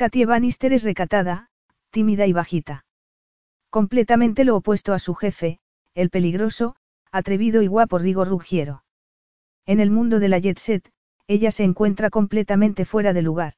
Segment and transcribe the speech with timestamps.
[0.00, 1.50] Katie Bannister es recatada,
[1.90, 2.86] tímida y bajita.
[3.68, 5.58] Completamente lo opuesto a su jefe,
[5.94, 6.74] el peligroso,
[7.12, 8.82] atrevido y guapo Rigo Ruggiero.
[9.66, 10.90] En el mundo de la jet set,
[11.26, 13.52] ella se encuentra completamente fuera de lugar.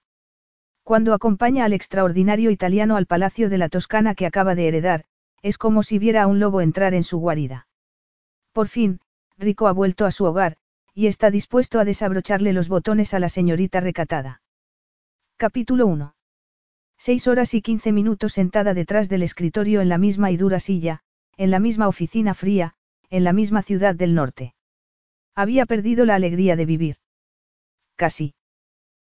[0.83, 5.05] Cuando acompaña al extraordinario italiano al palacio de la Toscana que acaba de heredar,
[5.42, 7.69] es como si viera a un lobo entrar en su guarida.
[8.50, 8.98] Por fin,
[9.38, 10.56] Rico ha vuelto a su hogar,
[10.92, 14.42] y está dispuesto a desabrocharle los botones a la señorita recatada.
[15.36, 16.16] Capítulo 1.
[17.05, 21.00] Seis horas y quince minutos sentada detrás del escritorio en la misma y dura silla,
[21.36, 22.75] en la misma oficina fría,
[23.11, 24.55] en la misma ciudad del norte.
[25.34, 26.97] Había perdido la alegría de vivir.
[27.97, 28.36] Casi.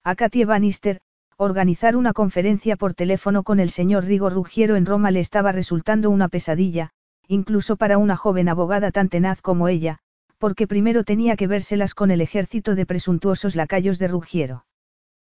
[0.04, 1.00] A Katie Bannister,
[1.36, 6.10] organizar una conferencia por teléfono con el señor Rigo Ruggiero en Roma le estaba resultando
[6.10, 6.90] una pesadilla,
[7.26, 9.98] incluso para una joven abogada tan tenaz como ella,
[10.38, 14.64] porque primero tenía que vérselas con el ejército de presuntuosos lacayos de Ruggiero.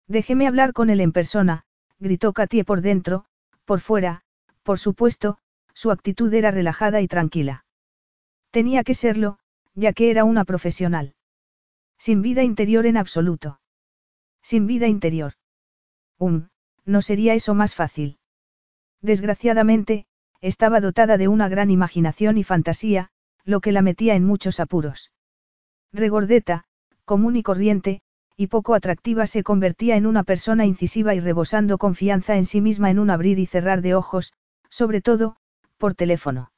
[0.09, 1.63] Déjeme hablar con él en persona,
[2.01, 3.27] gritó Katie por dentro,
[3.65, 4.23] por fuera,
[4.63, 5.39] por supuesto,
[5.75, 7.65] su actitud era relajada y tranquila.
[8.51, 9.39] Tenía que serlo,
[9.75, 11.15] ya que era una profesional.
[11.99, 13.61] Sin vida interior en absoluto.
[14.43, 15.35] Sin vida interior.
[16.19, 16.49] Um,
[16.85, 18.19] no sería eso más fácil.
[19.03, 20.07] Desgraciadamente,
[20.41, 23.11] estaba dotada de una gran imaginación y fantasía,
[23.45, 25.13] lo que la metía en muchos apuros.
[25.93, 26.65] Regordeta,
[27.05, 28.03] común y corriente,
[28.41, 32.89] y poco atractiva se convertía en una persona incisiva y rebosando confianza en sí misma
[32.89, 34.33] en un abrir y cerrar de ojos,
[34.71, 35.37] sobre todo,
[35.77, 36.51] por teléfono.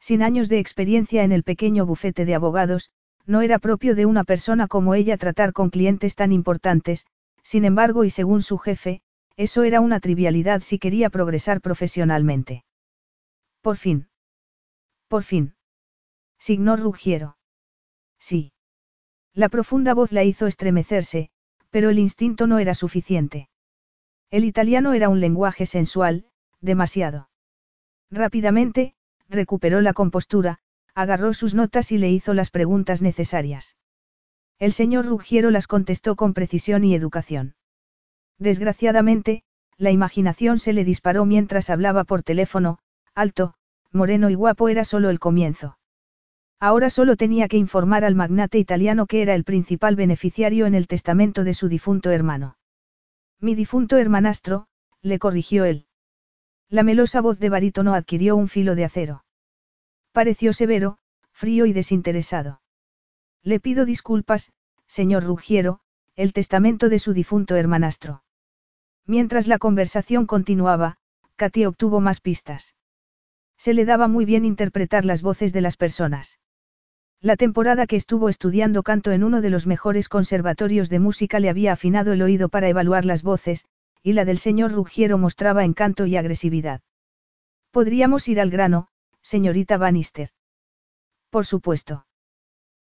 [0.00, 2.90] Sin años de experiencia en el pequeño bufete de abogados,
[3.24, 7.06] no era propio de una persona como ella tratar con clientes tan importantes,
[7.40, 9.00] sin embargo y según su jefe,
[9.36, 12.64] eso era una trivialidad si quería progresar profesionalmente.
[13.60, 14.08] Por fin.
[15.06, 15.54] Por fin.
[16.36, 17.36] Signó Ruggiero.
[18.18, 18.50] Sí.
[19.36, 21.28] La profunda voz la hizo estremecerse,
[21.68, 23.50] pero el instinto no era suficiente.
[24.30, 26.24] El italiano era un lenguaje sensual,
[26.62, 27.28] demasiado.
[28.10, 28.94] Rápidamente,
[29.28, 30.60] recuperó la compostura,
[30.94, 33.76] agarró sus notas y le hizo las preguntas necesarias.
[34.58, 37.56] El señor Ruggiero las contestó con precisión y educación.
[38.38, 39.42] Desgraciadamente,
[39.76, 42.78] la imaginación se le disparó mientras hablaba por teléfono,
[43.14, 43.52] alto,
[43.92, 45.76] moreno y guapo era solo el comienzo.
[46.58, 50.86] Ahora solo tenía que informar al magnate italiano que era el principal beneficiario en el
[50.86, 52.56] testamento de su difunto hermano.
[53.40, 54.66] Mi difunto hermanastro,
[55.02, 55.86] le corrigió él.
[56.68, 59.24] La melosa voz de barítono adquirió un filo de acero.
[60.12, 60.98] Pareció severo,
[61.30, 62.62] frío y desinteresado.
[63.42, 64.50] Le pido disculpas,
[64.86, 65.80] señor Ruggiero,
[66.16, 68.24] el testamento de su difunto hermanastro.
[69.04, 70.96] Mientras la conversación continuaba,
[71.36, 72.74] Katy obtuvo más pistas.
[73.58, 76.38] Se le daba muy bien interpretar las voces de las personas.
[77.22, 81.48] La temporada que estuvo estudiando canto en uno de los mejores conservatorios de música le
[81.48, 83.64] había afinado el oído para evaluar las voces,
[84.02, 86.82] y la del señor Ruggiero mostraba encanto y agresividad.
[87.70, 88.88] Podríamos ir al grano,
[89.22, 90.30] señorita Bannister.
[91.30, 92.06] Por supuesto.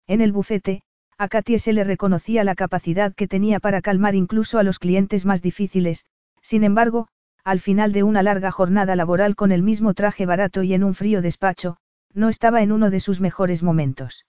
[0.08, 0.84] En el bufete,
[1.18, 5.26] a Katie se le reconocía la capacidad que tenía para calmar incluso a los clientes
[5.26, 6.06] más difíciles,
[6.42, 7.08] sin embargo,
[7.44, 10.94] al final de una larga jornada laboral con el mismo traje barato y en un
[10.94, 11.78] frío despacho,
[12.16, 14.26] no estaba en uno de sus mejores momentos.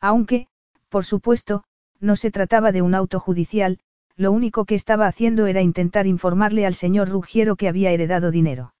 [0.00, 0.46] Aunque,
[0.88, 1.64] por supuesto,
[1.98, 3.80] no se trataba de un auto judicial,
[4.14, 8.74] lo único que estaba haciendo era intentar informarle al señor Ruggiero que había heredado dinero.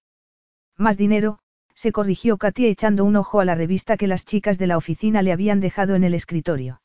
[0.76, 1.40] Más dinero,
[1.74, 5.22] se corrigió Katia echando un ojo a la revista que las chicas de la oficina
[5.22, 6.82] le habían dejado en el escritorio.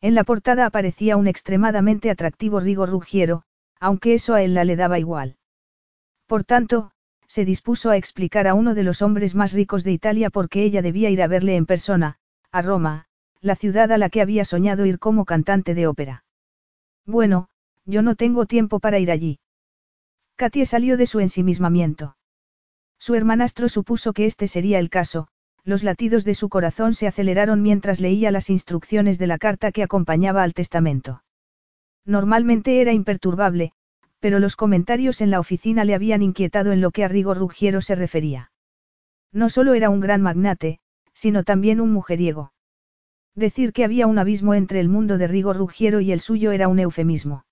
[0.00, 3.42] En la portada aparecía un extremadamente atractivo Rigo Ruggiero,
[3.78, 5.36] aunque eso a él la le daba igual.
[6.26, 6.92] Por tanto,
[7.28, 10.62] se dispuso a explicar a uno de los hombres más ricos de Italia por qué
[10.64, 12.18] ella debía ir a verle en persona,
[12.52, 13.06] a Roma,
[13.40, 16.24] la ciudad a la que había soñado ir como cantante de ópera.
[17.04, 17.48] Bueno,
[17.84, 19.38] yo no tengo tiempo para ir allí.
[20.36, 22.16] Katie salió de su ensimismamiento.
[22.98, 25.28] Su hermanastro supuso que este sería el caso,
[25.64, 29.82] los latidos de su corazón se aceleraron mientras leía las instrucciones de la carta que
[29.82, 31.22] acompañaba al testamento.
[32.04, 33.72] Normalmente era imperturbable,
[34.20, 37.80] pero los comentarios en la oficina le habían inquietado en lo que a Rigo Ruggiero
[37.80, 38.50] se refería.
[39.32, 40.80] No solo era un gran magnate,
[41.12, 42.52] sino también un mujeriego.
[43.34, 46.68] Decir que había un abismo entre el mundo de Rigo Ruggiero y el suyo era
[46.68, 47.44] un eufemismo.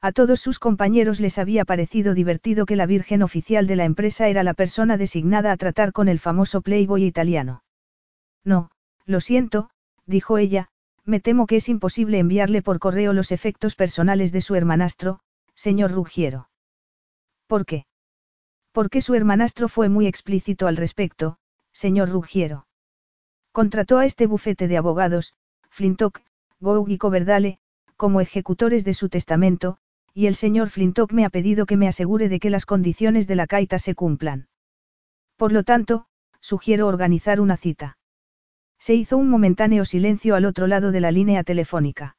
[0.00, 4.28] A todos sus compañeros les había parecido divertido que la virgen oficial de la empresa
[4.28, 7.64] era la persona designada a tratar con el famoso playboy italiano.
[8.44, 8.70] No,
[9.04, 9.70] lo siento,
[10.06, 10.68] dijo ella,
[11.04, 15.20] me temo que es imposible enviarle por correo los efectos personales de su hermanastro,
[15.60, 16.48] señor Ruggiero.
[17.46, 17.84] ¿Por qué?
[18.72, 21.36] Porque su hermanastro fue muy explícito al respecto,
[21.70, 22.66] señor Ruggiero.
[23.52, 25.34] Contrató a este bufete de abogados,
[25.68, 26.22] Flintock,
[26.60, 27.58] Gough y Coverdale,
[27.96, 29.76] como ejecutores de su testamento,
[30.14, 33.34] y el señor Flintock me ha pedido que me asegure de que las condiciones de
[33.34, 34.48] la caita se cumplan.
[35.36, 36.06] Por lo tanto,
[36.40, 37.98] sugiero organizar una cita.
[38.78, 42.16] Se hizo un momentáneo silencio al otro lado de la línea telefónica.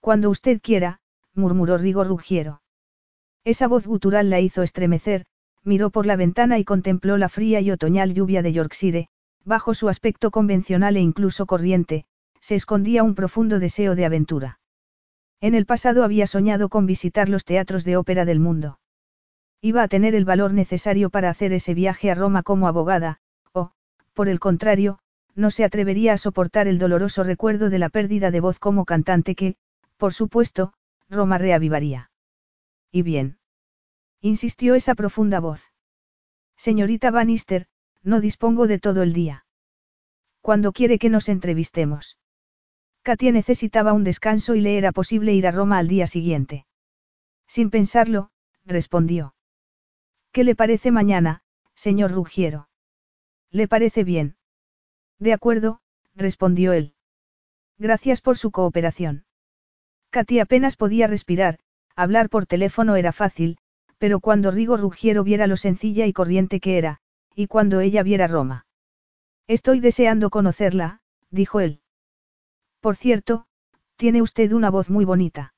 [0.00, 1.02] Cuando usted quiera,
[1.38, 2.60] murmuró Rigo Ruggiero.
[3.44, 5.24] Esa voz gutural la hizo estremecer,
[5.64, 9.08] miró por la ventana y contempló la fría y otoñal lluvia de Yorkshire,
[9.44, 12.04] bajo su aspecto convencional e incluso corriente,
[12.40, 14.60] se escondía un profundo deseo de aventura.
[15.40, 18.78] En el pasado había soñado con visitar los teatros de ópera del mundo.
[19.60, 23.20] Iba a tener el valor necesario para hacer ese viaje a Roma como abogada,
[23.52, 23.72] o,
[24.14, 24.98] por el contrario,
[25.34, 29.34] no se atrevería a soportar el doloroso recuerdo de la pérdida de voz como cantante
[29.34, 29.56] que,
[29.96, 30.72] por supuesto,
[31.08, 32.10] Roma reavivaría.
[32.90, 33.38] ¿Y bien?
[34.20, 35.72] insistió esa profunda voz.
[36.56, 37.66] Señorita Bannister,
[38.02, 39.46] no dispongo de todo el día.
[40.40, 42.18] ¿Cuándo quiere que nos entrevistemos?
[43.02, 46.66] Katia necesitaba un descanso y le era posible ir a Roma al día siguiente.
[47.46, 48.30] Sin pensarlo,
[48.64, 49.34] respondió.
[50.32, 51.42] ¿Qué le parece mañana,
[51.74, 52.68] señor Ruggiero?
[53.50, 54.36] ¿Le parece bien?
[55.18, 55.80] De acuerdo,
[56.14, 56.94] respondió él.
[57.78, 59.24] Gracias por su cooperación.
[60.10, 61.58] Katy apenas podía respirar,
[61.94, 63.58] hablar por teléfono era fácil,
[63.98, 67.00] pero cuando Rigo Ruggiero viera lo sencilla y corriente que era,
[67.34, 68.66] y cuando ella viera Roma.
[69.46, 71.00] Estoy deseando conocerla,
[71.30, 71.80] dijo él.
[72.80, 73.46] Por cierto,
[73.96, 75.54] tiene usted una voz muy bonita.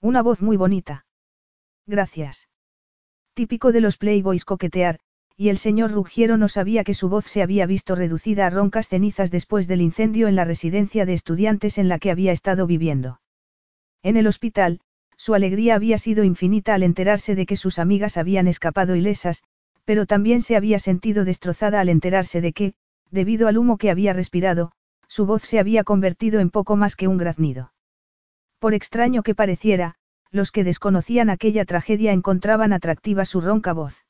[0.00, 1.06] Una voz muy bonita.
[1.86, 2.48] Gracias.
[3.34, 5.00] Típico de los Playboys coquetear,
[5.36, 8.88] y el señor Ruggiero no sabía que su voz se había visto reducida a roncas
[8.88, 13.20] cenizas después del incendio en la residencia de estudiantes en la que había estado viviendo.
[14.04, 14.80] En el hospital,
[15.16, 19.42] su alegría había sido infinita al enterarse de que sus amigas habían escapado ilesas,
[19.86, 22.74] pero también se había sentido destrozada al enterarse de que,
[23.10, 24.72] debido al humo que había respirado,
[25.08, 27.72] su voz se había convertido en poco más que un graznido.
[28.58, 29.94] Por extraño que pareciera,
[30.30, 34.04] los que desconocían aquella tragedia encontraban atractiva su ronca voz.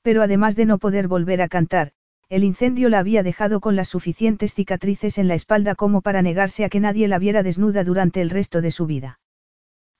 [0.00, 1.92] Pero además de no poder volver a cantar,
[2.32, 6.64] el incendio la había dejado con las suficientes cicatrices en la espalda como para negarse
[6.64, 9.20] a que nadie la viera desnuda durante el resto de su vida.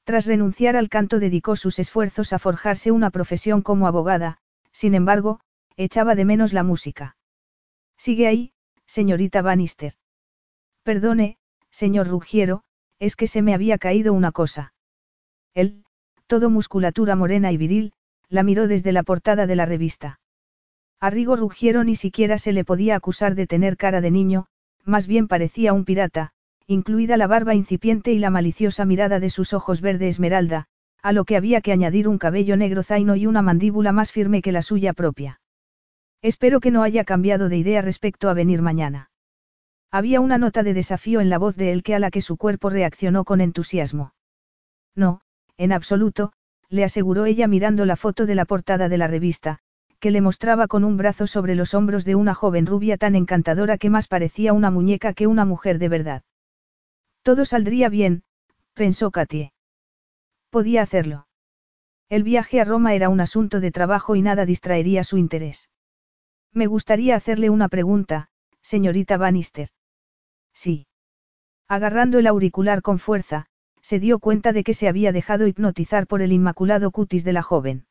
[0.05, 4.39] Tras renunciar al canto dedicó sus esfuerzos a forjarse una profesión como abogada,
[4.73, 5.41] sin embargo,
[5.77, 7.19] echaba de menos la música.
[7.99, 8.55] Sigue ahí,
[8.87, 9.93] señorita Bannister.
[10.85, 11.37] Perdone,
[11.71, 12.63] señor Ruggiero,
[12.99, 14.73] es que se me había caído una cosa.
[15.53, 15.85] Él,
[16.27, 17.93] todo musculatura morena y viril,
[18.31, 20.22] la miró desde la portada de la revista.
[21.03, 24.47] A Rigo Ruggiero ni siquiera se le podía acusar de tener cara de niño,
[24.85, 26.31] más bien parecía un pirata,
[26.69, 30.67] incluida la barba incipiente y la maliciosa mirada de sus ojos verde esmeralda,
[31.03, 34.43] a lo que había que añadir un cabello negro zaino y una mandíbula más firme
[34.43, 35.41] que la suya propia.
[36.23, 39.11] Espero que no haya cambiado de idea respecto a venir mañana.
[39.91, 42.37] Había una nota de desafío en la voz de él que a la que su
[42.37, 44.15] cuerpo reaccionó con entusiasmo.
[44.95, 45.23] No,
[45.57, 46.33] en absoluto,
[46.69, 49.59] le aseguró ella mirando la foto de la portada de la revista,
[50.03, 53.79] que le mostraba con un brazo sobre los hombros de una joven rubia tan encantadora
[53.79, 56.23] que más parecía una muñeca que una mujer de verdad.
[57.23, 58.25] Todo saldría bien,
[58.75, 59.53] pensó Katie.
[60.51, 61.29] Podía hacerlo.
[62.09, 65.71] El viaje a Roma era un asunto de trabajo y nada distraería su interés.
[66.53, 68.29] Me gustaría hacerle una pregunta,
[68.61, 69.69] señorita Bannister.
[70.53, 70.89] Sí.
[71.69, 73.47] Agarrando el auricular con fuerza,
[73.83, 77.43] se dio cuenta de que se había dejado hipnotizar por el inmaculado cutis de la
[77.43, 77.87] joven.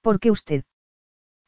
[0.00, 0.62] ¿Por qué usted?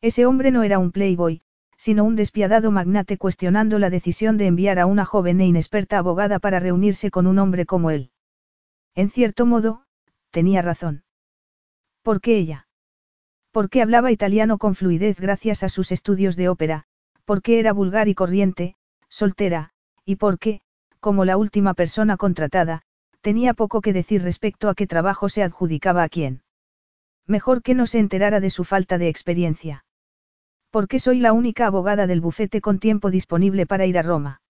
[0.03, 1.43] Ese hombre no era un playboy,
[1.77, 6.39] sino un despiadado magnate cuestionando la decisión de enviar a una joven e inexperta abogada
[6.39, 8.11] para reunirse con un hombre como él.
[8.95, 9.85] En cierto modo,
[10.31, 11.05] tenía razón.
[12.03, 12.67] ¿Por qué ella?
[13.51, 16.85] Porque hablaba italiano con fluidez gracias a sus estudios de ópera,
[17.25, 18.77] porque era vulgar y corriente,
[19.09, 19.71] soltera,
[20.05, 20.61] y porque,
[21.01, 22.83] como la última persona contratada,
[23.21, 26.43] tenía poco que decir respecto a qué trabajo se adjudicaba a quién.
[27.27, 29.85] Mejor que no se enterara de su falta de experiencia.
[30.71, 34.41] Porque soy la única abogada del bufete con tiempo disponible para ir a Roma.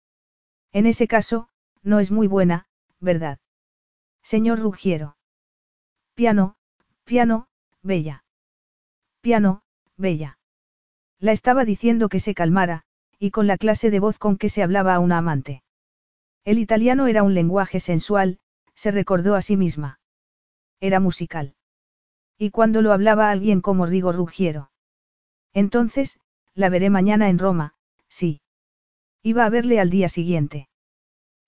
[0.72, 1.48] En ese caso,
[1.82, 2.66] no es muy buena,
[3.00, 3.38] ¿verdad?
[4.22, 5.16] Señor Ruggiero.
[6.14, 6.56] Piano,
[7.04, 7.48] piano,
[7.82, 8.24] bella.
[9.20, 9.62] Piano,
[9.96, 10.38] bella.
[11.18, 12.84] La estaba diciendo que se calmara,
[13.18, 15.62] y con la clase de voz con que se hablaba a una amante.
[16.44, 18.38] El italiano era un lenguaje sensual,
[18.74, 20.00] se recordó a sí misma.
[20.80, 21.54] Era musical.
[22.38, 24.70] Y cuando lo hablaba alguien como Rigo Ruggiero.
[25.52, 26.18] Entonces,
[26.54, 27.74] la veré mañana en Roma,
[28.08, 28.40] sí.
[29.22, 30.68] Iba a verle al día siguiente.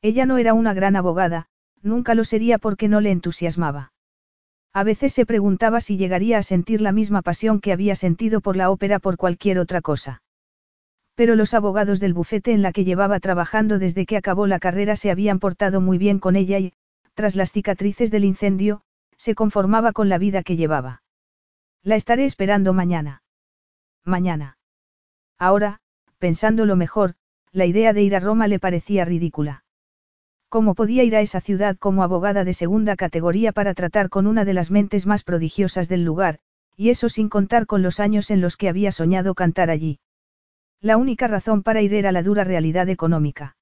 [0.03, 1.47] Ella no era una gran abogada,
[1.83, 3.93] nunca lo sería porque no le entusiasmaba.
[4.73, 8.57] A veces se preguntaba si llegaría a sentir la misma pasión que había sentido por
[8.57, 10.23] la ópera por cualquier otra cosa.
[11.15, 14.97] Pero los abogados del bufete en la que llevaba trabajando desde que acabó la carrera
[14.97, 16.73] se habían portado muy bien con ella y,
[17.15, 18.81] tras las cicatrices del incendio,
[19.19, 21.03] se conformaba con la vida que llevaba.
[21.83, 23.22] La estaré esperando mañana.
[24.05, 24.59] Mañana.
[25.39, 25.81] Ahora,
[26.19, 27.15] pensándolo mejor,
[27.53, 29.65] la idea de ir a Roma le parecía ridícula.
[30.49, 34.45] ¿Cómo podía ir a esa ciudad como abogada de segunda categoría para tratar con una
[34.45, 36.41] de las mentes más prodigiosas del lugar,
[36.77, 40.01] y eso sin contar con los años en los que había soñado cantar allí?
[40.81, 43.57] La única razón para ir era la dura realidad económica.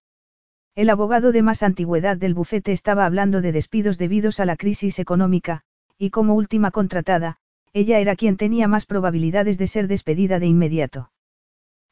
[0.75, 4.99] El abogado de más antigüedad del bufete estaba hablando de despidos debidos a la crisis
[4.99, 5.63] económica,
[5.99, 7.39] y como última contratada,
[7.73, 11.11] ella era quien tenía más probabilidades de ser despedida de inmediato.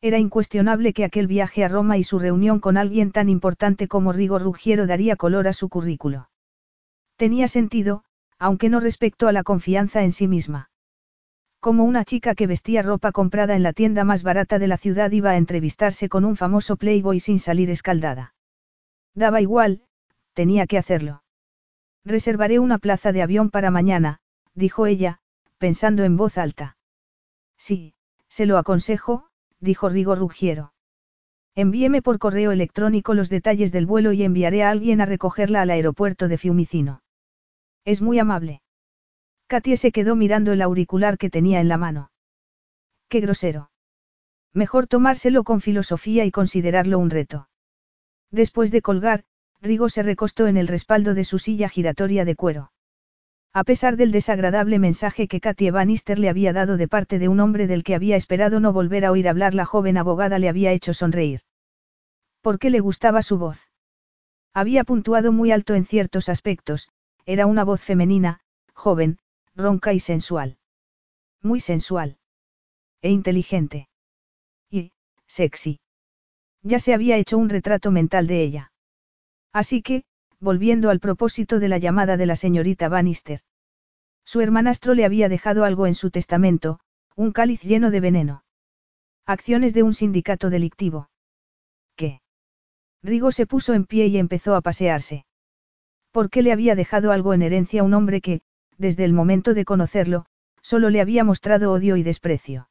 [0.01, 4.13] Era incuestionable que aquel viaje a Roma y su reunión con alguien tan importante como
[4.13, 6.31] Rigo Ruggiero daría color a su currículo.
[7.17, 8.05] Tenía sentido,
[8.39, 10.71] aunque no respecto a la confianza en sí misma.
[11.61, 15.11] Como una chica que vestía ropa comprada en la tienda más barata de la ciudad
[15.11, 18.35] iba a entrevistarse con un famoso playboy sin salir escaldada.
[19.15, 19.83] Daba igual,
[20.35, 21.25] tenía que hacerlo.
[22.05, 24.21] Reservaré una plaza de avión para mañana,
[24.55, 25.19] dijo ella,
[25.59, 26.77] pensando en voz alta.
[27.57, 27.95] Sí,
[28.29, 29.29] se lo aconsejo,
[29.61, 30.73] dijo Rigo Ruggiero.
[31.55, 35.71] Envíeme por correo electrónico los detalles del vuelo y enviaré a alguien a recogerla al
[35.71, 37.03] aeropuerto de Fiumicino.
[37.85, 38.63] Es muy amable.
[39.49, 42.13] Katie se quedó mirando el auricular que tenía en la mano.
[43.09, 43.71] Qué grosero.
[44.53, 47.49] Mejor tomárselo con filosofía y considerarlo un reto.
[48.31, 49.25] Después de colgar,
[49.61, 52.71] Rigo se recostó en el respaldo de su silla giratoria de cuero.
[53.53, 57.41] A pesar del desagradable mensaje que Katie Bannister le había dado de parte de un
[57.41, 60.73] hombre del que había esperado no volver a oír hablar, la joven abogada le había
[60.73, 61.41] hecho sonreír.
[62.43, 63.69] ¿Por qué le gustaba su voz?
[64.55, 66.89] Había puntuado muy alto en ciertos aspectos,
[67.27, 68.41] era una voz femenina,
[68.75, 69.19] joven,
[69.55, 70.59] ronca y sensual.
[71.43, 72.19] Muy sensual.
[73.03, 73.89] E inteligente.
[74.71, 74.93] Y,
[75.27, 75.81] sexy.
[76.63, 78.73] Ya se había hecho un retrato mental de ella.
[79.53, 80.05] Así que,
[80.41, 83.41] volviendo al propósito de la llamada de la señorita Bannister.
[84.25, 86.81] Su hermanastro le había dejado algo en su testamento,
[87.17, 88.45] un cáliz lleno de veneno.
[89.27, 91.11] Acciones de un sindicato delictivo.
[91.97, 92.21] ¿Qué?
[93.03, 95.25] Rigo se puso en pie y empezó a pasearse.
[96.13, 98.41] ¿Por qué le había dejado algo en herencia un hombre que,
[98.77, 100.27] desde el momento de conocerlo,
[100.63, 102.69] solo le había mostrado odio y desprecio?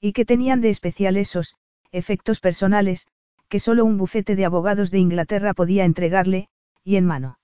[0.00, 1.54] ¿Y qué tenían de especial esos,
[1.92, 3.06] efectos personales,
[3.48, 6.48] que solo un bufete de abogados de Inglaterra podía entregarle,
[6.88, 7.38] y en mano.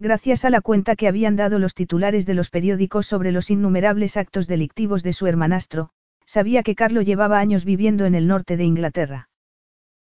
[0.00, 4.16] Gracias a la cuenta que habían dado los titulares de los periódicos sobre los innumerables
[4.16, 5.90] actos delictivos de su hermanastro,
[6.24, 9.28] sabía que Carlo llevaba años viviendo en el norte de Inglaterra.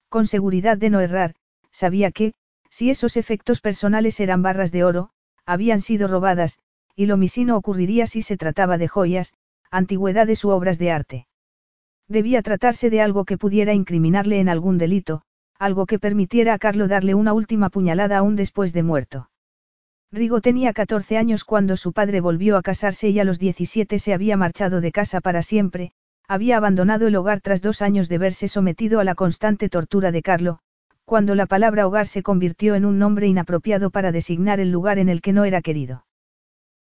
[0.09, 1.33] Con seguridad de no errar,
[1.71, 2.33] sabía que,
[2.69, 5.09] si esos efectos personales eran barras de oro,
[5.47, 6.59] habían sido robadas,
[6.95, 9.33] y lo misino ocurriría si se trataba de joyas,
[9.71, 11.27] antigüedades u obras de arte.
[12.07, 15.23] Debía tratarse de algo que pudiera incriminarle en algún delito,
[15.61, 19.29] algo que permitiera a Carlo darle una última puñalada aún después de muerto.
[20.11, 24.13] Rigo tenía 14 años cuando su padre volvió a casarse y a los 17 se
[24.13, 25.91] había marchado de casa para siempre,
[26.27, 30.23] había abandonado el hogar tras dos años de verse sometido a la constante tortura de
[30.23, 30.59] Carlo,
[31.05, 35.09] cuando la palabra hogar se convirtió en un nombre inapropiado para designar el lugar en
[35.09, 36.05] el que no era querido.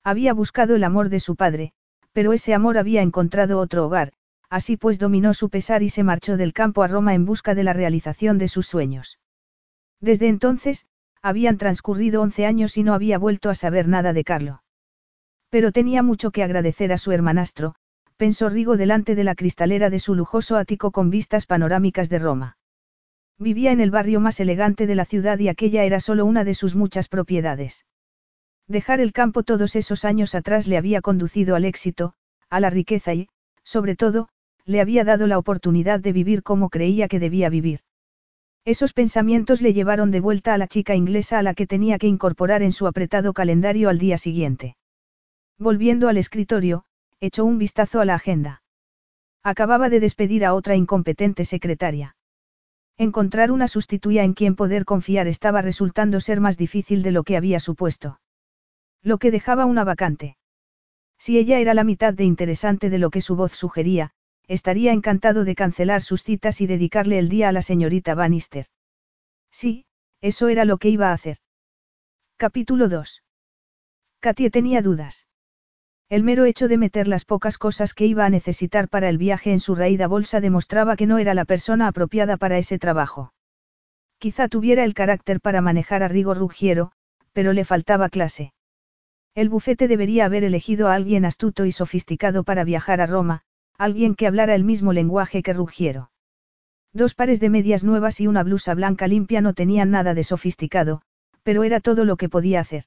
[0.05, 1.73] Había buscado el amor de su padre,
[2.13, 4.13] pero ese amor había encontrado otro hogar,
[4.50, 7.64] así pues dominó su pesar y se marchó del campo a Roma en busca de
[7.64, 9.19] la realización de sus sueños.
[10.00, 10.87] Desde entonces,
[11.23, 14.62] habían transcurrido once años y no había vuelto a saber nada de Carlo.
[15.50, 17.75] Pero tenía mucho que agradecer a su hermanastro,
[18.17, 22.59] pensó Rigo delante de la cristalera de su lujoso ático con vistas panorámicas de Roma.
[23.38, 26.55] Vivía en el barrio más elegante de la ciudad y aquella era solo una de
[26.55, 27.87] sus muchas propiedades.
[28.67, 32.14] Dejar el campo todos esos años atrás le había conducido al éxito,
[32.50, 33.28] a la riqueza y,
[33.62, 34.28] sobre todo,
[34.69, 37.81] le había dado la oportunidad de vivir como creía que debía vivir.
[38.67, 42.07] Esos pensamientos le llevaron de vuelta a la chica inglesa a la que tenía que
[42.07, 44.77] incorporar en su apretado calendario al día siguiente.
[45.59, 46.85] Volviendo al escritorio,
[47.19, 48.63] echó un vistazo a la agenda.
[49.43, 52.17] Acababa de despedir a otra incompetente secretaria.
[52.99, 57.39] Encontrar una sustituya en quien poder confiar estaba resultando ser más difícil de lo que
[57.39, 58.21] había supuesto.
[59.03, 60.37] Lo que dejaba una vacante.
[61.17, 64.13] Si ella era la mitad de interesante de lo que su voz sugería,
[64.49, 68.67] estaría encantado de cancelar sus citas y dedicarle el día a la señorita Bannister.
[69.52, 69.85] Sí,
[70.21, 71.37] eso era lo que iba a hacer.
[72.37, 73.23] Capítulo 2.
[74.21, 75.26] Katie tenía dudas.
[76.09, 79.52] El mero hecho de meter las pocas cosas que iba a necesitar para el viaje
[79.52, 83.35] en su raída bolsa demostraba que no era la persona apropiada para ese trabajo.
[84.19, 86.93] Quizá tuviera el carácter para manejar a Rigo Ruggiero,
[87.33, 88.52] pero le faltaba clase.
[89.35, 93.43] El bufete debería haber elegido a alguien astuto y sofisticado para viajar a Roma,
[93.79, 96.11] alguien que hablara el mismo lenguaje que Ruggiero.
[96.93, 101.03] Dos pares de medias nuevas y una blusa blanca limpia no tenían nada de sofisticado,
[101.45, 102.85] pero era todo lo que podía hacer.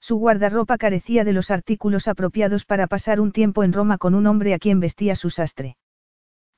[0.00, 4.26] Su guardarropa carecía de los artículos apropiados para pasar un tiempo en Roma con un
[4.26, 5.76] hombre a quien vestía su sastre.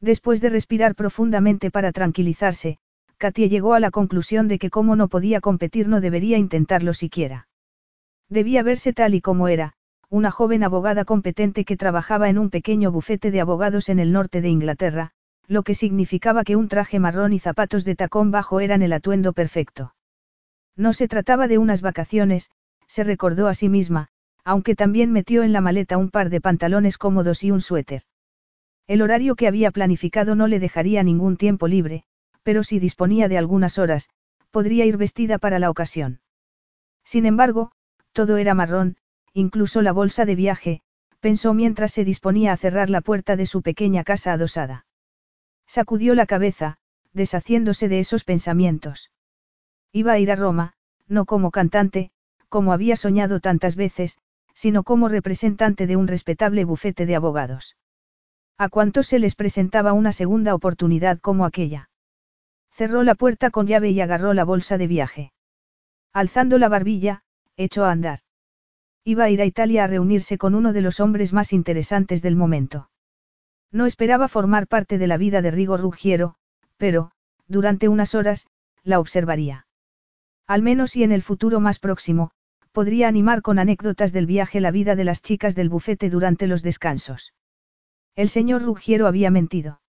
[0.01, 2.79] Después de respirar profundamente para tranquilizarse,
[3.19, 7.49] Katia llegó a la conclusión de que como no podía competir no debería intentarlo siquiera.
[8.29, 9.75] Debía verse tal y como era,
[10.13, 14.43] una joven abogada competente que trabajaba en un pequeño bufete de abogados en el norte
[14.43, 15.13] de Inglaterra,
[15.49, 19.33] lo que significaba que un traje marrón y zapatos de tacón bajo eran el atuendo
[19.33, 19.95] perfecto.
[20.77, 22.51] No se trataba de unas vacaciones,
[22.87, 24.09] se recordó a sí misma,
[24.45, 28.03] aunque también metió en la maleta un par de pantalones cómodos y un suéter.
[28.87, 32.05] El horario que había planificado no le dejaría ningún tiempo libre,
[32.43, 34.11] pero si disponía de algunas horas,
[34.51, 36.21] podría ir vestida para la ocasión.
[37.03, 37.73] Sin embargo,
[38.13, 38.97] todo era marrón,
[39.35, 40.81] incluso la bolsa de viaje,
[41.21, 44.87] pensó mientras se disponía a cerrar la puerta de su pequeña casa adosada.
[45.67, 46.79] Sacudió la cabeza,
[47.13, 49.11] deshaciéndose de esos pensamientos.
[49.93, 50.75] Iba a ir a Roma,
[51.07, 52.11] no como cantante,
[52.49, 54.19] como había soñado tantas veces,
[54.55, 57.77] sino como representante de un respetable bufete de abogados.
[58.59, 61.91] ¿A cuántos se les presentaba una segunda oportunidad como aquella?
[62.71, 65.33] Cerró la puerta con llave y agarró la bolsa de viaje.
[66.13, 67.23] Alzando la barbilla,
[67.57, 68.21] echó a andar.
[69.05, 72.37] Iba a ir a Italia a reunirse con uno de los hombres más interesantes del
[72.37, 72.89] momento.
[73.73, 76.37] No esperaba formar parte de la vida de Rigo Ruggiero,
[76.77, 77.11] pero,
[77.49, 78.47] durante unas horas,
[78.85, 79.67] la observaría.
[80.47, 82.31] Al menos y en el futuro más próximo,
[82.73, 86.63] podría animar con anécdotas del viaje la vida de las chicas del bufete durante los
[86.63, 87.35] descansos.
[88.15, 89.81] El señor Ruggiero había mentido.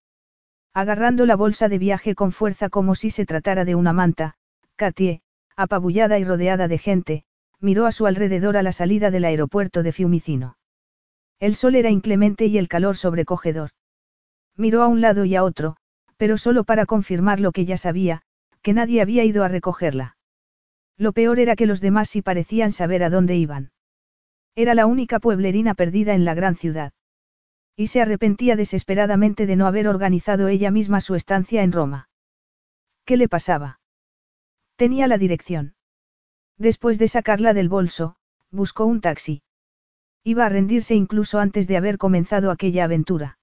[0.74, 4.36] Agarrando la bolsa de viaje con fuerza como si se tratara de una manta,
[4.76, 5.22] Katie,
[5.56, 7.26] apabullada y rodeada de gente,
[7.64, 10.58] miró a su alrededor a la salida del aeropuerto de Fiumicino.
[11.40, 13.72] El sol era inclemente y el calor sobrecogedor.
[14.58, 15.78] Miró a un lado y a otro,
[16.18, 18.22] pero solo para confirmar lo que ya sabía,
[18.62, 20.18] que nadie había ido a recogerla.
[20.98, 23.72] Lo peor era que los demás sí parecían saber a dónde iban.
[24.56, 26.92] Era la única pueblerina perdida en la gran ciudad.
[27.76, 32.10] Y se arrepentía desesperadamente de no haber organizado ella misma su estancia en Roma.
[33.06, 33.80] ¿Qué le pasaba?
[34.76, 35.76] Tenía la dirección.
[36.58, 38.16] Después de sacarla del bolso,
[38.52, 39.42] buscó un taxi.
[40.24, 43.38] Iba a rendirse incluso antes de haber comenzado aquella aventura.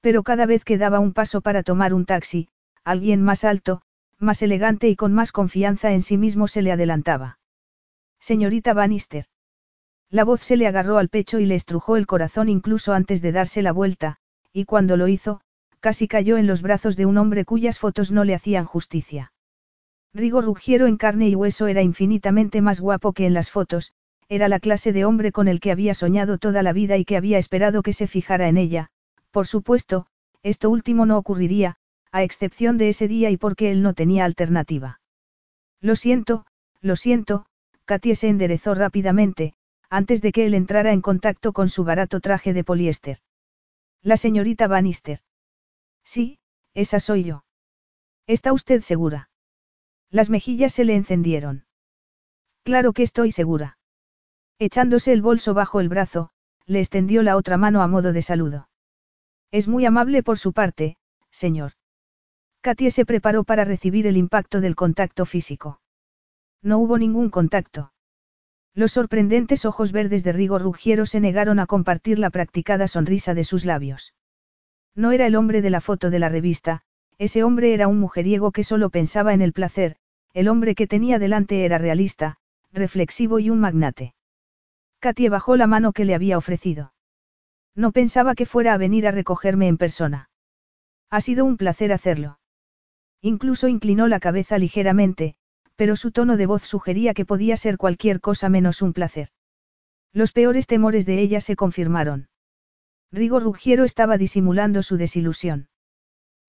[0.00, 2.48] Pero cada vez que daba un paso para tomar un taxi,
[2.84, 3.82] alguien más alto,
[4.18, 7.38] más elegante y con más confianza en sí mismo se le adelantaba.
[8.18, 9.26] Señorita Bannister.
[10.10, 13.32] La voz se le agarró al pecho y le estrujó el corazón incluso antes de
[13.32, 14.16] darse la vuelta,
[14.52, 15.40] y cuando lo hizo,
[15.80, 19.32] casi cayó en los brazos de un hombre cuyas fotos no le hacían justicia.
[20.12, 23.92] Rigo Ruggiero en carne y hueso era infinitamente más guapo que en las fotos,
[24.28, 27.16] era la clase de hombre con el que había soñado toda la vida y que
[27.16, 28.90] había esperado que se fijara en ella,
[29.30, 30.06] por supuesto,
[30.42, 31.76] esto último no ocurriría,
[32.10, 35.00] a excepción de ese día y porque él no tenía alternativa.
[35.80, 36.44] Lo siento,
[36.80, 37.46] lo siento,
[37.84, 39.54] Katie se enderezó rápidamente,
[39.88, 43.18] antes de que él entrara en contacto con su barato traje de poliéster.
[44.02, 45.20] La señorita Bannister.
[46.04, 46.38] Sí,
[46.74, 47.44] esa soy yo.
[48.26, 49.29] ¿Está usted segura?
[50.10, 51.64] Las mejillas se le encendieron.
[52.64, 53.78] Claro que estoy segura.
[54.58, 56.30] Echándose el bolso bajo el brazo,
[56.66, 58.68] le extendió la otra mano a modo de saludo.
[59.50, 60.96] Es muy amable por su parte,
[61.30, 61.72] señor.
[62.60, 65.80] Katie se preparó para recibir el impacto del contacto físico.
[66.62, 67.92] No hubo ningún contacto.
[68.74, 73.44] Los sorprendentes ojos verdes de Rigo Ruggiero se negaron a compartir la practicada sonrisa de
[73.44, 74.14] sus labios.
[74.94, 76.82] No era el hombre de la foto de la revista,
[77.18, 79.96] ese hombre era un mujeriego que solo pensaba en el placer,
[80.32, 82.36] el hombre que tenía delante era realista,
[82.72, 84.14] reflexivo y un magnate.
[85.00, 86.92] Katie bajó la mano que le había ofrecido.
[87.74, 90.30] No pensaba que fuera a venir a recogerme en persona.
[91.08, 92.38] Ha sido un placer hacerlo.
[93.22, 95.34] Incluso inclinó la cabeza ligeramente,
[95.76, 99.30] pero su tono de voz sugería que podía ser cualquier cosa menos un placer.
[100.12, 102.28] Los peores temores de ella se confirmaron.
[103.12, 105.68] Rigo Ruggiero estaba disimulando su desilusión.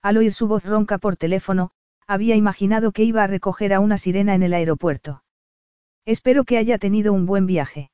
[0.02, 1.72] Al oír su voz ronca por teléfono,
[2.12, 5.24] había imaginado que iba a recoger a una sirena en el aeropuerto.
[6.06, 7.90] Espero que haya tenido un buen viaje.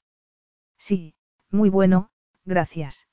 [0.79, 1.13] Sí,
[1.51, 2.09] muy bueno,
[2.43, 3.07] gracias.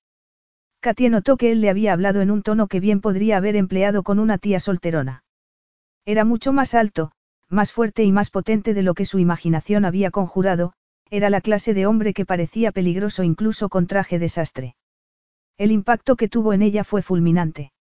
[0.80, 4.02] Katia notó que él le había hablado en un tono que bien podría haber empleado
[4.02, 5.24] con una tía solterona.
[6.06, 7.12] Era mucho más alto,
[7.50, 10.72] más fuerte y más potente de lo que su imaginación había conjurado,
[11.10, 14.74] era la clase de hombre que parecía peligroso incluso con traje desastre.
[15.58, 17.72] El impacto que tuvo en ella fue fulminante.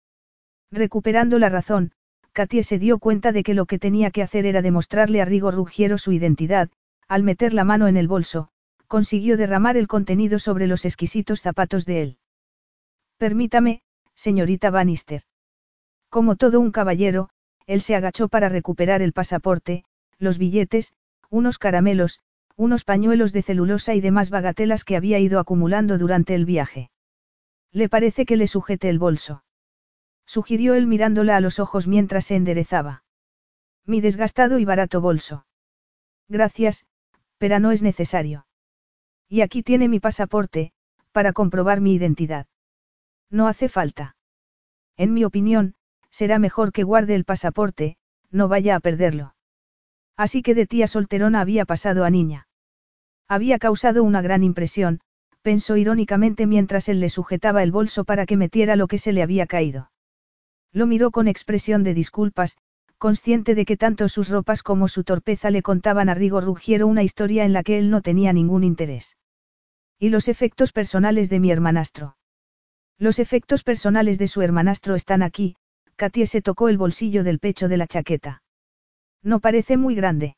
[0.73, 1.93] Recuperando la razón,
[2.33, 5.51] Katie se dio cuenta de que lo que tenía que hacer era demostrarle a Rigo
[5.51, 6.71] Ruggiero su identidad,
[7.07, 8.49] al meter la mano en el bolso,
[8.88, 12.18] consiguió derramar el contenido sobre los exquisitos zapatos de él.
[13.18, 13.83] Permítame,
[14.14, 15.23] señorita Bannister.
[16.09, 17.29] Como todo un caballero,
[17.66, 19.85] él se agachó para recuperar el pasaporte,
[20.18, 20.95] los billetes,
[21.31, 22.21] unos caramelos,
[22.57, 26.90] unos pañuelos de celulosa y demás bagatelas que había ido acumulando durante el viaje.
[27.73, 29.42] ¿Le parece que le sujete el bolso?
[30.33, 33.05] Sugirió él mirándola a los ojos mientras se enderezaba.
[33.85, 35.45] Mi desgastado y barato bolso.
[36.27, 36.87] Gracias,
[37.37, 38.47] pero no es necesario.
[39.29, 40.73] Y aquí tiene mi pasaporte,
[41.12, 42.47] para comprobar mi identidad.
[43.29, 44.16] No hace falta.
[44.97, 45.75] En mi opinión,
[46.09, 47.99] será mejor que guarde el pasaporte,
[48.31, 49.35] no vaya a perderlo.
[50.16, 52.49] Así que de tía solterona había pasado a niña.
[53.29, 55.01] Había causado una gran impresión,
[55.42, 59.23] pensó irónicamente mientras él le sujetaba el bolso para que metiera lo que se le
[59.23, 59.91] había caído.
[60.73, 62.57] Lo miró con expresión de disculpas,
[62.99, 67.03] consciente de que tanto sus ropas como su torpeza le contaban a Rigo Ruggiero una
[67.03, 69.17] historia en la que él no tenía ningún interés.
[69.99, 72.17] ¿Y los efectos personales de mi hermanastro?
[72.99, 75.57] Los efectos personales de su hermanastro están aquí,
[75.97, 78.43] Katie se tocó el bolsillo del pecho de la chaqueta.
[79.23, 80.37] No parece muy grande.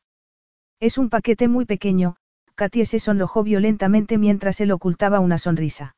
[0.81, 2.16] Es un paquete muy pequeño,
[2.55, 5.97] Katie se sonrojó violentamente mientras él ocultaba una sonrisa.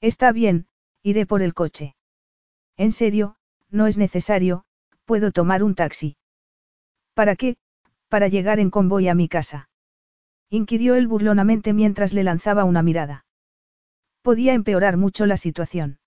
[0.00, 0.66] Está bien,
[1.02, 1.96] iré por el coche.
[2.76, 3.37] En serio,
[3.70, 4.64] no es necesario,
[5.04, 6.16] puedo tomar un taxi.
[7.14, 7.56] ¿Para qué?
[8.08, 9.68] Para llegar en convoy a mi casa.
[10.50, 13.26] Inquirió él burlonamente mientras le lanzaba una mirada.
[14.22, 15.98] Podía empeorar mucho la situación.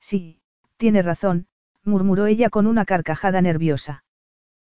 [0.00, 0.40] Sí,
[0.76, 1.46] tiene razón,
[1.84, 4.04] murmuró ella con una carcajada nerviosa.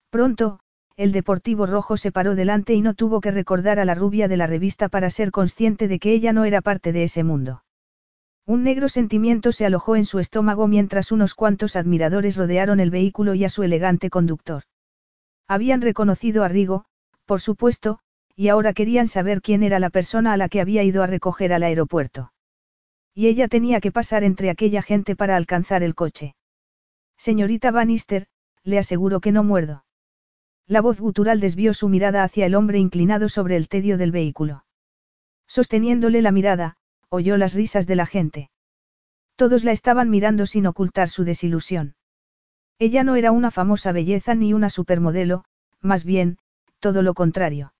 [0.09, 0.59] Pronto,
[0.95, 4.37] el Deportivo Rojo se paró delante y no tuvo que recordar a la rubia de
[4.37, 7.63] la revista para ser consciente de que ella no era parte de ese mundo.
[8.47, 13.35] Un negro sentimiento se alojó en su estómago mientras unos cuantos admiradores rodearon el vehículo
[13.35, 14.63] y a su elegante conductor.
[15.49, 16.85] Habían reconocido a Rigo,
[17.25, 17.99] por supuesto,
[18.37, 21.51] y ahora querían saber quién era la persona a la que había ido a recoger
[21.51, 22.31] al aeropuerto.
[23.13, 26.35] Y ella tenía que pasar entre aquella gente para alcanzar el coche.
[27.17, 28.27] Señorita Bannister,
[28.63, 29.83] le aseguro que no muerdo.
[30.67, 34.63] La voz gutural desvió su mirada hacia el hombre inclinado sobre el tedio del vehículo.
[35.47, 36.77] Sosteniéndole la mirada,
[37.09, 38.49] oyó las risas de la gente.
[39.35, 41.95] Todos la estaban mirando sin ocultar su desilusión.
[42.79, 45.43] Ella no era una famosa belleza ni una supermodelo,
[45.81, 46.37] más bien,
[46.79, 47.73] todo lo contrario.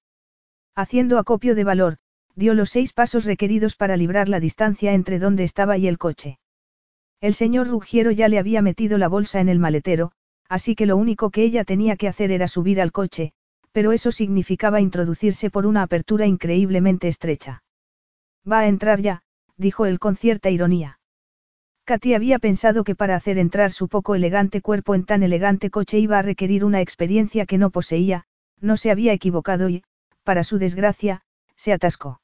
[0.75, 1.97] Haciendo acopio de valor,
[2.35, 6.39] dio los seis pasos requeridos para librar la distancia entre donde estaba y el coche.
[7.19, 10.11] El señor Ruggiero ya le había metido la bolsa en el maletero,
[10.47, 13.33] así que lo único que ella tenía que hacer era subir al coche,
[13.71, 17.63] pero eso significaba introducirse por una apertura increíblemente estrecha.
[18.49, 19.23] Va a entrar ya,
[19.57, 20.99] dijo él con cierta ironía.
[21.85, 25.99] Katy había pensado que para hacer entrar su poco elegante cuerpo en tan elegante coche
[25.99, 28.25] iba a requerir una experiencia que no poseía,
[28.59, 29.83] no se había equivocado y,
[30.23, 31.21] para su desgracia,
[31.55, 32.21] se atascó.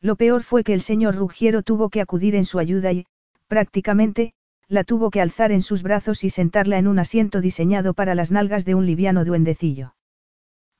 [0.00, 3.06] Lo peor fue que el señor Ruggiero tuvo que acudir en su ayuda y,
[3.48, 4.34] prácticamente,
[4.68, 8.30] la tuvo que alzar en sus brazos y sentarla en un asiento diseñado para las
[8.30, 9.94] nalgas de un liviano duendecillo.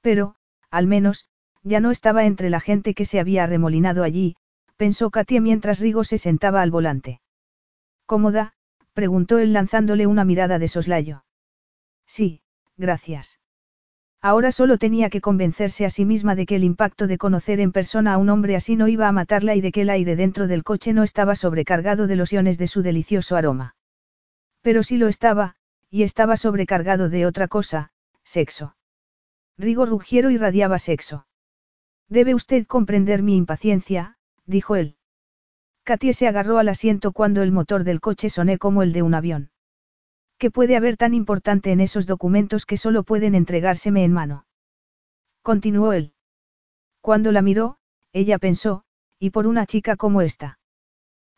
[0.00, 0.36] Pero,
[0.70, 1.28] al menos,
[1.62, 4.36] ya no estaba entre la gente que se había arremolinado allí,
[4.76, 7.20] pensó Katia mientras Rigo se sentaba al volante.
[8.06, 8.54] ¿Cómoda?
[8.92, 11.24] preguntó él lanzándole una mirada de soslayo.
[12.06, 12.42] Sí,
[12.76, 13.40] gracias.
[14.22, 17.72] Ahora solo tenía que convencerse a sí misma de que el impacto de conocer en
[17.72, 20.46] persona a un hombre así no iba a matarla y de que el aire dentro
[20.46, 23.76] del coche no estaba sobrecargado de los iones de su delicioso aroma.
[24.62, 25.56] Pero sí lo estaba,
[25.90, 27.92] y estaba sobrecargado de otra cosa,
[28.24, 28.76] sexo.
[29.58, 31.26] Rigo Ruggiero irradiaba sexo.
[32.08, 34.15] Debe usted comprender mi impaciencia,
[34.46, 34.96] dijo él.
[35.84, 39.14] Katie se agarró al asiento cuando el motor del coche soné como el de un
[39.14, 39.50] avión.
[40.38, 44.46] ¿Qué puede haber tan importante en esos documentos que solo pueden entregárseme en mano?
[45.42, 46.12] Continuó él.
[47.00, 47.78] Cuando la miró,
[48.12, 48.84] ella pensó,
[49.18, 50.58] y por una chica como esta.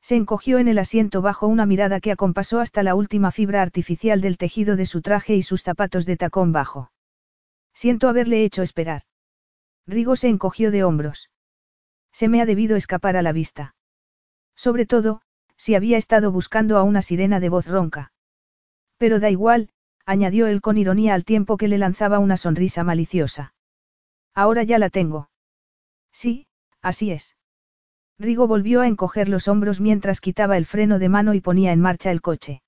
[0.01, 4.21] Se encogió en el asiento bajo una mirada que acompasó hasta la última fibra artificial
[4.21, 6.91] del tejido de su traje y sus zapatos de tacón bajo.
[7.75, 9.03] Siento haberle hecho esperar.
[9.87, 11.31] Rigo se encogió de hombros.
[12.13, 13.75] Se me ha debido escapar a la vista.
[14.57, 15.23] Sobre todo,
[15.57, 18.13] si había estado buscando a una sirena de voz ronca.
[18.97, 19.71] Pero da igual,
[20.07, 23.55] añadió él con ironía al tiempo que le lanzaba una sonrisa maliciosa.
[24.35, 25.31] Ahora ya la tengo.
[26.13, 26.47] Sí,
[26.81, 27.37] así es.
[28.19, 31.81] Rigo volvió a encoger los hombros mientras quitaba el freno de mano y ponía en
[31.81, 32.63] marcha el coche.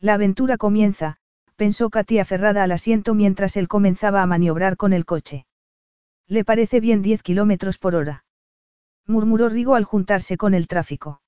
[0.00, 1.18] La aventura comienza,
[1.56, 5.46] pensó Katy aferrada al asiento mientras él comenzaba a maniobrar con el coche.
[6.26, 8.23] Le parece bien 10 kilómetros por hora.
[9.06, 11.20] Murmuró Rigo al juntarse con el tráfico.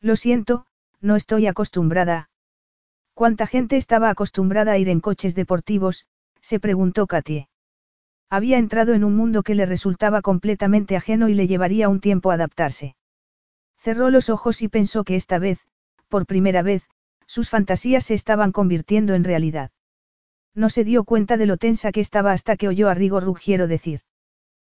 [0.00, 0.66] Lo siento,
[1.00, 2.30] no estoy acostumbrada.
[3.14, 6.06] ¿Cuánta gente estaba acostumbrada a ir en coches deportivos?
[6.40, 7.48] se preguntó Katie.
[8.30, 12.30] Había entrado en un mundo que le resultaba completamente ajeno y le llevaría un tiempo
[12.30, 12.96] adaptarse.
[13.76, 15.60] Cerró los ojos y pensó que esta vez,
[16.08, 16.88] por primera vez,
[17.26, 19.70] sus fantasías se estaban convirtiendo en realidad.
[20.54, 23.66] No se dio cuenta de lo tensa que estaba hasta que oyó a Rigo Ruggiero
[23.66, 24.00] decir.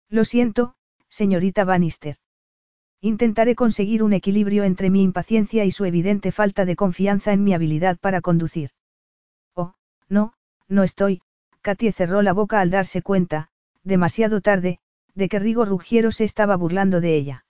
[0.09, 0.75] Lo siento,
[1.09, 2.16] señorita Bannister.
[3.01, 7.55] Intentaré conseguir un equilibrio entre mi impaciencia y su evidente falta de confianza en mi
[7.55, 8.71] habilidad para conducir.
[9.55, 9.75] Oh,
[10.09, 10.33] no,
[10.69, 11.23] no estoy,
[11.61, 13.49] Katie cerró la boca al darse cuenta,
[13.83, 14.79] demasiado tarde,
[15.14, 17.45] de que Rigo Ruggiero se estaba burlando de ella.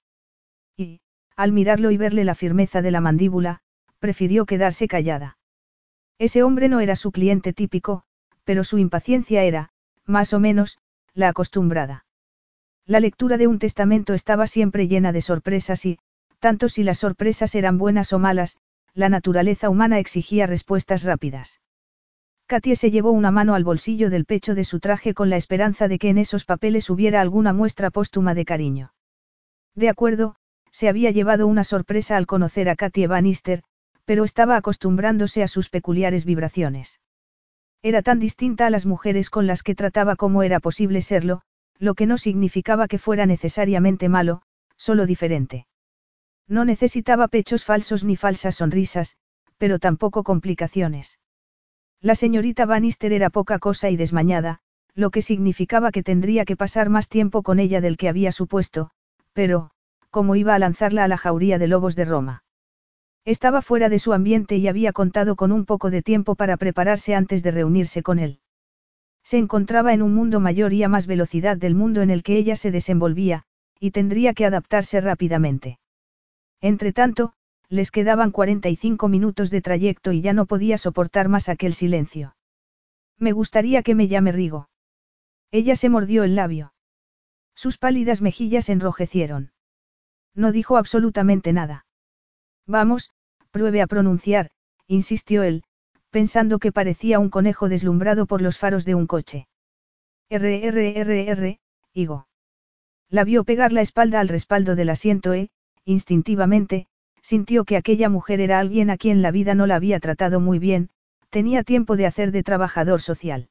[0.76, 1.00] Y,
[1.36, 3.60] al mirarlo y verle la firmeza de la mandíbula,
[3.98, 5.38] prefirió quedarse callada.
[6.18, 8.04] Ese hombre no era su cliente típico,
[8.44, 9.70] pero su impaciencia era,
[10.06, 10.78] más o menos,
[11.14, 12.06] la acostumbrada.
[12.86, 15.98] La lectura de un testamento estaba siempre llena de sorpresas y,
[16.38, 18.58] tanto si las sorpresas eran buenas o malas,
[18.94, 21.60] la naturaleza humana exigía respuestas rápidas.
[22.46, 25.88] Katie se llevó una mano al bolsillo del pecho de su traje con la esperanza
[25.88, 28.94] de que en esos papeles hubiera alguna muestra póstuma de cariño.
[29.74, 30.36] De acuerdo,
[30.70, 33.64] se había llevado una sorpresa al conocer a Katie Bannister,
[34.04, 37.00] pero estaba acostumbrándose a sus peculiares vibraciones.
[37.82, 41.42] Era tan distinta a las mujeres con las que trataba como era posible serlo,
[41.78, 44.42] lo que no significaba que fuera necesariamente malo,
[44.76, 45.66] solo diferente.
[46.48, 49.16] No necesitaba pechos falsos ni falsas sonrisas,
[49.58, 51.18] pero tampoco complicaciones.
[52.00, 54.60] La señorita Bannister era poca cosa y desmañada,
[54.94, 58.90] lo que significaba que tendría que pasar más tiempo con ella del que había supuesto,
[59.32, 59.70] pero,
[60.10, 62.44] ¿cómo iba a lanzarla a la jauría de lobos de Roma?
[63.24, 67.14] Estaba fuera de su ambiente y había contado con un poco de tiempo para prepararse
[67.14, 68.40] antes de reunirse con él.
[69.26, 72.36] Se encontraba en un mundo mayor y a más velocidad del mundo en el que
[72.36, 73.42] ella se desenvolvía,
[73.80, 75.80] y tendría que adaptarse rápidamente.
[76.60, 77.32] Entretanto,
[77.68, 82.36] les quedaban 45 minutos de trayecto y ya no podía soportar más aquel silencio.
[83.18, 84.68] Me gustaría que me llame Rigo.
[85.50, 86.72] Ella se mordió el labio.
[87.56, 89.50] Sus pálidas mejillas enrojecieron.
[90.36, 91.84] No dijo absolutamente nada.
[92.64, 93.10] Vamos,
[93.50, 94.52] pruebe a pronunciar,
[94.86, 95.64] insistió él,
[96.16, 99.48] pensando que parecía un conejo deslumbrado por los faros de un coche.
[100.30, 101.58] RRRR,
[101.92, 102.26] Higo.
[103.10, 105.50] La vio pegar la espalda al respaldo del asiento e,
[105.84, 106.86] instintivamente,
[107.20, 110.58] sintió que aquella mujer era alguien a quien la vida no la había tratado muy
[110.58, 110.88] bien,
[111.28, 113.50] tenía tiempo de hacer de trabajador social.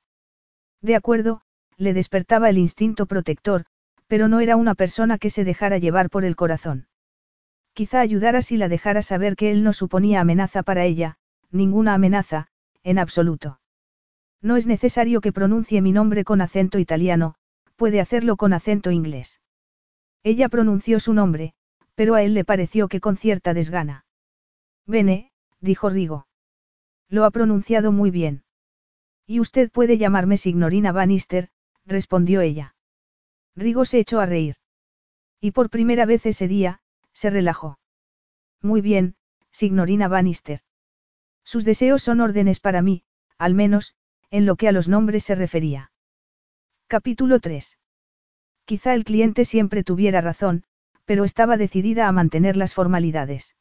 [0.82, 1.42] De acuerdo,
[1.78, 3.66] le despertaba el instinto protector,
[4.08, 6.88] pero no era una persona que se dejara llevar por el corazón.
[7.74, 11.18] Quizá ayudara si la dejara saber que él no suponía amenaza para ella,
[11.52, 12.48] ninguna amenaza,
[12.86, 13.60] en absoluto.
[14.42, 17.36] No es necesario que pronuncie mi nombre con acento italiano,
[17.76, 19.42] puede hacerlo con acento inglés.
[20.24, 21.56] Ella pronunció su nombre,
[21.96, 24.06] pero a él le pareció que con cierta desgana.
[24.86, 26.28] Bene, dijo Rigo.
[27.10, 28.44] Lo ha pronunciado muy bien.
[29.26, 31.50] Y usted puede llamarme Signorina Bannister,
[31.86, 32.76] respondió ella.
[33.56, 34.58] Rigo se echó a reír.
[35.42, 36.82] Y por primera vez ese día,
[37.14, 37.80] se relajó.
[38.62, 39.16] Muy bien,
[39.52, 40.62] signorina Bannister.
[41.46, 43.04] Sus deseos son órdenes para mí,
[43.38, 43.96] al menos,
[44.32, 45.92] en lo que a los nombres se refería.
[46.88, 47.78] Capítulo 3.
[48.66, 50.64] Quizá el cliente siempre tuviera razón,
[51.06, 53.56] pero estaba decidida a mantener las formalidades.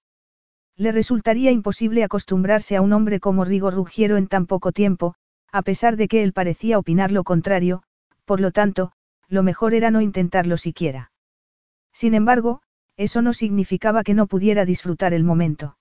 [0.77, 5.15] Le resultaría imposible acostumbrarse a un hombre como Rigo Ruggiero en tan poco tiempo,
[5.53, 7.83] a pesar de que él parecía opinar lo contrario,
[8.25, 8.93] por lo tanto,
[9.29, 11.13] lo mejor era no intentarlo siquiera.
[11.93, 12.63] Sin embargo,
[12.97, 15.77] eso no significaba que no pudiera disfrutar el momento.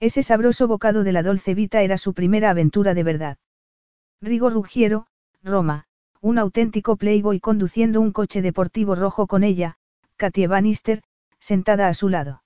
[0.00, 3.38] Ese sabroso bocado de la Dolce Vita era su primera aventura de verdad.
[4.20, 5.06] Rigo Ruggiero,
[5.42, 5.86] Roma,
[6.20, 9.76] un auténtico playboy conduciendo un coche deportivo rojo con ella,
[10.16, 11.02] Katie Bannister,
[11.38, 12.42] sentada a su lado.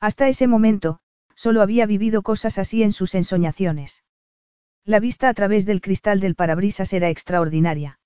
[0.00, 1.00] Hasta ese momento,
[1.34, 4.04] solo había vivido cosas así en sus ensoñaciones.
[4.84, 7.98] La vista a través del cristal del parabrisas era extraordinaria.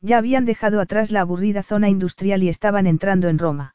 [0.00, 3.74] Ya habían dejado atrás la aburrida zona industrial y estaban entrando en Roma.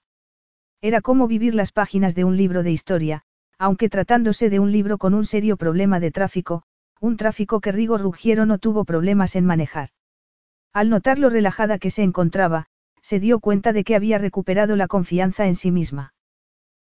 [0.82, 3.24] Era como vivir las páginas de un libro de historia,
[3.58, 6.64] aunque tratándose de un libro con un serio problema de tráfico,
[7.00, 9.90] un tráfico que Rigo Ruggiero no tuvo problemas en manejar.
[10.74, 12.68] Al notar lo relajada que se encontraba,
[13.02, 16.14] se dio cuenta de que había recuperado la confianza en sí misma.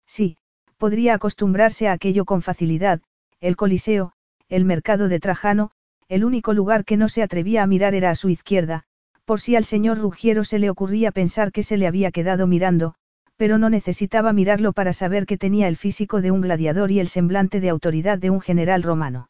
[0.06, 0.38] Sí,
[0.78, 3.02] podría acostumbrarse a aquello con facilidad,
[3.40, 4.14] el Coliseo,
[4.50, 5.72] el mercado de Trajano,
[6.08, 8.84] el único lugar que no se atrevía a mirar era a su izquierda,
[9.26, 12.96] por si al señor Ruggiero se le ocurría pensar que se le había quedado mirando,
[13.38, 17.08] pero no necesitaba mirarlo para saber que tenía el físico de un gladiador y el
[17.08, 19.30] semblante de autoridad de un general romano.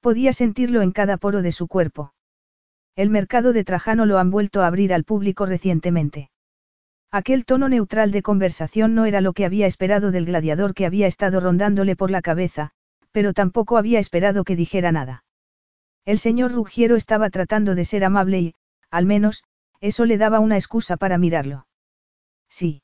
[0.00, 2.14] Podía sentirlo en cada poro de su cuerpo.
[2.96, 6.30] El mercado de Trajano lo han vuelto a abrir al público recientemente.
[7.12, 11.06] Aquel tono neutral de conversación no era lo que había esperado del gladiador que había
[11.06, 12.70] estado rondándole por la cabeza,
[13.12, 15.24] pero tampoco había esperado que dijera nada.
[16.04, 18.54] El señor Ruggiero estaba tratando de ser amable y,
[18.90, 19.44] al menos,
[19.80, 21.66] eso le daba una excusa para mirarlo.
[22.48, 22.82] Sí.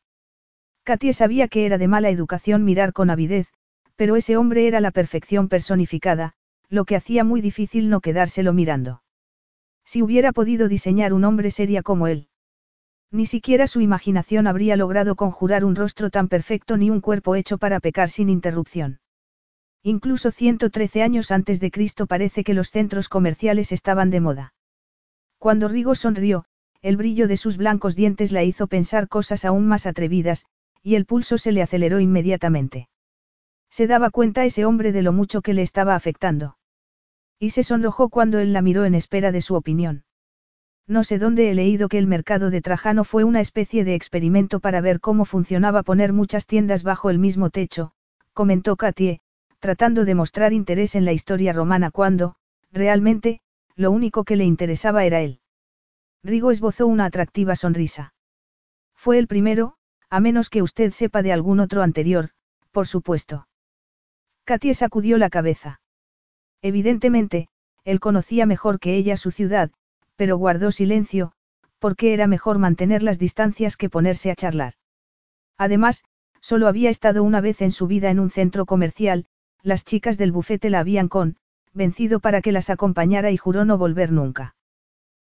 [0.87, 3.49] Katie sabía que era de mala educación mirar con avidez,
[3.96, 6.35] pero ese hombre era la perfección personificada,
[6.68, 9.03] lo que hacía muy difícil no quedárselo mirando.
[9.85, 12.29] Si hubiera podido diseñar un hombre seria como él.
[13.11, 17.59] Ni siquiera su imaginación habría logrado conjurar un rostro tan perfecto ni un cuerpo hecho
[17.59, 19.01] para pecar sin interrupción.
[19.83, 24.55] Incluso 113 años antes de Cristo parece que los centros comerciales estaban de moda.
[25.38, 26.44] Cuando Rigo sonrió,
[26.81, 30.46] el brillo de sus blancos dientes la hizo pensar cosas aún más atrevidas,
[30.82, 32.88] y el pulso se le aceleró inmediatamente.
[33.70, 36.56] Se daba cuenta ese hombre de lo mucho que le estaba afectando.
[37.38, 40.04] Y se sonrojó cuando él la miró en espera de su opinión.
[40.86, 44.60] No sé dónde he leído que el mercado de Trajano fue una especie de experimento
[44.60, 47.92] para ver cómo funcionaba poner muchas tiendas bajo el mismo techo,
[48.32, 49.20] comentó Katie,
[49.58, 52.36] tratando de mostrar interés en la historia romana cuando,
[52.70, 53.40] realmente,
[53.74, 55.40] lo único que le interesaba era él.
[56.22, 58.14] Rigo esbozó una atractiva sonrisa.
[58.94, 59.75] Fue el primero,
[60.10, 62.30] a menos que usted sepa de algún otro anterior,
[62.70, 63.48] por supuesto.
[64.44, 65.80] Katie sacudió la cabeza.
[66.62, 67.48] Evidentemente,
[67.84, 69.70] él conocía mejor que ella su ciudad,
[70.16, 71.32] pero guardó silencio,
[71.78, 74.74] porque era mejor mantener las distancias que ponerse a charlar.
[75.58, 76.04] Además,
[76.40, 79.26] solo había estado una vez en su vida en un centro comercial,
[79.62, 81.36] las chicas del bufete la habían con,
[81.72, 84.54] vencido para que las acompañara y juró no volver nunca.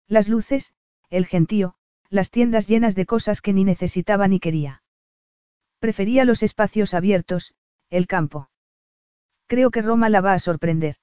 [0.06, 0.72] Las luces,
[1.10, 1.74] el gentío,
[2.11, 4.83] las tiendas llenas de cosas que ni necesitaba ni quería.
[5.79, 7.55] Prefería los espacios abiertos,
[7.90, 8.51] el campo.
[9.47, 10.97] Creo que Roma la va a sorprender.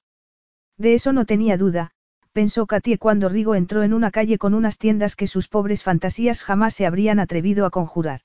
[0.77, 1.91] De eso no tenía duda,
[2.31, 6.43] pensó Katie cuando Rigo entró en una calle con unas tiendas que sus pobres fantasías
[6.43, 8.21] jamás se habrían atrevido a conjurar.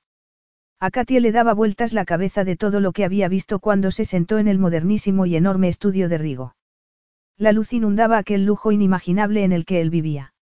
[0.81, 4.05] A Katie le daba vueltas la cabeza de todo lo que había visto cuando se
[4.05, 6.57] sentó en el modernísimo y enorme estudio de Rigo.
[7.37, 10.35] La luz inundaba aquel lujo inimaginable en el que él vivía.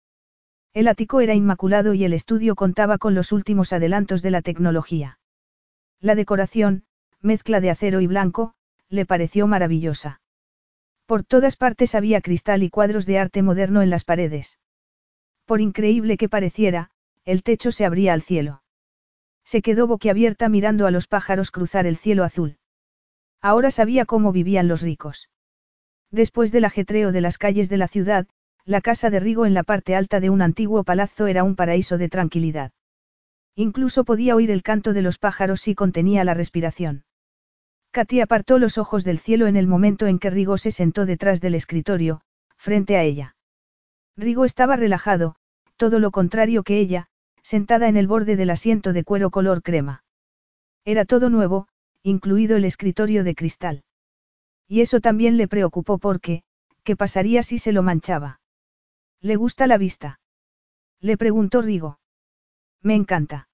[0.74, 5.18] El ático era inmaculado y el estudio contaba con los últimos adelantos de la tecnología.
[6.00, 6.84] La decoración,
[7.20, 8.54] mezcla de acero y blanco,
[8.88, 10.20] le pareció maravillosa.
[11.06, 14.58] Por todas partes había cristal y cuadros de arte moderno en las paredes.
[15.46, 16.90] Por increíble que pareciera,
[17.24, 18.62] el techo se abría al cielo.
[19.44, 22.58] Se quedó boquiabierta mirando a los pájaros cruzar el cielo azul.
[23.40, 25.30] Ahora sabía cómo vivían los ricos.
[26.10, 28.26] Después del ajetreo de las calles de la ciudad,
[28.68, 31.96] la casa de Rigo en la parte alta de un antiguo palazzo era un paraíso
[31.96, 32.70] de tranquilidad.
[33.54, 37.06] Incluso podía oír el canto de los pájaros si contenía la respiración.
[37.92, 41.40] Katy apartó los ojos del cielo en el momento en que Rigo se sentó detrás
[41.40, 42.20] del escritorio,
[42.58, 43.36] frente a ella.
[44.18, 45.36] Rigo estaba relajado,
[45.78, 47.06] todo lo contrario que ella,
[47.40, 50.04] sentada en el borde del asiento de cuero color crema.
[50.84, 51.68] Era todo nuevo,
[52.02, 53.84] incluido el escritorio de cristal.
[54.66, 56.42] Y eso también le preocupó porque,
[56.84, 58.40] ¿qué pasaría si se lo manchaba?
[59.20, 60.20] ¿Le gusta la vista?
[61.00, 61.98] Le preguntó Rigo.
[62.82, 63.48] Me encanta.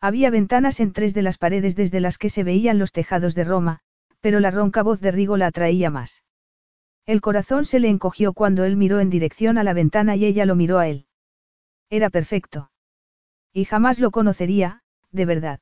[0.00, 3.44] Había ventanas en tres de las paredes desde las que se veían los tejados de
[3.44, 3.80] Roma,
[4.20, 6.24] pero la ronca voz de Rigo la atraía más.
[7.06, 10.44] El corazón se le encogió cuando él miró en dirección a la ventana y ella
[10.46, 11.06] lo miró a él.
[11.88, 12.70] Era perfecto.
[13.52, 15.60] Y jamás lo conocería, de verdad.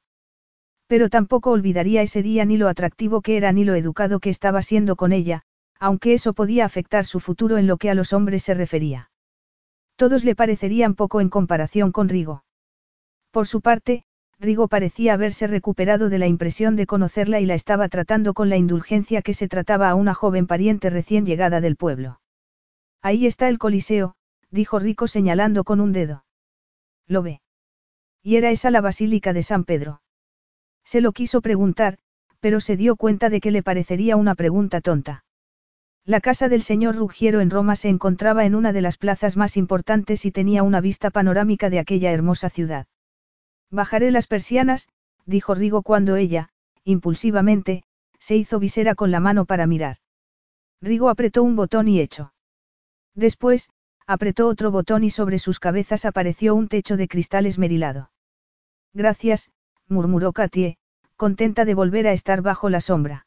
[0.86, 4.62] Pero tampoco olvidaría ese día ni lo atractivo que era ni lo educado que estaba
[4.62, 5.42] siendo con ella,
[5.78, 9.10] aunque eso podía afectar su futuro en lo que a los hombres se refería.
[9.98, 12.44] Todos le parecerían poco en comparación con Rigo.
[13.32, 14.04] Por su parte,
[14.38, 18.56] Rigo parecía haberse recuperado de la impresión de conocerla y la estaba tratando con la
[18.56, 22.20] indulgencia que se trataba a una joven pariente recién llegada del pueblo.
[23.02, 24.14] Ahí está el Coliseo,
[24.52, 26.24] dijo Rico señalando con un dedo.
[27.08, 27.40] ¿Lo ve?
[28.22, 30.00] Y era esa la Basílica de San Pedro.
[30.84, 31.98] Se lo quiso preguntar,
[32.38, 35.24] pero se dio cuenta de que le parecería una pregunta tonta.
[36.08, 39.58] La casa del señor Ruggiero en Roma se encontraba en una de las plazas más
[39.58, 42.86] importantes y tenía una vista panorámica de aquella hermosa ciudad.
[43.70, 44.88] Bajaré las persianas,
[45.26, 46.48] dijo Rigo cuando ella,
[46.82, 47.84] impulsivamente,
[48.18, 49.98] se hizo visera con la mano para mirar.
[50.80, 52.32] Rigo apretó un botón y echó.
[53.14, 53.68] Después,
[54.06, 58.10] apretó otro botón y sobre sus cabezas apareció un techo de cristal esmerilado.
[58.94, 59.50] Gracias,
[59.88, 60.78] murmuró Katie,
[61.16, 63.26] contenta de volver a estar bajo la sombra.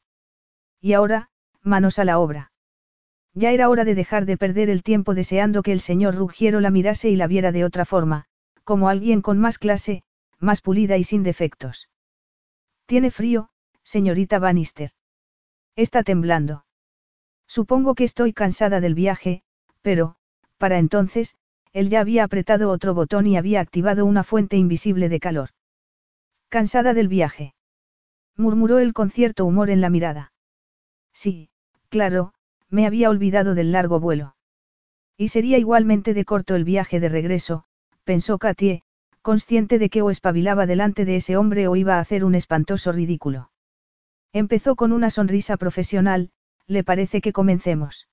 [0.79, 1.29] Y ahora,
[1.61, 2.50] manos a la obra.
[3.34, 6.69] Ya era hora de dejar de perder el tiempo deseando que el señor Ruggiero la
[6.69, 8.25] mirase y la viera de otra forma,
[8.63, 10.03] como alguien con más clase,
[10.39, 11.89] más pulida y sin defectos.
[12.86, 13.49] Tiene frío,
[13.84, 14.91] señorita Bannister.
[15.75, 16.65] Está temblando.
[17.47, 19.43] Supongo que estoy cansada del viaje,
[19.82, 20.15] pero,
[20.57, 21.36] para entonces,
[21.73, 25.49] él ya había apretado otro botón y había activado una fuente invisible de calor.
[26.49, 27.55] Cansada del viaje.
[28.36, 30.34] Murmuró él con cierto humor en la mirada.
[31.13, 31.49] Sí,
[31.89, 32.34] claro,
[32.72, 34.36] me había olvidado del largo vuelo.
[35.17, 37.65] Y sería igualmente de corto el viaje de regreso,
[38.03, 38.82] pensó Katie,
[39.22, 42.91] consciente de que o espabilaba delante de ese hombre o iba a hacer un espantoso
[42.91, 43.51] ridículo.
[44.34, 46.32] Empezó con una sonrisa profesional,
[46.65, 48.07] ¿le parece que comencemos?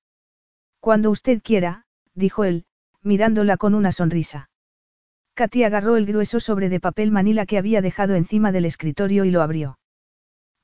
[0.80, 2.66] Cuando usted quiera, dijo él,
[3.02, 4.50] mirándola con una sonrisa.
[5.34, 9.30] Katy agarró el grueso sobre de papel manila que había dejado encima del escritorio y
[9.30, 9.78] lo abrió.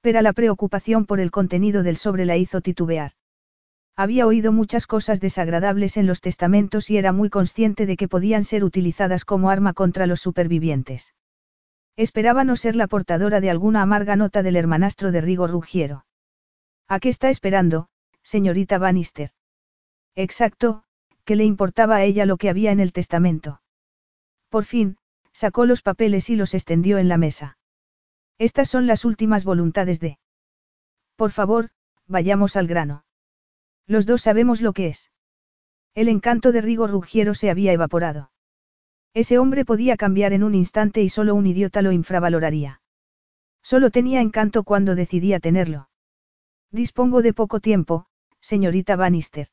[0.00, 3.12] Pero la preocupación por el contenido del sobre la hizo titubear.
[3.96, 8.42] Había oído muchas cosas desagradables en los testamentos y era muy consciente de que podían
[8.42, 11.14] ser utilizadas como arma contra los supervivientes.
[11.96, 16.06] Esperaba no ser la portadora de alguna amarga nota del hermanastro de Rigo Ruggiero.
[16.88, 17.88] ¿A qué está esperando,
[18.22, 19.30] señorita Bannister?
[20.16, 20.82] Exacto,
[21.24, 23.62] que le importaba a ella lo que había en el testamento.
[24.48, 24.98] Por fin,
[25.32, 27.58] sacó los papeles y los extendió en la mesa.
[28.38, 30.18] Estas son las últimas voluntades de...
[31.14, 31.70] Por favor,
[32.08, 33.03] vayamos al grano.
[33.86, 35.10] Los dos sabemos lo que es.
[35.94, 38.30] El encanto de Rigo Ruggiero se había evaporado.
[39.12, 42.80] Ese hombre podía cambiar en un instante y solo un idiota lo infravaloraría.
[43.62, 45.88] Solo tenía encanto cuando decidía tenerlo.
[46.70, 48.06] Dispongo de poco tiempo,
[48.40, 49.48] señorita Bannister.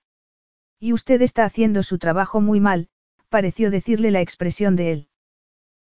[0.79, 2.89] Y usted está haciendo su trabajo muy mal,
[3.29, 5.07] pareció decirle la expresión de él.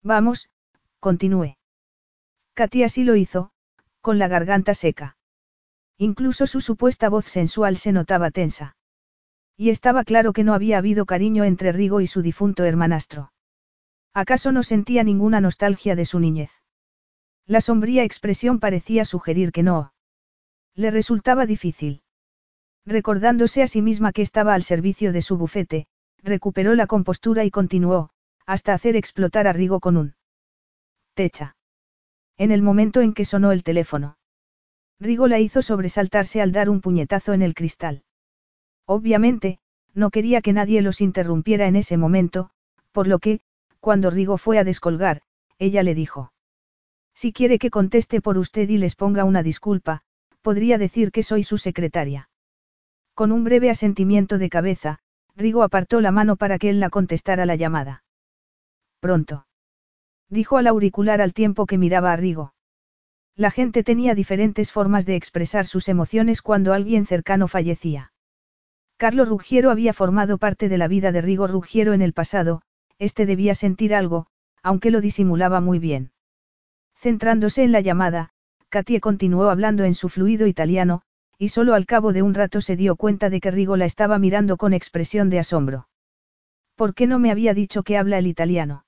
[0.02, 0.50] Vamos,
[1.00, 1.56] continúe.
[2.54, 3.52] Katy así lo hizo,
[4.02, 5.16] con la garganta seca.
[5.98, 8.76] Incluso su supuesta voz sensual se notaba tensa.
[9.56, 13.32] Y estaba claro que no había habido cariño entre Rigo y su difunto hermanastro.
[14.14, 16.50] ¿Acaso no sentía ninguna nostalgia de su niñez?
[17.46, 19.92] La sombría expresión parecía sugerir que no.
[20.74, 22.02] Le resultaba difícil.
[22.84, 25.86] Recordándose a sí misma que estaba al servicio de su bufete,
[26.22, 28.10] recuperó la compostura y continuó,
[28.46, 30.14] hasta hacer explotar a Rigo con un
[31.14, 31.56] techa.
[32.36, 34.16] En el momento en que sonó el teléfono.
[35.02, 38.04] Rigo la hizo sobresaltarse al dar un puñetazo en el cristal.
[38.86, 39.58] Obviamente,
[39.94, 42.50] no quería que nadie los interrumpiera en ese momento,
[42.92, 43.40] por lo que,
[43.80, 45.22] cuando Rigo fue a descolgar,
[45.58, 46.32] ella le dijo.
[47.14, 50.02] Si quiere que conteste por usted y les ponga una disculpa,
[50.40, 52.30] podría decir que soy su secretaria.
[53.14, 55.00] Con un breve asentimiento de cabeza,
[55.34, 58.04] Rigo apartó la mano para que él la contestara la llamada.
[59.00, 59.46] Pronto.
[60.28, 62.54] Dijo al auricular al tiempo que miraba a Rigo.
[63.36, 68.12] La gente tenía diferentes formas de expresar sus emociones cuando alguien cercano fallecía.
[68.98, 72.62] Carlos Ruggiero había formado parte de la vida de Rigo Ruggiero en el pasado,
[72.98, 74.26] este debía sentir algo,
[74.62, 76.12] aunque lo disimulaba muy bien.
[76.94, 78.30] Centrándose en la llamada,
[78.68, 81.02] Katie continuó hablando en su fluido italiano,
[81.38, 84.18] y solo al cabo de un rato se dio cuenta de que Rigo la estaba
[84.18, 85.88] mirando con expresión de asombro.
[86.76, 88.84] ¿Por qué no me había dicho que habla el italiano?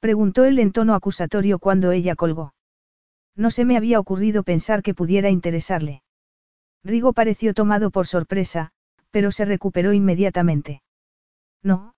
[0.00, 2.54] Preguntó él en tono acusatorio cuando ella colgó.
[3.36, 6.02] No se me había ocurrido pensar que pudiera interesarle.
[6.84, 8.72] Rigo pareció tomado por sorpresa,
[9.10, 10.82] pero se recuperó inmediatamente.
[11.62, 11.94] No,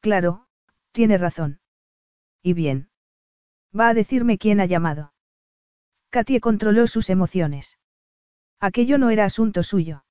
[0.00, 0.46] claro,
[0.92, 1.60] tiene razón.
[2.42, 2.88] ¿Y bien?
[3.78, 5.12] Va a decirme quién ha llamado.
[6.10, 7.78] Katie controló sus emociones.
[8.60, 10.04] Aquello no era asunto suyo.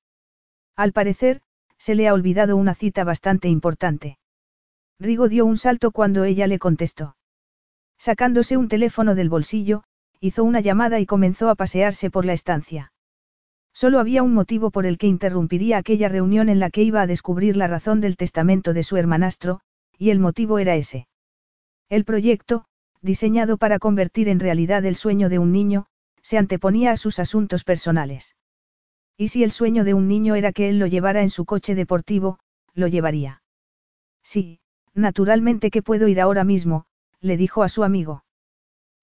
[0.76, 1.40] Al parecer,
[1.78, 4.18] se le ha olvidado una cita bastante importante.
[4.98, 7.16] Rigo dio un salto cuando ella le contestó.
[7.98, 9.84] Sacándose un teléfono del bolsillo,
[10.20, 12.92] hizo una llamada y comenzó a pasearse por la estancia.
[13.72, 17.06] Solo había un motivo por el que interrumpiría aquella reunión en la que iba a
[17.06, 19.60] descubrir la razón del testamento de su hermanastro,
[19.98, 21.08] y el motivo era ese.
[21.88, 22.64] El proyecto,
[23.02, 25.86] diseñado para convertir en realidad el sueño de un niño,
[26.22, 28.34] se anteponía a sus asuntos personales.
[29.16, 31.74] Y si el sueño de un niño era que él lo llevara en su coche
[31.74, 32.38] deportivo,
[32.74, 33.42] lo llevaría.
[34.22, 34.60] Sí,
[34.92, 36.86] naturalmente que puedo ir ahora mismo,
[37.20, 38.24] le dijo a su amigo.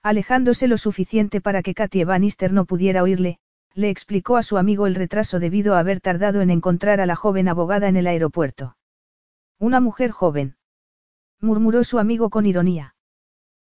[0.03, 3.39] Alejándose lo suficiente para que Katie Bannister no pudiera oírle,
[3.73, 7.15] le explicó a su amigo el retraso debido a haber tardado en encontrar a la
[7.15, 8.75] joven abogada en el aeropuerto.
[9.59, 10.57] Una mujer joven
[11.39, 12.95] murmuró su amigo con ironía.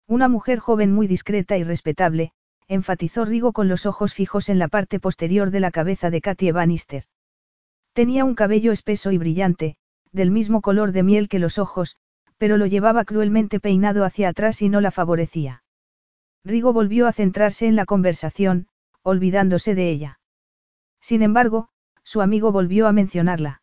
[0.07, 2.33] Una mujer joven muy discreta y respetable,
[2.69, 6.53] enfatizó Rigo con los ojos fijos en la parte posterior de la cabeza de Katie
[6.53, 7.05] Bannister.
[7.93, 9.77] Tenía un cabello espeso y brillante,
[10.13, 11.97] del mismo color de miel que los ojos,
[12.39, 15.64] pero lo llevaba cruelmente peinado hacia atrás y no la favorecía.
[16.45, 18.69] Rigo volvió a centrarse en la conversación,
[19.03, 20.21] olvidándose de ella.
[21.01, 21.69] Sin embargo,
[22.03, 23.63] su amigo volvió a mencionarla.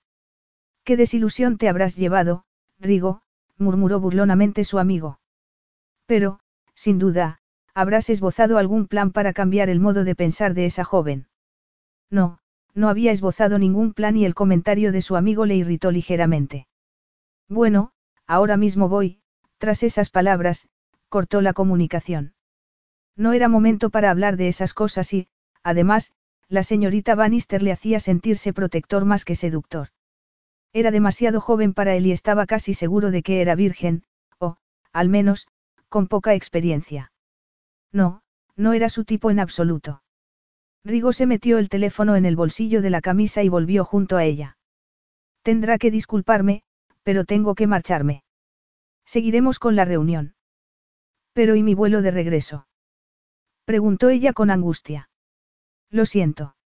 [0.83, 2.43] ¿Qué desilusión te habrás llevado,
[2.79, 3.21] Rigo?
[3.57, 5.19] murmuró burlonamente su amigo.
[6.07, 6.39] Pero,
[6.73, 7.39] sin duda,
[7.75, 11.27] habrás esbozado algún plan para cambiar el modo de pensar de esa joven.
[12.09, 12.39] No,
[12.73, 16.67] no había esbozado ningún plan y el comentario de su amigo le irritó ligeramente.
[17.47, 17.91] Bueno,
[18.25, 19.21] ahora mismo voy,
[19.59, 20.67] tras esas palabras,
[21.09, 22.33] cortó la comunicación.
[23.15, 25.27] No era momento para hablar de esas cosas y,
[25.63, 26.13] además,
[26.47, 29.89] la señorita Bannister le hacía sentirse protector más que seductor.
[30.73, 34.03] Era demasiado joven para él y estaba casi seguro de que era virgen,
[34.39, 34.57] o,
[34.93, 35.47] al menos,
[35.89, 37.11] con poca experiencia.
[37.91, 38.21] No,
[38.55, 40.03] no era su tipo en absoluto.
[40.83, 44.23] Rigo se metió el teléfono en el bolsillo de la camisa y volvió junto a
[44.23, 44.57] ella.
[45.43, 46.63] Tendrá que disculparme,
[47.03, 48.23] pero tengo que marcharme.
[49.05, 50.35] Seguiremos con la reunión.
[51.33, 52.67] Pero ¿y mi vuelo de regreso?
[53.71, 55.07] Preguntó ella con angustia.
[55.89, 56.57] Lo siento.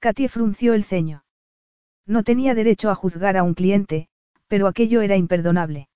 [0.00, 1.22] Katie frunció el ceño.
[2.06, 4.08] No tenía derecho a juzgar a un cliente,
[4.48, 5.88] pero aquello era imperdonable.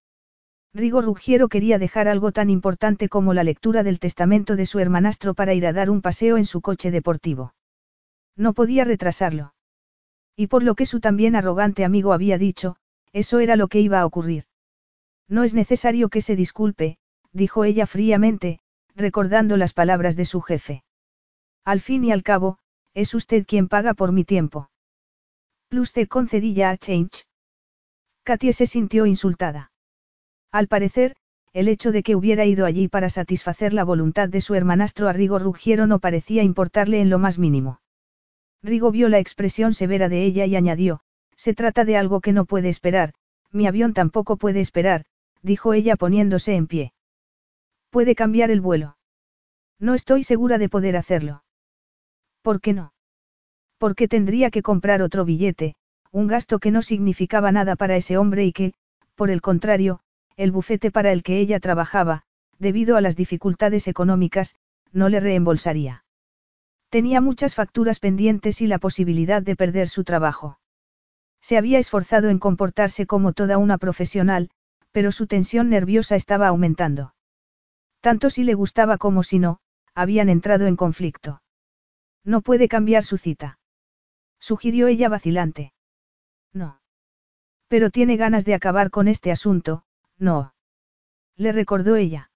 [0.73, 5.35] Rigo Ruggiero quería dejar algo tan importante como la lectura del testamento de su hermanastro
[5.35, 7.55] para ir a dar un paseo en su coche deportivo.
[8.37, 9.55] No podía retrasarlo.
[10.37, 12.77] Y por lo que su también arrogante amigo había dicho,
[13.13, 14.45] eso era lo que iba a ocurrir.
[15.29, 16.99] No es necesario que se disculpe,
[17.33, 18.61] dijo ella fríamente,
[18.95, 20.85] recordando las palabras de su jefe.
[21.65, 22.59] Al fin y al cabo,
[22.95, 24.71] es usted quien paga por mi tiempo.
[25.69, 27.25] Plus concedí ya a Change.
[28.25, 29.73] Katie se sintió insultada.
[30.51, 31.17] Al parecer,
[31.53, 35.13] el hecho de que hubiera ido allí para satisfacer la voluntad de su hermanastro a
[35.13, 37.81] Rigo Ruggiero no parecía importarle en lo más mínimo.
[38.63, 41.01] Rigo vio la expresión severa de ella y añadió,
[41.37, 43.15] se trata de algo que no puede esperar,
[43.51, 45.05] mi avión tampoco puede esperar,
[45.43, 46.93] dijo ella poniéndose en pie.
[47.93, 48.97] Puede cambiar el vuelo.
[49.79, 51.45] No estoy segura de poder hacerlo.
[52.41, 52.95] ¿Por qué no?
[53.77, 55.75] Porque tendría que comprar otro billete,
[56.11, 58.73] un gasto que no significaba nada para ese hombre y que,
[59.15, 60.01] por el contrario,
[60.37, 62.23] el bufete para el que ella trabajaba,
[62.59, 64.57] debido a las dificultades económicas,
[64.91, 66.07] no le reembolsaría.
[66.89, 70.59] Tenía muchas facturas pendientes y la posibilidad de perder su trabajo.
[71.43, 74.49] Se había esforzado en comportarse como toda una profesional,
[74.93, 77.13] pero su tensión nerviosa estaba aumentando.
[78.03, 79.61] Tanto si le gustaba como si no,
[79.95, 81.41] habían entrado en conflicto.
[82.25, 83.61] No puede cambiar su cita.
[84.41, 85.73] Sugirió ella vacilante.
[86.53, 86.81] No.
[87.69, 89.85] Pero tiene ganas de acabar con este asunto,
[90.19, 90.53] no.
[91.37, 92.31] Le recordó ella.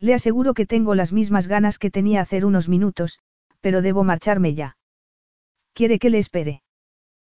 [0.00, 3.20] Le aseguro que tengo las mismas ganas que tenía hacer unos minutos,
[3.60, 4.76] pero debo marcharme ya.
[5.72, 6.62] ¿Quiere que le espere?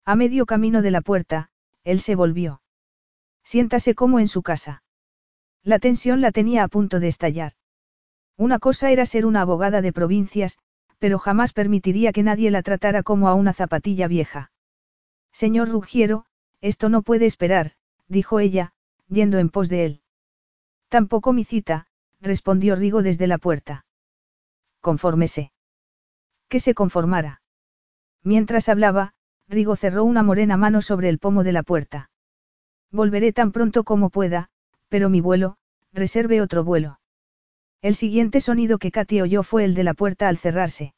[0.06, 1.50] A medio camino de la puerta,
[1.84, 2.62] él se volvió.
[3.44, 4.82] Siéntase como en su casa.
[5.64, 7.52] La tensión la tenía a punto de estallar.
[8.36, 10.58] Una cosa era ser una abogada de provincias,
[10.98, 14.50] pero jamás permitiría que nadie la tratara como a una zapatilla vieja.
[15.32, 16.24] Señor Ruggiero,
[16.60, 17.72] esto no puede esperar,
[18.08, 18.72] dijo ella,
[19.08, 20.00] yendo en pos de él.
[20.88, 21.86] Tampoco mi cita,
[22.20, 23.86] respondió Rigo desde la puerta.
[24.80, 25.52] Confórmese.
[26.48, 27.40] Que se conformara.
[28.22, 29.14] Mientras hablaba,
[29.48, 32.10] Rigo cerró una morena mano sobre el pomo de la puerta.
[32.90, 34.50] Volveré tan pronto como pueda,
[34.92, 35.56] pero mi vuelo,
[35.94, 37.00] reserve otro vuelo.
[37.80, 40.92] El siguiente sonido que Katy oyó fue el de la puerta al cerrarse.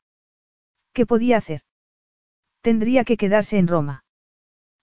[0.93, 1.61] ¿Qué podía hacer?
[2.61, 4.05] Tendría que quedarse en Roma.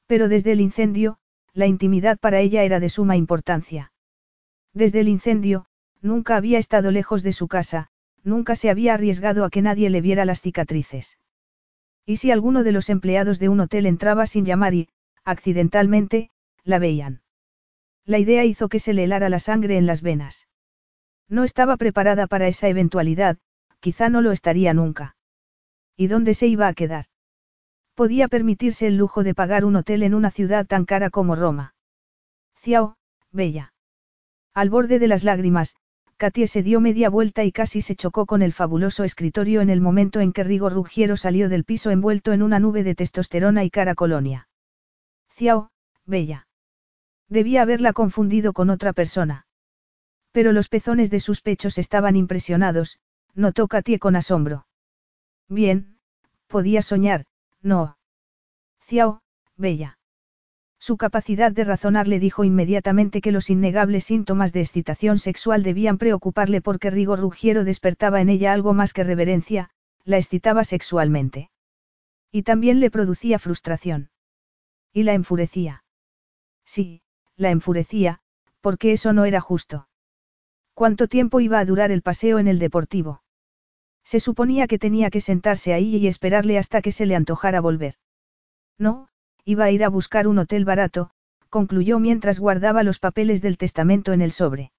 [0.07, 1.17] Pero desde el incendio,
[1.51, 3.91] la intimidad para ella era de suma importancia.
[4.73, 5.65] Desde el incendio,
[6.01, 7.89] nunca había estado lejos de su casa,
[8.23, 11.19] nunca se había arriesgado a que nadie le viera las cicatrices.
[12.05, 14.87] ¿Y si alguno de los empleados de un hotel entraba sin llamar y,
[15.25, 16.31] accidentalmente,
[16.63, 17.23] la veían?
[18.05, 20.47] La idea hizo que se le helara la sangre en las venas.
[21.29, 23.37] No estaba preparada para esa eventualidad,
[23.79, 25.15] quizá no lo estaría nunca.
[25.95, 27.05] ¿Y dónde se iba a quedar?
[27.95, 31.75] Podía permitirse el lujo de pagar un hotel en una ciudad tan cara como Roma.
[32.61, 32.95] Ciao,
[33.31, 33.73] bella.
[34.53, 35.75] Al borde de las lágrimas,
[36.17, 39.81] Katie se dio media vuelta y casi se chocó con el fabuloso escritorio en el
[39.81, 43.71] momento en que Rigo Ruggiero salió del piso envuelto en una nube de testosterona y
[43.71, 44.47] cara colonia.
[45.29, 45.71] Ciao,
[46.05, 46.47] bella.
[47.31, 49.45] Debía haberla confundido con otra persona.
[50.33, 52.99] Pero los pezones de sus pechos estaban impresionados,
[53.33, 54.67] notó Katie con asombro.
[55.47, 55.97] Bien,
[56.47, 57.25] podía soñar,
[57.61, 57.97] no.
[58.81, 59.21] Ciao,
[59.55, 59.97] bella.
[60.77, 65.97] Su capacidad de razonar le dijo inmediatamente que los innegables síntomas de excitación sexual debían
[65.97, 69.69] preocuparle porque Rigo Ruggiero despertaba en ella algo más que reverencia,
[70.03, 71.49] la excitaba sexualmente.
[72.29, 74.09] Y también le producía frustración.
[74.91, 75.85] Y la enfurecía.
[76.65, 77.03] Sí,
[77.41, 78.19] la enfurecía,
[78.61, 79.87] porque eso no era justo.
[80.73, 83.21] ¿Cuánto tiempo iba a durar el paseo en el deportivo?
[84.03, 87.95] Se suponía que tenía que sentarse ahí y esperarle hasta que se le antojara volver.
[88.77, 89.09] No,
[89.45, 91.11] iba a ir a buscar un hotel barato,
[91.49, 94.71] concluyó mientras guardaba los papeles del testamento en el sobre.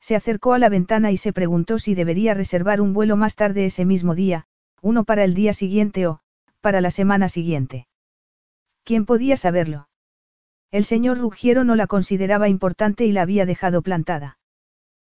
[0.00, 3.66] Se acercó a la ventana y se preguntó si debería reservar un vuelo más tarde
[3.66, 4.46] ese mismo día,
[4.80, 6.20] uno para el día siguiente o,
[6.60, 7.88] para la semana siguiente.
[8.84, 9.88] ¿Quién podía saberlo?
[10.70, 14.38] El señor Ruggiero no la consideraba importante y la había dejado plantada.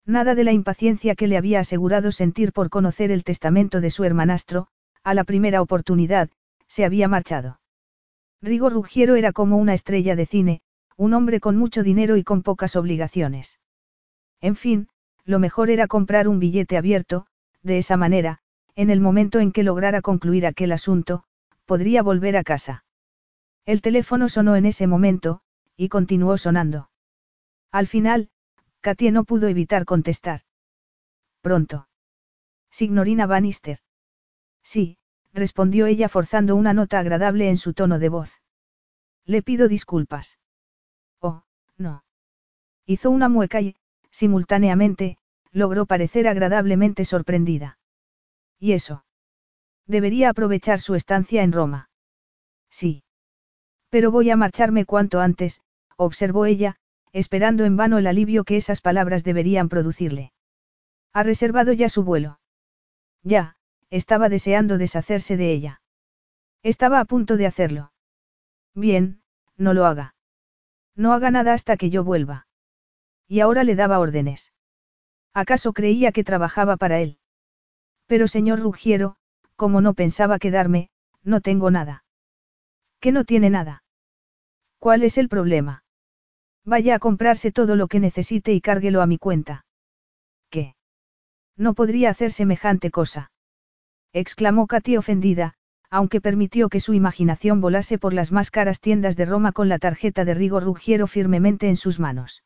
[0.06, 4.04] Nada de la impaciencia que le había asegurado sentir por conocer el testamento de su
[4.04, 4.68] hermanastro,
[5.04, 6.30] a la primera oportunidad,
[6.68, 7.62] se había marchado.
[8.42, 10.62] Rigo Ruggiero era como una estrella de cine,
[10.98, 13.60] un hombre con mucho dinero y con pocas obligaciones.
[14.42, 14.90] En fin,
[15.24, 17.28] lo mejor era comprar un billete abierto,
[17.64, 18.40] de esa manera,
[18.76, 21.24] en el momento en que lograra concluir aquel asunto,
[21.66, 22.84] podría volver a casa.
[23.66, 25.42] El teléfono sonó en ese momento,
[25.78, 26.90] y continuó sonando.
[27.72, 28.30] Al final,
[28.82, 30.42] Katie no pudo evitar contestar.
[31.42, 31.88] Pronto.
[32.72, 33.80] Signorina Bannister.
[34.64, 34.98] Sí,
[35.34, 38.42] respondió ella forzando una nota agradable en su tono de voz.
[39.26, 40.40] Le pido disculpas.
[41.20, 41.44] Oh,
[41.78, 42.04] no.
[42.86, 43.76] Hizo una mueca y,
[44.12, 45.18] simultáneamente,
[45.52, 47.80] logró parecer agradablemente sorprendida.
[48.60, 49.06] ¿Y eso?
[49.88, 51.90] Debería aprovechar su estancia en Roma.
[52.70, 53.05] Sí.
[53.96, 55.62] Pero voy a marcharme cuanto antes,
[55.96, 56.76] observó ella,
[57.14, 60.34] esperando en vano el alivio que esas palabras deberían producirle.
[61.14, 62.42] ¿Ha reservado ya su vuelo?
[63.24, 63.56] Ya,
[63.90, 65.82] estaba deseando deshacerse de ella.
[66.62, 67.94] Estaba a punto de hacerlo.
[68.74, 69.22] Bien,
[69.56, 70.14] no lo haga.
[70.98, 72.48] No haga nada hasta que yo vuelva.
[73.30, 74.52] Y ahora le daba órdenes.
[75.34, 77.18] ¿Acaso creía que trabajaba para él?
[78.08, 79.16] Pero señor Ruggiero,
[79.56, 80.90] como no pensaba quedarme,
[81.24, 82.04] no tengo nada.
[83.00, 83.84] ¿Qué no tiene nada?
[84.80, 85.84] ¿Cuál es el problema?
[86.64, 89.66] Vaya a comprarse todo lo que necesite y cárguelo a mi cuenta.
[90.50, 90.76] ¿Qué?
[91.58, 93.32] No podría hacer semejante cosa.
[94.14, 95.54] Exclamó Katy ofendida,
[95.90, 99.80] aunque permitió que su imaginación volase por las más caras tiendas de Roma con la
[99.80, 102.44] tarjeta de Rigo Ruggiero firmemente en sus manos.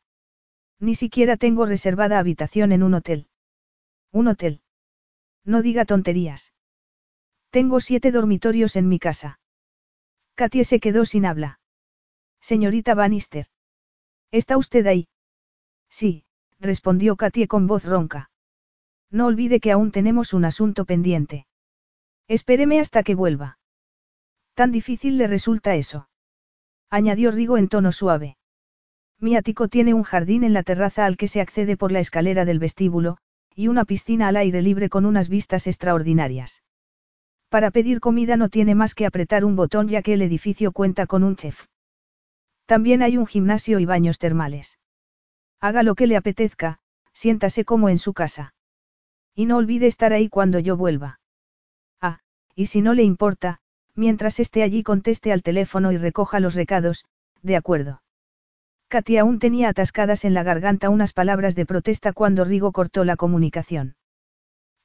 [0.78, 3.28] Ni siquiera tengo reservada habitación en un hotel.
[4.12, 4.62] ¿Un hotel?
[5.44, 6.52] No diga tonterías.
[7.50, 9.40] Tengo siete dormitorios en mi casa.
[10.34, 11.59] Katie se quedó sin habla.
[12.40, 13.46] Señorita Bannister.
[14.30, 15.08] ¿Está usted ahí?
[15.88, 16.24] Sí,
[16.58, 18.30] respondió Katie con voz ronca.
[19.10, 21.46] No olvide que aún tenemos un asunto pendiente.
[22.28, 23.58] Espéreme hasta que vuelva.
[24.54, 26.08] Tan difícil le resulta eso.
[26.90, 28.36] Añadió Rigo en tono suave.
[29.18, 32.44] Mi ático tiene un jardín en la terraza al que se accede por la escalera
[32.44, 33.18] del vestíbulo,
[33.54, 36.62] y una piscina al aire libre con unas vistas extraordinarias.
[37.48, 41.06] Para pedir comida no tiene más que apretar un botón ya que el edificio cuenta
[41.06, 41.66] con un chef.
[42.70, 44.78] También hay un gimnasio y baños termales.
[45.58, 46.78] Haga lo que le apetezca,
[47.12, 48.54] siéntase como en su casa.
[49.34, 51.18] Y no olvide estar ahí cuando yo vuelva.
[52.00, 52.20] Ah,
[52.54, 53.58] y si no le importa,
[53.96, 57.06] mientras esté allí conteste al teléfono y recoja los recados,
[57.42, 58.02] de acuerdo.
[58.86, 63.16] Katy aún tenía atascadas en la garganta unas palabras de protesta cuando Rigo cortó la
[63.16, 63.96] comunicación.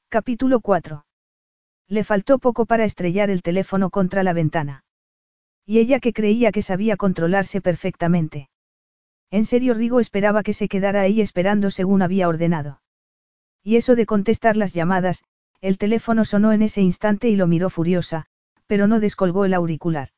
[0.09, 1.05] Capítulo 4.
[1.87, 4.84] Le faltó poco para estrellar el teléfono contra la ventana.
[5.65, 8.49] Y ella que creía que sabía controlarse perfectamente.
[9.31, 12.81] En serio Rigo esperaba que se quedara ahí esperando según había ordenado.
[13.63, 15.23] Y eso de contestar las llamadas,
[15.61, 18.27] el teléfono sonó en ese instante y lo miró furiosa,
[18.67, 20.09] pero no descolgó el auricular.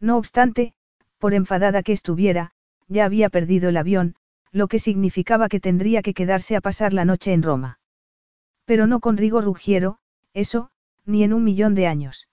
[0.00, 0.74] No obstante,
[1.18, 2.52] por enfadada que estuviera,
[2.88, 4.16] ya había perdido el avión,
[4.50, 7.78] lo que significaba que tendría que quedarse a pasar la noche en Roma.
[8.64, 9.98] Pero no con Rigo Ruggiero,
[10.32, 10.70] eso,
[11.04, 12.28] ni en un millón de años.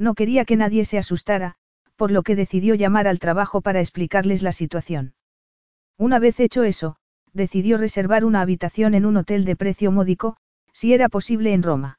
[0.00, 1.56] No quería que nadie se asustara,
[1.94, 5.12] por lo que decidió llamar al trabajo para explicarles la situación.
[5.98, 6.96] Una vez hecho eso,
[7.34, 10.38] decidió reservar una habitación en un hotel de precio módico,
[10.72, 11.98] si era posible en Roma.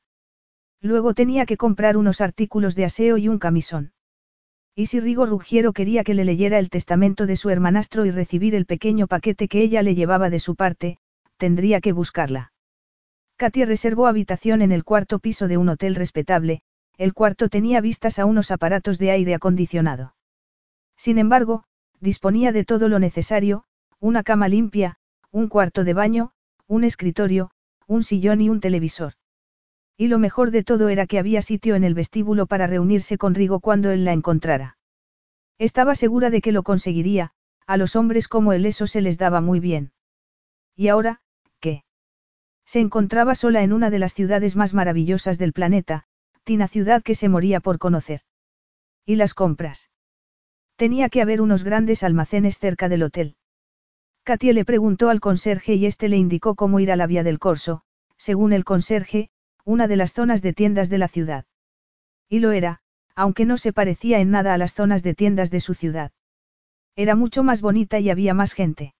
[0.82, 3.94] Luego tenía que comprar unos artículos de aseo y un camisón.
[4.74, 8.56] Y si Rigo Ruggiero quería que le leyera el testamento de su hermanastro y recibir
[8.56, 10.98] el pequeño paquete que ella le llevaba de su parte,
[11.38, 12.52] tendría que buscarla.
[13.38, 16.64] Katy reservó habitación en el cuarto piso de un hotel respetable,
[16.98, 20.16] el cuarto tenía vistas a unos aparatos de aire acondicionado.
[20.98, 21.64] Sin embargo,
[22.00, 23.64] disponía de todo lo necesario,
[24.00, 24.98] una cama limpia,
[25.32, 26.32] un cuarto de baño,
[26.68, 27.52] un escritorio,
[27.88, 29.14] un sillón y un televisor.
[29.98, 33.36] Y lo mejor de todo era que había sitio en el vestíbulo para reunirse con
[33.36, 34.78] Rigo cuando él la encontrara.
[35.60, 37.32] Estaba segura de que lo conseguiría,
[37.68, 39.92] a los hombres como él eso se les daba muy bien.
[40.76, 41.22] ¿Y ahora,
[41.60, 41.84] qué?
[42.66, 46.06] Se encontraba sola en una de las ciudades más maravillosas del planeta,
[46.44, 48.22] Tina ciudad que se moría por conocer.
[49.06, 49.90] ¿Y las compras?
[50.76, 53.36] Tenía que haber unos grandes almacenes cerca del hotel.
[54.24, 57.40] Katia le preguntó al conserje y este le indicó cómo ir a la vía del
[57.40, 57.84] corso,
[58.18, 59.30] según el conserje,
[59.66, 61.46] una de las zonas de tiendas de la ciudad.
[62.30, 62.82] Y lo era,
[63.16, 66.12] aunque no se parecía en nada a las zonas de tiendas de su ciudad.
[66.96, 68.94] Era mucho más bonita y había más gente.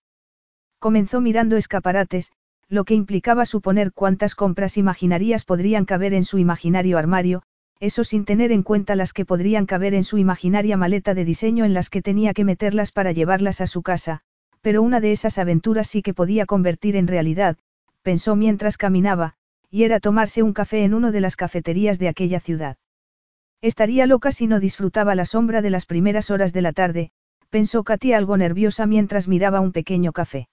[0.78, 2.32] Comenzó mirando escaparates,
[2.72, 7.42] lo que implicaba suponer cuántas compras imaginarias podrían caber en su imaginario armario,
[7.80, 11.66] eso sin tener en cuenta las que podrían caber en su imaginaria maleta de diseño
[11.66, 14.22] en las que tenía que meterlas para llevarlas a su casa,
[14.62, 17.58] pero una de esas aventuras sí que podía convertir en realidad,
[18.00, 19.34] pensó mientras caminaba,
[19.70, 22.78] y era tomarse un café en una de las cafeterías de aquella ciudad.
[23.60, 27.10] Estaría loca si no disfrutaba la sombra de las primeras horas de la tarde,
[27.50, 30.48] pensó Katy algo nerviosa mientras miraba un pequeño café.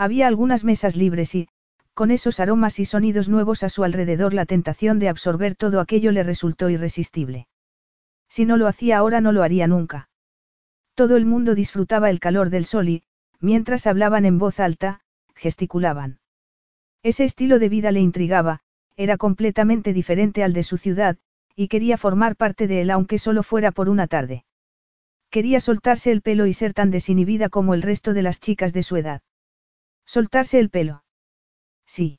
[0.00, 1.50] Había algunas mesas libres y,
[1.92, 6.10] con esos aromas y sonidos nuevos a su alrededor la tentación de absorber todo aquello
[6.10, 7.48] le resultó irresistible.
[8.26, 10.08] Si no lo hacía ahora no lo haría nunca.
[10.94, 13.02] Todo el mundo disfrutaba el calor del sol y,
[13.40, 15.02] mientras hablaban en voz alta,
[15.34, 16.18] gesticulaban.
[17.02, 18.60] Ese estilo de vida le intrigaba,
[18.96, 21.18] era completamente diferente al de su ciudad,
[21.54, 24.46] y quería formar parte de él aunque solo fuera por una tarde.
[25.28, 28.82] Quería soltarse el pelo y ser tan desinhibida como el resto de las chicas de
[28.82, 29.20] su edad.
[30.12, 31.04] Soltarse el pelo.
[31.86, 32.18] Sí.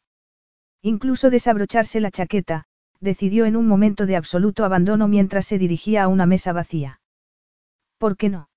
[0.81, 2.63] Incluso desabrocharse la chaqueta,
[3.01, 7.01] decidió en un momento de absoluto abandono mientras se dirigía a una mesa vacía.
[7.97, 8.47] ¿Por qué no?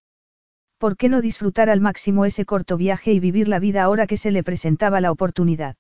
[0.78, 4.16] ¿Por qué no disfrutar al máximo ese corto viaje y vivir la vida ahora que
[4.16, 5.74] se le presentaba la oportunidad?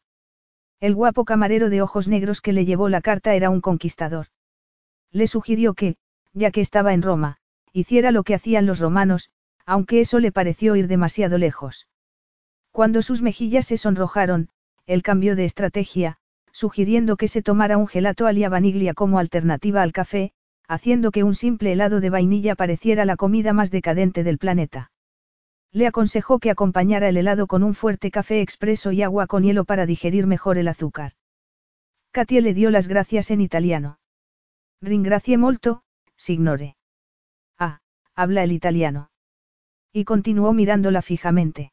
[0.80, 4.26] El guapo camarero de ojos negros que le llevó la carta era un conquistador.
[5.12, 5.94] Le sugirió que,
[6.32, 7.36] ya que estaba en Roma,
[7.72, 9.30] hiciera lo que hacían los romanos,
[9.64, 11.86] aunque eso le pareció ir demasiado lejos.
[12.74, 14.48] Cuando sus mejillas se sonrojaron,
[14.86, 16.16] él cambió de estrategia,
[16.50, 20.32] sugiriendo que se tomara un gelato alia vaniglia como alternativa al café,
[20.66, 24.90] haciendo que un simple helado de vainilla pareciera la comida más decadente del planeta.
[25.70, 29.64] Le aconsejó que acompañara el helado con un fuerte café expreso y agua con hielo
[29.64, 31.12] para digerir mejor el azúcar.
[32.10, 34.00] Katia le dio las gracias en italiano.
[34.80, 35.84] Ringrazie molto,
[36.16, 36.74] signore.
[37.56, 37.82] Ah,
[38.16, 39.10] habla el italiano.
[39.92, 41.70] Y continuó mirándola fijamente.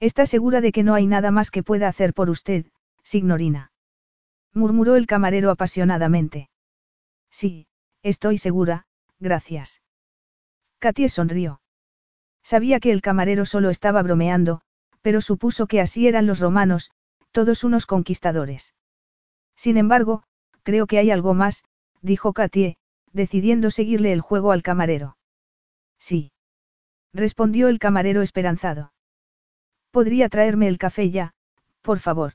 [0.00, 2.66] ¿Está segura de que no hay nada más que pueda hacer por usted,
[3.02, 3.70] signorina?
[4.54, 6.50] murmuró el camarero apasionadamente.
[7.30, 7.68] Sí,
[8.02, 8.86] estoy segura,
[9.20, 9.82] gracias.
[10.78, 11.60] Katie sonrió.
[12.42, 14.62] Sabía que el camarero solo estaba bromeando,
[15.02, 16.90] pero supuso que así eran los romanos,
[17.30, 18.74] todos unos conquistadores.
[19.54, 20.24] Sin embargo,
[20.62, 21.64] creo que hay algo más,
[22.00, 22.76] dijo Katie,
[23.12, 25.18] decidiendo seguirle el juego al camarero.
[25.98, 26.32] Sí.
[27.12, 28.92] Respondió el camarero esperanzado.
[29.90, 31.34] ¿Podría traerme el café ya,
[31.82, 32.34] por favor?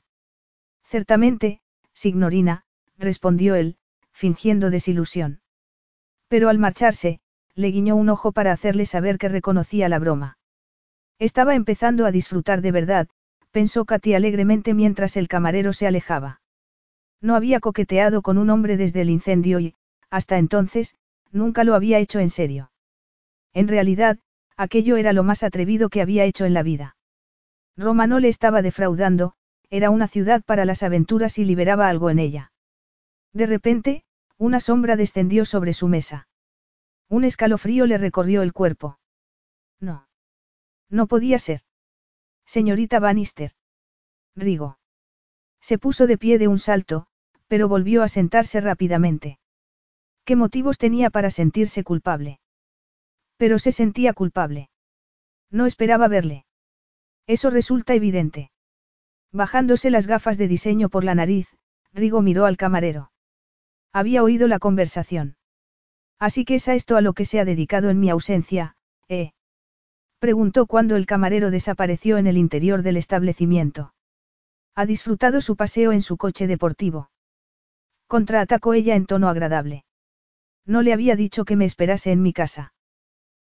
[0.84, 1.60] Ciertamente,
[1.94, 2.64] signorina,
[2.98, 3.76] respondió él,
[4.12, 5.40] fingiendo desilusión.
[6.28, 7.20] Pero al marcharse,
[7.54, 10.38] le guiñó un ojo para hacerle saber que reconocía la broma.
[11.18, 13.08] Estaba empezando a disfrutar de verdad,
[13.50, 16.42] pensó Katy alegremente mientras el camarero se alejaba.
[17.22, 19.74] No había coqueteado con un hombre desde el incendio y,
[20.10, 20.96] hasta entonces,
[21.32, 22.70] nunca lo había hecho en serio.
[23.54, 24.18] En realidad,
[24.58, 26.96] aquello era lo más atrevido que había hecho en la vida.
[27.76, 29.34] Roma no le estaba defraudando,
[29.70, 32.52] era una ciudad para las aventuras y liberaba algo en ella.
[33.32, 34.04] De repente,
[34.38, 36.28] una sombra descendió sobre su mesa.
[37.08, 38.98] Un escalofrío le recorrió el cuerpo.
[39.80, 40.08] No.
[40.88, 41.60] No podía ser.
[42.46, 43.52] Señorita Bannister.
[44.34, 44.78] Rigo.
[45.60, 47.06] Se puso de pie de un salto,
[47.48, 49.38] pero volvió a sentarse rápidamente.
[50.24, 52.40] ¿Qué motivos tenía para sentirse culpable?
[53.36, 54.70] Pero se sentía culpable.
[55.50, 56.46] No esperaba verle.
[57.26, 58.50] Eso resulta evidente.
[59.32, 61.48] Bajándose las gafas de diseño por la nariz,
[61.92, 63.10] Rigo miró al camarero.
[63.92, 65.36] Había oído la conversación.
[66.18, 68.76] Así que es a esto a lo que se ha dedicado en mi ausencia,
[69.08, 69.32] ¿eh?
[70.18, 73.94] Preguntó cuando el camarero desapareció en el interior del establecimiento.
[74.74, 77.10] Ha disfrutado su paseo en su coche deportivo.
[78.06, 79.84] Contraatacó ella en tono agradable.
[80.66, 82.74] No le había dicho que me esperase en mi casa.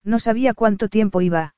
[0.04, 1.55] No sabía cuánto tiempo iba.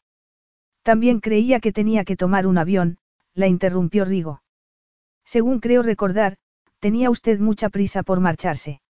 [0.89, 2.97] También creía que tenía que tomar un avión,
[3.35, 4.41] la interrumpió Rigo.
[5.23, 6.39] Según creo recordar,
[6.79, 8.81] tenía usted mucha prisa por marcharse.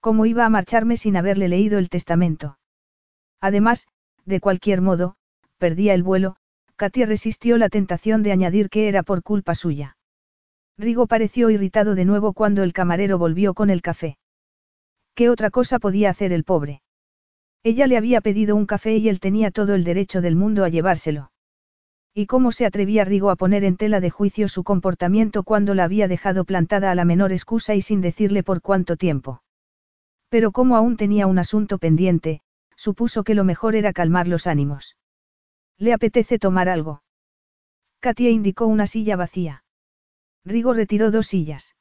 [0.00, 2.58] ¿Cómo iba a marcharme sin haberle leído el testamento?
[3.40, 3.86] Además,
[4.24, 5.14] de cualquier modo,
[5.58, 6.38] perdía el vuelo,
[6.74, 9.96] Katia resistió la tentación de añadir que era por culpa suya.
[10.76, 14.18] Rigo pareció irritado de nuevo cuando el camarero volvió con el café.
[15.14, 16.82] ¿Qué otra cosa podía hacer el pobre?
[17.64, 20.68] Ella le había pedido un café y él tenía todo el derecho del mundo a
[20.68, 21.30] llevárselo.
[22.14, 25.84] ¿Y cómo se atrevía Rigo a poner en tela de juicio su comportamiento cuando la
[25.84, 29.42] había dejado plantada a la menor excusa y sin decirle por cuánto tiempo?
[30.28, 32.42] Pero como aún tenía un asunto pendiente,
[32.76, 34.96] supuso que lo mejor era calmar los ánimos.
[35.78, 37.02] ¿Le apetece tomar algo?
[38.00, 39.64] Katia indicó una silla vacía.
[40.44, 41.76] Rigo retiró dos sillas.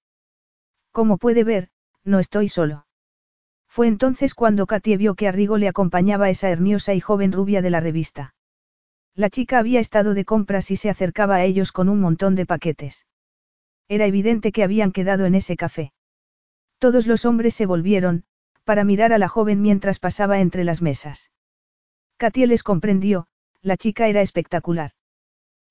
[0.92, 1.70] Como puede ver,
[2.04, 2.86] no estoy solo.
[3.72, 7.70] Fue entonces cuando Katie vio que a le acompañaba esa herniosa y joven rubia de
[7.70, 8.36] la revista.
[9.16, 12.46] La chica había estado de compras y se acercaba a ellos con un montón de
[12.46, 13.08] paquetes.
[13.88, 15.94] Era evidente que habían quedado en ese café.
[16.80, 18.26] Todos los hombres se volvieron,
[18.66, 21.32] para mirar a la joven mientras pasaba entre las mesas.
[22.18, 23.28] Katie les comprendió,
[23.62, 24.92] la chica era espectacular.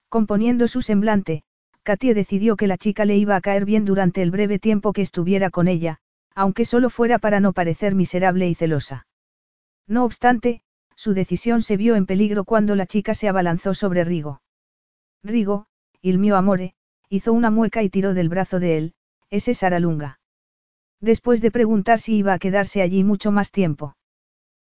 [0.08, 1.42] Componiendo su semblante,
[1.82, 5.02] Katie decidió que la chica le iba a caer bien durante el breve tiempo que
[5.02, 6.00] estuviera con ella,
[6.40, 9.06] aunque solo fuera para no parecer miserable y celosa.
[9.86, 10.62] No obstante,
[10.96, 14.40] su decisión se vio en peligro cuando la chica se abalanzó sobre Rigo.
[15.22, 15.66] Rigo,
[16.00, 16.72] il mio amore,
[17.10, 18.94] hizo una mueca y tiró del brazo de él,
[19.28, 20.18] ese Saralunga.
[20.98, 23.98] Después de preguntar si iba a quedarse allí mucho más tiempo.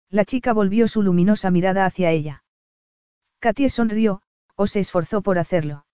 [0.10, 2.44] La chica volvió su luminosa mirada hacia ella.
[3.40, 4.24] Katie sonrió,
[4.58, 5.86] o se esforzó por hacerlo.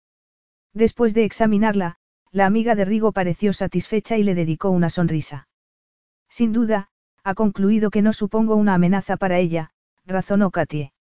[0.73, 1.97] Después de examinarla,
[2.31, 5.46] la amiga de Rigo pareció satisfecha y le dedicó una sonrisa.
[6.29, 6.89] Sin duda,
[7.23, 9.71] ha concluido que no supongo una amenaza para ella,
[10.05, 10.93] razonó Katie.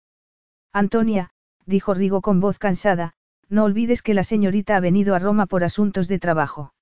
[0.73, 1.31] Antonia,
[1.67, 3.15] dijo Rigo con voz cansada,
[3.49, 6.75] no olvides que la señorita ha venido a Roma por asuntos de trabajo.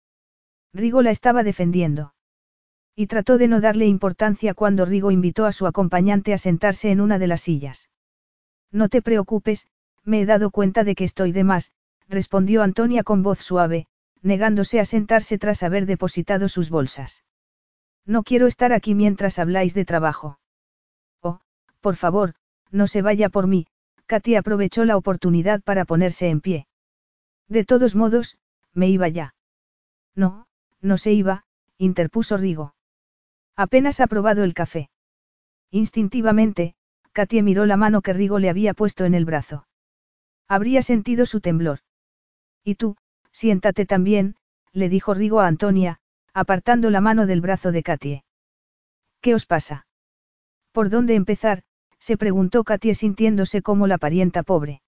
[0.73, 2.15] Rigo la estaba defendiendo.
[2.97, 7.01] Y trató de no darle importancia cuando Rigo invitó a su acompañante a sentarse en
[7.01, 7.91] una de las sillas.
[8.71, 9.69] No te preocupes,
[10.05, 11.73] me he dado cuenta de que estoy de más,
[12.09, 13.87] respondió Antonia con voz suave,
[14.23, 17.25] negándose a sentarse tras haber depositado sus bolsas.
[18.07, 20.39] No quiero estar aquí mientras habláis de trabajo.
[21.23, 21.41] Oh,
[21.81, 22.35] por favor,
[22.71, 23.67] no se vaya por mí,
[24.07, 26.67] Katy aprovechó la oportunidad para ponerse en pie.
[27.49, 28.39] De todos modos,
[28.73, 29.35] me iba ya.
[30.15, 30.47] No,
[30.81, 31.45] no se iba,
[31.79, 32.75] interpuso Rigo.
[33.57, 34.91] Apenas ha probado el café.
[35.71, 36.75] Instintivamente,
[37.13, 39.67] Katy miró la mano que Rigo le había puesto en el brazo.
[40.49, 41.81] Habría sentido su temblor.
[42.63, 42.97] Y tú,
[43.31, 44.37] siéntate también,
[44.73, 46.01] le dijo Rigo a Antonia,
[46.35, 48.25] apartando la mano del brazo de Katie.
[49.21, 49.87] ¿Qué os pasa?
[50.73, 51.63] ¿Por dónde empezar?
[52.01, 54.83] se preguntó Katie sintiéndose como la parienta pobre.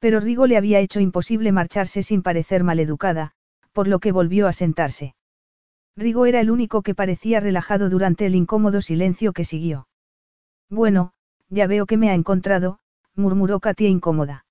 [0.00, 3.30] Pero Rigo le había hecho imposible marcharse sin parecer maleducada,
[3.72, 5.14] por lo que volvió a sentarse.
[5.96, 9.88] Rigo era el único que parecía relajado durante el incómodo silencio que siguió.
[10.68, 11.12] Bueno,
[11.48, 12.80] ya veo que me ha encontrado,
[13.14, 14.44] murmuró Katia incómoda.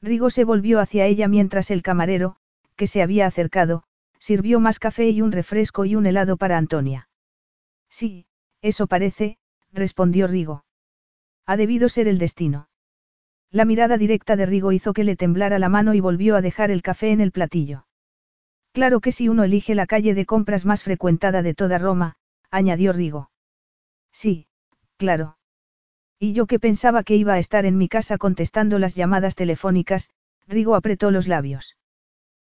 [0.00, 2.36] Rigo se volvió hacia ella mientras el camarero,
[2.76, 3.84] que se había acercado,
[4.22, 7.08] sirvió más café y un refresco y un helado para Antonia.
[7.90, 8.26] Sí,
[8.60, 9.36] eso parece,
[9.72, 10.64] respondió Rigo.
[11.44, 12.68] Ha debido ser el destino.
[13.50, 16.70] La mirada directa de Rigo hizo que le temblara la mano y volvió a dejar
[16.70, 17.88] el café en el platillo.
[18.72, 22.14] Claro que si uno elige la calle de compras más frecuentada de toda Roma,
[22.48, 23.32] añadió Rigo.
[24.12, 24.46] Sí,
[24.98, 25.36] claro.
[26.20, 30.10] Y yo que pensaba que iba a estar en mi casa contestando las llamadas telefónicas,
[30.46, 31.76] Rigo apretó los labios.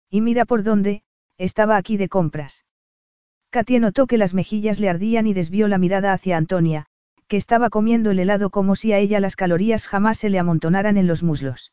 [0.09, 1.03] Y mira por dónde,
[1.39, 2.65] estaba aquí de compras.
[3.51, 6.87] Katia notó que las mejillas le ardían y desvió la mirada hacia Antonia,
[7.29, 10.97] que estaba comiendo el helado como si a ella las calorías jamás se le amontonaran
[10.97, 11.73] en los muslos.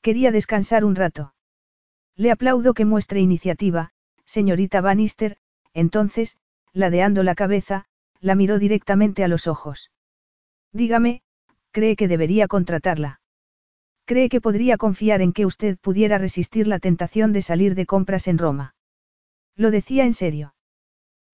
[0.00, 1.34] Quería descansar un rato.
[2.14, 3.90] Le aplaudo que muestre iniciativa,
[4.24, 5.36] señorita Bannister,
[5.74, 6.38] entonces,
[6.72, 7.86] ladeando la cabeza,
[8.20, 9.90] la miró directamente a los ojos.
[10.72, 11.22] Dígame,
[11.70, 13.20] ¿cree que debería contratarla?
[14.06, 18.28] ¿Cree que podría confiar en que usted pudiera resistir la tentación de salir de compras
[18.28, 18.76] en Roma?
[19.56, 20.54] Lo decía en serio.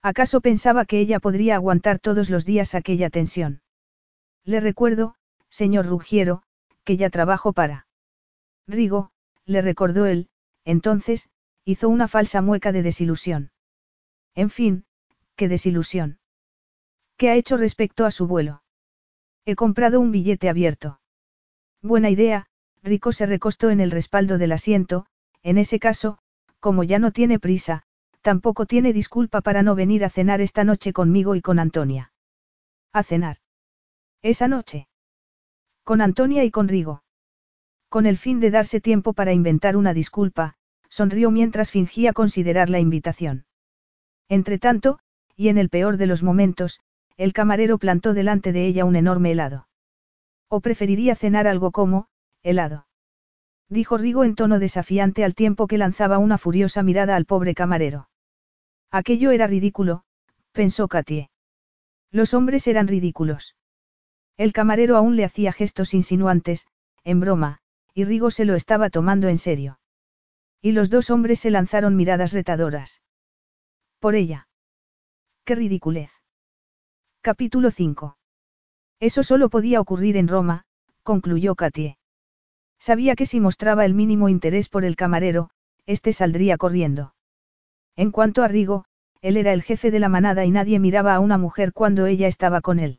[0.01, 3.61] ¿Acaso pensaba que ella podría aguantar todos los días aquella tensión?
[4.43, 5.16] Le recuerdo,
[5.51, 6.45] señor Ruggiero,
[6.85, 7.87] que ya trabajo para.
[8.66, 9.11] Rigo,
[9.45, 10.31] le recordó él,
[10.64, 11.29] entonces,
[11.66, 13.53] hizo una falsa mueca de desilusión.
[14.35, 14.87] En fin,
[15.37, 16.20] qué desilusión.
[17.18, 18.62] ¿Qué ha hecho respecto a su vuelo?
[19.45, 21.01] He comprado un billete abierto.
[21.83, 22.49] Buena idea,
[22.83, 25.07] Rico se recostó en el respaldo del asiento,
[25.43, 26.18] en ese caso,
[26.59, 27.85] como ya no tiene prisa,
[28.22, 32.12] tampoco tiene disculpa para no venir a cenar esta noche conmigo y con Antonia.
[32.93, 33.39] ¿A cenar?
[34.22, 34.89] Esa noche.
[35.85, 37.03] Con Antonia y con Rigo.
[37.89, 40.55] Con el fin de darse tiempo para inventar una disculpa,
[40.89, 43.45] sonrió mientras fingía considerar la invitación.
[44.28, 44.99] Entretanto,
[45.37, 46.80] y en el peor de los momentos,
[47.16, 49.68] el camarero plantó delante de ella un enorme helado.
[50.49, 52.07] ¿O preferiría cenar algo como,
[52.43, 52.86] helado?
[53.68, 58.09] Dijo Rigo en tono desafiante al tiempo que lanzaba una furiosa mirada al pobre camarero.
[58.90, 60.05] Aquello era ridículo,
[60.53, 61.30] pensó Katie.
[62.11, 63.57] Los hombres eran ridículos.
[64.36, 66.66] El camarero aún le hacía gestos insinuantes,
[67.05, 67.61] en broma,
[67.95, 69.78] y Rigo se lo estaba tomando en serio.
[70.61, 73.03] Y los dos hombres se lanzaron miradas retadoras.
[73.99, 74.49] Por ella.
[75.45, 76.11] ¡Qué ridiculez!
[77.20, 78.18] Capítulo 5.
[79.01, 80.64] Eso solo podía ocurrir en Roma,
[81.03, 81.99] concluyó Katie.
[82.83, 85.51] Sabía que si mostraba el mínimo interés por el camarero,
[85.87, 87.14] éste saldría corriendo.
[87.95, 88.87] En cuanto a Rigo,
[89.20, 92.26] él era el jefe de la manada y nadie miraba a una mujer cuando ella
[92.26, 92.99] estaba con él.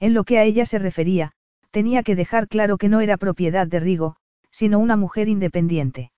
[0.00, 1.30] En lo que a ella se refería,
[1.70, 4.16] tenía que dejar claro que no era propiedad de Rigo,
[4.50, 6.10] sino una mujer independiente.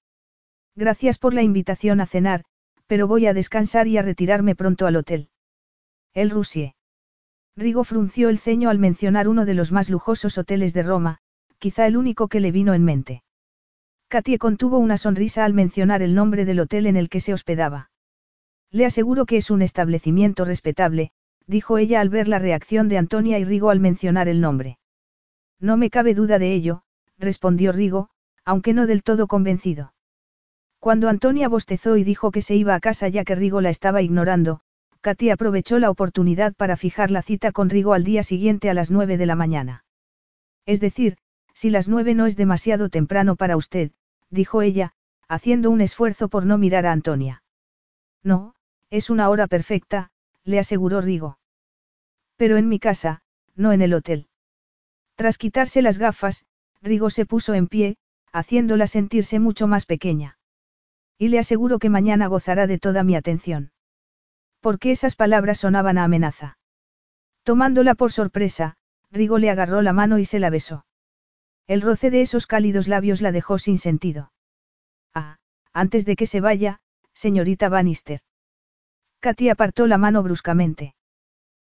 [0.75, 2.45] Gracias por la invitación a cenar,
[2.87, 5.29] pero voy a descansar y a retirarme pronto al hotel.
[6.15, 6.77] El Rusie.
[7.57, 11.21] Rigo frunció el ceño al mencionar uno de los más lujosos hoteles de Roma,
[11.61, 13.23] quizá el único que le vino en mente.
[14.09, 17.91] Katie contuvo una sonrisa al mencionar el nombre del hotel en el que se hospedaba.
[18.73, 21.13] Le aseguro que es un establecimiento respetable,
[21.47, 24.79] dijo ella al ver la reacción de Antonia y Rigo al mencionar el nombre.
[25.61, 26.83] No me cabe duda de ello,
[27.19, 28.09] respondió Rigo,
[28.45, 29.93] aunque no del todo convencido.
[30.79, 34.01] Cuando Antonia bostezó y dijo que se iba a casa ya que Rigo la estaba
[34.01, 34.61] ignorando,
[35.03, 38.91] Katy aprovechó la oportunidad para fijar la cita con Rigo al día siguiente a las
[38.91, 39.85] nueve de la mañana.
[40.67, 41.17] Es decir,
[41.61, 43.91] si las nueve no es demasiado temprano para usted,
[44.31, 44.95] dijo ella,
[45.29, 47.43] haciendo un esfuerzo por no mirar a Antonia.
[48.23, 48.55] No,
[48.89, 50.11] es una hora perfecta,
[50.43, 51.39] le aseguró Rigo.
[52.37, 53.21] Pero en mi casa,
[53.57, 54.29] no en el hotel.
[55.17, 56.47] Tras quitarse las gafas,
[56.81, 57.99] Rigo se puso en pie,
[58.33, 60.39] haciéndola sentirse mucho más pequeña.
[61.19, 63.71] Y le aseguro que mañana gozará de toda mi atención.
[64.61, 66.57] Porque esas palabras sonaban a amenaza.
[67.43, 68.79] Tomándola por sorpresa,
[69.11, 70.87] Rigo le agarró la mano y se la besó.
[71.71, 74.33] El roce de esos cálidos labios la dejó sin sentido.
[75.15, 75.39] Ah,
[75.73, 76.81] antes de que se vaya,
[77.13, 78.23] señorita Bannister.
[79.21, 80.97] Katy apartó la mano bruscamente.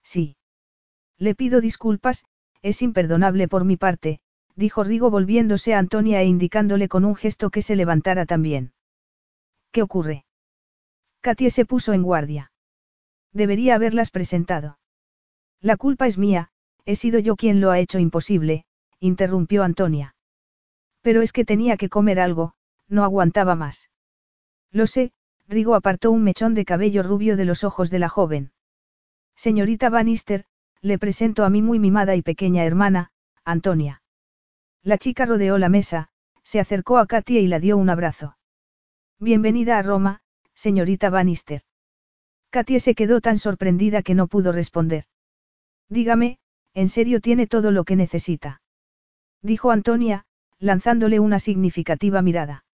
[0.03, 0.37] Sí.
[1.17, 2.25] Le pido disculpas,
[2.61, 4.19] es imperdonable por mi parte,
[4.55, 8.73] dijo Rigo volviéndose a Antonia e indicándole con un gesto que se levantara también.
[9.71, 10.25] ¿Qué ocurre?
[11.21, 12.51] Katie se puso en guardia.
[13.33, 14.77] Debería haberlas presentado.
[15.59, 16.49] La culpa es mía,
[16.85, 18.63] he sido yo quien lo ha hecho imposible,
[18.99, 20.15] interrumpió Antonia.
[21.01, 22.53] Pero es que tenía que comer algo,
[22.87, 23.89] no aguantaba más.
[24.71, 25.11] Lo sé,
[25.47, 28.51] Rigo apartó un mechón de cabello rubio de los ojos de la joven.
[29.35, 30.45] Señorita Bannister,
[30.81, 33.11] le presento a mi muy mimada y pequeña hermana,
[33.45, 34.01] Antonia.
[34.83, 36.09] La chica rodeó la mesa,
[36.43, 38.37] se acercó a Katia y la dio un abrazo.
[39.19, 40.21] Bienvenida a Roma,
[40.53, 41.61] señorita Bannister.
[42.49, 45.05] Katia se quedó tan sorprendida que no pudo responder.
[45.89, 46.39] Dígame,
[46.73, 48.61] ¿en serio tiene todo lo que necesita?
[49.41, 50.25] Dijo Antonia,
[50.59, 52.65] lanzándole una significativa mirada.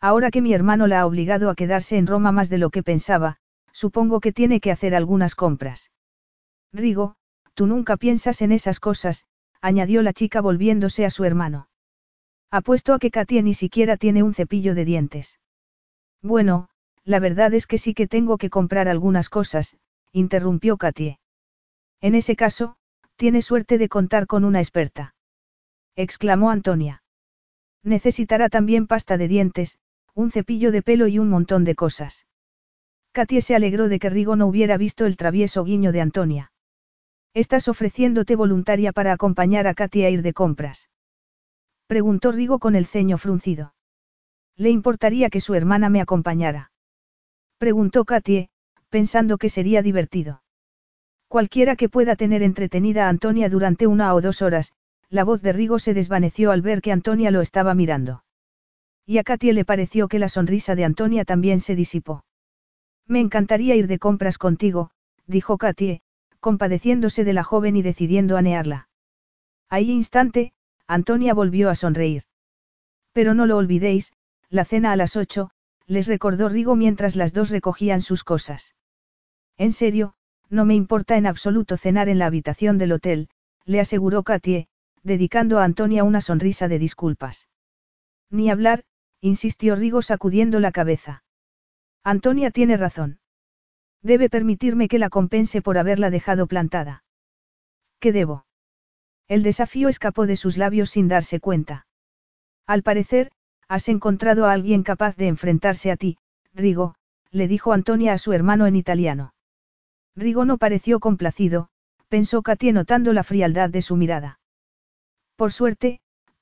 [0.00, 2.82] Ahora que mi hermano la ha obligado a quedarse en Roma más de lo que
[2.82, 3.36] pensaba,
[3.72, 5.90] supongo que tiene que hacer algunas compras.
[6.72, 7.16] Rigo,
[7.54, 9.24] tú nunca piensas en esas cosas,
[9.60, 11.68] añadió la chica volviéndose a su hermano.
[12.50, 15.38] Apuesto a que Katia ni siquiera tiene un cepillo de dientes.
[16.20, 16.68] Bueno,
[17.04, 19.76] la verdad es que sí que tengo que comprar algunas cosas,
[20.12, 21.18] interrumpió Katie.
[22.00, 22.76] En ese caso,
[23.16, 25.14] tiene suerte de contar con una experta.
[25.96, 27.02] Exclamó Antonia.
[27.82, 29.78] Necesitará también pasta de dientes,
[30.14, 32.26] un cepillo de pelo y un montón de cosas.
[33.12, 36.52] Katie se alegró de que Rigo no hubiera visto el travieso guiño de Antonia.
[37.34, 40.90] ¿Estás ofreciéndote voluntaria para acompañar a Katy a ir de compras?
[41.86, 43.74] Preguntó Rigo con el ceño fruncido.
[44.56, 46.72] ¿Le importaría que su hermana me acompañara?
[47.58, 48.50] Preguntó Katie,
[48.90, 50.42] pensando que sería divertido.
[51.28, 54.72] Cualquiera que pueda tener entretenida a Antonia durante una o dos horas,
[55.12, 58.24] la voz de Rigo se desvaneció al ver que Antonia lo estaba mirando.
[59.04, 62.24] Y a Katie le pareció que la sonrisa de Antonia también se disipó.
[63.06, 64.90] Me encantaría ir de compras contigo,
[65.26, 66.00] dijo Katie,
[66.40, 68.88] compadeciéndose de la joven y decidiendo anearla.
[69.68, 70.54] Ahí instante,
[70.86, 72.22] Antonia volvió a sonreír.
[73.12, 74.14] Pero no lo olvidéis,
[74.48, 75.50] la cena a las ocho,
[75.86, 78.74] les recordó Rigo mientras las dos recogían sus cosas.
[79.58, 80.14] En serio,
[80.48, 83.28] no me importa en absoluto cenar en la habitación del hotel,
[83.66, 84.68] le aseguró Katie,
[85.02, 87.48] dedicando a Antonia una sonrisa de disculpas.
[88.30, 88.84] Ni hablar,
[89.20, 91.24] insistió Rigo sacudiendo la cabeza.
[92.04, 93.20] Antonia tiene razón.
[94.02, 97.04] Debe permitirme que la compense por haberla dejado plantada.
[98.00, 98.46] ¿Qué debo?
[99.28, 101.86] El desafío escapó de sus labios sin darse cuenta.
[102.66, 103.30] Al parecer,
[103.68, 106.18] has encontrado a alguien capaz de enfrentarse a ti,
[106.52, 106.94] Rigo,
[107.30, 109.34] le dijo Antonia a su hermano en italiano.
[110.14, 111.68] Rigo no pareció complacido,
[112.08, 114.40] pensó Katie notando la frialdad de su mirada.
[115.42, 116.00] Por suerte,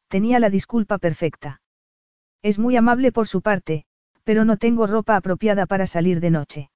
[0.09, 1.63] tenía la disculpa perfecta.
[2.43, 3.87] Es muy amable por su parte,
[4.25, 6.71] pero no tengo ropa apropiada para salir de noche.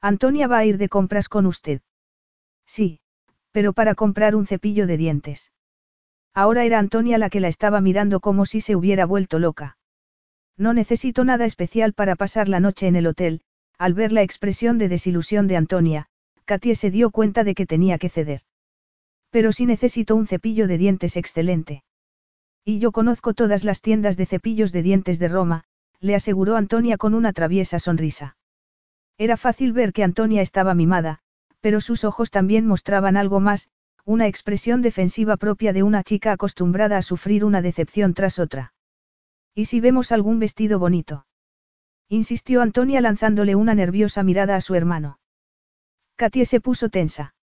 [0.00, 1.80] Antonia va a ir de compras con usted.
[2.66, 3.00] Sí,
[3.50, 5.50] pero para comprar un cepillo de dientes.
[6.34, 9.76] Ahora era Antonia la que la estaba mirando como si se hubiera vuelto loca.
[10.56, 13.40] No necesito nada especial para pasar la noche en el hotel,
[13.76, 16.06] al ver la expresión de desilusión de Antonia,
[16.44, 18.42] Katie se dio cuenta de que tenía que ceder.
[19.30, 21.84] Pero sí necesito un cepillo de dientes excelente.
[22.64, 25.64] Y yo conozco todas las tiendas de cepillos de dientes de Roma,
[26.00, 28.36] le aseguró Antonia con una traviesa sonrisa.
[29.18, 31.20] Era fácil ver que Antonia estaba mimada,
[31.60, 33.70] pero sus ojos también mostraban algo más,
[34.04, 38.72] una expresión defensiva propia de una chica acostumbrada a sufrir una decepción tras otra.
[39.54, 41.26] ¿Y si vemos algún vestido bonito?
[42.08, 45.20] insistió Antonia lanzándole una nerviosa mirada a su hermano.
[46.16, 47.34] Katie se puso tensa.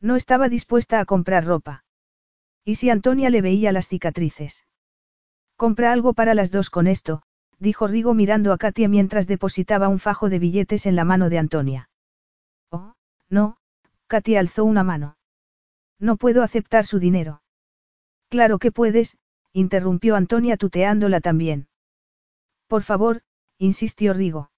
[0.00, 1.84] No estaba dispuesta a comprar ropa.
[2.64, 4.66] ¿Y si Antonia le veía las cicatrices?
[5.56, 7.22] Compra algo para las dos con esto,
[7.58, 11.38] dijo Rigo mirando a Katia mientras depositaba un fajo de billetes en la mano de
[11.38, 11.88] Antonia.
[12.70, 12.94] Oh,
[13.30, 13.56] no,
[14.06, 15.16] Katia alzó una mano.
[15.98, 17.42] No puedo aceptar su dinero.
[18.28, 19.16] Claro que puedes,
[19.52, 21.68] interrumpió Antonia tuteándola también.
[22.66, 23.22] Por favor,
[23.58, 24.50] insistió Rigo.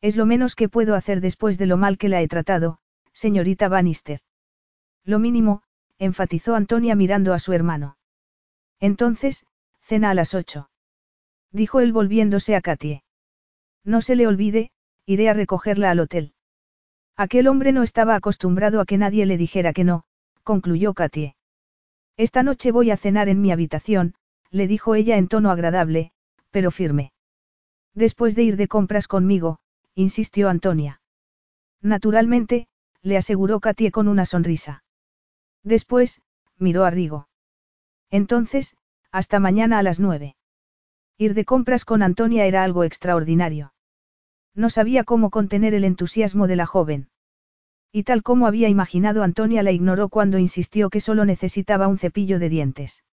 [0.00, 2.78] Es lo menos que puedo hacer después de lo mal que la he tratado,
[3.12, 4.20] señorita Bannister.
[5.04, 5.62] Lo mínimo,
[5.98, 7.96] enfatizó Antonia mirando a su hermano.
[8.80, 9.46] Entonces,
[9.80, 10.70] cena a las ocho.
[11.52, 13.04] Dijo él volviéndose a Katie.
[13.84, 14.70] No se le olvide,
[15.06, 16.32] iré a recogerla al hotel.
[17.16, 20.04] Aquel hombre no estaba acostumbrado a que nadie le dijera que no,
[20.42, 21.36] concluyó Katie.
[22.16, 24.14] Esta noche voy a cenar en mi habitación,
[24.50, 26.12] le dijo ella en tono agradable,
[26.50, 27.12] pero firme.
[27.92, 29.58] Después de ir de compras conmigo,
[29.94, 31.00] insistió Antonia.
[31.82, 32.68] Naturalmente,
[33.02, 34.83] le aseguró Katie con una sonrisa.
[35.64, 36.20] Después,
[36.58, 37.26] miró a Rigo.
[38.10, 38.76] Entonces,
[39.10, 40.36] hasta mañana a las nueve.
[41.18, 43.72] Ir de compras con Antonia era algo extraordinario.
[44.54, 47.08] No sabía cómo contener el entusiasmo de la joven.
[47.90, 52.38] Y tal como había imaginado Antonia la ignoró cuando insistió que solo necesitaba un cepillo
[52.38, 53.04] de dientes.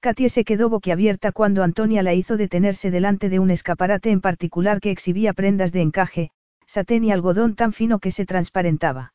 [0.00, 4.80] Katie se quedó boquiabierta cuando Antonia la hizo detenerse delante de un escaparate en particular
[4.80, 6.30] que exhibía prendas de encaje,
[6.66, 9.14] satén y algodón tan fino que se transparentaba.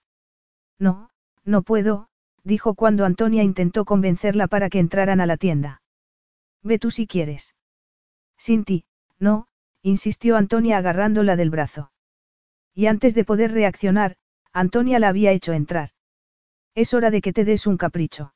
[0.80, 1.12] No,
[1.46, 2.09] no puedo,
[2.50, 5.82] dijo cuando Antonia intentó convencerla para que entraran a la tienda.
[6.62, 7.56] Ve tú si quieres.
[8.38, 8.84] Sin ti,
[9.20, 9.48] no,
[9.82, 11.92] insistió Antonia agarrándola del brazo.
[12.74, 14.18] Y antes de poder reaccionar,
[14.52, 15.92] Antonia la había hecho entrar.
[16.76, 18.34] Es hora de que te des un capricho.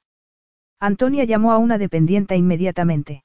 [0.80, 3.24] Antonia llamó a una dependienta inmediatamente.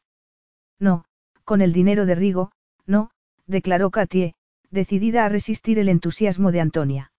[0.78, 1.04] No,
[1.44, 2.52] con el dinero de Rigo,
[2.86, 3.10] no,
[3.46, 4.34] declaró Katie,
[4.70, 7.12] decidida a resistir el entusiasmo de Antonia.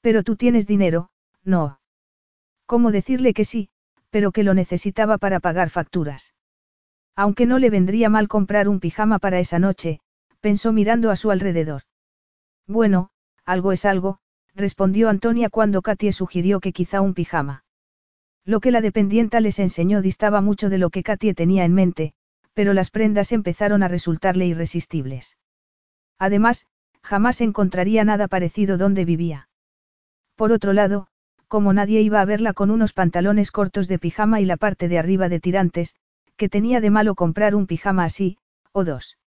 [0.00, 1.10] Pero tú tienes dinero,
[1.44, 1.79] no.
[2.70, 3.68] ¿Cómo decirle que sí,
[4.10, 6.34] pero que lo necesitaba para pagar facturas?
[7.16, 9.98] Aunque no le vendría mal comprar un pijama para esa noche,
[10.38, 11.82] pensó mirando a su alrededor.
[12.68, 13.10] Bueno,
[13.44, 14.20] algo es algo,
[14.54, 17.64] respondió Antonia cuando Katie sugirió que quizá un pijama.
[18.44, 22.12] Lo que la dependienta les enseñó distaba mucho de lo que Katie tenía en mente,
[22.54, 25.38] pero las prendas empezaron a resultarle irresistibles.
[26.20, 26.68] Además,
[27.02, 29.48] jamás encontraría nada parecido donde vivía.
[30.36, 31.08] Por otro lado,
[31.50, 35.00] como nadie iba a verla con unos pantalones cortos de pijama y la parte de
[35.00, 35.96] arriba de tirantes,
[36.36, 38.38] que tenía de malo comprar un pijama así,
[38.70, 39.18] o dos.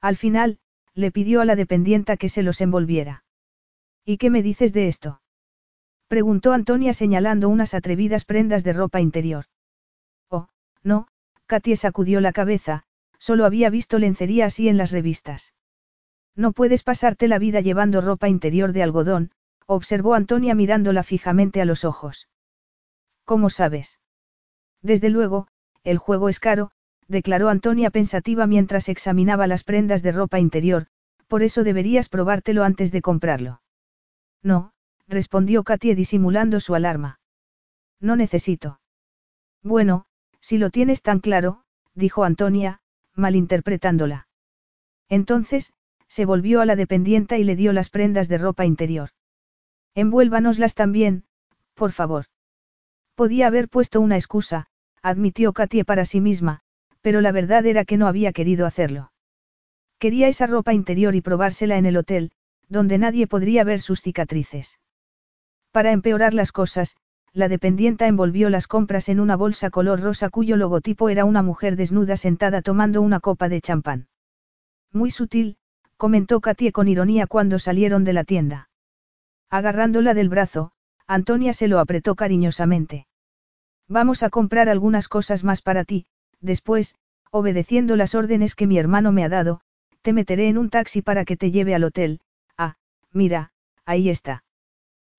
[0.00, 0.58] Al final,
[0.94, 3.24] le pidió a la dependienta que se los envolviera.
[4.02, 5.20] ¿Y qué me dices de esto?
[6.08, 9.44] preguntó Antonia señalando unas atrevidas prendas de ropa interior.
[10.30, 10.48] Oh,
[10.82, 11.06] no,
[11.44, 12.84] Katie sacudió la cabeza,
[13.18, 15.52] solo había visto lencería así en las revistas.
[16.34, 19.32] No puedes pasarte la vida llevando ropa interior de algodón,
[19.66, 22.28] observó Antonia mirándola fijamente a los ojos.
[23.24, 24.00] ¿Cómo sabes?
[24.82, 25.48] Desde luego,
[25.84, 26.70] el juego es caro,
[27.08, 30.86] declaró Antonia pensativa mientras examinaba las prendas de ropa interior,
[31.28, 33.62] por eso deberías probártelo antes de comprarlo.
[34.42, 34.72] No,
[35.08, 37.20] respondió Katie disimulando su alarma.
[38.00, 38.80] No necesito.
[39.62, 40.06] Bueno,
[40.40, 41.62] si lo tienes tan claro,
[41.94, 42.80] dijo Antonia,
[43.14, 44.26] malinterpretándola.
[45.08, 45.72] Entonces,
[46.08, 49.10] se volvió a la dependienta y le dio las prendas de ropa interior.
[49.94, 51.24] Envuélvanoslas también,
[51.74, 52.26] por favor.
[53.14, 54.66] Podía haber puesto una excusa,
[55.02, 56.60] admitió Katie para sí misma,
[57.02, 59.12] pero la verdad era que no había querido hacerlo.
[59.98, 62.32] Quería esa ropa interior y probársela en el hotel,
[62.68, 64.78] donde nadie podría ver sus cicatrices.
[65.72, 66.96] Para empeorar las cosas,
[67.34, 71.76] la dependienta envolvió las compras en una bolsa color rosa cuyo logotipo era una mujer
[71.76, 74.08] desnuda sentada tomando una copa de champán.
[74.92, 75.56] Muy sutil,
[75.96, 78.68] comentó Katie con ironía cuando salieron de la tienda.
[79.52, 80.72] Agarrándola del brazo,
[81.06, 83.06] Antonia se lo apretó cariñosamente.
[83.86, 86.06] Vamos a comprar algunas cosas más para ti,
[86.40, 86.94] después,
[87.30, 89.60] obedeciendo las órdenes que mi hermano me ha dado,
[90.00, 92.22] te meteré en un taxi para que te lleve al hotel.
[92.56, 92.76] Ah,
[93.12, 93.52] mira,
[93.84, 94.42] ahí está.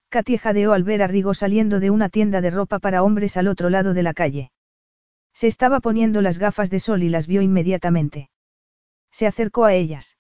[0.10, 3.48] Katy jadeó al ver a Rigo saliendo de una tienda de ropa para hombres al
[3.48, 4.52] otro lado de la calle.
[5.32, 8.32] Se estaba poniendo las gafas de sol y las vio inmediatamente.
[9.12, 10.18] Se acercó a ellas.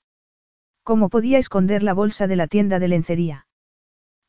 [0.83, 3.47] ¿Cómo podía esconder la bolsa de la tienda de lencería?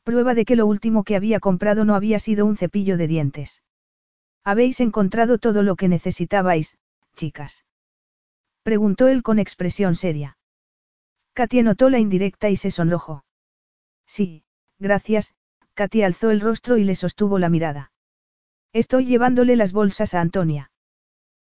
[0.04, 3.62] Prueba de que lo último que había comprado no había sido un cepillo de dientes.
[4.44, 6.76] Habéis encontrado todo lo que necesitabais,
[7.16, 7.64] chicas.
[8.62, 10.36] Preguntó él con expresión seria.
[11.32, 13.24] Katia notó la indirecta y se sonrojó.
[14.06, 14.44] Sí,
[14.78, 15.34] gracias,
[15.72, 17.90] Katia alzó el rostro y le sostuvo la mirada.
[18.74, 20.70] Estoy llevándole las bolsas a Antonia.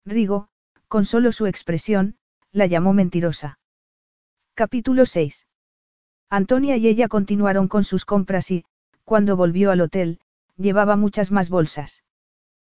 [0.03, 0.49] Rigo,
[0.87, 2.17] con solo su expresión,
[2.51, 3.59] la llamó mentirosa.
[4.55, 5.45] Capítulo 6.
[6.29, 8.65] Antonia y ella continuaron con sus compras y,
[9.05, 10.19] cuando volvió al hotel,
[10.57, 12.03] llevaba muchas más bolsas.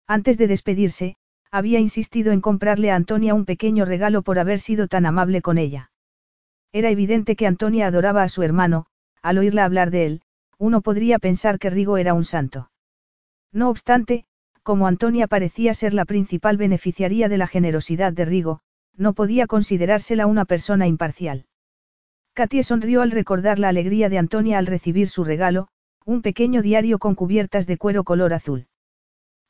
[0.07, 1.15] Antes de despedirse,
[1.51, 5.57] había insistido en comprarle a Antonia un pequeño regalo por haber sido tan amable con
[5.57, 5.91] ella.
[6.71, 8.85] Era evidente que Antonia adoraba a su hermano,
[9.23, 10.21] al oírla hablar de él,
[10.59, 12.69] uno podría pensar que Rigo era un santo.
[13.51, 14.25] No obstante,
[14.61, 18.61] como Antonia parecía ser la principal beneficiaria de la generosidad de Rigo,
[18.95, 21.45] no podía considerársela una persona imparcial.
[22.39, 25.67] Katie sonrió al recordar la alegría de Antonia al recibir su regalo,
[26.05, 28.69] un pequeño diario con cubiertas de cuero color azul.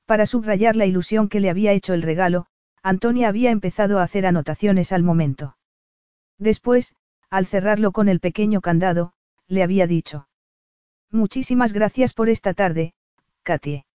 [0.07, 2.47] Para subrayar la ilusión que le había hecho el regalo,
[2.81, 5.55] Antonia había empezado a hacer anotaciones al momento.
[6.39, 6.95] Después,
[7.29, 9.13] al cerrarlo con el pequeño candado,
[9.45, 10.27] le había dicho.
[11.11, 12.95] Muchísimas gracias por esta tarde,
[13.43, 13.85] Katie.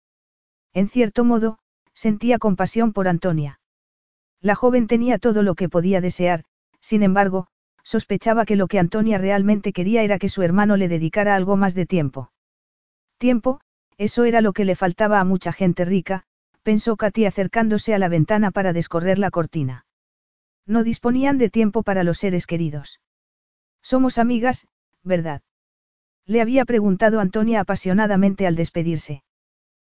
[0.71, 1.59] En cierto modo,
[1.93, 3.59] sentía compasión por Antonia.
[4.39, 6.45] La joven tenía todo lo que podía desear,
[6.79, 7.49] sin embargo,
[7.85, 11.75] sospechaba que lo que Antonia realmente quería era que su hermano le dedicara algo más
[11.75, 12.31] de tiempo.
[13.19, 13.61] Tiempo,
[13.97, 16.23] eso era lo que le faltaba a mucha gente rica,
[16.63, 19.85] pensó Katy acercándose a la ventana para descorrer la cortina.
[20.65, 22.99] No disponían de tiempo para los seres queridos.
[23.83, 24.67] Somos amigas,
[25.03, 25.43] ¿verdad?
[26.25, 29.21] Le había preguntado Antonia apasionadamente al despedirse.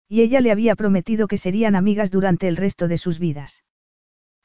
[0.07, 3.64] Y ella le había prometido que serían amigas durante el resto de sus vidas.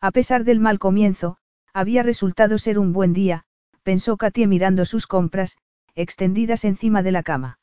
[0.00, 1.36] A pesar del mal comienzo,
[1.74, 3.44] había resultado ser un buen día,
[3.82, 5.58] pensó Katie mirando sus compras,
[5.96, 7.58] extendidas encima de la cama.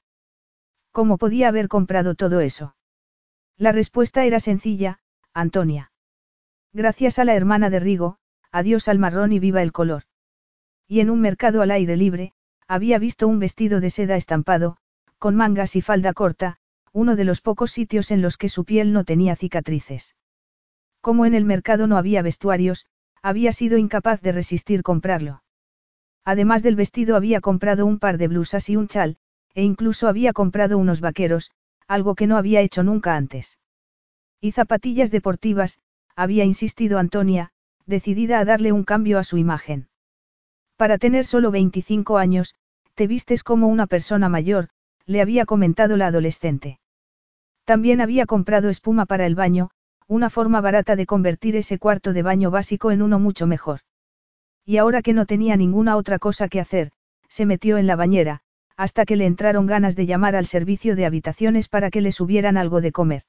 [0.92, 2.76] ¿Cómo podía haber comprado todo eso?
[3.58, 5.00] La respuesta era sencilla,
[5.34, 5.92] Antonia.
[6.74, 8.18] Gracias a la hermana de Rigo,
[8.52, 10.04] adiós al marrón y viva el color.
[10.88, 12.34] Y en un mercado al aire libre,
[12.68, 14.78] había visto un vestido de seda estampado,
[15.20, 16.58] con mangas y falda corta,
[16.92, 20.16] uno de los pocos sitios en los que su piel no tenía cicatrices.
[21.00, 22.86] Como en el mercado no había vestuarios,
[23.22, 25.44] había sido incapaz de resistir comprarlo.
[26.24, 29.18] Además del vestido había comprado un par de blusas y un chal,
[29.54, 31.52] e incluso había comprado unos vaqueros,
[31.88, 33.58] algo que no había hecho nunca antes.
[34.40, 35.80] Y zapatillas deportivas,
[36.16, 37.52] había insistido Antonia,
[37.86, 39.90] decidida a darle un cambio a su imagen.
[40.78, 42.56] Para tener solo 25 años,
[42.96, 44.70] te vistes como una persona mayor,
[45.06, 46.80] le había comentado la adolescente.
[47.66, 49.70] También había comprado espuma para el baño,
[50.12, 53.80] una forma barata de convertir ese cuarto de baño básico en uno mucho mejor.
[54.66, 56.92] Y ahora que no tenía ninguna otra cosa que hacer,
[57.30, 58.42] se metió en la bañera,
[58.76, 62.58] hasta que le entraron ganas de llamar al servicio de habitaciones para que le subieran
[62.58, 63.24] algo de comer.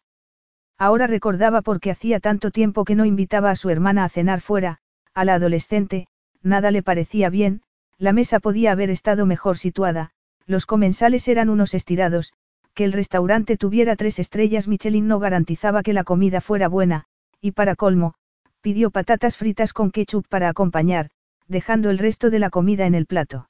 [0.76, 4.40] Ahora recordaba por qué hacía tanto tiempo que no invitaba a su hermana a cenar
[4.40, 4.78] fuera,
[5.14, 6.09] a la adolescente,
[6.42, 7.62] nada le parecía bien,
[7.96, 10.10] la mesa podía haber estado mejor situada,
[10.46, 12.32] los comensales eran unos estirados,
[12.74, 17.04] que el restaurante tuviera tres estrellas Michelin no garantizaba que la comida fuera buena,
[17.40, 18.14] y para colmo,
[18.60, 21.10] pidió patatas fritas con ketchup para acompañar,
[21.48, 23.48] dejando el resto de la comida en el plato.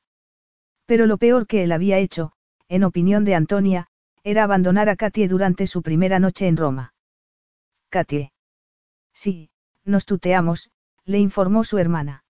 [0.86, 2.32] Pero lo peor que él había hecho,
[2.68, 3.86] en opinión de Antonia,
[4.24, 6.94] era abandonar a Katie durante su primera noche en Roma.
[7.90, 8.32] Katie.
[9.12, 9.50] Sí,
[9.84, 10.70] nos tuteamos,
[11.04, 12.21] le informó su hermana.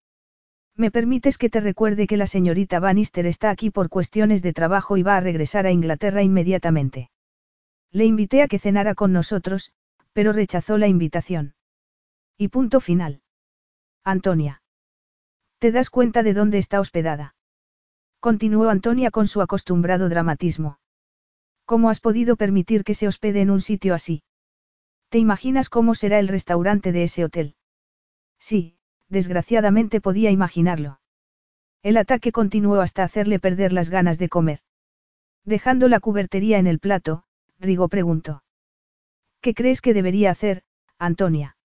[0.76, 4.96] ¿Me permites que te recuerde que la señorita Bannister está aquí por cuestiones de trabajo
[4.96, 7.10] y va a regresar a Inglaterra inmediatamente?
[7.90, 9.72] Le invité a que cenara con nosotros,
[10.12, 11.54] pero rechazó la invitación.
[12.38, 13.22] Y punto final.
[14.02, 14.62] Antonia.
[15.58, 17.34] ¿Te das cuenta de dónde está hospedada?
[18.18, 20.78] Continuó Antonia con su acostumbrado dramatismo.
[21.66, 24.22] ¿Cómo has podido permitir que se hospede en un sitio así?
[25.10, 27.56] ¿Te imaginas cómo será el restaurante de ese hotel?
[28.38, 28.78] Sí,
[29.12, 30.98] desgraciadamente podía imaginarlo.
[31.82, 34.60] El ataque continuó hasta hacerle perder las ganas de comer.
[35.44, 37.24] Dejando la cubertería en el plato,
[37.60, 38.42] Rigo preguntó.
[39.42, 40.62] ¿Qué crees que debería hacer,
[40.98, 41.56] Antonia?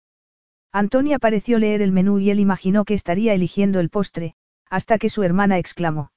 [0.73, 4.35] Antonia pareció leer el menú y él imaginó que estaría eligiendo el postre,
[4.69, 6.11] hasta que su hermana exclamó.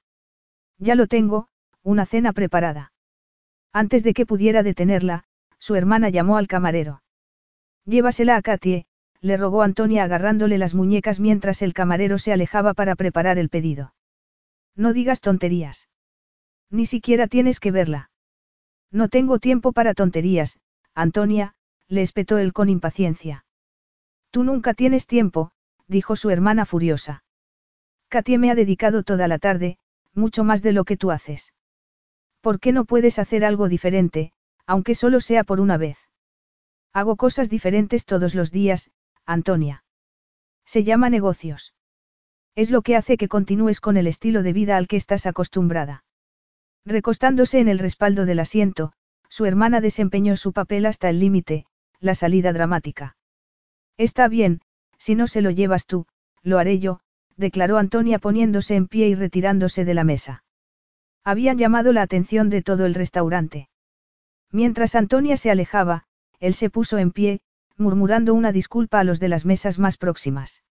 [0.79, 1.47] Ya lo tengo,
[1.81, 2.91] una cena preparada.
[3.71, 5.23] Antes de que pudiera detenerla,
[5.59, 7.03] su hermana llamó al camarero.
[7.85, 8.85] Llévasela a Katie,
[9.21, 13.93] le rogó Antonia agarrándole las muñecas mientras el camarero se alejaba para preparar el pedido.
[14.75, 15.89] No digas tonterías.
[16.69, 18.09] Ni siquiera tienes que verla.
[18.91, 20.59] No tengo tiempo para tonterías,
[20.95, 21.53] Antonia,
[21.87, 23.45] le espetó él con impaciencia.
[24.31, 25.51] Tú nunca tienes tiempo,
[25.87, 27.23] dijo su hermana furiosa.
[28.07, 29.77] Katie me ha dedicado toda la tarde,
[30.13, 31.53] mucho más de lo que tú haces.
[32.41, 34.33] ¿Por qué no puedes hacer algo diferente,
[34.65, 35.97] aunque solo sea por una vez?
[36.91, 38.91] Hago cosas diferentes todos los días,
[39.25, 39.83] Antonia.
[40.65, 41.73] Se llama negocios.
[42.55, 46.03] Es lo que hace que continúes con el estilo de vida al que estás acostumbrada.
[46.85, 48.93] Recostándose en el respaldo del asiento,
[49.29, 51.65] su hermana desempeñó su papel hasta el límite,
[51.99, 53.15] la salida dramática.
[53.97, 54.61] Está bien,
[54.97, 56.07] si no se lo llevas tú,
[56.41, 56.99] lo haré yo,
[57.37, 60.43] declaró Antonia poniéndose en pie y retirándose de la mesa.
[61.23, 63.69] Habían llamado la atención de todo el restaurante.
[64.51, 66.05] Mientras Antonia se alejaba,
[66.39, 67.41] él se puso en pie,
[67.81, 70.63] murmurando una disculpa a los de las mesas más próximas.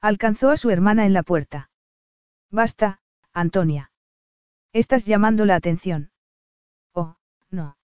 [0.00, 1.70] Alcanzó a su hermana en la puerta.
[2.50, 3.00] Basta,
[3.34, 3.90] Antonia.
[4.72, 6.10] Estás llamando la atención.
[6.94, 7.16] Oh,
[7.50, 7.76] no.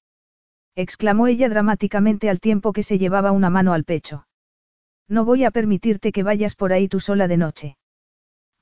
[0.74, 4.26] exclamó ella dramáticamente al tiempo que se llevaba una mano al pecho.
[5.08, 7.76] No voy a permitirte que vayas por ahí tú sola de noche.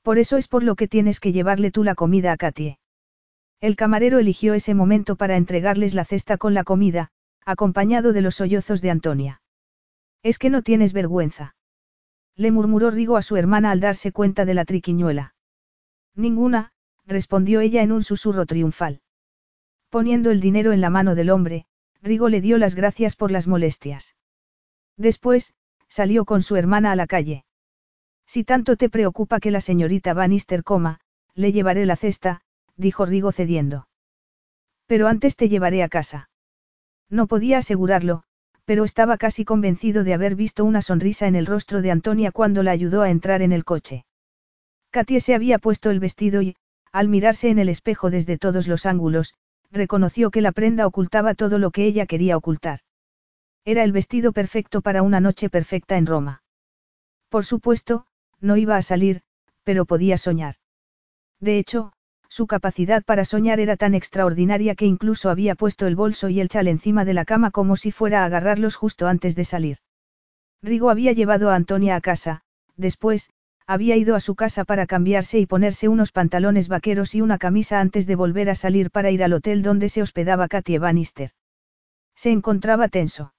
[0.01, 2.79] Por eso es por lo que tienes que llevarle tú la comida a Katie.
[3.61, 7.11] El camarero eligió ese momento para entregarles la cesta con la comida,
[7.45, 9.42] acompañado de los sollozos de Antonia.
[10.23, 11.55] Es que no tienes vergüenza.
[12.35, 15.35] Le murmuró Rigo a su hermana al darse cuenta de la triquiñuela.
[16.15, 16.71] Ninguna,
[17.05, 19.01] respondió ella en un susurro triunfal.
[19.89, 21.65] Poniendo el dinero en la mano del hombre,
[22.01, 24.15] Rigo le dio las gracias por las molestias.
[24.97, 25.53] Después,
[25.87, 27.45] salió con su hermana a la calle.
[28.25, 30.99] Si tanto te preocupa que la señorita Bannister coma,
[31.35, 32.41] le llevaré la cesta,
[32.77, 33.87] dijo Rigo cediendo.
[34.87, 36.29] Pero antes te llevaré a casa.
[37.09, 38.23] No podía asegurarlo,
[38.65, 42.63] pero estaba casi convencido de haber visto una sonrisa en el rostro de Antonia cuando
[42.63, 44.05] la ayudó a entrar en el coche.
[44.91, 46.55] Katie se había puesto el vestido y,
[46.91, 49.33] al mirarse en el espejo desde todos los ángulos,
[49.71, 52.79] reconoció que la prenda ocultaba todo lo que ella quería ocultar.
[53.65, 56.43] Era el vestido perfecto para una noche perfecta en Roma.
[57.29, 58.05] Por supuesto,
[58.39, 59.21] no iba a salir,
[59.63, 60.55] pero podía soñar.
[61.39, 61.93] De hecho,
[62.33, 66.49] su capacidad para soñar era tan extraordinaria que incluso había puesto el bolso y el
[66.49, 69.77] chal encima de la cama como si fuera a agarrarlos justo antes de salir.
[70.63, 72.41] Rigo había llevado a Antonia a casa,
[72.75, 73.29] después,
[73.67, 77.79] había ido a su casa para cambiarse y ponerse unos pantalones vaqueros y una camisa
[77.79, 81.29] antes de volver a salir para ir al hotel donde se hospedaba Katie Bannister.
[82.15, 83.35] Se encontraba tenso.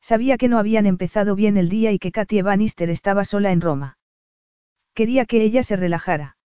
[0.00, 3.60] Sabía que no habían empezado bien el día y que Katie Bannister estaba sola en
[3.60, 3.96] Roma.
[4.92, 6.37] Quería que ella se relajara.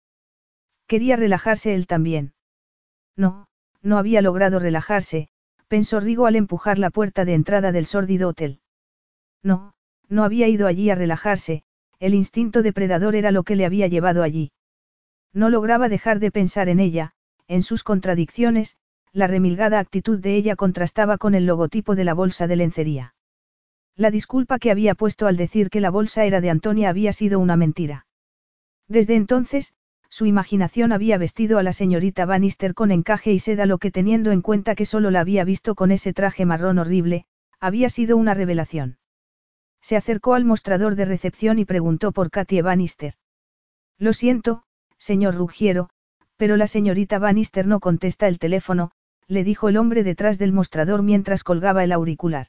[0.93, 2.35] Quería relajarse él también.
[3.17, 3.47] No,
[3.81, 5.31] no había logrado relajarse,
[5.67, 8.61] pensó Rigo al empujar la puerta de entrada del sórdido hotel.
[9.43, 9.73] No,
[10.11, 11.63] no había ido allí a relajarse,
[11.99, 14.53] el instinto depredador era lo que le había llevado allí.
[15.33, 17.13] No lograba dejar de pensar en ella,
[17.49, 18.77] en sus contradicciones,
[19.15, 23.15] la remilgada actitud de ella contrastaba con el logotipo de la bolsa de lencería.
[23.97, 27.41] La disculpa que había puesto al decir que la bolsa era de Antonia había sido
[27.41, 28.07] una mentira.
[28.89, 29.73] Desde entonces,
[30.13, 34.31] su imaginación había vestido a la señorita Bannister con encaje y seda lo que teniendo
[34.31, 37.25] en cuenta que solo la había visto con ese traje marrón horrible,
[37.61, 38.99] había sido una revelación.
[39.81, 43.15] Se acercó al mostrador de recepción y preguntó por Katie Bannister.
[43.97, 44.65] Lo siento,
[44.99, 45.89] señor Ruggiero,
[46.37, 48.91] pero la señorita Bannister no contesta el teléfono,
[49.29, 52.49] le dijo el hombre detrás del mostrador mientras colgaba el auricular.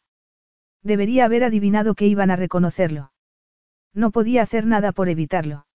[0.82, 3.14] Debería haber adivinado que iban a reconocerlo.
[3.94, 5.66] No podía hacer nada por evitarlo.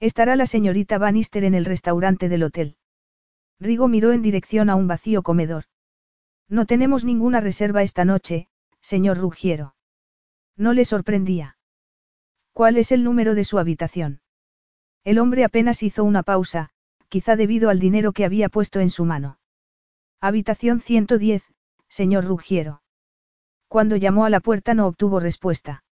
[0.00, 2.76] Estará la señorita Bannister en el restaurante del hotel.
[3.60, 5.64] Rigo miró en dirección a un vacío comedor.
[6.48, 8.48] No tenemos ninguna reserva esta noche,
[8.80, 9.74] señor Ruggiero.
[10.56, 11.56] No le sorprendía.
[12.52, 14.20] ¿Cuál es el número de su habitación?
[15.04, 16.70] El hombre apenas hizo una pausa,
[17.08, 19.38] quizá debido al dinero que había puesto en su mano.
[20.20, 21.44] Habitación 110,
[21.88, 22.82] señor Ruggiero.
[23.68, 25.83] Cuando llamó a la puerta no obtuvo respuesta.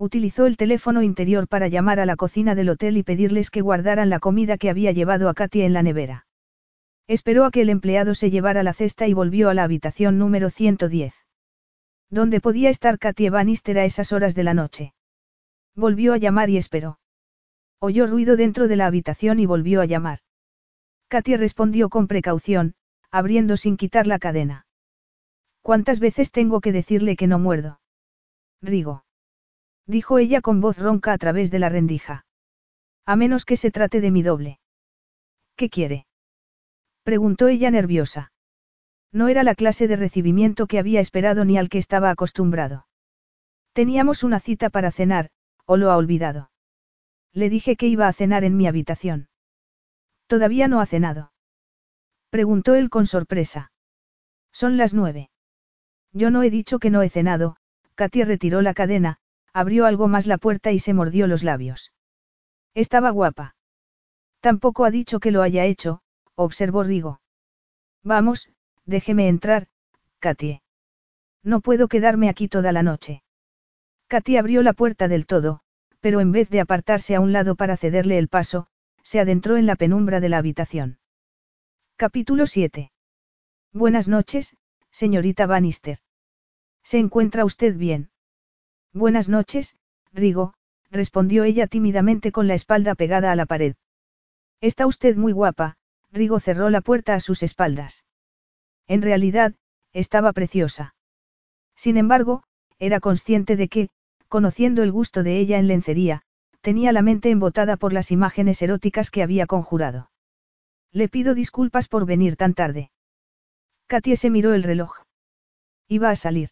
[0.00, 4.08] Utilizó el teléfono interior para llamar a la cocina del hotel y pedirles que guardaran
[4.10, 6.24] la comida que había llevado a Katia en la nevera.
[7.08, 10.50] Esperó a que el empleado se llevara la cesta y volvió a la habitación número
[10.50, 11.14] 110.
[12.10, 14.94] ¿Dónde podía estar Katia Bannister a esas horas de la noche?
[15.74, 17.00] Volvió a llamar y esperó.
[17.80, 20.20] Oyó ruido dentro de la habitación y volvió a llamar.
[21.08, 22.74] Katia respondió con precaución,
[23.10, 24.64] abriendo sin quitar la cadena.
[25.60, 27.80] ¿Cuántas veces tengo que decirle que no muerdo?
[28.62, 29.02] Rigo
[29.88, 32.26] dijo ella con voz ronca a través de la rendija.
[33.04, 34.60] A menos que se trate de mi doble.
[35.56, 36.06] ¿Qué quiere?
[37.02, 38.32] preguntó ella nerviosa.
[39.12, 42.86] No era la clase de recibimiento que había esperado ni al que estaba acostumbrado.
[43.72, 45.30] Teníamos una cita para cenar,
[45.64, 46.50] o lo ha olvidado.
[47.32, 49.28] Le dije que iba a cenar en mi habitación.
[50.26, 51.32] Todavía no ha cenado.
[52.28, 53.72] Preguntó él con sorpresa.
[54.52, 55.30] Son las nueve.
[56.12, 57.56] Yo no he dicho que no he cenado,
[57.94, 59.18] Katia retiró la cadena,
[59.58, 61.92] abrió algo más la puerta y se mordió los labios.
[62.74, 63.56] Estaba guapa.
[64.40, 66.00] Tampoco ha dicho que lo haya hecho,
[66.36, 67.20] observó Rigo.
[68.04, 68.50] Vamos,
[68.84, 69.66] déjeme entrar,
[70.20, 70.62] Katie.
[71.42, 73.24] No puedo quedarme aquí toda la noche.
[74.06, 75.60] Katie abrió la puerta del todo,
[75.98, 78.68] pero en vez de apartarse a un lado para cederle el paso,
[79.02, 81.00] se adentró en la penumbra de la habitación.
[81.96, 82.92] Capítulo 7.
[83.72, 84.56] Buenas noches,
[84.92, 85.98] señorita Bannister.
[86.84, 88.10] ¿Se encuentra usted bien?
[88.94, 89.76] Buenas noches,
[90.12, 90.54] Rigo,
[90.90, 93.74] respondió ella tímidamente con la espalda pegada a la pared.
[94.60, 95.76] Está usted muy guapa,
[96.10, 98.04] Rigo cerró la puerta a sus espaldas.
[98.86, 99.54] En realidad,
[99.92, 100.94] estaba preciosa.
[101.76, 102.42] Sin embargo,
[102.78, 103.88] era consciente de que,
[104.28, 106.22] conociendo el gusto de ella en lencería,
[106.62, 110.10] tenía la mente embotada por las imágenes eróticas que había conjurado.
[110.92, 112.90] Le pido disculpas por venir tan tarde.
[113.86, 115.02] Katie se miró el reloj.
[115.88, 116.50] Iba a salir.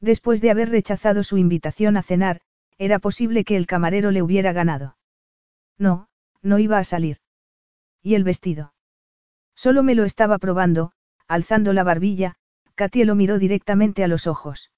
[0.00, 2.40] Después de haber rechazado su invitación a cenar,
[2.78, 4.96] era posible que el camarero le hubiera ganado.
[5.78, 6.08] No,
[6.42, 7.18] no iba a salir.
[8.02, 8.74] ¿Y el vestido?
[9.54, 10.92] Solo me lo estaba probando,
[11.26, 12.36] alzando la barbilla,
[12.74, 14.72] Katie lo miró directamente a los ojos.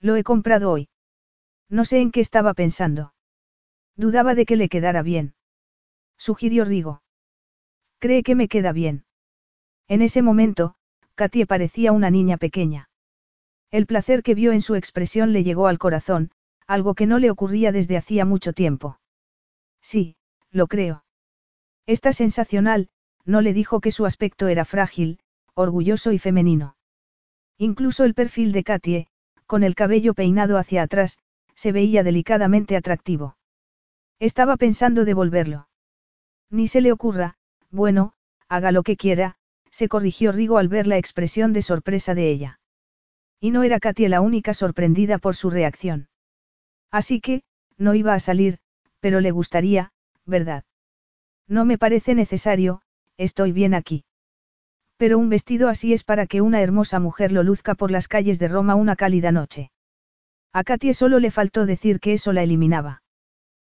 [0.00, 0.88] Lo he comprado hoy.
[1.68, 3.14] No sé en qué estaba pensando.
[3.96, 5.34] Dudaba de que le quedara bien.
[6.18, 7.02] Sugirió Rigo.
[7.98, 9.04] ¿Cree que me queda bien?
[9.86, 10.74] En ese momento,
[11.14, 12.88] Katie parecía una niña pequeña.
[13.72, 16.30] El placer que vio en su expresión le llegó al corazón,
[16.66, 19.00] algo que no le ocurría desde hacía mucho tiempo.
[19.80, 20.16] Sí,
[20.50, 21.04] lo creo.
[21.86, 22.90] Está sensacional,
[23.24, 25.20] no le dijo que su aspecto era frágil,
[25.54, 26.76] orgulloso y femenino.
[27.56, 29.08] Incluso el perfil de Katie,
[29.46, 31.18] con el cabello peinado hacia atrás,
[31.54, 33.38] se veía delicadamente atractivo.
[34.18, 35.68] Estaba pensando devolverlo.
[36.50, 37.38] Ni se le ocurra,
[37.70, 38.12] bueno,
[38.48, 39.36] haga lo que quiera,
[39.70, 42.60] se corrigió Rigo al ver la expresión de sorpresa de ella.
[43.44, 46.08] Y no era Katia la única sorprendida por su reacción.
[46.92, 47.42] Así que,
[47.76, 48.60] no iba a salir,
[49.00, 49.90] pero le gustaría,
[50.24, 50.62] ¿verdad?
[51.48, 52.82] No me parece necesario,
[53.16, 54.04] estoy bien aquí.
[54.96, 58.38] Pero un vestido así es para que una hermosa mujer lo luzca por las calles
[58.38, 59.72] de Roma una cálida noche.
[60.52, 63.02] A Katia solo le faltó decir que eso la eliminaba.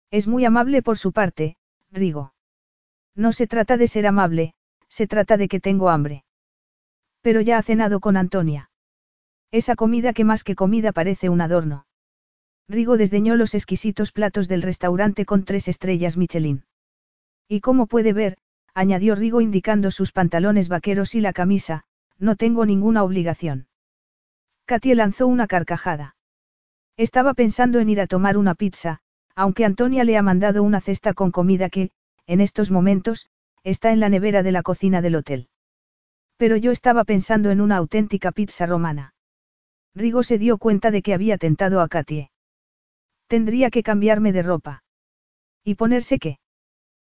[0.10, 1.58] Es muy amable por su parte,
[1.92, 2.34] Rigo.
[3.14, 4.56] No se trata de ser amable,
[4.88, 6.24] se trata de que tengo hambre.
[7.22, 8.69] Pero ya ha cenado con Antonia.
[9.52, 11.86] Esa comida que más que comida parece un adorno.
[12.68, 16.66] Rigo desdeñó los exquisitos platos del restaurante con tres estrellas Michelin.
[17.48, 18.38] Y como puede ver,
[18.76, 21.84] añadió Rigo indicando sus pantalones vaqueros y la camisa,
[22.20, 23.68] no tengo ninguna obligación.
[24.66, 26.16] Katie lanzó una carcajada.
[26.96, 29.00] Estaba pensando en ir a tomar una pizza,
[29.34, 31.90] aunque Antonia le ha mandado una cesta con comida que,
[32.28, 33.28] en estos momentos,
[33.64, 35.48] está en la nevera de la cocina del hotel.
[36.38, 39.14] Pero yo estaba pensando en una auténtica pizza romana.
[39.96, 42.32] Rigo se dio cuenta de que había tentado a Katie.
[43.28, 44.84] Tendría que cambiarme de ropa.
[45.64, 46.40] ¿Y ponerse qué?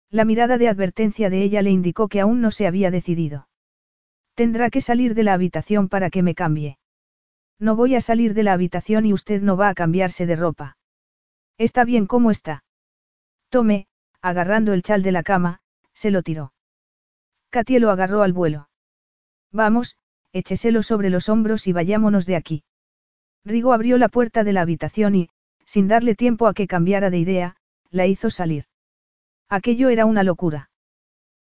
[0.10, 3.48] La mirada de advertencia de ella le indicó que aún no se había decidido.
[4.34, 6.78] Tendrá que salir de la habitación para que me cambie.
[7.60, 10.78] No voy a salir de la habitación y usted no va a cambiarse de ropa.
[11.58, 12.64] Está bien como está.
[13.50, 13.88] Tome,
[14.22, 15.60] agarrando el chal de la cama,
[15.94, 16.54] se lo tiró.
[17.50, 18.70] Katie lo agarró al vuelo.
[19.52, 19.98] Vamos,
[20.32, 22.64] écheselo sobre los hombros y vayámonos de aquí.
[23.46, 25.30] Rigo abrió la puerta de la habitación y,
[25.66, 27.56] sin darle tiempo a que cambiara de idea,
[27.90, 28.66] la hizo salir.
[29.50, 30.70] Aquello era una locura.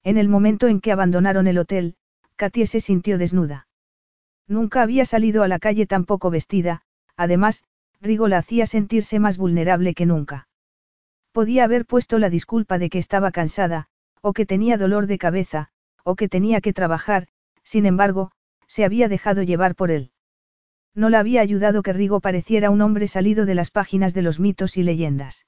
[0.04, 1.96] En el momento en que abandonaron el hotel,
[2.36, 3.68] Katie se sintió desnuda.
[4.48, 6.82] Nunca había salido a la calle tan poco vestida,
[7.16, 7.64] además,
[8.02, 10.48] Rigo la hacía sentirse más vulnerable que nunca.
[11.32, 13.88] Podía haber puesto la disculpa de que estaba cansada,
[14.22, 15.70] o que tenía dolor de cabeza,
[16.04, 17.28] o que tenía que trabajar,
[17.64, 18.32] sin embargo,
[18.68, 20.12] se había dejado llevar por él.
[20.94, 24.40] No la había ayudado que Rigo pareciera un hombre salido de las páginas de los
[24.40, 25.48] mitos y leyendas.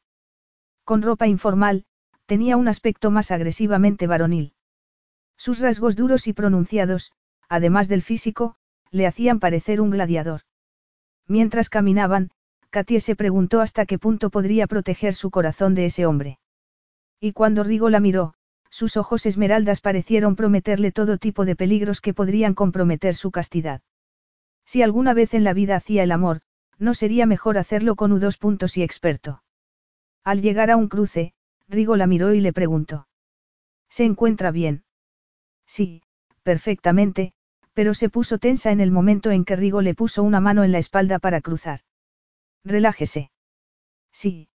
[0.85, 1.85] Con ropa informal,
[2.25, 4.53] tenía un aspecto más agresivamente varonil.
[5.37, 7.11] Sus rasgos duros y pronunciados,
[7.49, 8.55] además del físico,
[8.91, 10.41] le hacían parecer un gladiador.
[11.27, 12.31] Mientras caminaban,
[12.69, 16.39] Katie se preguntó hasta qué punto podría proteger su corazón de ese hombre.
[17.19, 18.33] Y cuando Rigo la miró,
[18.69, 23.81] sus ojos esmeraldas parecieron prometerle todo tipo de peligros que podrían comprometer su castidad.
[24.65, 26.41] Si alguna vez en la vida hacía el amor,
[26.79, 29.43] no sería mejor hacerlo con U2 puntos y experto.
[30.23, 31.33] Al llegar a un cruce,
[31.67, 33.07] Rigo la miró y le preguntó.
[33.89, 34.83] ¿Se encuentra bien?
[35.65, 36.01] Sí,
[36.43, 37.33] perfectamente,
[37.73, 40.71] pero se puso tensa en el momento en que Rigo le puso una mano en
[40.71, 41.81] la espalda para cruzar.
[42.63, 43.31] Relájese.
[44.11, 44.49] Sí,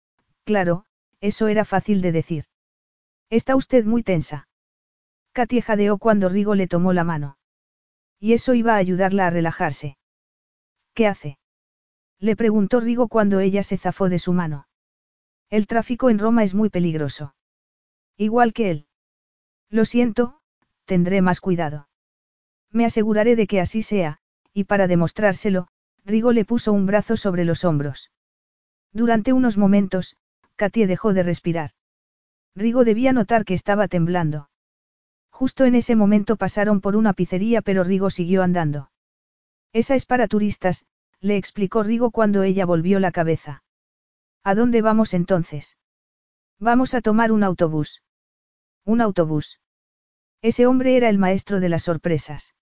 [0.44, 0.84] claro,
[1.20, 2.44] eso era fácil de decir.
[3.30, 4.48] Está usted muy tensa.
[5.32, 7.37] Katy jadeó cuando Rigo le tomó la mano.
[8.20, 9.96] Y eso iba a ayudarla a relajarse.
[10.94, 11.38] ¿Qué hace?
[12.18, 14.66] Le preguntó Rigo cuando ella se zafó de su mano.
[15.50, 17.34] El tráfico en Roma es muy peligroso.
[18.16, 18.86] Igual que él.
[19.70, 20.40] Lo siento,
[20.84, 21.88] tendré más cuidado.
[22.70, 24.18] Me aseguraré de que así sea,
[24.52, 25.68] y para demostrárselo,
[26.04, 28.10] Rigo le puso un brazo sobre los hombros.
[28.92, 30.16] Durante unos momentos,
[30.56, 31.70] Katie dejó de respirar.
[32.56, 34.48] Rigo debía notar que estaba temblando.
[35.38, 38.90] Justo en ese momento pasaron por una pizzería pero Rigo siguió andando.
[39.72, 40.84] Esa es para turistas,
[41.20, 43.62] le explicó Rigo cuando ella volvió la cabeza.
[44.42, 45.76] ¿A dónde vamos entonces?
[46.58, 48.02] Vamos a tomar un autobús.
[48.84, 49.60] Un autobús.
[50.42, 52.56] Ese hombre era el maestro de las sorpresas.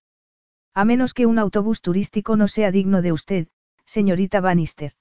[0.74, 3.48] A menos que un autobús turístico no sea digno de usted,
[3.86, 4.92] señorita Bannister.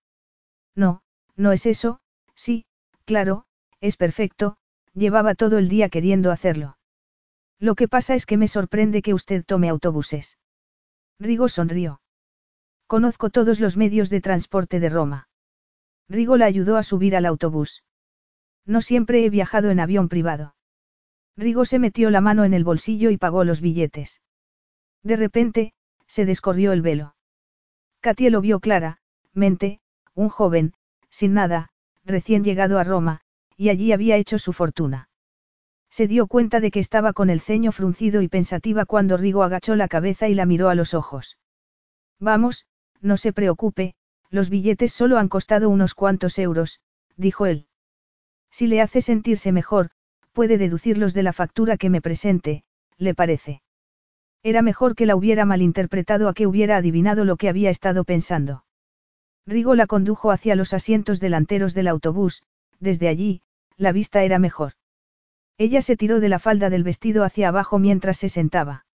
[0.76, 1.02] No,
[1.36, 2.00] no es eso,
[2.36, 2.68] sí,
[3.04, 3.48] claro,
[3.82, 4.56] es perfecto,
[4.94, 6.78] llevaba todo el día queriendo hacerlo.
[7.60, 10.38] Lo que pasa es que me sorprende que usted tome autobuses.
[11.20, 12.02] Rigo sonrió.
[12.88, 15.30] Conozco todos los medios de transporte de Roma.
[16.10, 17.84] Rigo la ayudó a subir al autobús.
[18.66, 20.56] No siempre he viajado en avión privado.
[21.38, 24.22] Rigo se metió la mano en el bolsillo y pagó los billetes.
[25.04, 25.74] De repente,
[26.08, 27.16] se descorrió el velo.
[28.00, 29.80] Katia lo vio claramente,
[30.14, 30.74] un joven,
[31.10, 31.70] sin nada,
[32.04, 33.22] recién llegado a Roma,
[33.58, 35.10] y allí había hecho su fortuna.
[35.96, 39.78] Se dio cuenta de que estaba con el ceño fruncido y pensativa cuando Rigo agachó
[39.78, 41.38] la cabeza y la miró a los ojos.
[42.20, 42.66] Vamos,
[43.00, 43.96] no se preocupe,
[44.30, 46.82] los billetes solo han costado unos cuantos euros,
[47.16, 47.68] dijo él.
[48.52, 49.92] Si le hace sentirse mejor,
[50.34, 52.66] puede deducirlos de la factura que me presente,
[52.98, 53.62] ¿le parece?
[54.44, 58.66] Era mejor que la hubiera malinterpretado a que hubiera adivinado lo que había estado pensando.
[59.48, 62.44] Rigo la condujo hacia los asientos delanteros del autobús,
[62.82, 63.44] desde allí,
[63.78, 64.74] la vista era mejor.
[65.58, 68.86] Ella se tiró de la falda del vestido hacia abajo mientras se sentaba.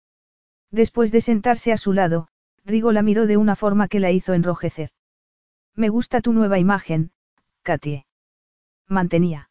[0.71, 2.29] Después de sentarse a su lado,
[2.65, 4.91] Rigo la miró de una forma que la hizo enrojecer.
[5.75, 7.13] Me gusta tu nueva imagen,
[7.63, 8.07] Katie.
[8.87, 9.51] Mantenía.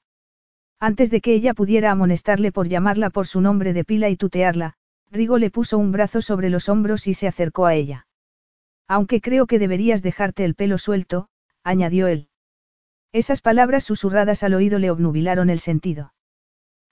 [0.79, 4.75] Antes de que ella pudiera amonestarle por llamarla por su nombre de pila y tutearla,
[5.11, 8.07] Rigo le puso un brazo sobre los hombros y se acercó a ella.
[8.87, 11.29] Aunque creo que deberías dejarte el pelo suelto,
[11.63, 12.29] añadió él.
[13.11, 16.13] Esas palabras susurradas al oído le obnubilaron el sentido.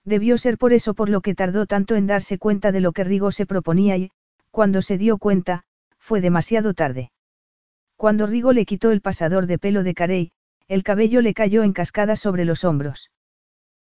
[0.04, 3.04] Debió ser por eso por lo que tardó tanto en darse cuenta de lo que
[3.04, 4.10] Rigo se proponía y,
[4.50, 5.64] cuando se dio cuenta,
[5.98, 7.12] fue demasiado tarde.
[7.96, 10.32] Cuando Rigo le quitó el pasador de pelo de Carey,
[10.68, 13.10] el cabello le cayó en cascada sobre los hombros.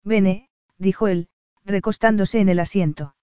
[0.04, 1.30] Vene, dijo él,
[1.64, 3.16] recostándose en el asiento.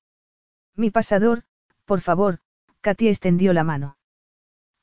[0.74, 1.44] Mi pasador,
[1.84, 2.38] por favor,
[2.82, 3.96] Katy extendió la mano.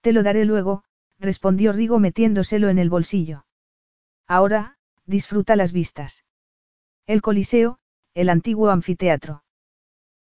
[0.02, 0.84] Te lo daré luego,
[1.20, 3.46] respondió Rigo metiéndoselo en el bolsillo.
[4.28, 6.26] Ahora, disfruta las vistas.
[7.06, 7.80] El Coliseo,
[8.14, 9.44] el antiguo anfiteatro.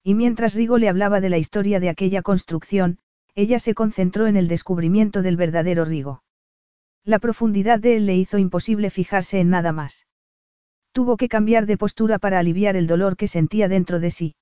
[0.03, 2.99] Y mientras Rigo le hablaba de la historia de aquella construcción,
[3.35, 6.23] ella se concentró en el descubrimiento del verdadero Rigo.
[7.03, 10.07] La profundidad de él le hizo imposible fijarse en nada más.
[10.91, 14.35] Tuvo que cambiar de postura para aliviar el dolor que sentía dentro de sí.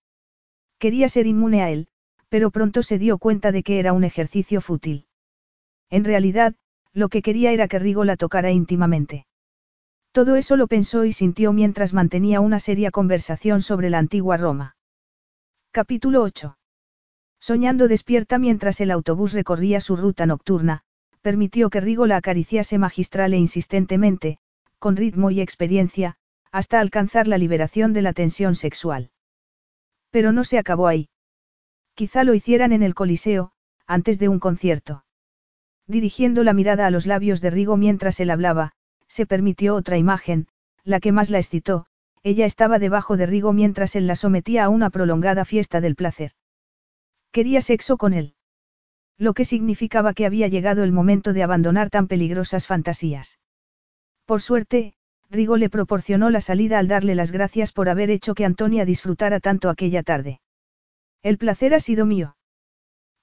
[0.78, 1.88] Quería ser inmune a él,
[2.30, 5.06] pero pronto se dio cuenta de que era un ejercicio fútil.
[5.90, 6.56] En realidad,
[6.94, 9.26] lo que quería era que Rigo la tocara íntimamente.
[10.12, 14.76] Todo eso lo pensó y sintió mientras mantenía una seria conversación sobre la antigua Roma.
[15.72, 16.58] Capítulo 8.
[17.40, 20.82] Soñando despierta mientras el autobús recorría su ruta nocturna,
[21.22, 24.40] permitió que Rigo la acariciase magistral e insistentemente,
[24.80, 26.16] con ritmo y experiencia,
[26.52, 29.12] hasta alcanzar la liberación de la tensión sexual.
[30.10, 31.10] Pero no se acabó ahí.
[31.94, 33.52] Quizá lo hicieran en el Coliseo,
[33.86, 35.04] antes de un concierto.
[35.86, 38.74] Dirigiendo la mirada a los labios de Rigo mientras él hablaba,
[39.10, 40.48] se permitió otra imagen,
[40.86, 41.88] la que más la excitó,
[42.24, 46.32] ella estaba debajo de Rigo mientras él la sometía a una prolongada fiesta del placer.
[47.32, 48.36] Quería sexo con él.
[49.18, 53.40] Lo que significaba que había llegado el momento de abandonar tan peligrosas fantasías.
[54.26, 54.94] Por suerte,
[55.30, 59.40] Rigo le proporcionó la salida al darle las gracias por haber hecho que Antonia disfrutara
[59.40, 60.40] tanto aquella tarde.
[61.22, 62.38] El placer ha sido mío.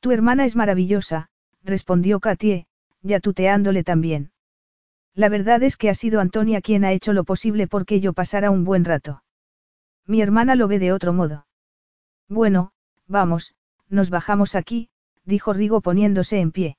[0.01, 1.31] Tu hermana es maravillosa,
[1.65, 2.67] respondió Katie,
[3.03, 4.31] ya tuteándole también.
[5.17, 8.51] La verdad es que ha sido Antonia quien ha hecho lo posible porque yo pasara
[8.51, 9.23] un buen rato.
[10.07, 11.47] Mi hermana lo ve de otro modo.
[12.29, 12.73] Bueno,
[13.07, 13.55] vamos,
[13.89, 14.91] nos bajamos aquí,
[15.25, 16.77] dijo Rigo poniéndose en pie.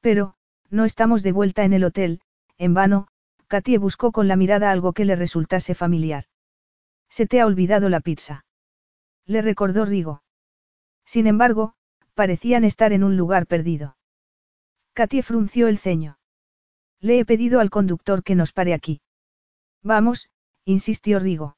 [0.00, 0.34] Pero,
[0.70, 2.22] no estamos de vuelta en el hotel,
[2.56, 3.06] en vano,
[3.48, 6.24] Katie buscó con la mirada algo que le resultase familiar.
[7.10, 8.46] Se te ha olvidado la pizza.
[9.26, 10.22] Le recordó Rigo.
[11.04, 11.74] Sin embargo,
[12.14, 13.98] parecían estar en un lugar perdido.
[14.94, 16.16] Katie frunció el ceño.
[17.02, 19.02] Le he pedido al conductor que nos pare aquí.
[19.82, 20.30] Vamos,
[20.64, 21.56] insistió Rigo.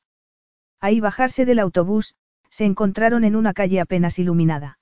[0.81, 2.17] Ahí bajarse del autobús,
[2.49, 4.79] se encontraron en una calle apenas iluminada.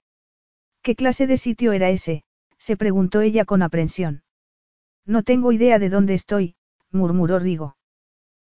[0.80, 2.24] ¿Qué clase de sitio era ese?
[2.58, 4.22] se preguntó ella con aprensión.
[5.04, 6.54] No tengo idea de dónde estoy,
[6.92, 7.76] murmuró Rigo.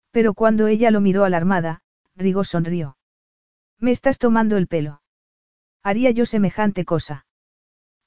[0.10, 1.82] Pero cuando ella lo miró alarmada,
[2.16, 2.98] Rigo sonrió.
[3.78, 5.04] Me estás tomando el pelo.
[5.84, 7.28] Haría yo semejante cosa.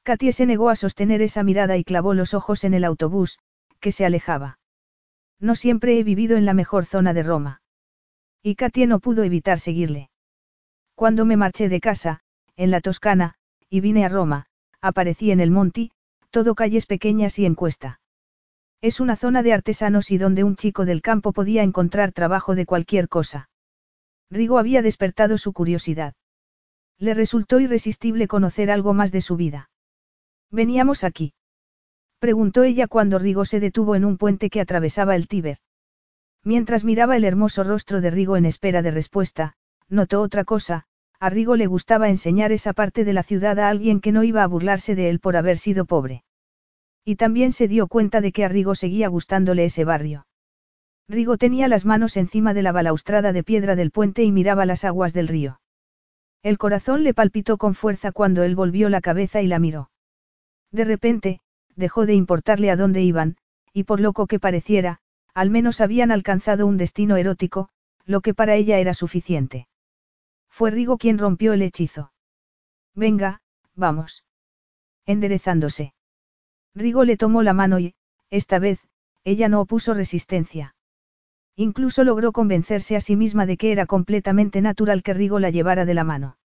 [0.03, 3.39] Katie se negó a sostener esa mirada y clavó los ojos en el autobús,
[3.83, 4.59] que se alejaba.
[5.39, 7.61] No siempre he vivido en la mejor zona de Roma.
[8.43, 10.09] Y Katie no pudo evitar seguirle.
[10.95, 12.21] Cuando me marché de casa,
[12.57, 13.35] en la Toscana,
[13.69, 14.47] y vine a Roma,
[14.81, 15.91] aparecí en el Monti,
[16.31, 18.01] todo calles pequeñas y encuesta.
[18.81, 22.67] Es una zona de artesanos y donde un chico del campo podía encontrar trabajo de
[22.67, 23.51] cualquier cosa.
[24.31, 26.15] Rigo había despertado su curiosidad.
[26.99, 29.71] Le resultó irresistible conocer algo más de su vida.
[30.51, 31.35] Veníamos aquí.
[32.23, 35.59] Preguntó ella cuando Rigo se detuvo en un puente que atravesaba el Tíber.
[36.45, 39.55] Mientras miraba el hermoso rostro de Rigo en espera de respuesta,
[39.89, 40.85] notó otra cosa,
[41.19, 44.45] a Rigo le gustaba enseñar esa parte de la ciudad a alguien que no iba
[44.45, 46.23] a burlarse de él por haber sido pobre.
[47.05, 50.25] Y también se dio cuenta de que a Rigo seguía gustándole ese barrio.
[51.09, 54.85] Rigo tenía las manos encima de la balaustrada de piedra del puente y miraba las
[54.85, 55.61] aguas del río.
[56.45, 59.91] El corazón le palpitó con fuerza cuando él volvió la cabeza y la miró.
[60.71, 61.41] De repente,
[61.77, 63.37] dejó de importarle a dónde iban,
[63.73, 65.01] y por loco que pareciera,
[65.35, 67.69] al menos habían alcanzado un destino erótico,
[68.05, 69.69] lo que para ella era suficiente.
[70.49, 72.13] Fue Rigo quien rompió el hechizo.
[72.95, 73.41] Venga,
[73.75, 74.25] vamos.
[75.07, 75.95] Enderezándose.
[76.75, 77.95] Rigo le tomó la mano y,
[78.31, 78.81] esta vez,
[79.25, 80.75] ella no opuso resistencia.
[81.57, 85.85] Incluso logró convencerse a sí misma de que era completamente natural que Rigo la llevara
[85.85, 86.37] de la mano.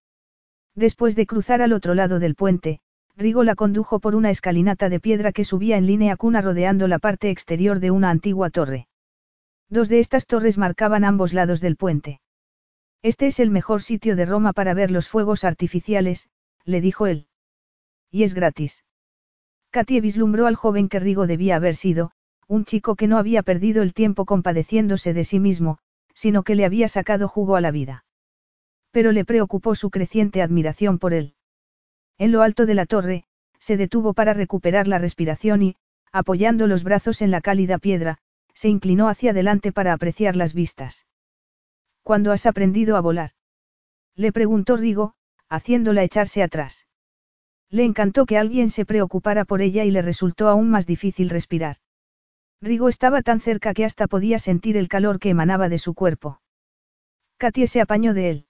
[0.76, 2.82] Después de cruzar al otro lado del puente,
[3.18, 7.00] Rigo la condujo por una escalinata de piedra que subía en línea cuna rodeando la
[7.00, 8.88] parte exterior de una antigua torre.
[9.70, 12.22] Dos de estas torres marcaban ambos lados del puente.
[13.02, 16.30] Este es el mejor sitio de Roma para ver los fuegos artificiales,
[16.64, 17.26] le dijo él.
[18.12, 18.86] Y es gratis.
[19.72, 22.12] Katie vislumbró al joven que Rigo debía haber sido,
[22.48, 25.80] un chico que no había perdido el tiempo compadeciéndose de sí mismo,
[26.14, 28.06] sino que le había sacado jugo a la vida.
[28.92, 31.34] Pero le preocupó su creciente admiración por él.
[32.18, 33.24] En lo alto de la torre,
[33.60, 35.76] se detuvo para recuperar la respiración y,
[36.12, 38.20] apoyando los brazos en la cálida piedra,
[38.54, 41.06] se inclinó hacia adelante para apreciar las vistas.
[42.02, 43.32] ¿Cuándo has aprendido a volar?
[44.16, 45.14] Le preguntó Rigo,
[45.48, 46.88] haciéndola echarse atrás.
[47.70, 51.78] Le encantó que alguien se preocupara por ella y le resultó aún más difícil respirar.
[52.62, 56.42] Rigo estaba tan cerca que hasta podía sentir el calor que emanaba de su cuerpo.
[57.38, 58.47] Katie se apañó de él.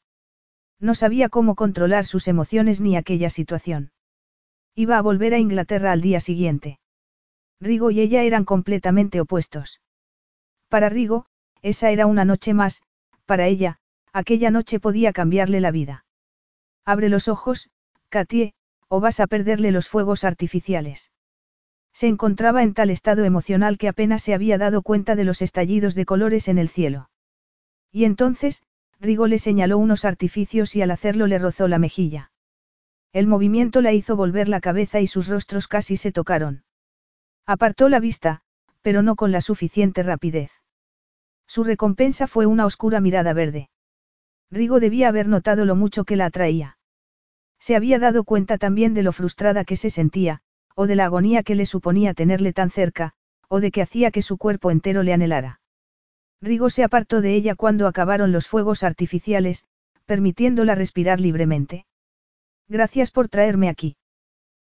[0.79, 3.91] No sabía cómo controlar sus emociones ni aquella situación.
[4.75, 6.79] Iba a volver a Inglaterra al día siguiente.
[7.59, 9.81] Rigo y ella eran completamente opuestos.
[10.69, 11.25] Para Rigo,
[11.61, 12.83] esa era una noche más,
[13.25, 13.79] para ella,
[14.13, 16.05] aquella noche podía cambiarle la vida.
[16.85, 17.69] Abre los ojos,
[18.09, 18.53] Katie,
[18.87, 21.11] o vas a perderle los fuegos artificiales.
[21.91, 25.95] Se encontraba en tal estado emocional que apenas se había dado cuenta de los estallidos
[25.95, 27.09] de colores en el cielo.
[27.91, 28.61] Y entonces,
[28.99, 32.31] Rigo le señaló unos artificios y al hacerlo le rozó la mejilla.
[33.13, 36.63] El movimiento la hizo volver la cabeza y sus rostros casi se tocaron.
[37.45, 38.41] Apartó la vista,
[38.81, 40.51] pero no con la suficiente rapidez.
[41.47, 43.69] Su recompensa fue una oscura mirada verde.
[44.51, 46.77] Rigo debía haber notado lo mucho que la atraía.
[47.59, 50.41] Se había dado cuenta también de lo frustrada que se sentía,
[50.75, 53.13] o de la agonía que le suponía tenerle tan cerca,
[53.49, 55.59] o de que hacía que su cuerpo entero le anhelara.
[56.41, 59.65] Rigo se apartó de ella cuando acabaron los fuegos artificiales,
[60.05, 61.85] permitiéndola respirar libremente.
[62.67, 63.97] Gracias por traerme aquí.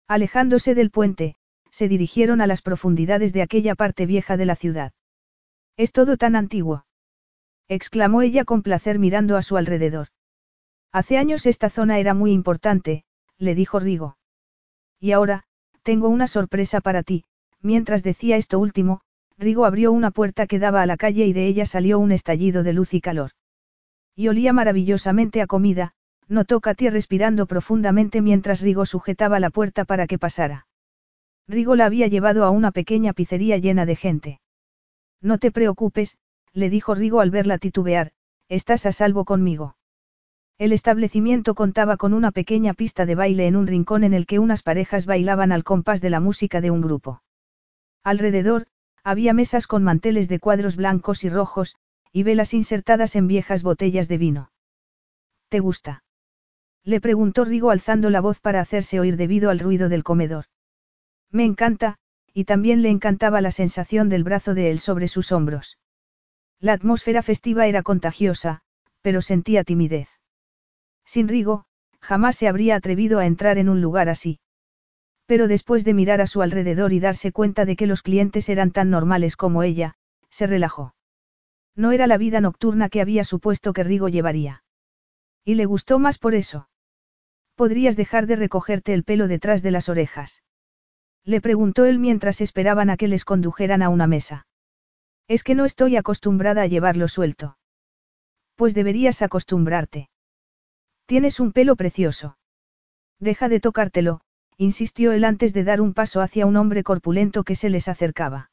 [0.08, 1.36] Alejándose del puente,
[1.70, 4.94] se dirigieron a las profundidades de aquella parte vieja de la ciudad.
[5.76, 6.86] Es todo tan antiguo.
[7.68, 10.08] exclamó ella con placer mirando a su alrededor.
[10.92, 13.04] Hace años esta zona era muy importante,
[13.38, 14.18] le dijo Rigo.
[15.00, 15.44] Y ahora,
[15.84, 17.26] tengo una sorpresa para ti,
[17.62, 19.02] mientras decía esto último,
[19.38, 22.64] Rigo abrió una puerta que daba a la calle y de ella salió un estallido
[22.64, 23.32] de luz y calor.
[24.16, 25.94] Y olía maravillosamente a comida,
[26.28, 30.68] notó Katia respirando profundamente mientras Rigo sujetaba la puerta para que pasara.
[31.48, 34.42] Rigo la había llevado a una pequeña pizzería llena de gente.
[35.22, 36.18] No te preocupes,
[36.52, 38.12] le dijo Rigo al verla titubear,
[38.50, 39.78] estás a salvo conmigo.
[40.58, 44.40] El establecimiento contaba con una pequeña pista de baile en un rincón en el que
[44.40, 47.22] unas parejas bailaban al compás de la música de un grupo.
[48.04, 48.66] Alrededor,
[49.08, 51.78] había mesas con manteles de cuadros blancos y rojos,
[52.12, 54.52] y velas insertadas en viejas botellas de vino.
[55.48, 56.04] ¿Te gusta?
[56.84, 60.48] Le preguntó Rigo alzando la voz para hacerse oír debido al ruido del comedor.
[61.32, 62.00] Me encanta,
[62.34, 65.78] y también le encantaba la sensación del brazo de él sobre sus hombros.
[66.60, 68.60] La atmósfera festiva era contagiosa,
[69.02, 70.10] pero sentía timidez.
[71.06, 71.64] Sin Rigo,
[72.02, 74.42] jamás se habría atrevido a entrar en un lugar así.
[75.28, 78.72] Pero después de mirar a su alrededor y darse cuenta de que los clientes eran
[78.72, 79.94] tan normales como ella,
[80.30, 80.96] se relajó.
[81.76, 84.64] No era la vida nocturna que había supuesto que Rigo llevaría.
[85.44, 86.70] Y le gustó más por eso.
[87.56, 90.44] ¿Podrías dejar de recogerte el pelo detrás de las orejas?
[91.24, 94.48] Le preguntó él mientras esperaban a que les condujeran a una mesa.
[95.28, 97.58] Es que no estoy acostumbrada a llevarlo suelto.
[98.56, 100.10] Pues deberías acostumbrarte.
[101.06, 102.38] Tienes un pelo precioso.
[103.20, 104.22] Deja de tocártelo,
[104.58, 108.52] insistió él antes de dar un paso hacia un hombre corpulento que se les acercaba.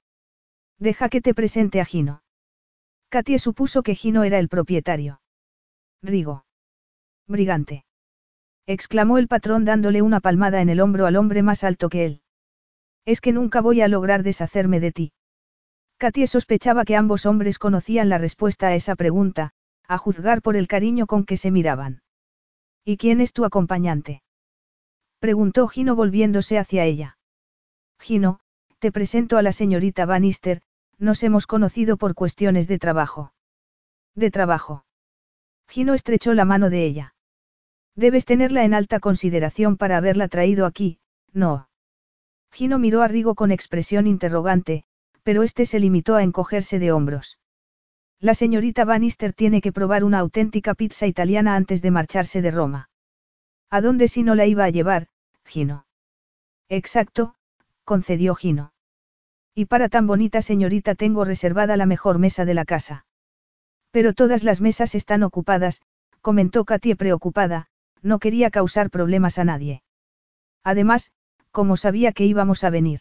[0.79, 2.23] Deja que te presente a Gino.
[3.09, 5.21] Katie supuso que Gino era el propietario.
[6.03, 6.45] Rigo.
[7.27, 7.85] Brigante.
[8.67, 12.23] exclamó el patrón dándole una palmada en el hombro al hombre más alto que él.
[13.07, 15.13] Es que nunca voy a lograr deshacerme de ti.
[15.97, 19.53] Katie sospechaba que ambos hombres conocían la respuesta a esa pregunta,
[19.87, 22.03] a juzgar por el cariño con que se miraban.
[22.85, 24.24] ¿Y quién es tu acompañante?
[25.25, 27.17] Preguntó Gino volviéndose hacia ella.
[27.99, 28.41] Gino,
[28.79, 30.61] te presento a la señorita Bannister,
[30.99, 33.33] nos hemos conocido por cuestiones de trabajo.
[34.15, 34.85] De trabajo.
[35.67, 37.15] Gino estrechó la mano de ella.
[37.97, 40.99] Debes tenerla en alta consideración para haberla traído aquí,
[41.33, 41.71] no.
[42.53, 44.85] Gino miró a Rigo con expresión interrogante,
[45.23, 47.39] pero este se limitó a encogerse de hombros.
[48.21, 52.91] La señorita Bannister tiene que probar una auténtica pizza italiana antes de marcharse de Roma.
[53.71, 55.09] ¿A dónde si no la iba a llevar,
[55.45, 55.87] Gino?
[56.69, 57.35] Exacto,
[57.85, 58.73] concedió Gino.
[59.55, 63.07] Y para tan bonita señorita tengo reservada la mejor mesa de la casa.
[63.91, 65.81] Pero todas las mesas están ocupadas,
[66.21, 67.69] comentó Katie preocupada,
[68.03, 69.83] no quería causar problemas a nadie.
[70.65, 71.13] Además,
[71.53, 73.01] como sabía que íbamos a venir.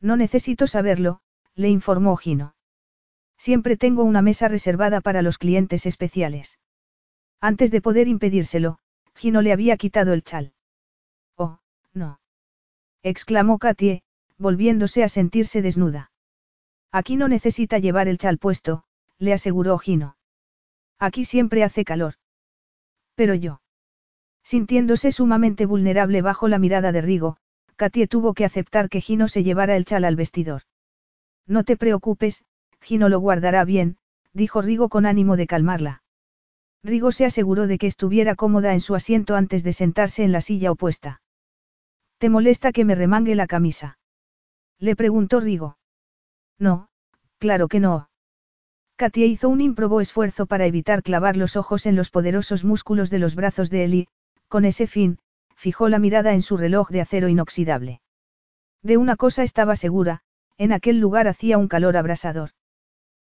[0.00, 1.20] No necesito saberlo,
[1.54, 2.54] le informó Gino.
[3.38, 6.58] Siempre tengo una mesa reservada para los clientes especiales.
[7.40, 8.78] Antes de poder impedírselo,
[9.14, 10.52] Gino le había quitado el chal.
[11.94, 12.20] No.
[13.02, 14.02] exclamó Katie,
[14.38, 16.10] volviéndose a sentirse desnuda.
[16.92, 18.84] Aquí no necesita llevar el chal puesto,
[19.18, 20.16] le aseguró Gino.
[20.98, 22.14] Aquí siempre hace calor.
[23.14, 23.60] Pero yo.
[24.42, 27.36] Sintiéndose sumamente vulnerable bajo la mirada de Rigo,
[27.76, 30.62] Katie tuvo que aceptar que Gino se llevara el chal al vestidor.
[31.46, 32.44] No te preocupes,
[32.80, 33.96] Gino lo guardará bien,
[34.32, 36.02] dijo Rigo con ánimo de calmarla.
[36.82, 40.40] Rigo se aseguró de que estuviera cómoda en su asiento antes de sentarse en la
[40.40, 41.20] silla opuesta.
[42.20, 43.98] ¿Te molesta que me remangue la camisa?
[44.78, 45.78] Le preguntó Rigo.
[46.58, 46.88] No,
[47.38, 48.10] claro que no.
[48.96, 53.20] Katia hizo un improbo esfuerzo para evitar clavar los ojos en los poderosos músculos de
[53.20, 54.08] los brazos de Eli,
[54.48, 55.18] con ese fin,
[55.56, 58.02] fijó la mirada en su reloj de acero inoxidable.
[58.82, 60.20] De una cosa estaba segura,
[60.58, 62.50] en aquel lugar hacía un calor abrasador.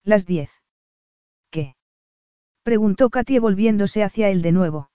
[0.04, 0.50] Las diez.
[1.52, 1.76] ¿Qué?
[2.64, 4.90] preguntó Katie volviéndose hacia él de nuevo.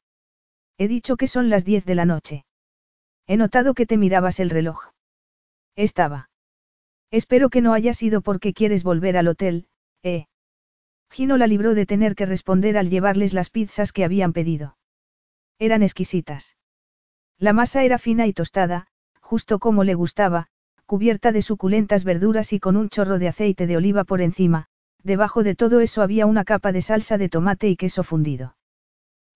[0.79, 2.45] He dicho que son las diez de la noche.
[3.27, 4.91] He notado que te mirabas el reloj.
[5.77, 6.29] Estaba.
[7.11, 9.69] Espero que no haya sido porque quieres volver al hotel,
[10.03, 10.27] ¿eh?
[11.11, 14.77] Gino la libró de tener que responder al llevarles las pizzas que habían pedido.
[15.59, 16.57] Eran exquisitas.
[17.39, 18.89] La masa era fina y tostada,
[19.21, 20.49] justo como le gustaba,
[20.87, 24.67] cubierta de suculentas verduras y con un chorro de aceite de oliva por encima,
[25.03, 28.57] debajo de todo eso había una capa de salsa de tomate y queso fundido.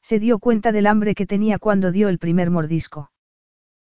[0.02, 3.10] Se dio cuenta del hambre que tenía cuando dio el primer mordisco.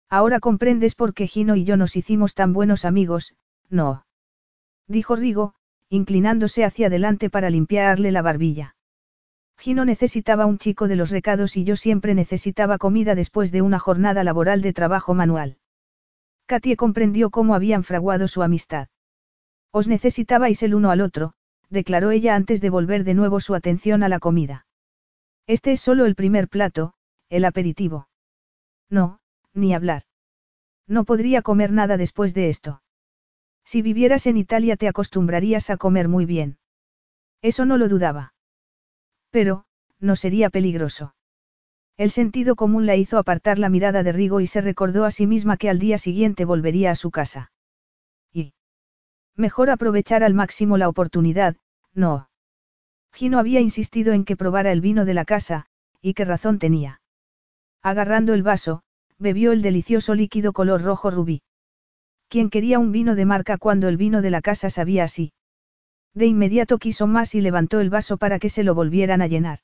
[0.09, 3.35] Ahora comprendes por qué Gino y yo nos hicimos tan buenos amigos,
[3.69, 4.07] no.
[4.87, 5.55] Dijo Rigo,
[5.89, 8.77] inclinándose hacia adelante para limpiarle la barbilla.
[9.57, 13.79] Gino necesitaba un chico de los recados y yo siempre necesitaba comida después de una
[13.79, 15.59] jornada laboral de trabajo manual.
[16.47, 18.89] Katie comprendió cómo habían fraguado su amistad.
[19.71, 21.33] Os necesitabais el uno al otro,
[21.71, 24.67] declaró ella antes de volver de nuevo su atención a la comida.
[25.47, 26.95] Este es solo el primer plato,
[27.29, 28.09] el aperitivo.
[28.91, 29.21] No,
[29.55, 30.03] ni hablar.
[30.87, 32.83] No podría comer nada después de esto.
[33.65, 36.59] Si vivieras en Italia te acostumbrarías a comer muy bien.
[37.41, 38.35] Eso no lo dudaba.
[39.31, 39.65] Pero,
[40.01, 41.15] no sería peligroso.
[41.97, 45.27] El sentido común la hizo apartar la mirada de Rigo y se recordó a sí
[45.27, 47.53] misma que al día siguiente volvería a su casa.
[48.33, 48.53] Y.
[49.37, 51.57] Mejor aprovechar al máximo la oportunidad,
[51.93, 52.29] no.
[53.13, 55.67] Gino había insistido en que probara el vino de la casa,
[56.01, 57.01] y qué razón tenía.
[57.81, 58.83] Agarrando el vaso,
[59.19, 61.43] bebió el delicioso líquido color rojo rubí.
[62.28, 65.32] ¿Quién quería un vino de marca cuando el vino de la casa sabía así?
[66.15, 69.61] De inmediato quiso más y levantó el vaso para que se lo volvieran a llenar.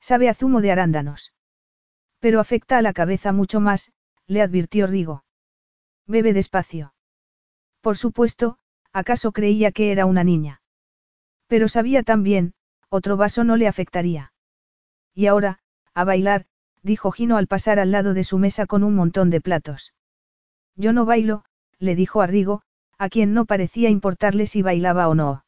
[0.00, 1.32] Sabe a zumo de arándanos.
[2.18, 3.92] Pero afecta a la cabeza mucho más,
[4.26, 5.24] le advirtió Rigo.
[6.06, 6.94] Bebe despacio.
[7.80, 8.58] Por supuesto,
[8.92, 10.60] ¿acaso creía que era una niña?
[11.46, 12.54] Pero sabía también,
[12.88, 14.32] otro vaso no le afectaría.
[15.14, 15.60] Y ahora,
[15.94, 16.46] a bailar,
[16.82, 19.94] dijo Gino al pasar al lado de su mesa con un montón de platos.
[20.76, 21.44] Yo no bailo,
[21.78, 22.62] le dijo a Rigo,
[22.98, 25.44] a quien no parecía importarle si bailaba o no.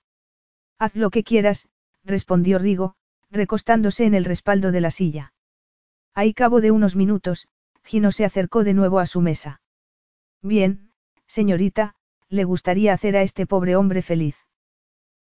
[0.79, 1.69] Haz lo que quieras,
[2.05, 2.95] respondió Rigo,
[3.31, 5.33] recostándose en el respaldo de la silla.
[6.15, 7.49] Ahí cabo de unos minutos,
[7.85, 9.61] Gino se acercó de nuevo a su mesa.
[10.43, 10.93] Bien,
[11.27, 11.95] señorita,
[12.29, 14.37] le gustaría hacer a este pobre hombre feliz.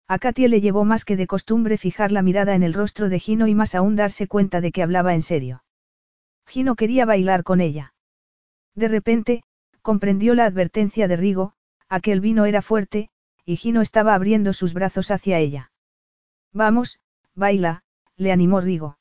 [0.08, 3.20] A Katia le llevó más que de costumbre fijar la mirada en el rostro de
[3.20, 5.64] Gino y más aún darse cuenta de que hablaba en serio.
[6.50, 7.94] Gino quería bailar con ella.
[8.74, 9.44] De repente,
[9.84, 11.54] comprendió la advertencia de Rigo,
[11.88, 13.10] aquel vino era fuerte,
[13.46, 15.72] y Gino estaba abriendo sus brazos hacia ella.
[16.52, 17.00] Vamos,
[17.36, 17.84] baila,
[18.18, 18.98] le animó Rigo.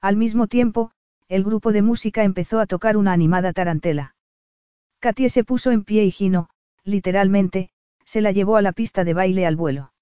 [0.00, 0.92] Al mismo tiempo,
[1.28, 4.14] el grupo de música empezó a tocar una animada tarantela.
[5.00, 6.50] Katie se puso en pie y Gino,
[6.84, 7.70] literalmente,
[8.04, 9.92] se la llevó a la pista de baile al vuelo.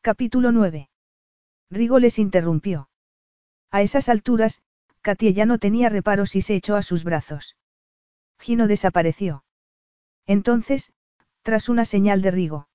[0.00, 0.90] Capítulo 9.
[1.70, 2.88] Rigo les interrumpió.
[3.70, 4.62] A esas alturas,
[5.02, 7.56] Katia ya no tenía reparos y se echó a sus brazos.
[8.38, 9.44] Gino desapareció.
[10.26, 10.92] Entonces,
[11.42, 12.68] tras una señal de Rigo.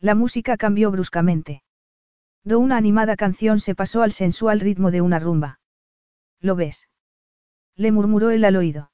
[0.00, 1.62] La música cambió bruscamente.
[2.42, 5.60] De una animada canción se pasó al sensual ritmo de una rumba.
[6.40, 6.88] ¿Lo ves?
[7.76, 8.90] Le murmuró él al oído.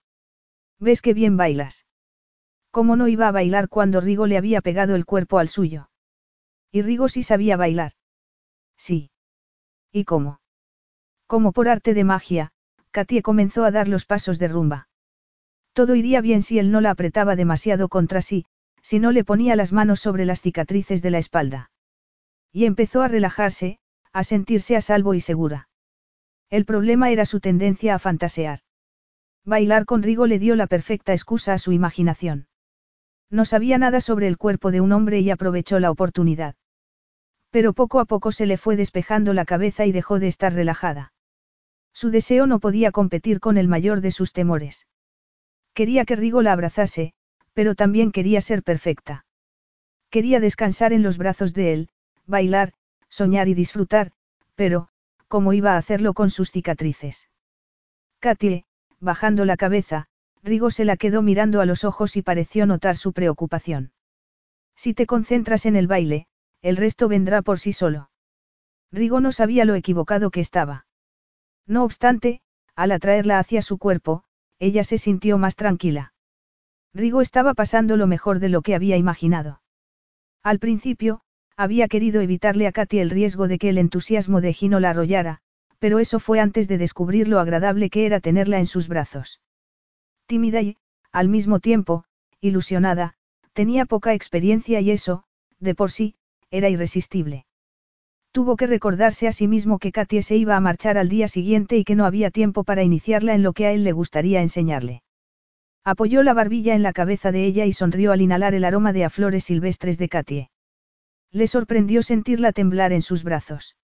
[0.79, 1.87] ¿Ves qué bien bailas?
[2.71, 5.91] ¿Cómo no iba a bailar cuando Rigo le había pegado el cuerpo al suyo?
[6.71, 7.93] Y Rigo sí sabía bailar.
[8.77, 9.11] Sí.
[9.91, 10.41] ¿Y cómo?
[11.29, 12.53] Como por arte de magia,
[12.91, 14.89] Katie comenzó a dar los pasos de rumba.
[15.75, 18.47] Todo iría bien si él no la apretaba demasiado contra sí,
[18.81, 21.71] si no le ponía las manos sobre las cicatrices de la espalda.
[22.51, 23.79] Y empezó a relajarse,
[24.15, 25.69] a sentirse a salvo y segura.
[26.49, 28.61] El problema era su tendencia a fantasear.
[29.45, 32.49] Bailar con Rigo le dio la perfecta excusa a su imaginación.
[33.29, 36.55] No sabía nada sobre el cuerpo de un hombre y aprovechó la oportunidad.
[37.51, 41.13] Pero poco a poco se le fue despejando la cabeza y dejó de estar relajada.
[42.01, 44.87] Su deseo no podía competir con el mayor de sus temores.
[45.75, 47.13] Quería que Rigo la abrazase,
[47.55, 49.27] pero también quería ser perfecta.
[50.09, 51.89] Quería descansar en los brazos de él,
[52.25, 52.73] bailar,
[53.09, 54.13] soñar y disfrutar,
[54.55, 54.91] pero,
[55.27, 57.31] ¿cómo iba a hacerlo con sus cicatrices?
[58.21, 58.65] Katie,
[59.01, 60.07] bajando la cabeza,
[60.45, 63.91] Rigo se la quedó mirando a los ojos y pareció notar su preocupación.
[64.77, 66.29] Si te concentras en el baile,
[66.63, 68.09] el resto vendrá por sí solo.
[68.93, 70.87] Rigo no sabía lo equivocado que estaba.
[71.69, 72.41] No obstante,
[72.75, 74.25] al atraerla hacia su cuerpo,
[74.59, 76.15] ella se sintió más tranquila.
[76.95, 79.61] Rigo estaba pasando lo mejor de lo que había imaginado.
[80.43, 81.21] Al principio,
[81.57, 85.41] había querido evitarle a Katy el riesgo de que el entusiasmo de Gino la arrollara,
[85.79, 89.41] pero eso fue antes de descubrir lo agradable que era tenerla en sus brazos.
[90.27, 90.77] Tímida y,
[91.13, 92.05] al mismo tiempo,
[92.41, 93.15] ilusionada,
[93.53, 95.25] tenía poca experiencia y eso,
[95.59, 96.15] de por sí,
[96.51, 97.48] era irresistible.
[98.33, 101.77] Tuvo que recordarse a sí mismo que Katy se iba a marchar al día siguiente
[101.77, 105.03] y que no había tiempo para iniciarla en lo que a él le gustaría enseñarle.
[105.85, 109.05] Apoyó la barbilla en la cabeza de ella y sonrió al inhalar el aroma de
[109.05, 110.51] a flores silvestres de Katie.
[111.33, 113.77] Le sorprendió sentirla temblar en sus brazos.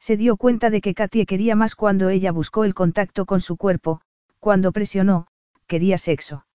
[0.00, 3.56] Se dio cuenta de que Katie quería más cuando ella buscó el contacto con su
[3.56, 4.00] cuerpo,
[4.38, 5.26] cuando presionó,
[5.66, 6.46] quería sexo.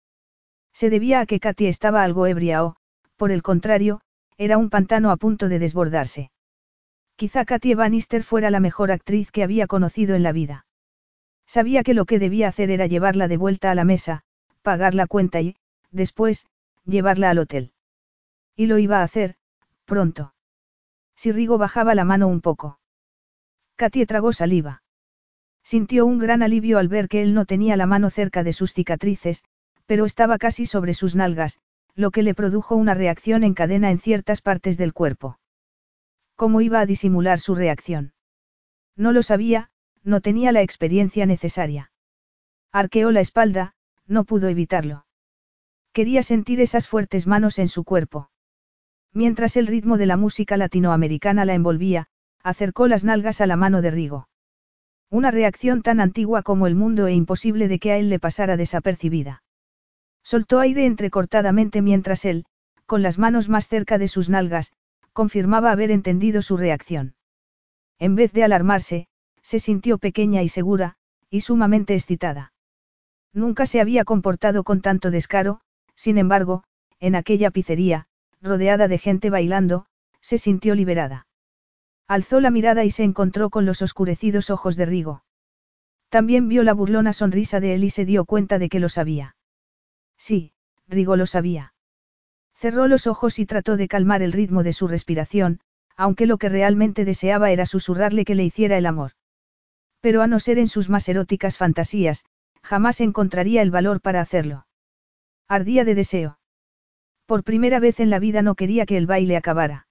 [0.74, 2.76] Se debía a que Katie estaba algo ebria o,
[3.16, 4.02] por el contrario,
[4.38, 6.32] era un pantano a punto de desbordarse.
[7.16, 10.66] Quizá Katie Bannister fuera la mejor actriz que había conocido en la vida.
[11.48, 14.24] Sabía que lo que debía hacer era llevarla de vuelta a la mesa,
[14.62, 15.56] pagar la cuenta y,
[15.92, 16.48] después,
[16.86, 17.72] llevarla al hotel.
[18.56, 19.36] Y lo iba a hacer,
[19.86, 20.34] pronto.
[21.16, 22.80] Si Rigo bajaba la mano un poco.
[23.78, 24.84] Katie tragó saliva.
[25.64, 28.74] Sintió un gran alivio al ver que él no tenía la mano cerca de sus
[28.74, 29.44] cicatrices,
[29.86, 31.60] pero estaba casi sobre sus nalgas,
[31.96, 35.40] lo que le produjo una reacción en cadena en ciertas partes del cuerpo.
[36.36, 38.14] ¿Cómo iba a disimular su reacción?
[38.95, 39.70] No lo sabía,
[40.03, 41.91] no tenía la experiencia necesaria.
[42.72, 43.74] Arqueó la espalda,
[44.06, 45.06] no pudo evitarlo.
[45.94, 48.30] Quería sentir esas fuertes manos en su cuerpo.
[49.14, 52.07] Mientras el ritmo de la música latinoamericana la envolvía,
[52.44, 54.28] acercó las nalgas a la mano de Rigo.
[55.10, 58.57] Una reacción tan antigua como el mundo e imposible de que a él le pasara
[58.57, 59.44] desapercibida.
[60.22, 62.45] Soltó aire entrecortadamente mientras él,
[62.86, 64.74] con las manos más cerca de sus nalgas,
[65.16, 67.16] confirmaba haber entendido su reacción.
[68.00, 69.08] En vez de alarmarse,
[69.42, 70.98] se sintió pequeña y segura,
[71.30, 72.52] y sumamente excitada.
[73.32, 75.62] Nunca se había comportado con tanto descaro,
[75.96, 76.64] sin embargo,
[77.00, 78.08] en aquella pizzería,
[78.42, 79.86] rodeada de gente bailando,
[80.20, 81.28] se sintió liberada.
[82.08, 85.24] Alzó la mirada y se encontró con los oscurecidos ojos de Rigo.
[86.10, 89.38] También vio la burlona sonrisa de él y se dio cuenta de que lo sabía.
[90.18, 90.52] Sí,
[90.90, 91.74] Rigo lo sabía.
[92.66, 95.60] Cerró los ojos y trató de calmar el ritmo de su respiración,
[95.96, 99.12] aunque lo que realmente deseaba era susurrarle que le hiciera el amor.
[100.02, 102.26] Pero a no ser en sus más eróticas fantasías,
[102.64, 104.66] jamás encontraría el valor para hacerlo.
[105.48, 106.40] Ardía de deseo.
[107.28, 109.86] Por primera vez en la vida no quería que el baile acabara.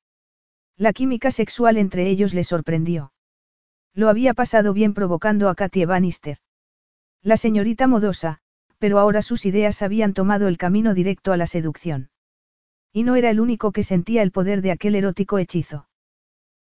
[0.77, 3.13] La química sexual entre ellos le sorprendió.
[3.93, 6.39] Lo había pasado bien provocando a Katie Bannister.
[7.23, 8.41] La señorita modosa,
[8.79, 12.11] pero ahora sus ideas habían tomado el camino directo a la seducción.
[12.97, 15.89] Y no era el único que sentía el poder de aquel erótico hechizo.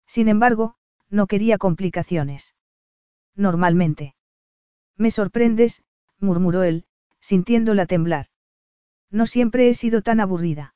[0.07, 0.75] Sin embargo,
[1.09, 2.55] no quería complicaciones.
[3.35, 4.15] Normalmente.
[4.95, 5.83] Me sorprendes,
[6.19, 6.85] murmuró él,
[7.19, 8.27] sintiéndola temblar.
[9.09, 10.73] No siempre he sido tan aburrida.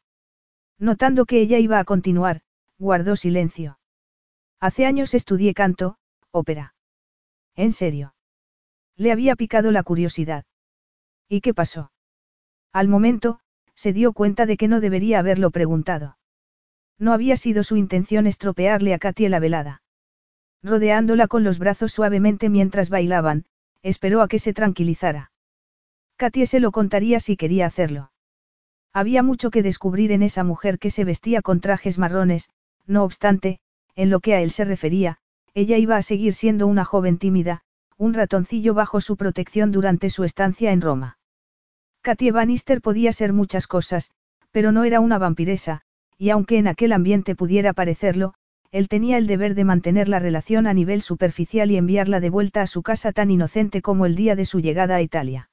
[0.77, 2.41] Notando que ella iba a continuar,
[2.77, 3.80] guardó silencio.
[4.60, 5.98] Hace años estudié canto,
[6.32, 6.76] ópera.
[7.56, 8.14] ¿En serio?
[8.98, 10.44] Le había picado la curiosidad.
[11.30, 11.94] ¿Y qué pasó?
[12.73, 13.40] Al momento,
[13.86, 16.18] se dio cuenta de que no debería haberlo preguntado.
[16.98, 19.84] No había sido su intención estropearle a Katie la velada.
[20.64, 23.45] Rodeándola con los brazos suavemente mientras bailaban,
[23.84, 25.32] esperó a que se tranquilizara.
[26.16, 28.12] Katie se lo contaría si quería hacerlo.
[28.91, 32.49] Había mucho que descubrir en esa mujer que se vestía con trajes marrones,
[32.88, 33.60] no obstante,
[33.94, 35.20] en lo que a él se refería,
[35.53, 37.62] ella iba a seguir siendo una joven tímida,
[37.98, 41.20] un ratoncillo bajo su protección durante su estancia en Roma.
[42.06, 44.11] Katie Bannister podía ser muchas cosas,
[44.52, 45.82] pero no era una vampiresa,
[46.19, 48.36] y aunque en aquel ambiente pudiera parecerlo,
[48.69, 52.61] él tenía el deber de mantener la relación a nivel superficial y enviarla de vuelta
[52.61, 55.49] a su casa tan inocente como el día de su llegada a Italia.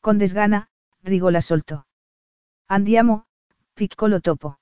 [0.00, 0.68] Con desgana,
[1.02, 1.86] Rigo la soltó.
[2.66, 3.26] Andiamo,
[3.74, 4.58] piccolo topo.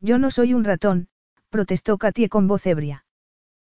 [0.00, 1.06] Yo no soy un ratón,
[1.48, 3.04] protestó Katie con voz ebria.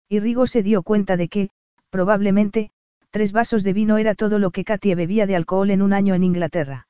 [0.09, 1.49] Y Rigo se dio cuenta de que,
[1.91, 2.71] probablemente,
[3.11, 6.15] tres vasos de vino era todo lo que Katie bebía de alcohol en un año
[6.15, 6.87] en Inglaterra.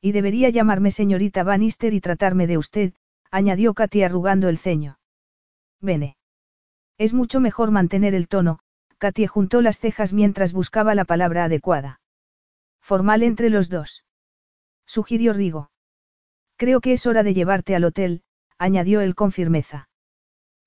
[0.00, 2.94] Y debería llamarme señorita Bannister y tratarme de usted,
[3.30, 4.98] añadió Katie arrugando el ceño.
[5.80, 6.16] Bene.
[6.98, 8.58] Es mucho mejor mantener el tono,
[8.98, 12.00] Katie juntó las cejas mientras buscaba la palabra adecuada.
[12.80, 14.04] Formal entre los dos.
[14.86, 15.70] Sugirió Rigo.
[16.56, 18.22] Creo que es hora de llevarte al hotel,
[18.58, 19.88] añadió él con firmeza.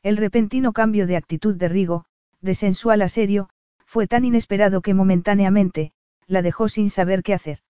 [0.04, 2.06] El repentino cambio de actitud de Rigo,
[2.41, 3.49] de sensual a serio,
[3.98, 5.91] fue tan inesperado que momentáneamente,
[6.28, 7.61] la dejó sin saber qué hacer.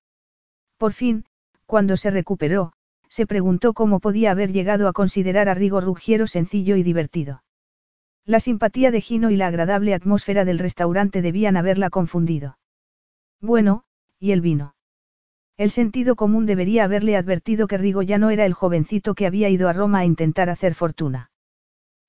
[0.77, 1.23] Por fin,
[1.65, 2.73] cuando se recuperó,
[3.07, 7.43] se preguntó cómo podía haber llegado a considerar a Rigo Ruggiero sencillo y divertido.
[8.25, 12.57] La simpatía de Gino y la agradable atmósfera del restaurante debían haberla confundido.
[13.39, 13.85] Bueno,
[14.19, 14.75] y el vino.
[15.55, 19.47] El sentido común debería haberle advertido que Rigo ya no era el jovencito que había
[19.47, 21.31] ido a Roma a intentar hacer fortuna.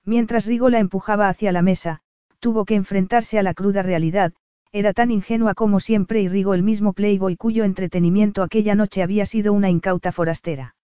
[0.03, 2.01] Mientras Rigo la empujaba hacia la mesa,
[2.39, 4.33] tuvo que enfrentarse a la cruda realidad,
[4.71, 9.25] era tan ingenua como siempre y Rigo el mismo playboy cuyo entretenimiento aquella noche había
[9.25, 10.75] sido una incauta forastera.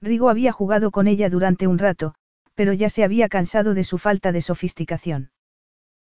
[0.00, 2.14] Rigo había jugado con ella durante un rato,
[2.54, 5.30] pero ya se había cansado de su falta de sofisticación.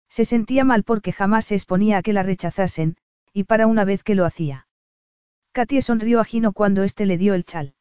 [0.07, 2.97] Se sentía mal porque jamás se exponía a que la rechazasen,
[3.33, 4.67] y para una vez que lo hacía.
[5.51, 7.73] Katie sonrió a Gino cuando éste le dio el chal.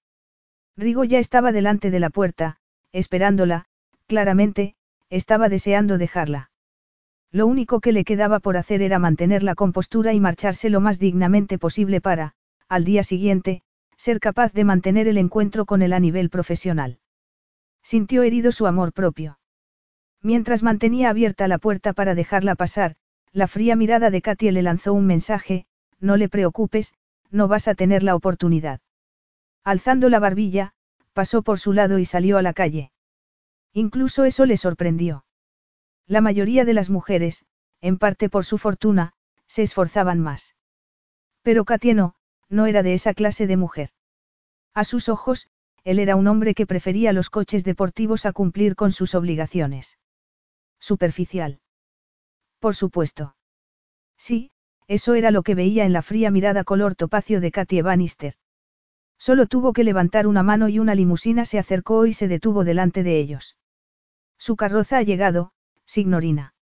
[0.77, 2.59] Rigo ya estaba delante de la puerta,
[2.93, 3.67] esperándola,
[4.09, 4.75] Claramente,
[5.11, 6.48] estaba deseando dejarla.
[7.31, 10.99] Lo único que le quedaba por hacer era mantener la compostura y marcharse lo más
[10.99, 12.35] dignamente posible para,
[12.69, 13.63] al día siguiente,
[13.97, 16.99] ser capaz de mantener el encuentro con él a nivel profesional.
[17.83, 19.39] Sintió herido su amor propio.
[20.23, 22.97] Mientras mantenía abierta la puerta para dejarla pasar,
[23.33, 25.67] la fría mirada de Katie le lanzó un mensaje,
[26.01, 26.95] no le preocupes,
[27.31, 28.81] no vas a tener la oportunidad.
[29.65, 30.73] Alzando la barbilla,
[31.13, 32.91] pasó por su lado y salió a la calle.
[33.73, 35.25] Incluso eso le sorprendió.
[36.09, 37.45] La mayoría de las mujeres,
[37.83, 39.13] en parte por su fortuna,
[39.47, 40.57] se esforzaban más.
[41.43, 42.15] Pero Katia no,
[42.49, 43.91] no era de esa clase de mujer.
[44.73, 45.49] A sus ojos,
[45.85, 49.99] él era un hombre que prefería los coches deportivos a cumplir con sus obligaciones.
[50.81, 51.61] Superficial.
[52.59, 53.37] Por supuesto.
[54.17, 54.51] Sí,
[54.87, 58.35] eso era lo que veía en la fría mirada color topacio de Katie Bannister.
[59.19, 63.03] Solo tuvo que levantar una mano y una limusina se acercó y se detuvo delante
[63.03, 63.57] de ellos.
[64.39, 65.53] Su carroza ha llegado,
[65.89, 66.55] signorina.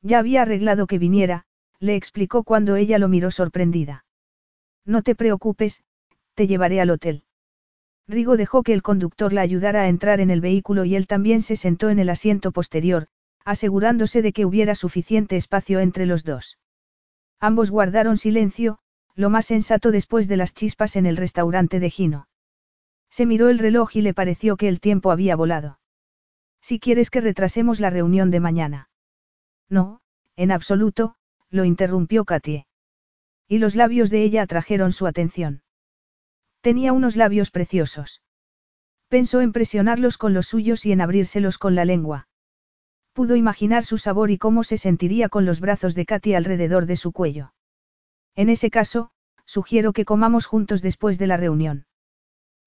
[0.00, 1.44] Ya había arreglado que viniera,
[1.80, 4.06] le explicó cuando ella lo miró sorprendida.
[4.86, 5.82] No te preocupes,
[6.34, 7.24] te llevaré al hotel.
[8.06, 11.42] Rigo dejó que el conductor la ayudara a entrar en el vehículo y él también
[11.42, 13.08] se sentó en el asiento posterior,
[13.44, 16.58] asegurándose de que hubiera suficiente espacio entre los dos.
[17.40, 18.78] Ambos guardaron silencio,
[19.14, 22.28] lo más sensato después de las chispas en el restaurante de Gino.
[23.10, 25.78] Se miró el reloj y le pareció que el tiempo había volado.
[26.66, 28.88] Si quieres que retrasemos la reunión de mañana.
[29.68, 30.00] No,
[30.34, 31.14] en absoluto,
[31.50, 32.66] lo interrumpió Katie.
[33.46, 35.62] Y los labios de ella atrajeron su atención.
[36.62, 38.22] Tenía unos labios preciosos.
[39.08, 42.28] Pensó en presionarlos con los suyos y en abrírselos con la lengua.
[43.12, 46.96] Pudo imaginar su sabor y cómo se sentiría con los brazos de Katy alrededor de
[46.96, 47.52] su cuello.
[48.36, 49.10] En ese caso,
[49.44, 51.84] sugiero que comamos juntos después de la reunión.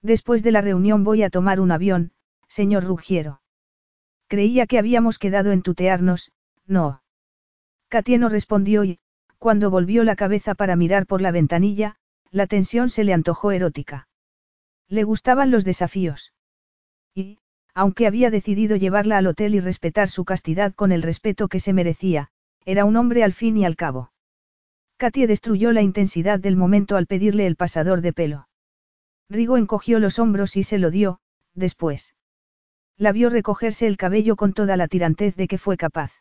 [0.04, 2.12] Después de la reunión voy a tomar un avión,
[2.48, 3.42] señor Ruggiero.
[4.28, 6.32] Creía que habíamos quedado en tutearnos,
[6.66, 7.02] no.
[7.88, 9.00] Katia no respondió y,
[9.38, 11.96] cuando volvió la cabeza para mirar por la ventanilla,
[12.32, 14.08] la tensión se le antojó erótica.
[14.90, 16.34] Le gustaban los desafíos.
[17.14, 17.40] Y,
[17.74, 21.74] aunque había decidido llevarla al hotel y respetar su castidad con el respeto que se
[21.74, 22.30] merecía,
[22.66, 24.12] era un hombre al fin y al cabo.
[24.98, 28.50] Katie destruyó la intensidad del momento al pedirle el pasador de pelo.
[29.30, 31.20] Rigo encogió los hombros y se lo dio,
[31.54, 32.17] después.
[32.98, 36.12] La vio recogerse el cabello con toda la tirantez de que fue capaz.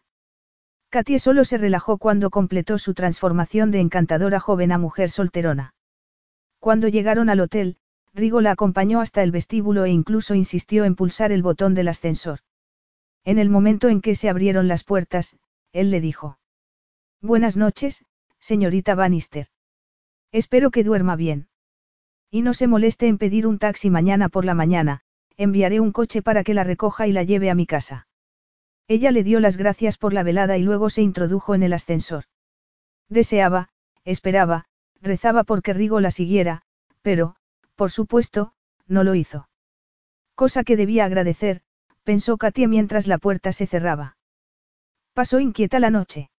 [0.90, 5.74] Katie solo se relajó cuando completó su transformación de encantadora joven a mujer solterona.
[6.60, 7.78] Cuando llegaron al hotel,
[8.12, 12.40] Rigo la acompañó hasta el vestíbulo e incluso insistió en pulsar el botón del ascensor.
[13.24, 15.36] En el momento en que se abrieron las puertas,
[15.72, 16.38] él le dijo.
[17.20, 18.04] Buenas noches,
[18.38, 19.48] señorita Bannister.
[20.32, 21.48] Espero que duerma bien.
[22.30, 25.02] Y no se moleste en pedir un taxi mañana por la mañana,
[25.36, 28.06] enviaré un coche para que la recoja y la lleve a mi casa.
[28.88, 32.24] Ella le dio las gracias por la velada y luego se introdujo en el ascensor.
[33.08, 33.68] Deseaba,
[34.04, 34.66] esperaba,
[35.00, 36.62] rezaba porque Rigo la siguiera,
[37.02, 37.36] pero,
[37.74, 38.52] por supuesto,
[38.86, 39.48] no lo hizo.
[40.34, 41.62] Cosa que debía agradecer,
[42.04, 44.16] pensó Katia mientras la puerta se cerraba.
[45.12, 46.30] Pasó inquieta la noche.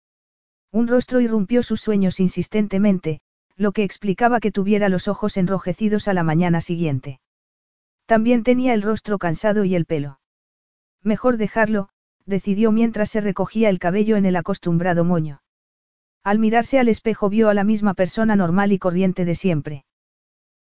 [0.70, 3.20] Un rostro irrumpió sus sueños insistentemente,
[3.56, 7.20] lo que explicaba que tuviera los ojos enrojecidos a la mañana siguiente.
[8.06, 10.20] También tenía el rostro cansado y el pelo.
[11.02, 11.88] Mejor dejarlo,
[12.24, 15.42] decidió mientras se recogía el cabello en el acostumbrado moño.
[16.22, 19.84] Al mirarse al espejo vio a la misma persona normal y corriente de siempre.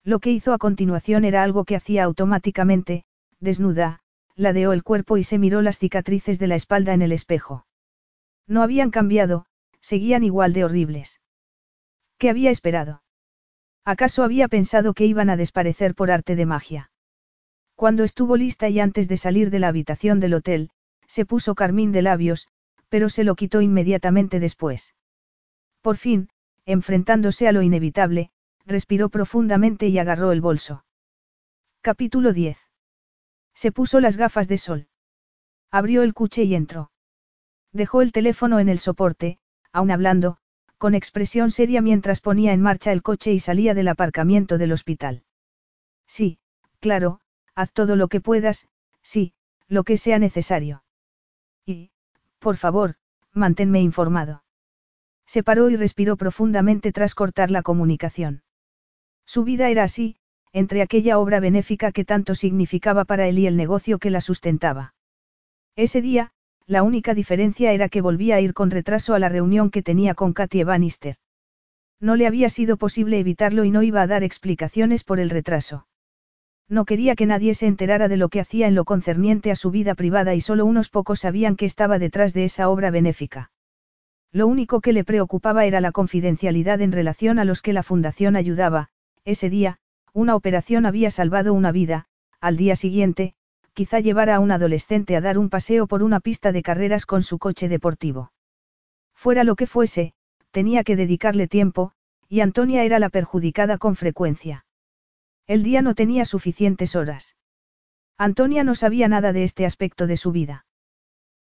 [0.03, 3.05] Lo que hizo a continuación era algo que hacía automáticamente,
[3.41, 4.01] desnuda,
[4.37, 7.67] ladeó el cuerpo y se miró las cicatrices de la espalda en el espejo.
[8.47, 9.47] No habían cambiado,
[9.81, 11.21] seguían igual de horribles.
[12.19, 13.03] ¿Qué había esperado?
[13.85, 16.91] ¿Acaso había pensado que iban a desaparecer por arte de magia?
[17.75, 20.71] Cuando estuvo lista y antes de salir de la habitación del hotel,
[21.07, 22.49] se puso carmín de labios,
[22.89, 24.95] pero se lo quitó inmediatamente después.
[25.81, 26.29] Por fin,
[26.65, 28.31] enfrentándose a lo inevitable,
[28.65, 30.85] respiró profundamente y agarró el bolso.
[31.81, 32.57] Capítulo 10.
[33.55, 34.89] Se puso las gafas de sol.
[35.71, 36.91] Abrió el coche y entró.
[37.73, 39.39] Dejó el teléfono en el soporte,
[39.73, 40.39] aún hablando,
[40.79, 45.25] con expresión seria mientras ponía en marcha el coche y salía del aparcamiento del hospital.
[46.07, 46.39] Sí,
[46.79, 47.21] claro,
[47.55, 48.69] haz todo lo que puedas,
[49.03, 49.35] sí,
[49.69, 50.85] lo que sea necesario.
[51.67, 51.91] Y,
[52.39, 52.97] por favor,
[53.33, 54.45] manténme informado.
[55.27, 58.43] Se paró y respiró profundamente tras cortar la comunicación.
[59.27, 60.17] Su vida era así,
[60.53, 64.95] entre aquella obra benéfica que tanto significaba para él y el negocio que la sustentaba.
[65.77, 66.33] Ese día,
[66.67, 70.15] la única diferencia era que volvía a ir con retraso a la reunión que tenía
[70.15, 71.17] con Katie Bannister.
[72.01, 75.87] No le había sido posible evitarlo y no iba a dar explicaciones por el retraso.
[76.69, 79.71] No quería que nadie se enterara de lo que hacía en lo concerniente a su
[79.71, 83.51] vida privada y solo unos pocos sabían que estaba detrás de esa obra benéfica.
[84.33, 88.35] Lo único que le preocupaba era la confidencialidad en relación a los que la fundación
[88.35, 88.89] ayudaba,
[89.25, 89.79] ese día,
[90.13, 92.07] una operación había salvado una vida,
[92.41, 93.35] al día siguiente,
[93.75, 97.23] quizá llevara a un adolescente a dar un paseo por una pista de carreras con
[97.23, 98.33] su coche deportivo.
[99.15, 100.15] Fuera lo que fuese,
[100.51, 101.93] tenía que dedicarle tiempo,
[102.29, 104.65] y Antonia era la perjudicada con frecuencia.
[105.47, 107.37] El día no tenía suficientes horas.
[108.17, 110.65] Antonia no sabía nada de este aspecto de su vida.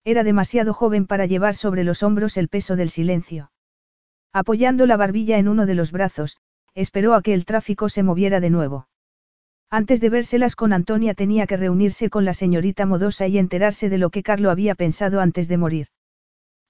[0.04, 3.52] Era demasiado joven para llevar sobre los hombros el peso del silencio.
[4.32, 6.38] Apoyando la barbilla en uno de los brazos,
[6.74, 8.88] esperó a que el tráfico se moviera de nuevo.
[9.70, 13.98] Antes de vérselas con Antonia tenía que reunirse con la señorita Modosa y enterarse de
[13.98, 15.88] lo que Carlo había pensado antes de morir.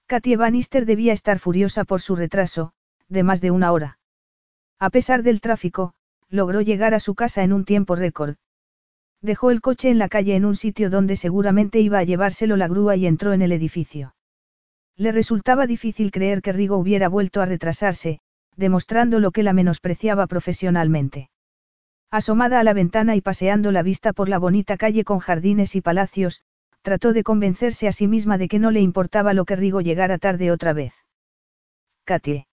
[0.05, 2.73] Katie Bannister debía estar furiosa por su retraso,
[3.07, 3.97] de más de una hora.
[4.79, 5.95] A pesar del tráfico,
[6.33, 8.37] logró llegar a su casa en un tiempo récord.
[9.21, 12.67] Dejó el coche en la calle en un sitio donde seguramente iba a llevárselo la
[12.67, 14.15] grúa y entró en el edificio.
[14.97, 18.19] Le resultaba difícil creer que Rigo hubiera vuelto a retrasarse,
[18.55, 21.29] demostrando lo que la menospreciaba profesionalmente.
[22.09, 25.81] Asomada a la ventana y paseando la vista por la bonita calle con jardines y
[25.81, 26.41] palacios,
[26.81, 30.17] trató de convencerse a sí misma de que no le importaba lo que Rigo llegara
[30.17, 30.95] tarde otra vez.
[32.05, 32.47] Katie.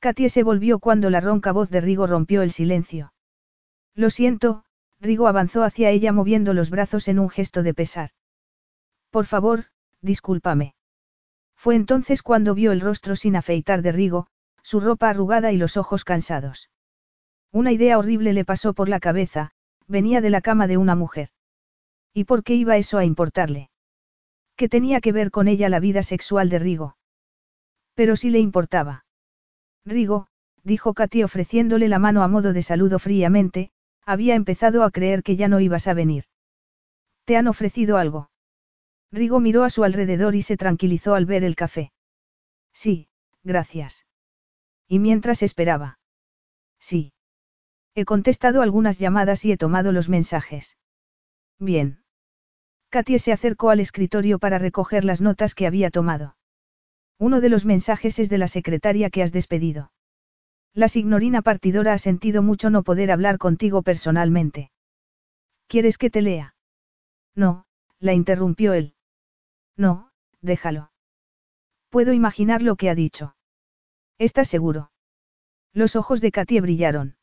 [0.00, 3.12] Katie se volvió cuando la ronca voz de Rigo rompió el silencio.
[3.94, 4.64] Lo siento,
[4.98, 8.10] Rigo avanzó hacia ella moviendo los brazos en un gesto de pesar.
[9.10, 9.66] Por favor,
[10.00, 10.74] discúlpame.
[11.54, 14.26] Fue entonces cuando vio el rostro sin afeitar de Rigo,
[14.62, 16.70] su ropa arrugada y los ojos cansados.
[17.52, 19.50] Una idea horrible le pasó por la cabeza,
[19.86, 21.28] venía de la cama de una mujer.
[22.14, 23.68] ¿Y por qué iba eso a importarle?
[24.56, 26.96] ¿Qué tenía que ver con ella la vida sexual de Rigo?
[27.94, 29.04] Pero sí le importaba.
[29.84, 30.26] Rigo,
[30.62, 33.70] dijo Katy ofreciéndole la mano a modo de saludo fríamente,
[34.04, 36.24] había empezado a creer que ya no ibas a venir.
[37.24, 38.30] ¿Te han ofrecido algo?
[39.12, 41.92] Rigo miró a su alrededor y se tranquilizó al ver el café.
[42.72, 43.08] Sí,
[43.42, 44.06] gracias.
[44.88, 45.98] ¿Y mientras esperaba?
[46.78, 47.12] Sí.
[47.94, 50.76] He contestado algunas llamadas y he tomado los mensajes.
[51.58, 52.02] Bien.
[52.88, 56.36] Katie se acercó al escritorio para recoger las notas que había tomado.
[57.20, 59.92] Uno de los mensajes es de la secretaria que has despedido.
[60.72, 64.70] La signorina partidora ha sentido mucho no poder hablar contigo personalmente.
[65.66, 66.54] ¿Quieres que te lea?
[67.34, 67.66] No,
[67.98, 68.94] la interrumpió él.
[69.76, 70.10] No,
[70.40, 70.92] déjalo.
[71.90, 73.36] Puedo imaginar lo que ha dicho.
[74.16, 74.90] ¿Estás seguro?
[75.74, 77.16] Los ojos de Katie brillaron.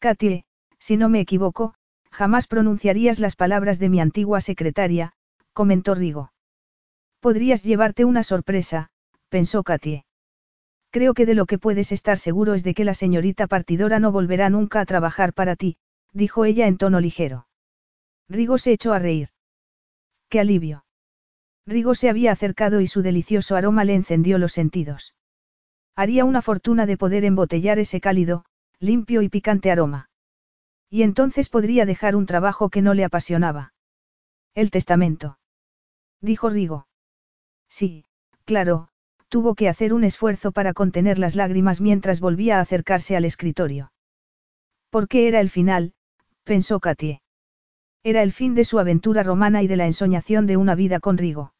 [0.00, 0.44] Katie,
[0.80, 1.74] Si no me equivoco,
[2.10, 5.12] jamás pronunciarías las palabras de mi antigua secretaria,
[5.52, 6.32] comentó Rigo.
[7.20, 8.90] Podrías llevarte una sorpresa,
[9.28, 10.04] pensó Katie.
[10.90, 14.12] Creo que de lo que puedes estar seguro es de que la señorita partidora no
[14.12, 15.76] volverá nunca a trabajar para ti,
[16.12, 17.48] dijo ella en tono ligero.
[18.28, 19.30] Rigo se echó a reír.
[20.28, 20.84] ¡Qué alivio!
[21.66, 25.14] Rigo se había acercado y su delicioso aroma le encendió los sentidos.
[25.96, 28.44] Haría una fortuna de poder embotellar ese cálido,
[28.78, 30.10] limpio y picante aroma.
[30.90, 33.72] Y entonces podría dejar un trabajo que no le apasionaba.
[34.54, 35.38] El testamento.
[36.20, 36.86] Dijo Rigo.
[37.68, 38.04] Sí,
[38.44, 38.90] claro,
[39.34, 43.90] tuvo que hacer un esfuerzo para contener las lágrimas mientras volvía a acercarse al escritorio.
[44.90, 45.92] ¿Por qué era el final?
[46.44, 47.20] pensó Katie.
[48.04, 51.18] Era el fin de su aventura romana y de la ensoñación de una vida con
[51.18, 51.52] Rigo.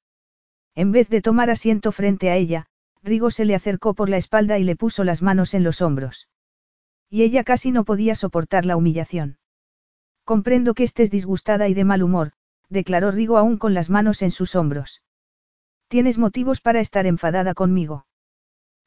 [0.76, 2.66] En vez de tomar asiento frente a ella,
[3.02, 6.28] Rigo se le acercó por la espalda y le puso las manos en los hombros.
[7.10, 9.38] Y ella casi no podía soportar la humillación.
[10.22, 12.34] Comprendo que estés disgustada y de mal humor,
[12.68, 15.02] declaró Rigo aún con las manos en sus hombros.
[15.94, 18.04] Tienes motivos para estar enfadada conmigo.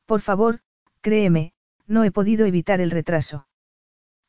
[0.06, 0.60] Por favor,
[1.00, 1.54] créeme,
[1.86, 3.48] no he podido evitar el retraso.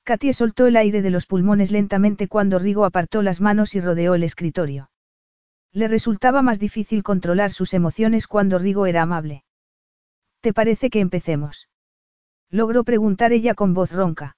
[0.04, 4.14] Katie soltó el aire de los pulmones lentamente cuando Rigo apartó las manos y rodeó
[4.14, 4.92] el escritorio.
[5.72, 9.42] Le resultaba más difícil controlar sus emociones cuando Rigo era amable.
[10.40, 11.68] ¿Te parece que empecemos?
[12.48, 14.36] Logró preguntar ella con voz ronca.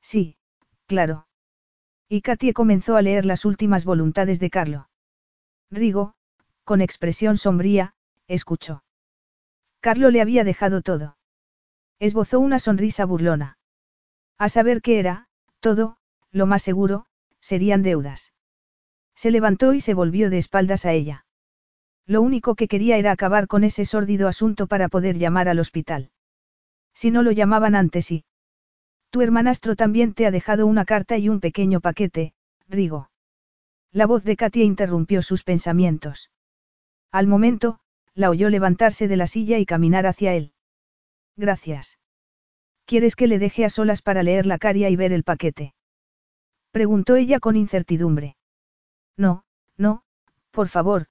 [0.00, 0.36] Sí,
[0.86, 1.28] claro.
[2.08, 4.88] Y Katie comenzó a leer las últimas voluntades de Carlo.
[5.70, 6.16] Rigo,
[6.64, 7.94] con expresión sombría,
[8.28, 8.84] escuchó.
[9.80, 11.16] Carlo le había dejado todo.
[11.98, 13.58] Esbozó una sonrisa burlona.
[14.38, 15.28] A saber qué era,
[15.60, 15.98] todo,
[16.30, 17.06] lo más seguro,
[17.40, 18.32] serían deudas.
[19.14, 21.26] Se levantó y se volvió de espaldas a ella.
[22.06, 26.10] Lo único que quería era acabar con ese sórdido asunto para poder llamar al hospital.
[26.92, 28.24] Si no lo llamaban antes sí.
[29.10, 32.34] Tu hermanastro también te ha dejado una carta y un pequeño paquete,
[32.68, 33.10] Rigo.
[33.92, 36.31] La voz de Katia interrumpió sus pensamientos.
[37.12, 37.78] Al momento,
[38.14, 40.52] la oyó levantarse de la silla y caminar hacia él.
[41.36, 41.98] Gracias.
[42.86, 45.74] ¿Quieres que le deje a solas para leer la caria y ver el paquete?
[46.70, 48.36] Preguntó ella con incertidumbre.
[49.16, 49.44] No,
[49.76, 50.04] no,
[50.50, 51.06] por favor,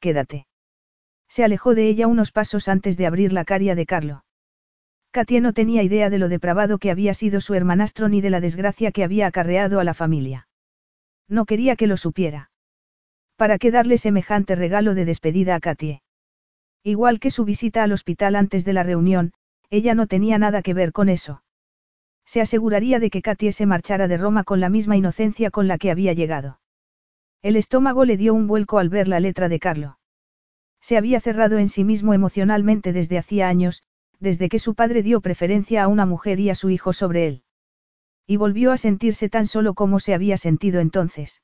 [0.00, 0.46] quédate.
[1.28, 4.24] Se alejó de ella unos pasos antes de abrir la caria de Carlo.
[5.10, 8.40] Katia no tenía idea de lo depravado que había sido su hermanastro ni de la
[8.40, 10.48] desgracia que había acarreado a la familia.
[11.28, 12.51] No quería que lo supiera.
[13.42, 16.00] ¿Para qué darle semejante regalo de despedida a Katie?
[16.84, 19.32] Igual que su visita al hospital antes de la reunión,
[19.68, 21.42] ella no tenía nada que ver con eso.
[22.24, 25.76] Se aseguraría de que Katie se marchara de Roma con la misma inocencia con la
[25.76, 26.60] que había llegado.
[27.42, 29.98] El estómago le dio un vuelco al ver la letra de Carlo.
[30.80, 33.82] Se había cerrado en sí mismo emocionalmente desde hacía años,
[34.20, 37.42] desde que su padre dio preferencia a una mujer y a su hijo sobre él.
[38.24, 41.42] Y volvió a sentirse tan solo como se había sentido entonces.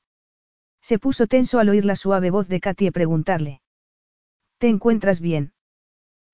[0.81, 3.61] Se puso tenso al oír la suave voz de Katie preguntarle.
[4.57, 5.53] ¿Te encuentras bien?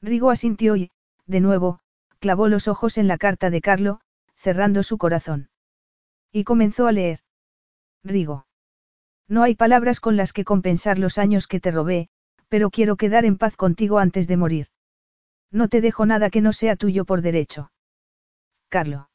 [0.01, 0.91] Rigo asintió y,
[1.25, 1.79] de nuevo,
[2.19, 4.01] clavó los ojos en la carta de Carlo,
[4.35, 5.49] cerrando su corazón.
[6.31, 7.19] Y comenzó a leer.
[8.03, 8.45] Rigo.
[9.27, 12.09] No hay palabras con las que compensar los años que te robé,
[12.47, 14.67] pero quiero quedar en paz contigo antes de morir.
[15.51, 17.71] No te dejo nada que no sea tuyo por derecho.
[18.69, 19.09] Carlo.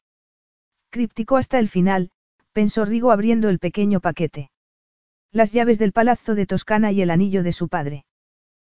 [0.89, 2.11] Críptico hasta el final,
[2.51, 4.51] pensó Rigo abriendo el pequeño paquete.
[5.33, 8.03] Las llaves del palazzo de Toscana y el anillo de su padre.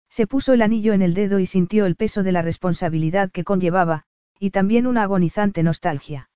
[0.08, 3.42] Se puso el anillo en el dedo y sintió el peso de la responsabilidad que
[3.42, 4.04] conllevaba,
[4.38, 6.30] y también una agonizante nostalgia.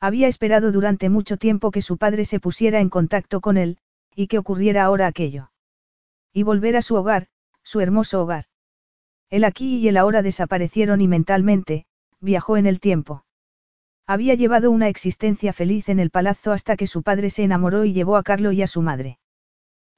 [0.00, 3.76] Había esperado durante mucho tiempo que su padre se pusiera en contacto con él,
[4.14, 5.50] y que ocurriera ahora aquello.
[6.32, 7.26] Y volver a su hogar,
[7.62, 8.46] su hermoso hogar.
[9.28, 11.84] El aquí y el ahora desaparecieron y mentalmente,
[12.18, 13.26] viajó en el tiempo.
[14.06, 17.92] Había llevado una existencia feliz en el palazzo hasta que su padre se enamoró y
[17.92, 19.18] llevó a Carlo y a su madre.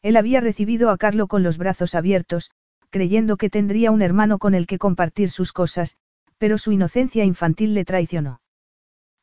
[0.07, 2.53] Él había recibido a Carlo con los brazos abiertos,
[2.91, 5.97] creyendo que tendría un hermano con el que compartir sus cosas,
[6.39, 8.41] pero su inocencia infantil le traicionó.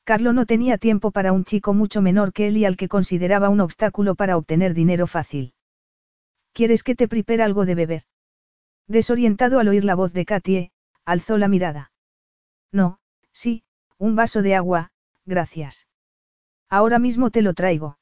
[0.03, 3.47] Carlo no tenía tiempo para un chico mucho menor que él y al que consideraba
[3.47, 5.53] un obstáculo para obtener dinero fácil.
[6.51, 8.03] ¿Quieres que te prepare algo de beber?
[8.85, 10.71] Desorientado al oír la voz de Katie,
[11.05, 11.93] alzó la mirada.
[12.73, 12.99] No,
[13.31, 13.63] sí,
[13.97, 14.91] un vaso de agua,
[15.25, 15.87] gracias.
[16.69, 17.99] Ahora mismo te lo traigo.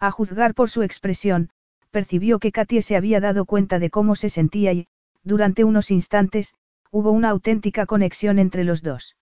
[0.00, 1.50] A juzgar por su expresión,
[1.92, 4.88] percibió que Katie se había dado cuenta de cómo se sentía y,
[5.22, 6.54] durante unos instantes,
[6.90, 9.16] hubo una auténtica conexión entre los dos.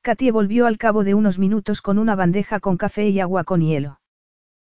[0.00, 3.60] Katie volvió al cabo de unos minutos con una bandeja con café y agua con
[3.60, 4.00] hielo.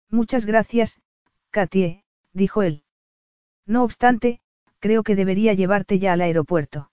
[0.09, 0.99] Muchas gracias,
[1.51, 2.83] Katie, dijo él.
[3.67, 4.39] No obstante,
[4.79, 6.89] creo que debería llevarte ya al aeropuerto.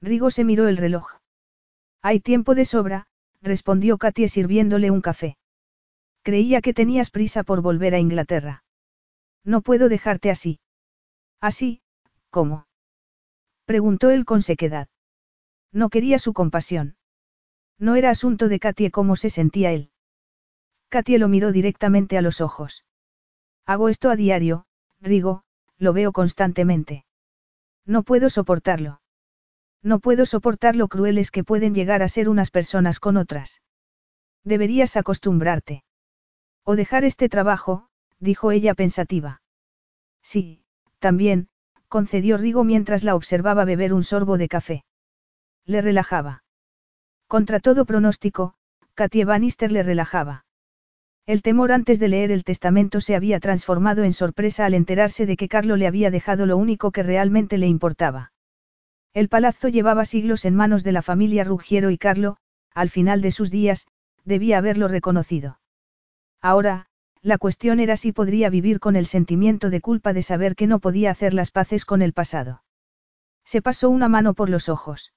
[0.00, 1.16] Rigo se miró el reloj.
[2.02, 3.08] Hay tiempo de sobra,
[3.42, 5.36] respondió Katie sirviéndole un café.
[6.22, 8.62] Creía que tenías prisa por volver a Inglaterra.
[9.48, 10.60] No puedo dejarte así.
[11.40, 11.80] Así,
[12.28, 12.66] ¿cómo?
[13.64, 14.88] Preguntó él con sequedad.
[15.72, 16.98] No quería su compasión.
[17.78, 19.90] No era asunto de Katie cómo se sentía él.
[20.90, 22.84] Katie lo miró directamente a los ojos.
[23.64, 24.66] Hago esto a diario,
[25.00, 25.44] Rigo,
[25.78, 27.06] lo veo constantemente.
[27.86, 29.00] No puedo soportarlo.
[29.82, 33.62] No puedo soportar lo crueles que pueden llegar a ser unas personas con otras.
[34.44, 35.84] Deberías acostumbrarte.
[36.64, 37.87] O dejar este trabajo,
[38.20, 39.42] dijo ella pensativa.
[40.22, 40.62] Sí,
[40.98, 41.48] también,
[41.88, 44.84] concedió Rigo mientras la observaba beber un sorbo de café.
[45.64, 46.44] Le relajaba.
[47.26, 48.54] Contra todo pronóstico,
[48.94, 50.44] Katie Bannister le relajaba.
[51.26, 55.36] El temor antes de leer el testamento se había transformado en sorpresa al enterarse de
[55.36, 58.32] que Carlo le había dejado lo único que realmente le importaba.
[59.12, 62.38] El palazzo llevaba siglos en manos de la familia Ruggiero y Carlo,
[62.74, 63.86] al final de sus días,
[64.24, 65.60] debía haberlo reconocido.
[66.40, 66.87] Ahora,
[67.28, 70.78] la cuestión era si podría vivir con el sentimiento de culpa de saber que no
[70.78, 72.62] podía hacer las paces con el pasado.
[73.44, 75.12] Se pasó una mano por los ojos.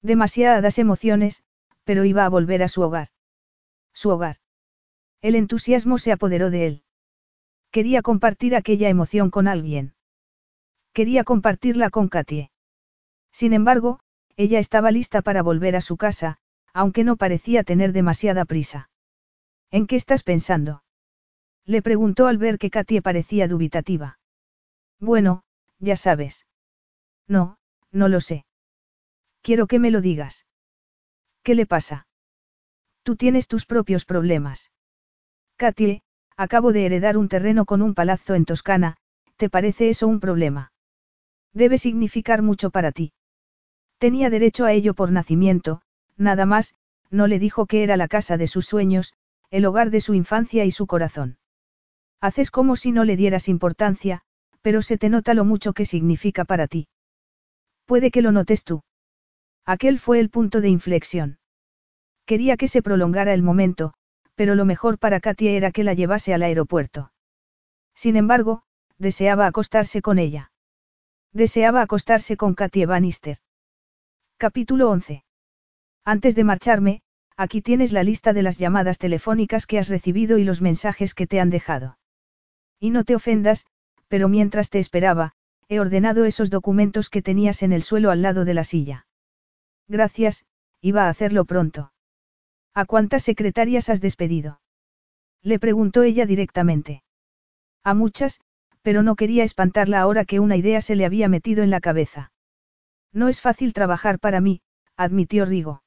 [0.00, 1.44] Demasiadas emociones,
[1.84, 3.08] pero iba a volver a su hogar.
[3.92, 4.36] Su hogar.
[5.20, 6.82] El entusiasmo se apoderó de él.
[7.70, 9.94] Quería compartir aquella emoción con alguien.
[10.94, 12.50] Quería compartirla con Katie.
[13.30, 14.00] Sin embargo,
[14.38, 16.38] ella estaba lista para volver a su casa,
[16.72, 18.88] aunque no parecía tener demasiada prisa.
[19.70, 20.82] ¿En qué estás pensando?
[21.66, 24.18] Le preguntó al ver que Katie parecía dubitativa.
[25.00, 25.42] Bueno,
[25.78, 26.46] ya sabes.
[27.26, 27.58] No,
[27.90, 28.46] no lo sé.
[29.42, 30.46] Quiero que me lo digas.
[31.42, 32.06] ¿Qué le pasa?
[33.02, 34.70] Tú tienes tus propios problemas.
[35.56, 36.02] Katie,
[36.36, 38.96] acabo de heredar un terreno con un palazzo en Toscana,
[39.36, 40.72] ¿te parece eso un problema?
[41.52, 43.12] Debe significar mucho para ti.
[43.98, 45.82] Tenía derecho a ello por nacimiento,
[46.16, 46.74] nada más,
[47.10, 49.14] no le dijo que era la casa de sus sueños,
[49.50, 51.38] el hogar de su infancia y su corazón.
[52.26, 54.20] Haces como si no le dieras importancia,
[54.60, 56.88] pero se te nota lo mucho que significa para ti.
[57.84, 58.82] Puede que lo notes tú.
[59.64, 61.38] Aquel fue el punto de inflexión.
[62.24, 63.94] Quería que se prolongara el momento,
[64.34, 67.12] pero lo mejor para Katia era que la llevase al aeropuerto.
[67.94, 68.64] Sin embargo,
[68.98, 70.50] deseaba acostarse con ella.
[71.32, 73.38] Deseaba acostarse con Katia Bannister.
[74.36, 75.22] Capítulo 11.
[76.04, 77.02] Antes de marcharme,
[77.36, 81.28] aquí tienes la lista de las llamadas telefónicas que has recibido y los mensajes que
[81.28, 81.96] te han dejado.
[82.80, 83.66] Y no te ofendas,
[84.08, 85.32] pero mientras te esperaba,
[85.68, 89.06] he ordenado esos documentos que tenías en el suelo al lado de la silla.
[89.88, 90.44] Gracias,
[90.80, 91.92] iba a hacerlo pronto.
[92.74, 94.60] ¿A cuántas secretarias has despedido?
[95.42, 97.02] Le preguntó ella directamente.
[97.82, 98.40] A muchas,
[98.82, 102.32] pero no quería espantarla ahora que una idea se le había metido en la cabeza.
[103.12, 104.60] No es fácil trabajar para mí,
[104.96, 105.82] admitió Rigo.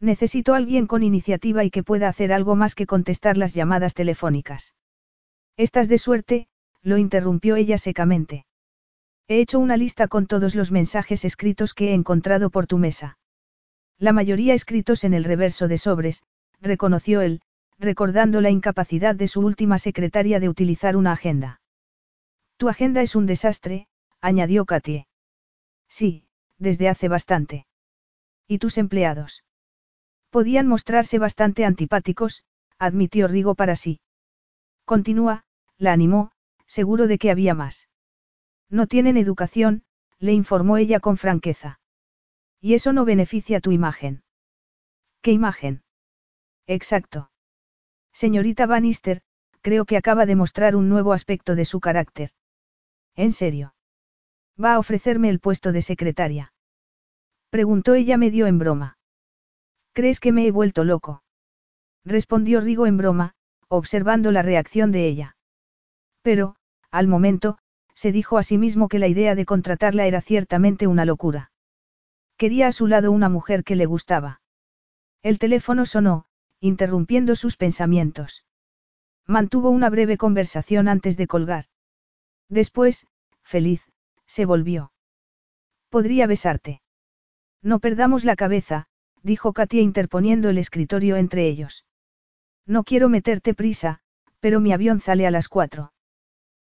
[0.00, 4.74] Necesito alguien con iniciativa y que pueda hacer algo más que contestar las llamadas telefónicas.
[5.62, 6.48] Estás de suerte,
[6.82, 8.46] lo interrumpió ella secamente.
[9.28, 13.16] He hecho una lista con todos los mensajes escritos que he encontrado por tu mesa.
[13.96, 16.24] La mayoría escritos en el reverso de sobres,
[16.60, 17.42] reconoció él,
[17.78, 21.60] recordando la incapacidad de su última secretaria de utilizar una agenda.
[22.56, 23.86] Tu agenda es un desastre,
[24.20, 25.06] añadió Katie.
[25.88, 26.24] Sí,
[26.58, 27.66] desde hace bastante.
[28.48, 29.44] ¿Y tus empleados?
[30.30, 32.42] Podían mostrarse bastante antipáticos,
[32.80, 34.00] admitió Rigo para sí.
[34.84, 35.44] Continúa,
[35.82, 36.30] la animó,
[36.66, 37.88] seguro de que había más.
[38.70, 39.82] No tienen educación,
[40.20, 41.80] le informó ella con franqueza.
[42.60, 44.22] Y eso no beneficia tu imagen.
[45.22, 45.82] ¿Qué imagen?
[46.68, 47.32] Exacto.
[48.12, 49.22] Señorita Bannister,
[49.60, 52.30] creo que acaba de mostrar un nuevo aspecto de su carácter.
[53.16, 53.74] ¿En serio?
[54.62, 56.54] ¿Va a ofrecerme el puesto de secretaria?
[57.50, 58.98] Preguntó ella medio en broma.
[59.92, 61.24] ¿Crees que me he vuelto loco?
[62.04, 63.34] Respondió Rigo en broma,
[63.68, 65.36] observando la reacción de ella.
[66.22, 66.56] Pero,
[66.90, 67.58] al momento,
[67.94, 71.52] se dijo a sí mismo que la idea de contratarla era ciertamente una locura.
[72.36, 74.40] Quería a su lado una mujer que le gustaba.
[75.22, 76.26] El teléfono sonó,
[76.60, 78.44] interrumpiendo sus pensamientos.
[79.26, 81.66] Mantuvo una breve conversación antes de colgar.
[82.48, 83.06] Después,
[83.42, 83.82] feliz,
[84.26, 84.92] se volvió.
[85.90, 86.82] Podría besarte.
[87.62, 88.86] No perdamos la cabeza,
[89.22, 91.86] dijo Katia interponiendo el escritorio entre ellos.
[92.66, 94.00] No quiero meterte prisa,
[94.40, 95.91] pero mi avión sale a las cuatro.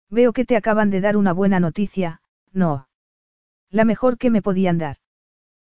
[0.09, 2.21] Veo que te acaban de dar una buena noticia,
[2.51, 2.87] no.
[3.69, 4.97] La mejor que me podían dar.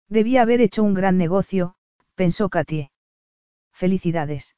[0.08, 1.76] Debía haber hecho un gran negocio,
[2.14, 2.90] pensó Katie.
[3.72, 4.56] Felicidades.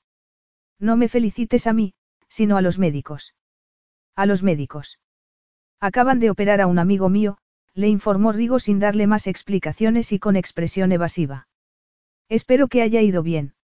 [0.78, 1.94] No me felicites a mí,
[2.28, 3.34] sino a los médicos.
[4.14, 4.98] A los médicos.
[5.80, 7.38] Acaban de operar a un amigo mío,
[7.74, 11.48] le informó Rigo sin darle más explicaciones y con expresión evasiva.
[12.28, 13.54] Espero que haya ido bien.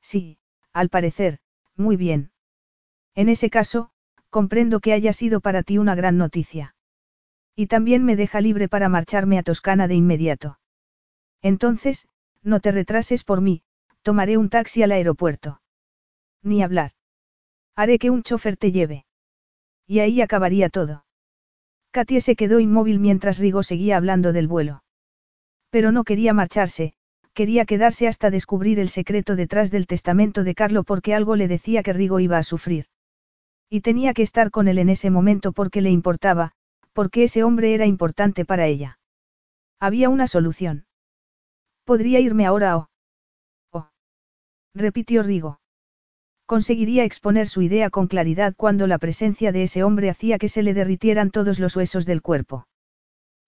[0.00, 0.38] Sí,
[0.72, 1.40] al parecer,
[1.76, 2.30] Muy bien.
[3.14, 3.90] En ese caso,
[4.30, 6.74] comprendo que haya sido para ti una gran noticia.
[7.54, 10.58] Y también me deja libre para marcharme a Toscana de inmediato.
[11.42, 12.06] Entonces,
[12.42, 13.62] no te retrases por mí,
[14.02, 15.60] tomaré un taxi al aeropuerto.
[16.42, 16.92] Ni hablar.
[17.76, 19.04] Haré que un chofer te lleve.
[19.86, 21.04] Y ahí acabaría todo.
[21.90, 24.84] Katie se quedó inmóvil mientras Rigo seguía hablando del vuelo.
[25.70, 26.94] Pero no quería marcharse,
[27.32, 31.82] quería quedarse hasta descubrir el secreto detrás del testamento de Carlo porque algo le decía
[31.82, 32.86] que Rigo iba a sufrir.
[33.70, 36.52] Y tenía que estar con él en ese momento porque le importaba,
[36.92, 38.98] porque ese hombre era importante para ella.
[39.78, 40.86] Había una solución.
[41.84, 42.90] Podría irme ahora o...
[43.70, 43.88] Oh.
[44.74, 45.60] Repitió Rigo.
[46.46, 50.64] Conseguiría exponer su idea con claridad cuando la presencia de ese hombre hacía que se
[50.64, 52.66] le derritieran todos los huesos del cuerpo.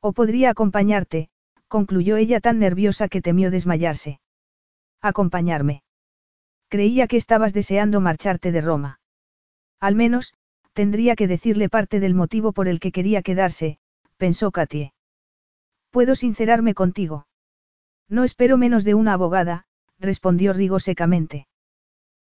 [0.01, 1.31] O podría acompañarte,
[1.67, 4.21] concluyó ella tan nerviosa que temió desmayarse.
[5.01, 5.83] Acompañarme.
[6.69, 9.02] Creía que estabas deseando marcharte de Roma.
[9.83, 10.33] Al menos,
[10.75, 13.81] tendría que decirle parte del motivo por el que quería quedarse,
[14.17, 14.95] pensó Katie.
[15.91, 17.27] ¿Puedo sincerarme contigo?
[18.09, 19.67] No espero menos de una abogada,
[19.99, 21.49] respondió Rigo secamente.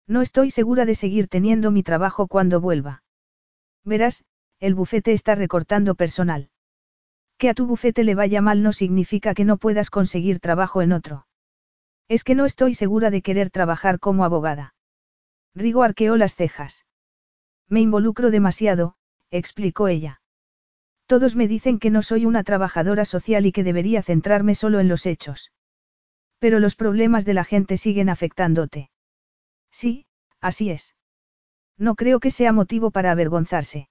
[0.08, 3.04] No estoy segura de seguir teniendo mi trabajo cuando vuelva.
[3.86, 4.26] Verás,
[4.60, 6.50] el bufete está recortando personal.
[7.38, 10.94] Que a tu bufete le vaya mal no significa que no puedas conseguir trabajo en
[10.94, 11.28] otro.
[12.08, 14.74] Es que no estoy segura de querer trabajar como abogada.
[15.54, 16.86] Rigo arqueó las cejas.
[17.72, 18.96] Me involucro demasiado,
[19.32, 20.22] explicó ella.
[21.06, 24.90] Todos me dicen que no soy una trabajadora social y que debería centrarme solo en
[24.90, 25.54] los hechos.
[26.38, 28.92] Pero los problemas de la gente siguen afectándote.
[29.72, 30.06] Sí,
[30.42, 30.96] así es.
[31.78, 33.88] No creo que sea motivo para avergonzarse.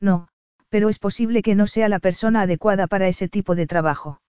[0.00, 0.28] No,
[0.68, 4.22] pero es posible que no sea la persona adecuada para ese tipo de trabajo.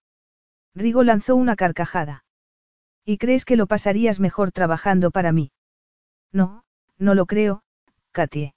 [0.74, 2.24] Rigo lanzó una carcajada.
[3.04, 5.52] ¿Y crees que lo pasarías mejor trabajando para mí?
[6.32, 6.64] No,
[6.98, 7.62] no lo creo,
[8.10, 8.54] Katie.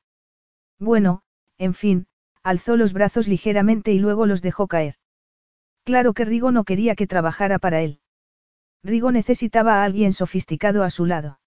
[0.80, 1.22] Bueno,
[1.58, 2.08] en fin,
[2.44, 4.96] alzó los brazos ligeramente y luego los dejó caer.
[5.84, 8.00] Claro que Rigo no quería que trabajara para él.
[8.84, 11.40] Rigo necesitaba a alguien sofisticado a su lado.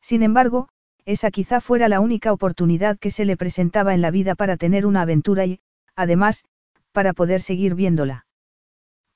[0.00, 0.68] Sin embargo,
[1.04, 4.86] esa quizá fuera la única oportunidad que se le presentaba en la vida para tener
[4.86, 5.60] una aventura y,
[5.94, 6.44] además,
[6.92, 8.26] para poder seguir viéndola.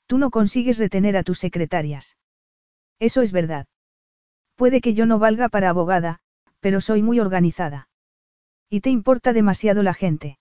[0.06, 2.16] Tú no consigues retener a tus secretarias.
[2.98, 3.66] Eso es verdad.
[4.54, 6.20] Puede que yo no valga para abogada,
[6.60, 7.88] pero soy muy organizada.
[8.70, 10.38] ¿Y te importa demasiado la gente?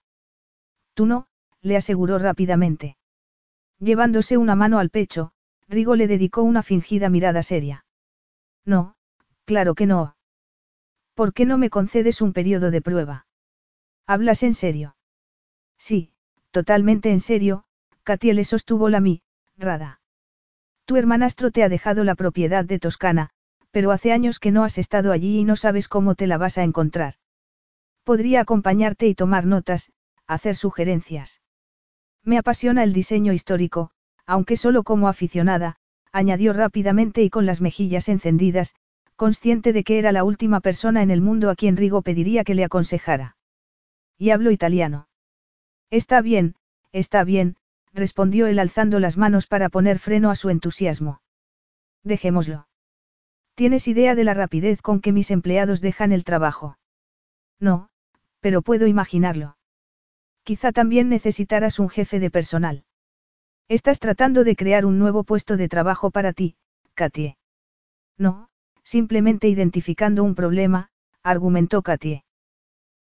[0.94, 1.26] Tú no,
[1.62, 2.96] le aseguró rápidamente.
[3.80, 5.32] Llevándose una mano al pecho,
[5.68, 7.86] Rigo le dedicó una fingida mirada seria.
[8.66, 8.96] No,
[9.46, 10.16] claro que no.
[11.16, 13.26] ¿Por qué no me concedes un periodo de prueba?
[14.06, 14.96] ¿Hablas en serio?
[15.78, 16.12] Sí,
[16.52, 17.64] totalmente en serio,
[18.04, 19.04] Katia le sostuvo la
[19.58, 20.02] Rada.
[20.86, 23.32] Tu hermanastro te ha dejado la propiedad de Toscana,
[23.72, 26.58] pero hace años que no has estado allí y no sabes cómo te la vas
[26.58, 27.16] a encontrar.
[28.10, 29.92] Podría acompañarte y tomar notas,
[30.26, 31.44] hacer sugerencias.
[32.24, 33.92] Me apasiona el diseño histórico,
[34.26, 35.76] aunque solo como aficionada,
[36.12, 38.74] añadió rápidamente y con las mejillas encendidas,
[39.16, 42.56] consciente de que era la última persona en el mundo a quien Rigo pediría que
[42.56, 43.38] le aconsejara.
[44.18, 45.08] Y hablo italiano.
[45.92, 46.56] Está bien,
[46.92, 47.58] está bien,
[47.94, 51.22] respondió él alzando las manos para poner freno a su entusiasmo.
[52.04, 52.68] Dejémoslo.
[53.54, 56.80] ¿Tienes idea de la rapidez con que mis empleados dejan el trabajo?
[57.60, 57.90] No,
[58.40, 59.58] pero puedo imaginarlo.
[60.44, 62.84] Quizá también necesitarás un jefe de personal.
[63.68, 66.56] Estás tratando de crear un nuevo puesto de trabajo para ti,
[66.96, 67.38] Katie.
[68.18, 68.50] No,
[68.84, 70.90] simplemente identificando un problema,
[71.22, 72.24] argumentó Katie.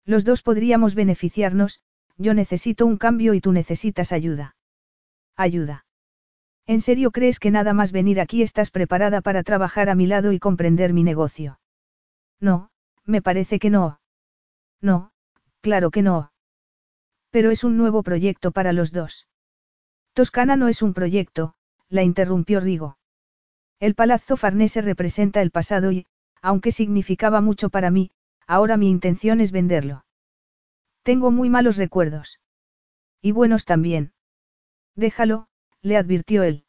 [0.06, 1.82] Los dos podríamos beneficiarnos,
[2.18, 4.56] yo necesito un cambio y tú necesitas ayuda.
[5.36, 5.86] Ayuda.
[6.68, 10.34] ¿En serio crees que nada más venir aquí estás preparada para trabajar a mi lado
[10.34, 11.60] y comprender mi negocio?
[12.40, 12.70] No,
[13.06, 14.00] me parece que no.
[14.82, 15.12] No,
[15.62, 16.32] Claro que no.
[17.32, 19.28] Pero es un nuevo proyecto para los dos.
[20.14, 21.54] Toscana no es un proyecto,
[21.90, 22.98] la interrumpió Rigo.
[23.80, 26.06] El Palazzo Farnese representa el pasado y,
[26.42, 28.12] aunque significaba mucho para mí,
[28.48, 30.06] ahora mi intención es venderlo.
[31.04, 32.40] Tengo muy malos recuerdos.
[33.22, 34.14] Y buenos también.
[34.96, 35.48] Déjalo,
[35.82, 36.66] le advirtió él.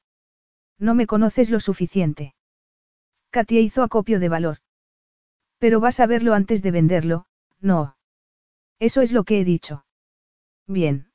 [0.78, 2.34] No me conoces lo suficiente.
[3.30, 4.58] Katia hizo acopio de valor.
[5.58, 7.26] Pero vas a verlo antes de venderlo,
[7.60, 7.96] no.
[8.80, 9.84] Eso es lo que he dicho.
[10.66, 11.12] Bien.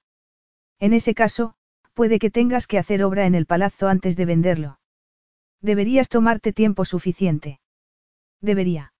[0.79, 1.55] En ese caso,
[1.93, 4.79] puede que tengas que hacer obra en el palazzo antes de venderlo.
[5.61, 7.59] Deberías tomarte tiempo suficiente.
[8.39, 8.93] Debería.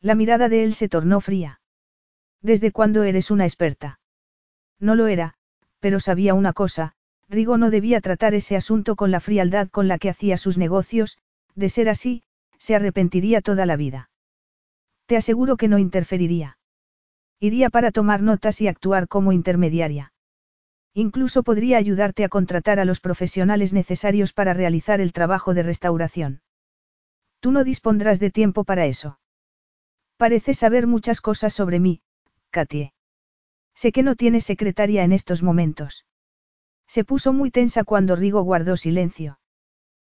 [0.00, 1.60] La mirada de él se tornó fría.
[2.40, 4.00] ¿Desde cuándo eres una experta?
[4.80, 5.34] No lo era,
[5.78, 6.94] pero sabía una cosa,
[7.28, 11.18] Rigo no debía tratar ese asunto con la frialdad con la que hacía sus negocios,
[11.54, 12.22] de ser así,
[12.58, 14.10] se arrepentiría toda la vida.
[15.06, 16.58] Te aseguro que no interferiría.
[17.44, 20.12] Iría para tomar notas y actuar como intermediaria.
[20.94, 26.42] Incluso podría ayudarte a contratar a los profesionales necesarios para realizar el trabajo de restauración.
[27.40, 29.18] Tú no dispondrás de tiempo para eso.
[30.18, 32.00] Pareces saber muchas cosas sobre mí,
[32.50, 32.92] Katie.
[33.74, 36.06] Sé que no tienes secretaria en estos momentos.
[36.86, 39.40] Se puso muy tensa cuando Rigo guardó silencio.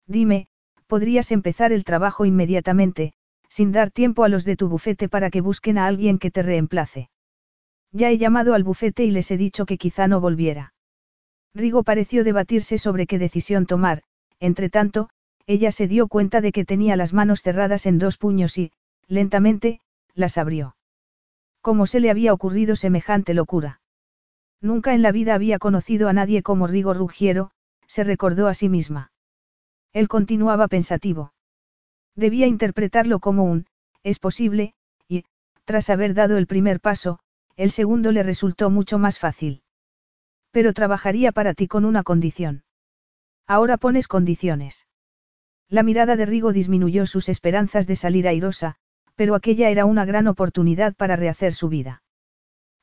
[0.06, 0.48] Dime,
[0.86, 3.12] podrías empezar el trabajo inmediatamente,
[3.50, 6.40] sin dar tiempo a los de tu bufete para que busquen a alguien que te
[6.40, 7.10] reemplace.
[7.92, 10.74] Ya he llamado al bufete y les he dicho que quizá no volviera.
[11.54, 14.02] Rigo pareció debatirse sobre qué decisión tomar,
[14.40, 15.08] entre tanto,
[15.46, 18.72] ella se dio cuenta de que tenía las manos cerradas en dos puños y,
[19.06, 19.80] lentamente,
[20.14, 20.76] las abrió.
[21.62, 23.80] ¿Cómo se le había ocurrido semejante locura?
[24.60, 27.50] Nunca en la vida había conocido a nadie como Rigo Ruggiero,
[27.86, 29.12] se recordó a sí misma.
[29.92, 31.32] Él continuaba pensativo.
[32.14, 33.66] Debía interpretarlo como un,
[34.02, 34.74] es posible,
[35.08, 35.24] y,
[35.64, 37.20] tras haber dado el primer paso,
[37.58, 39.62] el segundo le resultó mucho más fácil.
[40.52, 42.62] Pero trabajaría para ti con una condición.
[43.48, 44.86] Ahora pones condiciones.
[45.68, 48.76] La mirada de Rigo disminuyó sus esperanzas de salir airosa,
[49.16, 52.04] pero aquella era una gran oportunidad para rehacer su vida.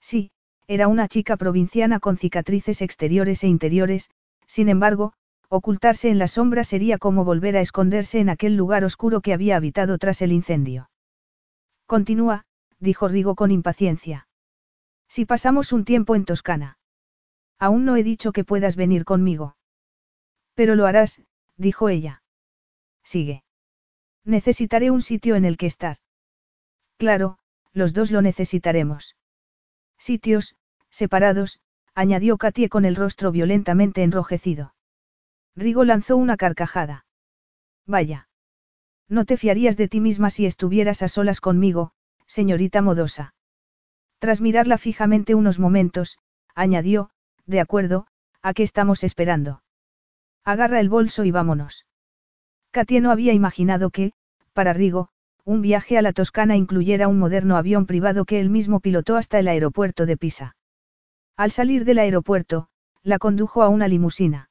[0.01, 0.31] Sí,
[0.67, 4.09] era una chica provinciana con cicatrices exteriores e interiores,
[4.45, 5.13] sin embargo,
[5.47, 9.55] ocultarse en la sombra sería como volver a esconderse en aquel lugar oscuro que había
[9.55, 10.89] habitado tras el incendio.
[11.85, 12.43] Continúa,
[12.79, 14.27] dijo Rigo con impaciencia.
[15.15, 16.77] Si pasamos un tiempo en Toscana.
[17.57, 19.55] Aún no he dicho que puedas venir conmigo.
[20.55, 21.21] Pero lo harás,
[21.55, 22.21] dijo ella.
[23.01, 23.45] Sigue.
[24.25, 25.99] Necesitaré un sitio en el que estar.
[26.97, 27.37] Claro,
[27.71, 29.15] los dos lo necesitaremos.
[29.97, 30.57] Sitios,
[30.89, 31.61] separados,
[31.93, 34.75] añadió Katie con el rostro violentamente enrojecido.
[35.55, 37.05] Rigo lanzó una carcajada.
[37.85, 38.27] Vaya.
[39.07, 41.93] No te fiarías de ti misma si estuvieras a solas conmigo,
[42.25, 43.34] señorita Modosa.
[44.19, 46.17] Tras mirarla fijamente unos momentos,
[46.55, 47.09] añadió,
[47.45, 48.07] de acuerdo,
[48.41, 49.61] ¿a qué estamos esperando?
[50.43, 51.85] Agarra el bolso y vámonos.
[52.71, 54.13] Katia no había imaginado que,
[54.53, 55.09] para Rigo,
[55.43, 59.39] un viaje a la Toscana incluyera un moderno avión privado que él mismo pilotó hasta
[59.39, 60.55] el aeropuerto de Pisa.
[61.37, 62.67] Al salir del aeropuerto,
[63.03, 64.49] la condujo a una limusina.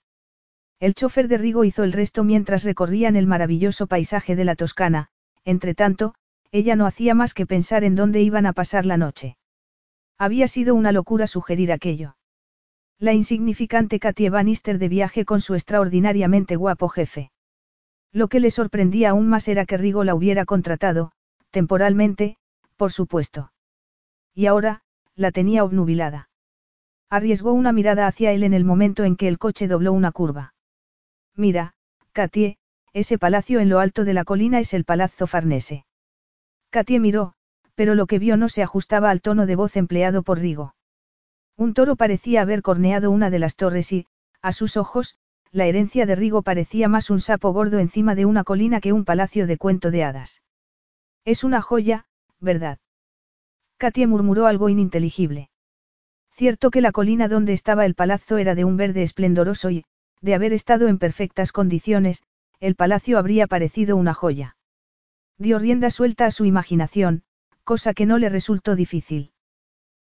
[0.79, 5.09] El chofer de Rigo hizo el resto mientras recorrían el maravilloso paisaje de la Toscana,
[5.45, 6.15] entre tanto,
[6.53, 9.37] ella no hacía más que pensar en dónde iban a pasar la noche.
[10.19, 12.17] Había sido una locura sugerir aquello.
[12.99, 17.33] La insignificante Katie Bannister de viaje con su extraordinariamente guapo jefe.
[18.13, 21.11] Lo que le sorprendía aún más era que Rigo la hubiera contratado,
[21.51, 22.37] temporalmente,
[22.77, 23.53] por supuesto.
[24.35, 24.83] Y ahora,
[25.17, 26.29] la tenía obnubilada.
[27.11, 30.55] Arriesgó una mirada hacia él en el momento en que el coche dobló una curva.
[31.37, 31.75] Mira,
[32.13, 32.59] Katie,
[32.93, 35.85] ese palacio en lo alto de la colina es el Palazzo Farnese.
[36.71, 37.35] Katie miró,
[37.75, 40.75] pero lo que vio no se ajustaba al tono de voz empleado por Rigo.
[41.57, 44.07] Un toro parecía haber corneado una de las torres y,
[44.43, 45.17] a sus ojos,
[45.53, 49.05] la herencia de Rigo parecía más un sapo gordo encima de una colina que un
[49.05, 50.43] palacio de cuento de hadas.
[51.25, 52.07] Es una joya,
[52.41, 52.79] ¿verdad?
[53.77, 55.51] Katia murmuró algo ininteligible.
[56.33, 59.85] Cierto que la colina donde estaba el palacio era de un verde esplendoroso y,
[60.21, 62.23] de haber estado en perfectas condiciones,
[62.59, 64.57] el palacio habría parecido una joya.
[65.39, 67.23] Dio rienda suelta a su imaginación,
[67.65, 69.33] cosa que no le resultó difícil.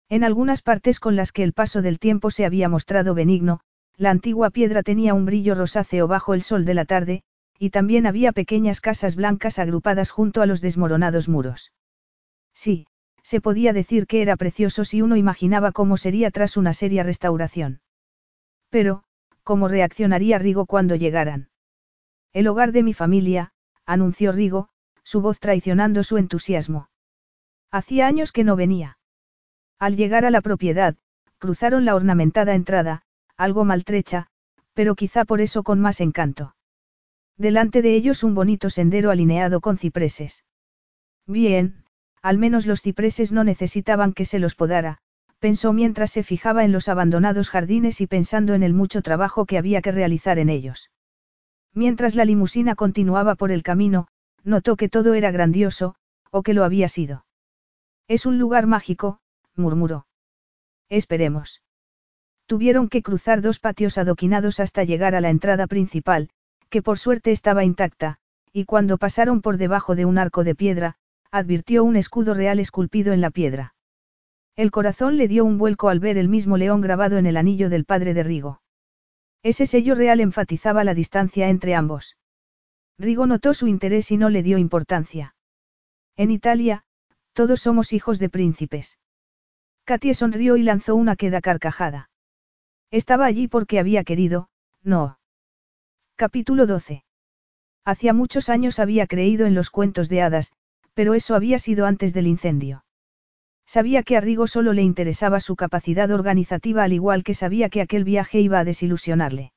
[0.08, 3.60] En algunas partes con las que el paso del tiempo se había mostrado benigno,
[3.96, 7.22] la antigua piedra tenía un brillo rosáceo bajo el sol de la tarde,
[7.58, 11.72] y también había pequeñas casas blancas agrupadas junto a los desmoronados muros.
[12.54, 12.86] Sí,
[13.22, 17.80] se podía decir que era precioso si uno imaginaba cómo sería tras una seria restauración.
[18.70, 19.02] Pero,
[19.42, 21.50] ¿cómo reaccionaría Rigo cuando llegaran?
[22.32, 23.52] El hogar de mi familia,
[23.84, 24.68] anunció Rigo,
[25.02, 26.88] su voz traicionando su entusiasmo.
[27.70, 28.98] Hacía años que no venía.
[29.78, 30.96] Al llegar a la propiedad,
[31.38, 33.02] cruzaron la ornamentada entrada,
[33.36, 34.26] algo maltrecha,
[34.74, 36.56] pero quizá por eso con más encanto.
[37.36, 40.44] Delante de ellos un bonito sendero alineado con cipreses.
[41.26, 41.84] Bien,
[42.22, 44.98] al menos los cipreses no necesitaban que se los podara,
[45.38, 49.58] pensó mientras se fijaba en los abandonados jardines y pensando en el mucho trabajo que
[49.58, 50.90] había que realizar en ellos.
[51.74, 54.08] Mientras la limusina continuaba por el camino,
[54.42, 55.94] notó que todo era grandioso,
[56.30, 57.24] o que lo había sido.
[58.08, 59.20] Es un lugar mágico,
[59.54, 60.06] murmuró.
[60.88, 61.62] Esperemos.
[62.46, 66.30] Tuvieron que cruzar dos patios adoquinados hasta llegar a la entrada principal,
[66.70, 68.18] que por suerte estaba intacta,
[68.50, 70.96] y cuando pasaron por debajo de un arco de piedra,
[71.30, 73.74] advirtió un escudo real esculpido en la piedra.
[74.56, 77.68] El corazón le dio un vuelco al ver el mismo león grabado en el anillo
[77.68, 78.62] del padre de Rigo.
[79.42, 82.16] Ese sello real enfatizaba la distancia entre ambos.
[82.98, 85.36] Rigo notó su interés y no le dio importancia.
[86.16, 86.84] En Italia,
[87.38, 88.98] Todos somos hijos de príncipes.
[89.84, 92.10] Katie sonrió y lanzó una queda carcajada.
[92.90, 94.48] Estaba allí porque había querido,
[94.82, 95.20] no.
[96.16, 97.04] Capítulo 12.
[97.84, 100.52] Hacía muchos años había creído en los cuentos de hadas,
[100.94, 102.84] pero eso había sido antes del incendio.
[103.64, 107.82] Sabía que a Rigo solo le interesaba su capacidad organizativa al igual que sabía que
[107.82, 109.52] aquel viaje iba a desilusionarle.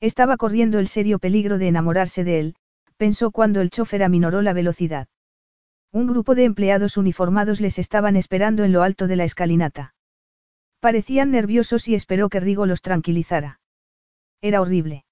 [0.00, 2.56] Estaba corriendo el serio peligro de enamorarse de él,
[2.96, 5.06] pensó cuando el chofer aminoró la velocidad.
[5.94, 9.94] Un grupo de empleados uniformados les estaban esperando en lo alto de la escalinata.
[10.80, 13.60] Parecían nerviosos y esperó que Rigo los tranquilizara.
[14.40, 15.04] Era horrible.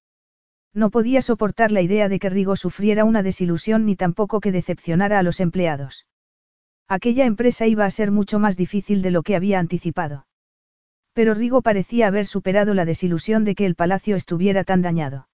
[0.74, 5.20] No podía soportar la idea de que Rigo sufriera una desilusión ni tampoco que decepcionara
[5.20, 6.08] a los empleados.
[6.88, 10.26] Aquella empresa iba a ser mucho más difícil de lo que había anticipado.
[11.12, 15.28] Pero Rigo parecía haber superado la desilusión de que el palacio estuviera tan dañado.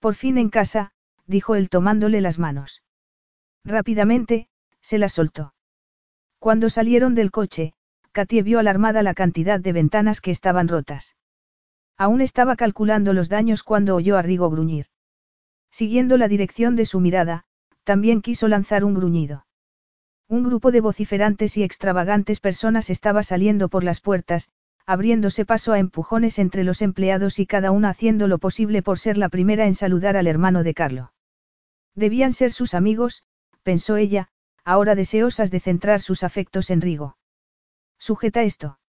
[0.00, 0.90] Por fin en casa,
[1.24, 2.82] dijo él tomándole las manos.
[3.64, 4.48] Rápidamente,
[4.86, 5.52] se las soltó.
[6.38, 7.74] Cuando salieron del coche,
[8.12, 11.16] Katie vio alarmada la cantidad de ventanas que estaban rotas.
[11.96, 14.86] Aún estaba calculando los daños cuando oyó a Rigo gruñir.
[15.72, 17.46] Siguiendo la dirección de su mirada,
[17.82, 19.44] también quiso lanzar un gruñido.
[20.28, 24.50] Un grupo de vociferantes y extravagantes personas estaba saliendo por las puertas,
[24.86, 29.18] abriéndose paso a empujones entre los empleados y cada una haciendo lo posible por ser
[29.18, 31.12] la primera en saludar al hermano de Carlo.
[31.96, 33.24] Debían ser sus amigos,
[33.64, 34.30] pensó ella,
[34.66, 37.16] ahora deseosas de centrar sus afectos en Rigo.
[37.98, 38.80] Sujeta esto.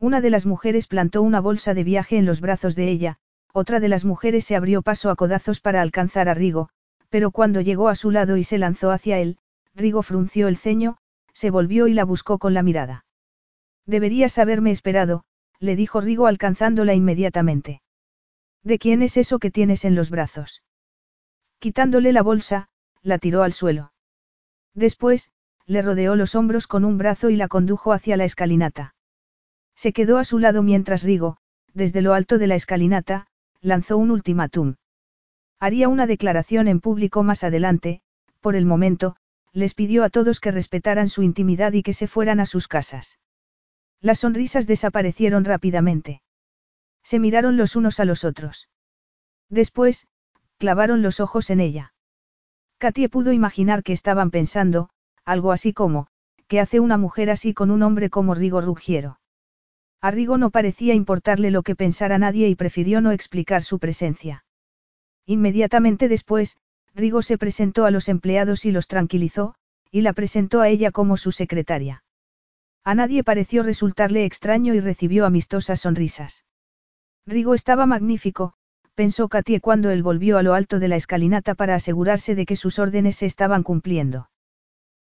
[0.00, 3.18] Una de las mujeres plantó una bolsa de viaje en los brazos de ella,
[3.52, 6.70] otra de las mujeres se abrió paso a codazos para alcanzar a Rigo,
[7.10, 9.38] pero cuando llegó a su lado y se lanzó hacia él,
[9.74, 10.96] Rigo frunció el ceño,
[11.34, 13.04] se volvió y la buscó con la mirada.
[13.86, 15.24] Deberías haberme esperado,
[15.60, 17.82] le dijo Rigo alcanzándola inmediatamente.
[18.62, 20.62] ¿De quién es eso que tienes en los brazos?
[21.58, 22.68] Quitándole la bolsa,
[23.02, 23.93] la tiró al suelo.
[24.74, 25.30] Después,
[25.66, 28.94] le rodeó los hombros con un brazo y la condujo hacia la escalinata.
[29.74, 31.38] Se quedó a su lado mientras Rigo,
[31.72, 33.26] desde lo alto de la escalinata,
[33.60, 34.76] lanzó un ultimátum.
[35.58, 38.02] Haría una declaración en público más adelante,
[38.40, 39.16] por el momento,
[39.52, 43.18] les pidió a todos que respetaran su intimidad y que se fueran a sus casas.
[44.00, 46.20] Las sonrisas desaparecieron rápidamente.
[47.02, 48.68] Se miraron los unos a los otros.
[49.48, 50.06] Después,
[50.58, 51.93] clavaron los ojos en ella.
[52.84, 54.90] Katie pudo imaginar que estaban pensando,
[55.24, 56.06] algo así como,
[56.48, 59.20] ¿qué hace una mujer así con un hombre como Rigo Ruggiero?
[60.02, 64.44] A Rigo no parecía importarle lo que pensara nadie y prefirió no explicar su presencia.
[65.24, 66.58] Inmediatamente después,
[66.94, 69.54] Rigo se presentó a los empleados y los tranquilizó,
[69.90, 72.04] y la presentó a ella como su secretaria.
[72.84, 76.44] A nadie pareció resultarle extraño y recibió amistosas sonrisas.
[77.24, 78.52] Rigo estaba magnífico,
[78.94, 82.56] pensó Katie cuando él volvió a lo alto de la escalinata para asegurarse de que
[82.56, 84.30] sus órdenes se estaban cumpliendo.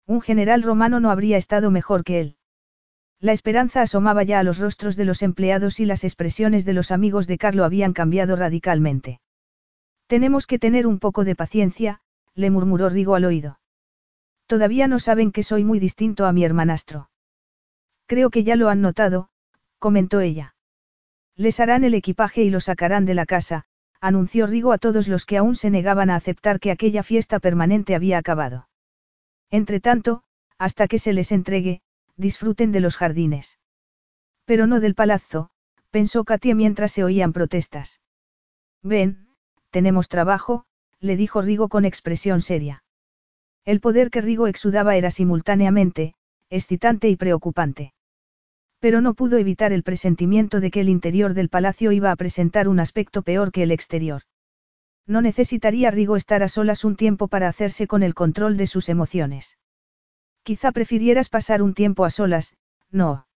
[0.07, 2.37] Un general romano no habría estado mejor que él.
[3.21, 6.91] La esperanza asomaba ya a los rostros de los empleados y las expresiones de los
[6.91, 9.21] amigos de Carlo habían cambiado radicalmente.
[10.07, 12.01] Tenemos que tener un poco de paciencia,
[12.35, 13.59] le murmuró Rigo al oído.
[14.47, 17.11] Todavía no saben que soy muy distinto a mi hermanastro.
[18.07, 19.29] Creo que ya lo han notado,
[19.79, 20.55] comentó ella.
[21.37, 23.65] Les harán el equipaje y lo sacarán de la casa,
[24.01, 27.95] anunció Rigo a todos los que aún se negaban a aceptar que aquella fiesta permanente
[27.95, 28.69] había acabado.
[29.51, 30.23] Entretanto,
[30.59, 31.81] hasta que se les entregue,
[32.17, 33.59] disfruten de los jardines.
[34.45, 35.51] Pero no del palazzo,
[35.91, 38.01] pensó Katia mientras se oían protestas.
[38.83, 39.29] Ven,
[39.71, 40.65] tenemos trabajo,
[41.01, 42.83] le dijo Rigo con expresión seria.
[43.65, 46.15] El poder que Rigo exudaba era simultáneamente,
[46.51, 47.93] excitante y preocupante.
[48.81, 52.69] Pero no pudo evitar el presentimiento de que el interior del palacio iba a presentar
[52.69, 54.23] un aspecto peor que el exterior.
[55.07, 58.89] No necesitaría Rigo estar a solas un tiempo para hacerse con el control de sus
[58.89, 59.59] emociones.
[60.43, 62.57] Quizá prefirieras pasar un tiempo a solas,
[62.91, 63.27] no.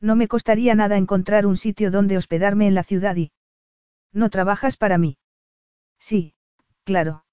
[0.00, 3.32] No me costaría nada encontrar un sitio donde hospedarme en la ciudad y...
[4.12, 5.18] No trabajas para mí.
[5.98, 6.34] Sí,
[6.84, 7.24] claro.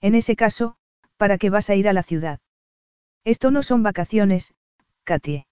[0.00, 0.76] En ese caso,
[1.16, 2.40] ¿para qué vas a ir a la ciudad?
[3.24, 4.54] Esto no son vacaciones,
[5.04, 5.46] Katie.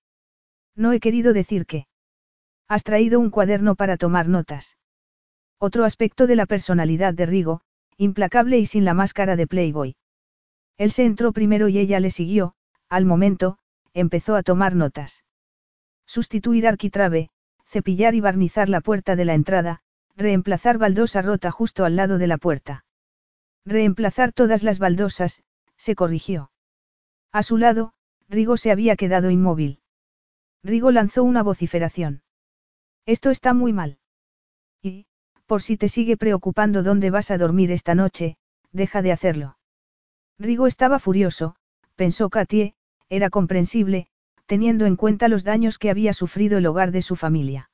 [0.76, 1.86] No he querido decir que.
[2.68, 4.76] Has traído un cuaderno para tomar notas.
[5.58, 7.60] Otro aspecto de la personalidad de Rigo,
[7.96, 9.96] implacable y sin la máscara de Playboy.
[10.78, 12.54] Él se entró primero y ella le siguió,
[12.88, 13.58] al momento,
[13.92, 15.24] empezó a tomar notas.
[16.06, 17.30] Sustituir arquitrabe,
[17.66, 19.82] cepillar y barnizar la puerta de la entrada,
[20.16, 22.84] Reemplazar baldosa rota justo al lado de la puerta.
[23.64, 25.42] Reemplazar todas las baldosas,
[25.76, 26.50] se corrigió.
[27.32, 27.94] A su lado,
[28.28, 29.80] Rigo se había quedado inmóvil.
[30.64, 32.22] Rigo lanzó una vociferación.
[33.04, 33.98] Esto está muy mal.
[34.80, 35.06] Y,
[35.46, 38.36] por si te sigue preocupando dónde vas a dormir esta noche,
[38.70, 39.58] deja de hacerlo.
[40.38, 41.56] Rigo estaba furioso,
[41.96, 42.74] pensó Katie,
[43.08, 44.06] era comprensible,
[44.46, 47.70] teniendo en cuenta los daños que había sufrido el hogar de su familia.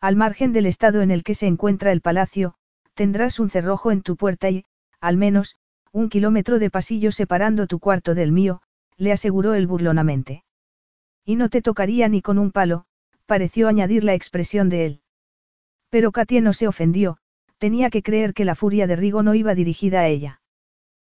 [0.00, 2.54] Al margen del estado en el que se encuentra el palacio,
[2.94, 4.64] tendrás un cerrojo en tu puerta y,
[5.00, 5.56] al menos,
[5.92, 8.62] un kilómetro de pasillo separando tu cuarto del mío,
[8.96, 10.44] le aseguró él burlonamente.
[11.24, 12.84] Y no te tocaría ni con un palo,
[13.26, 15.00] pareció añadir la expresión de él.
[15.88, 17.18] Pero Katie no se ofendió,
[17.58, 20.40] tenía que creer que la furia de Rigo no iba dirigida a ella.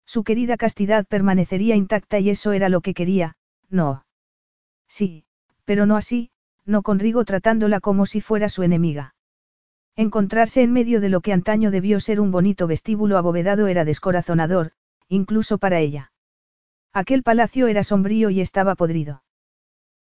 [0.06, 3.36] Su querida castidad permanecería intacta y eso era lo que quería,
[3.68, 4.06] no.
[4.86, 5.24] Sí,
[5.64, 6.30] pero no así,
[6.64, 9.14] no con Rigo tratándola como si fuera su enemiga.
[9.96, 14.72] Encontrarse en medio de lo que antaño debió ser un bonito vestíbulo abovedado era descorazonador,
[15.08, 16.12] incluso para ella.
[16.92, 19.22] Aquel palacio era sombrío y estaba podrido.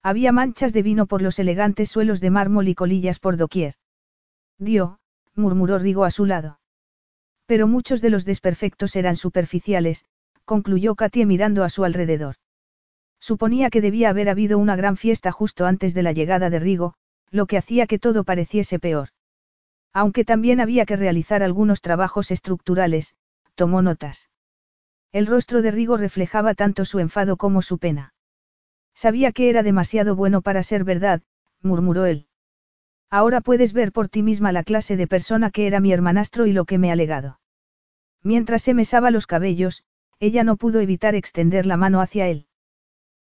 [0.05, 3.76] Había manchas de vino por los elegantes suelos de mármol y colillas por doquier.
[4.58, 4.99] Dio,
[5.34, 6.60] murmuró Rigo a su lado.
[7.47, 10.05] Pero muchos de los desperfectos eran superficiales,
[10.44, 12.34] concluyó Katie mirando a su alrededor.
[13.18, 16.94] Suponía que debía haber habido una gran fiesta justo antes de la llegada de Rigo,
[17.31, 19.08] lo que hacía que todo pareciese peor.
[19.94, 23.16] Aunque también había que realizar algunos trabajos estructurales,
[23.55, 24.28] tomó notas.
[25.12, 28.14] El rostro de Rigo reflejaba tanto su enfado como su pena.
[28.94, 31.23] Sabía que era demasiado bueno para ser verdad,
[31.60, 32.28] murmuró él.
[33.10, 36.52] Ahora puedes ver por ti misma la clase de persona que era mi hermanastro y
[36.52, 37.40] lo que me ha legado.
[38.23, 39.84] Mientras se mesaba los cabellos,
[40.18, 42.47] ella no pudo evitar extender la mano hacia él.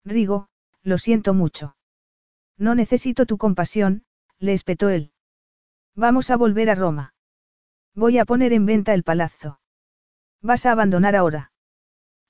[0.03, 0.49] Rigo,
[0.83, 1.75] lo siento mucho.
[2.57, 4.03] No necesito tu compasión,
[4.39, 5.11] le espetó él.
[5.95, 7.13] Vamos a volver a Roma.
[7.95, 9.59] Voy a poner en venta el palazzo.
[10.41, 11.51] Vas a abandonar ahora.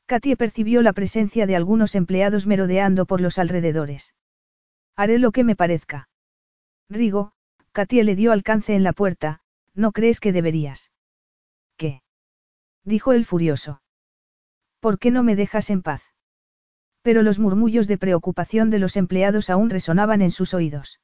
[0.10, 4.16] Katie percibió la presencia de algunos empleados merodeando por los alrededores.
[4.96, 6.10] Haré lo que me parezca.
[6.90, 7.34] Rigo,
[7.74, 9.42] Katie le dio alcance en la puerta,
[9.76, 10.92] ¿no crees que deberías?
[11.78, 12.02] ¿Qué?
[12.84, 13.84] dijo el furioso.
[14.80, 16.02] ¿Por qué no me dejas en paz?
[17.02, 21.00] pero los murmullos de preocupación de los empleados aún resonaban en sus oídos.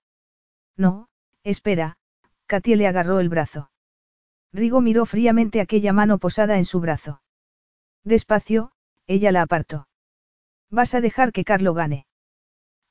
[0.76, 1.08] No,
[1.44, 1.98] espera,
[2.48, 3.72] Katie le agarró el brazo.
[4.52, 7.22] Rigo miró fríamente aquella mano posada en su brazo.
[8.04, 8.75] Despacio,
[9.08, 9.88] ella la apartó.
[10.70, 12.06] Vas a dejar que Carlo gane.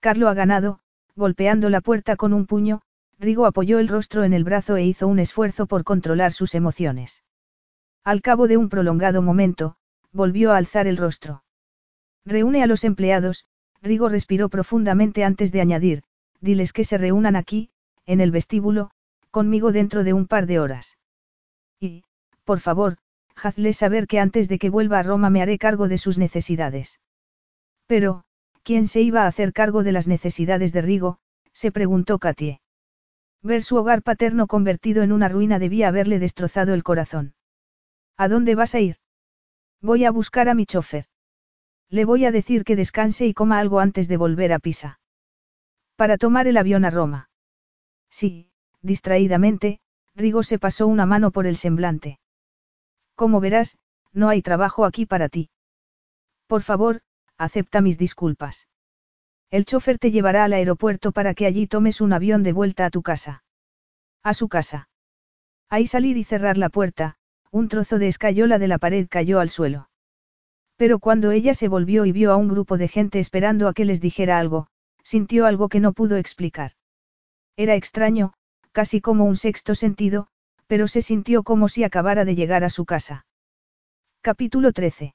[0.00, 0.80] Carlo ha ganado,
[1.16, 2.82] golpeando la puerta con un puño,
[3.18, 7.22] Rigo apoyó el rostro en el brazo e hizo un esfuerzo por controlar sus emociones.
[8.02, 9.76] Al cabo de un prolongado momento,
[10.12, 11.44] volvió a alzar el rostro.
[12.24, 13.46] Reúne a los empleados,
[13.82, 16.02] Rigo respiró profundamente antes de añadir,
[16.40, 17.70] diles que se reúnan aquí,
[18.06, 18.90] en el vestíbulo,
[19.30, 20.98] conmigo dentro de un par de horas.
[21.80, 22.04] Y,
[22.44, 22.98] por favor,
[23.36, 27.00] hazles saber que antes de que vuelva a Roma me haré cargo de sus necesidades.
[27.86, 28.24] Pero,
[28.62, 31.18] ¿quién se iba a hacer cargo de las necesidades de Rigo?
[31.52, 32.60] se preguntó Katie.
[33.42, 37.34] Ver su hogar paterno convertido en una ruina debía haberle destrozado el corazón.
[38.16, 38.96] ¿A dónde vas a ir?
[39.82, 41.06] Voy a buscar a mi chofer.
[41.90, 44.98] Le voy a decir que descanse y coma algo antes de volver a Pisa.
[45.96, 47.28] Para tomar el avión a Roma.
[48.10, 49.80] Sí, distraídamente,
[50.14, 52.18] Rigo se pasó una mano por el semblante.
[53.14, 53.78] Como verás,
[54.12, 55.50] no hay trabajo aquí para ti.
[56.46, 57.02] Por favor,
[57.36, 58.68] acepta mis disculpas.
[59.50, 62.90] El chofer te llevará al aeropuerto para que allí tomes un avión de vuelta a
[62.90, 63.44] tu casa.
[64.22, 64.88] A su casa.
[65.68, 67.16] Ahí salir y cerrar la puerta,
[67.50, 69.88] un trozo de escayola de la pared cayó al suelo.
[70.76, 73.84] Pero cuando ella se volvió y vio a un grupo de gente esperando a que
[73.84, 74.66] les dijera algo,
[75.04, 76.72] sintió algo que no pudo explicar.
[77.56, 78.32] Era extraño,
[78.72, 80.26] casi como un sexto sentido,
[80.74, 83.26] pero se sintió como si acabara de llegar a su casa.
[84.22, 85.14] Capítulo 13.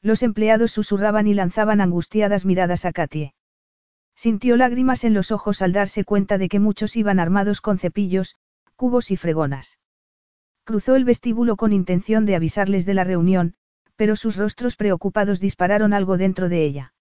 [0.00, 3.34] Los empleados susurraban y lanzaban angustiadas miradas a Katie.
[4.16, 8.36] Sintió lágrimas en los ojos al darse cuenta de que muchos iban armados con cepillos,
[8.74, 9.78] cubos y fregonas.
[10.64, 13.56] Cruzó el vestíbulo con intención de avisarles de la reunión,
[13.96, 16.94] pero sus rostros preocupados dispararon algo dentro de ella.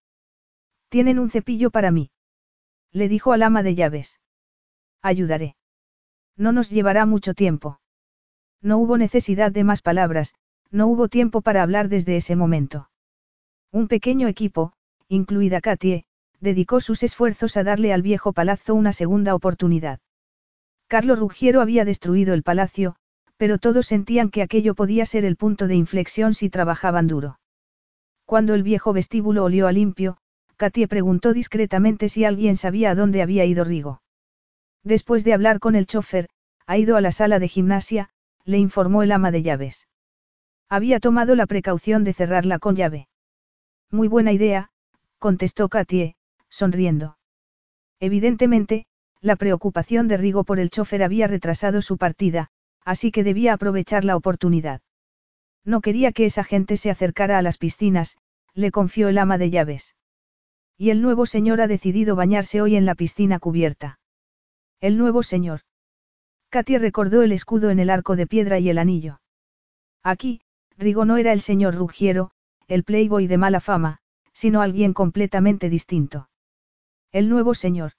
[0.90, 2.12] Tienen un cepillo para mí.
[2.92, 4.20] Le dijo al ama de llaves.
[5.02, 5.56] Ayudaré.
[6.40, 7.82] No nos llevará mucho tiempo.
[8.62, 10.34] No hubo necesidad de más palabras,
[10.72, 12.90] no hubo tiempo para hablar desde ese momento.
[13.74, 14.72] Un pequeño equipo,
[15.10, 16.06] incluida Katie,
[16.40, 20.00] dedicó sus esfuerzos a darle al viejo palazzo una segunda oportunidad.
[20.88, 22.96] Carlos Ruggiero había destruido el palacio,
[23.36, 27.38] pero todos sentían que aquello podía ser el punto de inflexión si trabajaban duro.
[28.26, 30.18] Cuando el viejo vestíbulo olió a limpio,
[30.56, 34.02] Katie preguntó discretamente si alguien sabía a dónde había ido Rigo.
[34.84, 36.30] Después de hablar con el chofer,
[36.66, 38.10] ha ido a la sala de gimnasia,
[38.46, 39.88] le informó el ama de llaves.
[40.70, 43.08] Había tomado la precaución de cerrarla con llave.
[43.92, 44.70] Muy buena idea,
[45.18, 46.16] contestó Katie,
[46.48, 47.18] sonriendo.
[48.00, 48.86] Evidentemente,
[49.22, 52.50] la preocupación de Rigo por el chofer había retrasado su partida,
[52.86, 54.82] así que debía aprovechar la oportunidad.
[55.66, 58.18] No quería que esa gente se acercara a las piscinas,
[58.54, 59.96] le confió el ama de llaves.
[60.78, 64.00] Y el nuevo señor ha decidido bañarse hoy en la piscina cubierta.
[64.82, 65.62] El nuevo señor.
[66.50, 69.20] Katy recordó el escudo en el arco de piedra y el anillo.
[70.04, 70.42] Aquí,
[70.78, 72.32] Rigo no era el señor Ruggiero,
[72.68, 74.00] el playboy de mala fama,
[74.32, 76.30] sino alguien completamente distinto.
[77.12, 77.92] El nuevo señor.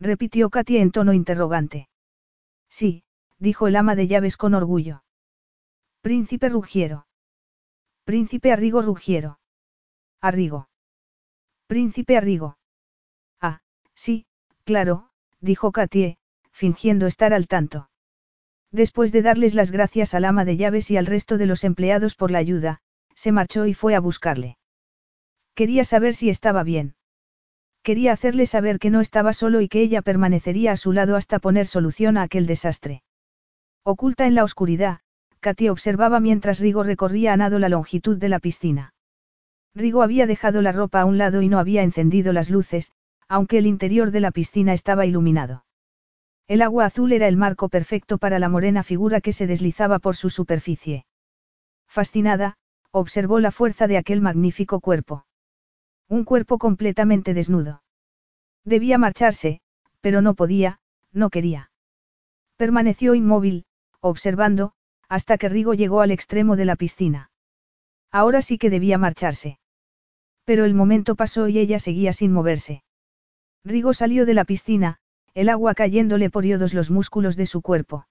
[0.00, 1.88] Repitió Katy en tono interrogante.
[2.68, 3.04] Sí,
[3.38, 5.04] dijo el ama de llaves con orgullo.
[6.00, 7.06] Príncipe Ruggiero.
[8.04, 9.38] Príncipe Arrigo Ruggiero.
[10.20, 10.68] Arrigo.
[11.68, 12.58] Príncipe Arrigo.
[13.40, 13.60] Ah,
[13.94, 14.26] sí,
[14.64, 15.11] claro,
[15.42, 16.16] dijo Katie,
[16.50, 17.90] fingiendo estar al tanto.
[18.70, 22.14] Después de darles las gracias al ama de llaves y al resto de los empleados
[22.14, 22.80] por la ayuda,
[23.14, 24.56] se marchó y fue a buscarle.
[25.54, 26.94] Quería saber si estaba bien.
[27.82, 31.40] Quería hacerle saber que no estaba solo y que ella permanecería a su lado hasta
[31.40, 33.02] poner solución a aquel desastre.
[33.82, 35.00] Oculta en la oscuridad,
[35.40, 38.94] Katy observaba mientras Rigo recorría a nado la longitud de la piscina.
[39.74, 42.92] Rigo había dejado la ropa a un lado y no había encendido las luces,
[43.32, 45.64] aunque el interior de la piscina estaba iluminado.
[46.48, 50.16] El agua azul era el marco perfecto para la morena figura que se deslizaba por
[50.16, 51.06] su superficie.
[51.88, 52.58] Fascinada,
[52.90, 55.24] observó la fuerza de aquel magnífico cuerpo.
[56.10, 57.82] Un cuerpo completamente desnudo.
[58.66, 59.62] Debía marcharse,
[60.02, 60.78] pero no podía,
[61.10, 61.70] no quería.
[62.58, 63.64] Permaneció inmóvil,
[64.00, 64.74] observando,
[65.08, 67.30] hasta que Rigo llegó al extremo de la piscina.
[68.10, 69.58] Ahora sí que debía marcharse.
[70.44, 72.82] Pero el momento pasó y ella seguía sin moverse.
[73.64, 74.98] Rigo salió de la piscina,
[75.34, 78.06] el agua cayéndole por iodos los músculos de su cuerpo.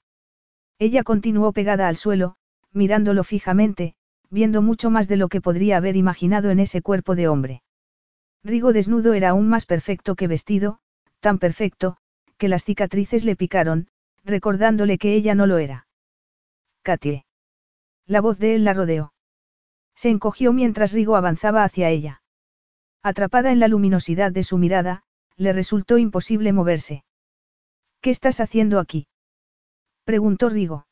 [0.79, 2.35] Ella continuó pegada al suelo,
[2.71, 3.95] mirándolo fijamente,
[4.29, 7.63] viendo mucho más de lo que podría haber imaginado en ese cuerpo de hombre.
[8.43, 10.79] Rigo desnudo era aún más perfecto que vestido,
[11.19, 11.97] tan perfecto,
[12.37, 13.87] que las cicatrices le picaron,
[14.23, 15.87] recordándole que ella no lo era.
[16.81, 17.25] Katie.
[18.07, 19.13] La voz de él la rodeó.
[19.95, 22.23] Se encogió mientras Rigo avanzaba hacia ella.
[23.03, 25.03] Atrapada en la luminosidad de su mirada,
[25.41, 27.03] le resultó imposible moverse.
[27.99, 29.07] ¿Qué estás haciendo aquí?
[30.03, 30.85] preguntó Rigo.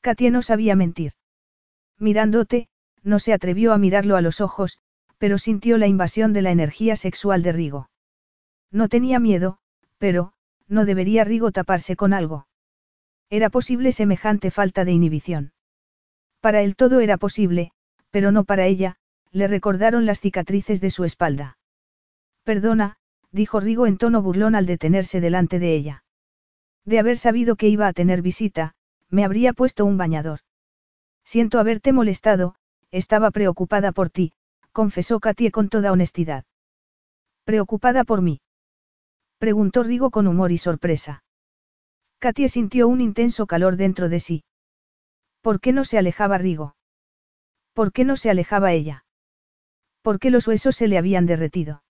[0.00, 1.14] Katie no sabía mentir.
[1.98, 2.68] Mirándote,
[3.02, 4.78] no se atrevió a mirarlo a los ojos,
[5.18, 7.90] pero sintió la invasión de la energía sexual de Rigo.
[8.70, 9.58] No tenía miedo,
[9.98, 10.34] pero,
[10.68, 12.46] no debería Rigo taparse con algo.
[13.28, 15.52] Era posible semejante falta de inhibición.
[16.40, 17.72] Para él todo era posible,
[18.10, 18.98] pero no para ella,
[19.32, 21.58] le recordaron las cicatrices de su espalda.
[22.44, 22.97] Perdona,
[23.32, 26.04] dijo Rigo en tono burlón al detenerse delante de ella.
[26.84, 28.74] De haber sabido que iba a tener visita,
[29.10, 30.40] me habría puesto un bañador.
[31.24, 32.54] Siento haberte molestado,
[32.90, 34.32] estaba preocupada por ti,
[34.72, 36.44] confesó Katie con toda honestidad.
[37.44, 38.40] ¿Preocupada por mí?
[39.38, 41.22] Preguntó Rigo con humor y sorpresa.
[42.18, 44.44] Katie sintió un intenso calor dentro de sí.
[45.40, 46.76] ¿Por qué no se alejaba Rigo?
[47.72, 49.04] ¿Por qué no se alejaba ella?
[50.02, 51.82] ¿Por qué los huesos se le habían derretido?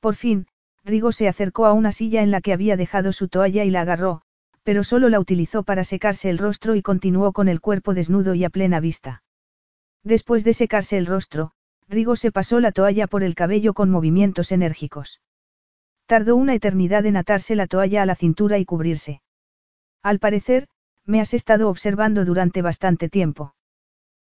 [0.00, 0.46] Por fin,
[0.84, 3.82] Rigo se acercó a una silla en la que había dejado su toalla y la
[3.82, 4.22] agarró,
[4.62, 8.44] pero solo la utilizó para secarse el rostro y continuó con el cuerpo desnudo y
[8.44, 9.22] a plena vista.
[10.04, 11.52] Después de secarse el rostro,
[11.88, 15.20] Rigo se pasó la toalla por el cabello con movimientos enérgicos.
[16.06, 19.20] Tardó una eternidad en atarse la toalla a la cintura y cubrirse.
[20.02, 20.68] Al parecer,
[21.04, 23.54] me has estado observando durante bastante tiempo.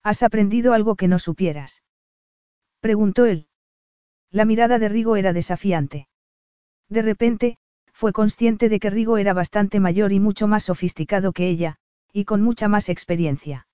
[0.04, 1.82] ¿Has aprendido algo que no supieras?
[2.82, 3.48] Preguntó él.
[4.32, 6.08] La mirada de Rigo era desafiante.
[6.90, 7.58] De repente,
[7.92, 11.78] fue consciente de que Rigo era bastante mayor y mucho más sofisticado que ella,
[12.12, 13.68] y con mucha más experiencia.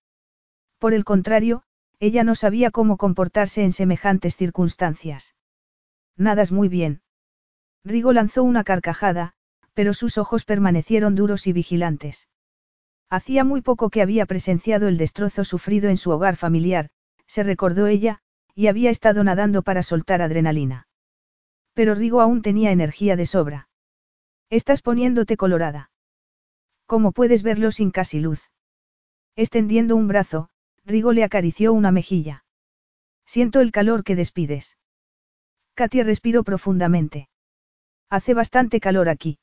[0.77, 1.63] Por el contrario,
[1.99, 5.35] ella no sabía cómo comportarse en semejantes circunstancias.
[6.17, 7.01] Nadas muy bien.
[7.83, 9.33] Rigo lanzó una carcajada,
[9.73, 12.27] pero sus ojos permanecieron duros y vigilantes.
[13.09, 16.89] Hacía muy poco que había presenciado el destrozo sufrido en su hogar familiar,
[17.27, 18.21] se recordó ella,
[18.55, 20.87] y había estado nadando para soltar adrenalina.
[21.73, 23.69] Pero Rigo aún tenía energía de sobra.
[24.49, 25.91] Estás poniéndote colorada.
[26.85, 28.49] ¿Cómo puedes verlo sin casi luz?
[29.35, 30.49] Extendiendo un brazo,
[30.85, 32.43] Rigo le acarició una mejilla.
[33.25, 34.77] Siento el calor que despides.
[35.73, 37.29] Katia respiró profundamente.
[38.09, 39.39] Hace bastante calor aquí.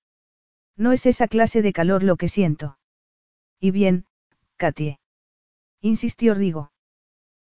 [0.76, 2.78] No es esa clase de calor lo que siento.
[3.58, 4.04] Y bien,
[4.56, 5.00] Katie.
[5.80, 6.70] Insistió Rigo.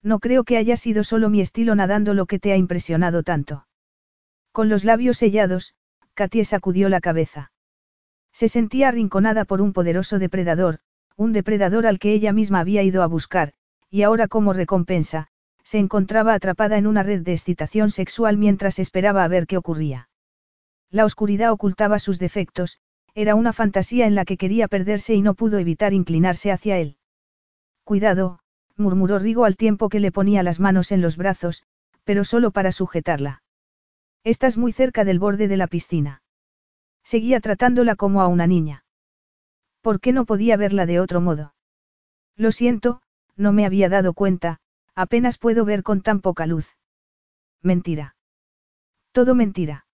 [0.08, 3.68] No creo que haya sido solo mi estilo nadando lo que te ha impresionado tanto.
[4.54, 5.76] Con los labios sellados,
[6.14, 7.52] Katie sacudió la cabeza.
[8.32, 10.80] Se sentía arrinconada por un poderoso depredador,
[11.18, 13.52] un depredador al que ella misma había ido a buscar,
[13.90, 15.28] y ahora como recompensa,
[15.64, 20.08] se encontraba atrapada en una red de excitación sexual mientras esperaba a ver qué ocurría.
[20.90, 22.80] La oscuridad ocultaba sus defectos,
[23.14, 26.96] era una fantasía en la que quería perderse y no pudo evitar inclinarse hacia él.
[27.84, 28.40] Cuidado,
[28.78, 31.64] murmuró Rigo al tiempo que le ponía las manos en los brazos,
[32.04, 33.44] pero solo para sujetarla.
[34.24, 36.22] Estás muy cerca del borde de la piscina.
[37.04, 38.84] Seguía tratándola como a una niña.
[39.82, 41.54] ¿Por qué no podía verla de otro modo?
[42.36, 43.02] Lo siento,
[43.36, 44.60] no me había dado cuenta,
[44.96, 46.78] apenas puedo ver con tan poca luz.
[47.62, 48.16] Mentira.
[49.12, 49.86] Todo mentira.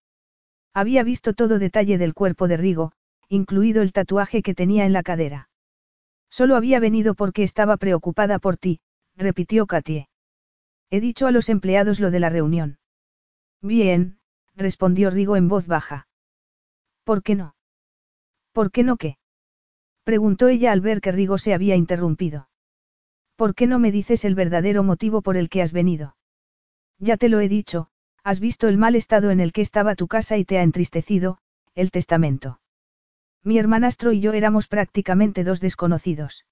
[0.72, 2.92] Había visto todo detalle del cuerpo de Rigo,
[3.28, 5.48] incluido el tatuaje que tenía en la cadera.
[6.34, 8.80] Solo había venido porque estaba preocupada por ti,
[9.14, 10.08] repitió Katie.
[10.90, 12.78] He dicho a los empleados lo de la reunión.
[13.62, 14.18] Bien,
[14.56, 16.08] respondió Rigo en voz baja.
[17.04, 17.54] ¿Por qué no?
[18.50, 19.16] ¿Por qué no qué?
[20.02, 22.48] preguntó ella al ver que Rigo se había interrumpido.
[23.36, 26.16] ¿Por qué no me dices el verdadero motivo por el que has venido?
[26.98, 27.90] Ya te lo he dicho,
[28.24, 31.38] has visto el mal estado en el que estaba tu casa y te ha entristecido,
[31.76, 32.58] el testamento.
[33.44, 36.46] Mi hermanastro y yo éramos prácticamente dos desconocidos.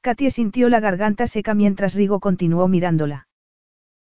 [0.00, 3.26] Katia sintió la garganta seca mientras Rigo continuó mirándola.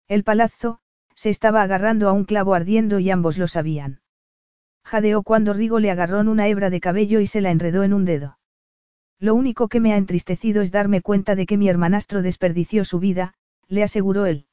[0.07, 0.79] El palazzo,
[1.15, 4.01] se estaba agarrando a un clavo ardiendo y ambos lo sabían.
[4.83, 8.05] Jadeó cuando Rigo le agarró una hebra de cabello y se la enredó en un
[8.05, 8.37] dedo.
[9.17, 12.99] Lo único que me ha entristecido es darme cuenta de que mi hermanastro desperdició su
[12.99, 13.33] vida,
[13.69, 14.47] le aseguró él.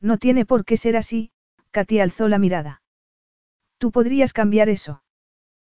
[0.00, 1.30] No tiene por qué ser así,
[1.70, 2.82] Katia alzó la mirada.
[3.78, 5.03] Tú podrías cambiar eso.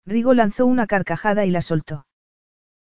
[0.06, 2.06] Rigo lanzó una carcajada y la soltó.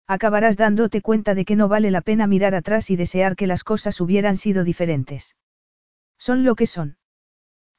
[0.07, 3.65] Acabarás dándote cuenta de que no vale la pena mirar atrás y desear que las
[3.65, 5.35] cosas hubieran sido diferentes.
[6.19, 6.99] Son lo que son.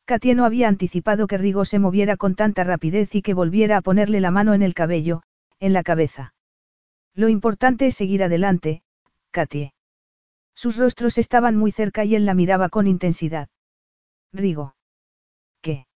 [0.05, 3.81] Katia no había anticipado que Rigo se moviera con tanta rapidez y que volviera a
[3.81, 5.21] ponerle la mano en el cabello,
[5.59, 6.33] en la cabeza.
[7.13, 8.83] Lo importante es seguir adelante,
[9.31, 9.73] Katie.
[10.55, 13.49] Sus rostros estaban muy cerca y él la miraba con intensidad.
[14.31, 14.75] Rigo.
[15.61, 15.87] ¿Qué?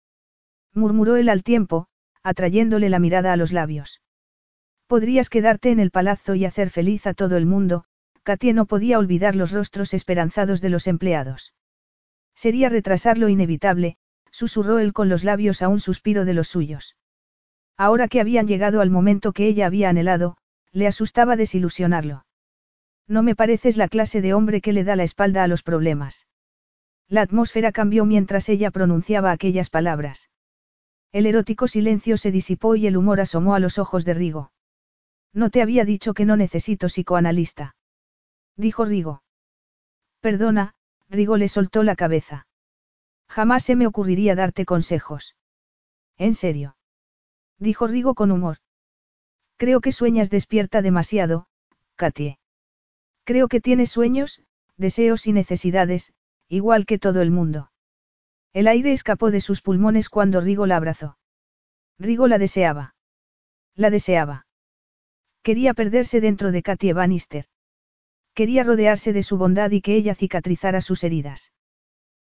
[0.74, 1.88] murmuró él al tiempo,
[2.24, 4.02] atrayéndole la mirada a los labios.
[4.88, 7.86] Podrías quedarte en el palazzo y hacer feliz a todo el mundo,
[8.24, 11.54] Katie no podía olvidar los rostros esperanzados de los empleados.
[12.36, 13.98] Sería retrasar lo inevitable,
[14.32, 16.96] susurró él con los labios a un suspiro de los suyos.
[17.78, 20.38] Ahora que habían llegado al momento que ella había anhelado,
[20.72, 22.26] le asustaba desilusionarlo.
[23.08, 26.28] No me pareces la clase de hombre que le da la espalda a los problemas.
[27.08, 30.30] La atmósfera cambió mientras ella pronunciaba aquellas palabras.
[31.12, 34.52] El erótico silencio se disipó y el humor asomó a los ojos de Rigo.
[35.34, 37.76] No te había dicho que no necesito psicoanalista.
[38.56, 39.24] Dijo Rigo.
[40.20, 40.76] Perdona,
[41.10, 42.48] Rigo le soltó la cabeza.
[43.28, 45.36] Jamás se me ocurriría darte consejos.
[46.18, 46.76] ¿En serio?
[47.58, 48.58] Dijo Rigo con humor.
[49.58, 51.48] Creo que sueñas despierta demasiado,
[51.96, 52.40] Katie.
[53.24, 54.42] Creo que tienes sueños,
[54.78, 56.14] deseos y necesidades,
[56.48, 57.72] igual que todo el mundo.
[58.54, 61.18] El aire escapó de sus pulmones cuando Rigo la abrazó.
[62.00, 62.96] Rigo la deseaba.
[63.76, 64.48] La deseaba.
[65.44, 67.46] Quería perderse dentro de Katie Bannister.
[68.34, 71.54] Quería rodearse de su bondad y que ella cicatrizara sus heridas.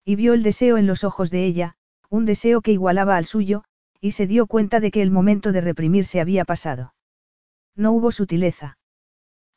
[0.04, 1.76] Y vio el deseo en los ojos de ella,
[2.08, 3.64] un deseo que igualaba al suyo,
[4.00, 6.94] y se dio cuenta de que el momento de reprimirse había pasado.
[7.76, 8.78] No hubo sutileza.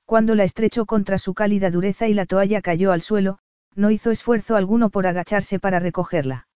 [0.06, 3.40] Cuando la estrechó contra su cálida dureza y la toalla cayó al suelo,
[3.76, 6.48] no hizo esfuerzo alguno por agacharse para recogerla.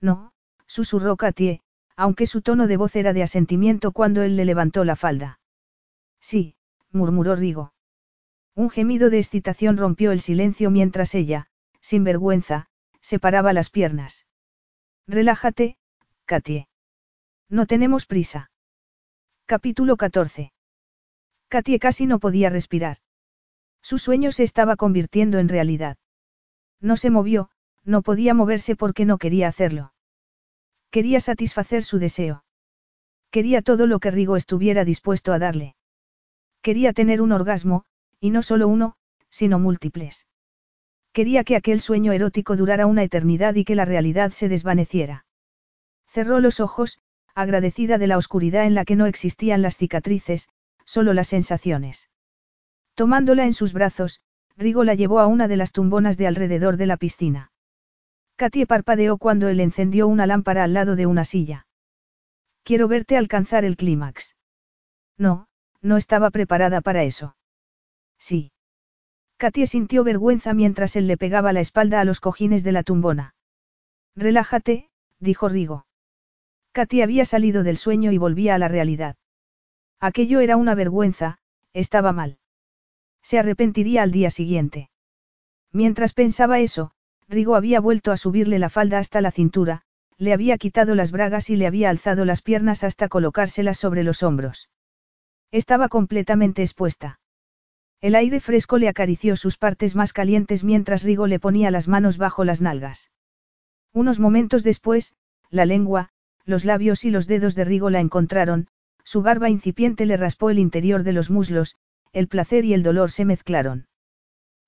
[0.00, 0.32] No,
[0.66, 1.62] susurró Katie,
[1.96, 5.40] aunque su tono de voz era de asentimiento cuando él le levantó la falda.
[6.20, 6.56] Sí,
[6.90, 7.72] murmuró Rigo.
[8.54, 11.48] Un gemido de excitación rompió el silencio mientras ella,
[11.80, 12.68] sin vergüenza,
[13.00, 14.26] separaba las piernas.
[15.06, 15.76] Relájate,
[16.24, 16.68] Katie.
[17.48, 18.50] No tenemos prisa.
[19.46, 20.52] Capítulo 14.
[21.48, 22.98] Katie casi no podía respirar.
[23.82, 25.96] Su sueño se estaba convirtiendo en realidad.
[26.80, 27.50] No se movió,
[27.86, 29.92] no podía moverse porque no quería hacerlo.
[30.90, 32.44] Quería satisfacer su deseo.
[33.30, 35.76] Quería todo lo que Rigo estuviera dispuesto a darle.
[36.62, 37.84] Quería tener un orgasmo,
[38.20, 38.96] y no solo uno,
[39.30, 40.26] sino múltiples.
[41.12, 45.24] Quería que aquel sueño erótico durara una eternidad y que la realidad se desvaneciera.
[46.08, 46.98] Cerró los ojos,
[47.34, 50.48] agradecida de la oscuridad en la que no existían las cicatrices,
[50.84, 52.10] solo las sensaciones.
[52.94, 54.20] Tomándola en sus brazos,
[54.56, 57.50] Rigo la llevó a una de las tumbonas de alrededor de la piscina.
[58.36, 61.66] Katie parpadeó cuando él encendió una lámpara al lado de una silla.
[62.64, 64.36] Quiero verte alcanzar el clímax.
[65.16, 65.48] No,
[65.80, 67.36] no estaba preparada para eso.
[68.18, 68.52] Sí.
[69.38, 73.34] Katie sintió vergüenza mientras él le pegaba la espalda a los cojines de la tumbona.
[74.14, 75.86] Relájate, dijo Rigo.
[76.72, 79.16] Katie había salido del sueño y volvía a la realidad.
[79.98, 81.38] Aquello era una vergüenza,
[81.72, 82.38] estaba mal.
[83.22, 84.90] Se arrepentiría al día siguiente.
[85.72, 86.92] Mientras pensaba eso,
[87.28, 89.82] Rigo había vuelto a subirle la falda hasta la cintura,
[90.18, 94.22] le había quitado las bragas y le había alzado las piernas hasta colocárselas sobre los
[94.22, 94.70] hombros.
[95.50, 97.20] Estaba completamente expuesta.
[98.00, 102.18] El aire fresco le acarició sus partes más calientes mientras Rigo le ponía las manos
[102.18, 103.10] bajo las nalgas.
[103.92, 105.14] Unos momentos después,
[105.50, 106.10] la lengua,
[106.44, 108.68] los labios y los dedos de Rigo la encontraron,
[109.02, 111.76] su barba incipiente le raspó el interior de los muslos,
[112.12, 113.86] el placer y el dolor se mezclaron.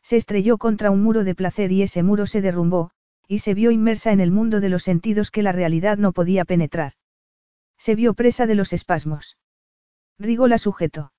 [0.03, 2.91] Se estrelló contra un muro de placer y ese muro se derrumbó,
[3.27, 6.45] y se vio inmersa en el mundo de los sentidos que la realidad no podía
[6.45, 6.95] penetrar.
[7.77, 9.37] Se vio presa de los espasmos.
[10.19, 11.13] Rigo la sujetó.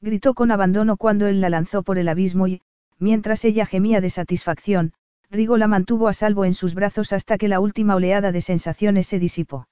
[0.00, 2.62] Gritó con abandono cuando él la lanzó por el abismo y,
[2.98, 4.92] mientras ella gemía de satisfacción,
[5.30, 9.08] Rigo la mantuvo a salvo en sus brazos hasta que la última oleada de sensaciones
[9.08, 9.66] se disipó.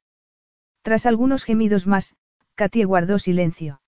[0.83, 2.17] Tras algunos gemidos más,
[2.57, 3.81] Katie guardó silencio.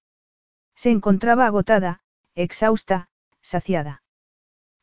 [0.77, 2.01] Se encontraba agotada,
[2.37, 3.09] exhausta,
[3.43, 4.04] saciada.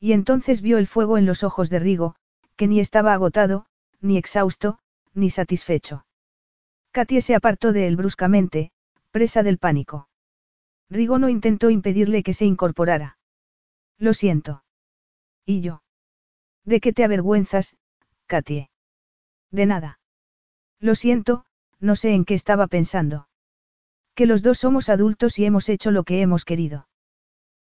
[0.02, 2.16] Y entonces vio el fuego en los ojos de Rigo,
[2.56, 3.68] que ni estaba agotado,
[4.02, 4.80] ni exhausto,
[5.14, 6.06] ni satisfecho.
[6.92, 8.72] Katie se apartó de él bruscamente,
[9.12, 10.10] presa del pánico.
[10.90, 13.20] Rigo no intentó impedirle que se incorporara.
[14.00, 14.64] Lo siento.
[15.46, 15.84] ¿Y yo?
[16.66, 17.78] ¿De qué te avergüenzas,
[18.26, 18.72] Katie?
[19.52, 20.00] De nada.
[20.80, 21.46] Lo siento,
[21.80, 23.28] no sé en qué estaba pensando.
[24.16, 26.88] Que los dos somos adultos y hemos hecho lo que hemos querido.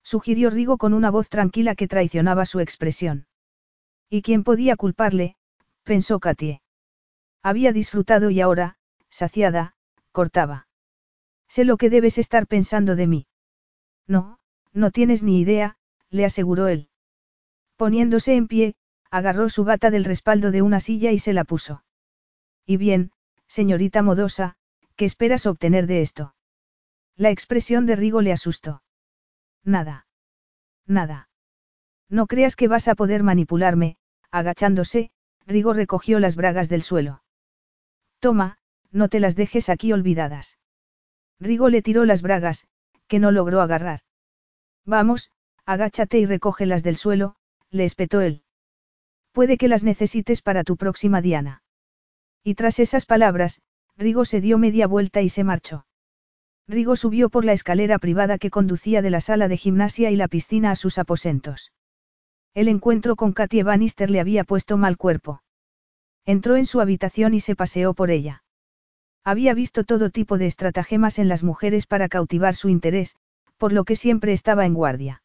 [0.05, 3.25] Sugirió Rigo con una voz tranquila que traicionaba su expresión.
[4.07, 5.35] ¿Y quién podía culparle?
[5.83, 6.61] pensó Katie.
[7.41, 8.77] Había disfrutado y ahora,
[9.09, 9.73] saciada,
[10.11, 10.67] cortaba.
[11.47, 13.27] Sé lo que debes estar pensando de mí.
[14.05, 14.37] No,
[14.73, 15.77] no tienes ni idea,
[16.11, 16.89] le aseguró él.
[17.75, 18.75] Poniéndose en pie,
[19.09, 21.83] agarró su bata del respaldo de una silla y se la puso.
[22.63, 23.11] Y bien,
[23.47, 24.55] señorita Modosa,
[24.95, 26.35] ¿qué esperas obtener de esto?
[27.15, 28.83] La expresión de Rigo le asustó.
[29.65, 30.05] Nada.
[30.87, 31.29] Nada.
[32.09, 33.97] No creas que vas a poder manipularme,
[34.31, 35.11] agachándose,
[35.47, 37.23] Rigo recogió las bragas del suelo.
[38.19, 38.57] Toma,
[38.91, 40.59] no te las dejes aquí olvidadas.
[41.39, 42.67] Rigo le tiró las bragas,
[43.07, 44.01] que no logró agarrar.
[44.85, 45.31] Vamos,
[45.65, 47.35] agáchate y recógelas del suelo,
[47.71, 48.43] le espetó él.
[49.31, 51.63] Puede que las necesites para tu próxima diana.
[52.43, 53.61] Y tras esas palabras,
[53.97, 55.85] Rigo se dio media vuelta y se marchó.
[56.67, 60.27] Rigo subió por la escalera privada que conducía de la sala de gimnasia y la
[60.27, 61.71] piscina a sus aposentos.
[62.55, 65.41] El encuentro con Katie Bannister le había puesto mal cuerpo.
[66.25, 68.43] Entró en su habitación y se paseó por ella.
[69.23, 73.15] Había visto todo tipo de estratagemas en las mujeres para cautivar su interés,
[73.57, 75.21] por lo que siempre estaba en guardia.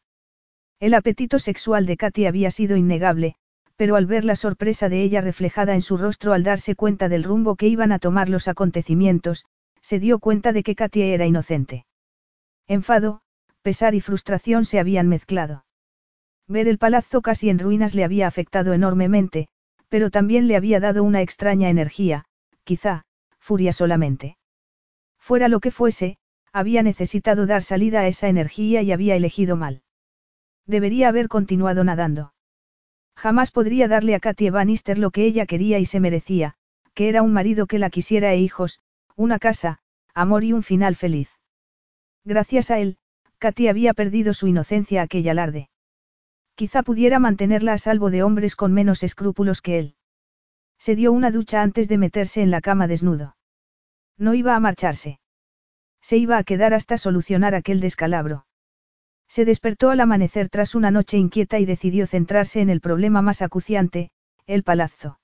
[0.79, 3.35] El apetito sexual de Katy había sido innegable,
[3.75, 7.23] pero al ver la sorpresa de ella reflejada en su rostro al darse cuenta del
[7.23, 9.45] rumbo que iban a tomar los acontecimientos,
[9.81, 11.85] se dio cuenta de que Katy era inocente.
[12.67, 13.21] Enfado,
[13.61, 15.65] pesar y frustración se habían mezclado.
[16.47, 19.47] Ver el palazzo casi en ruinas le había afectado enormemente,
[19.89, 22.25] pero también le había dado una extraña energía,
[22.63, 23.03] quizá,
[23.39, 24.37] furia solamente.
[25.19, 26.17] Fuera lo que fuese,
[26.53, 29.83] había necesitado dar salida a esa energía y había elegido mal.
[30.65, 32.33] Debería haber continuado nadando.
[33.15, 36.55] Jamás podría darle a Katie Bannister lo que ella quería y se merecía,
[36.93, 38.79] que era un marido que la quisiera e hijos,
[39.15, 39.79] una casa,
[40.13, 41.29] amor y un final feliz.
[42.23, 42.97] Gracias a él,
[43.39, 45.69] Katy había perdido su inocencia aquel alarde.
[46.55, 49.95] Quizá pudiera mantenerla a salvo de hombres con menos escrúpulos que él.
[50.77, 53.35] Se dio una ducha antes de meterse en la cama desnudo.
[54.17, 55.19] No iba a marcharse.
[56.01, 58.45] Se iba a quedar hasta solucionar aquel descalabro.
[59.27, 63.41] Se despertó al amanecer tras una noche inquieta y decidió centrarse en el problema más
[63.41, 64.11] acuciante,
[64.45, 65.19] el palazzo.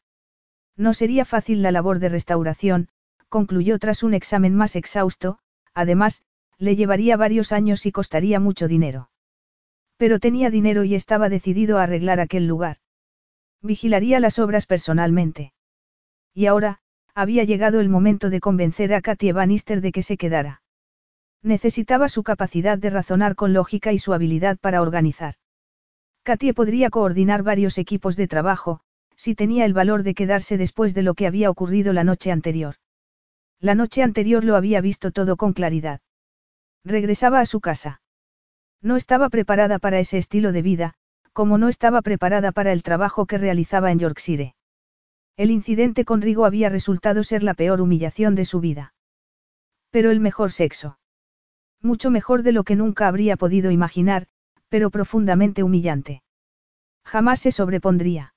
[0.75, 2.87] No sería fácil la labor de restauración,
[3.29, 5.39] concluyó tras un examen más exhausto,
[5.73, 6.21] además,
[6.57, 9.09] le llevaría varios años y costaría mucho dinero.
[9.97, 12.77] Pero tenía dinero y estaba decidido a arreglar aquel lugar.
[13.61, 15.53] Vigilaría las obras personalmente.
[16.33, 16.79] Y ahora,
[17.15, 20.61] había llegado el momento de convencer a Katy Bannister de que se quedara.
[21.41, 25.35] Necesitaba su capacidad de razonar con lógica y su habilidad para organizar.
[26.23, 28.81] Katie podría coordinar varios equipos de trabajo,
[29.15, 32.75] si tenía el valor de quedarse después de lo que había ocurrido la noche anterior.
[33.59, 36.01] La noche anterior lo había visto todo con claridad.
[36.83, 38.01] Regresaba a su casa.
[38.81, 40.93] No estaba preparada para ese estilo de vida,
[41.33, 44.55] como no estaba preparada para el trabajo que realizaba en Yorkshire.
[45.37, 48.93] El incidente con Rigo había resultado ser la peor humillación de su vida.
[49.91, 50.99] Pero el mejor sexo.
[51.81, 54.27] Mucho mejor de lo que nunca habría podido imaginar,
[54.69, 56.21] pero profundamente humillante.
[57.05, 58.33] Jamás se sobrepondría.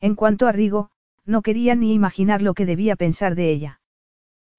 [0.00, 0.90] En cuanto a Rigo,
[1.24, 3.81] no quería ni imaginar lo que debía pensar de ella.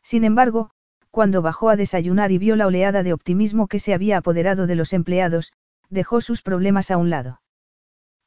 [0.04, 0.72] Sin embargo,
[1.10, 4.76] cuando bajó a desayunar y vio la oleada de optimismo que se había apoderado de
[4.76, 5.54] los empleados,
[5.90, 7.42] dejó sus problemas a un lado.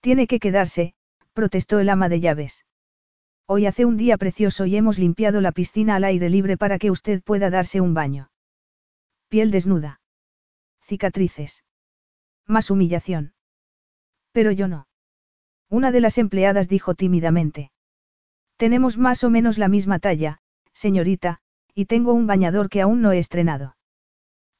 [0.00, 0.94] Tiene que quedarse,
[1.32, 2.64] protestó el ama de llaves.
[3.46, 6.90] Hoy hace un día precioso y hemos limpiado la piscina al aire libre para que
[6.90, 8.30] usted pueda darse un baño.
[9.28, 10.00] Piel desnuda.
[10.82, 11.64] Cicatrices.
[12.46, 13.34] Más humillación.
[14.32, 14.86] Pero yo no.
[15.68, 17.72] Una de las empleadas dijo tímidamente.
[18.56, 20.38] Tenemos más o menos la misma talla,
[20.72, 21.40] señorita,
[21.76, 23.76] y tengo un bañador que aún no he estrenado.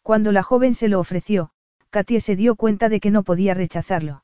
[0.02, 1.50] Cuando la joven se lo ofreció,
[1.88, 4.22] Katie se dio cuenta de que no podía rechazarlo.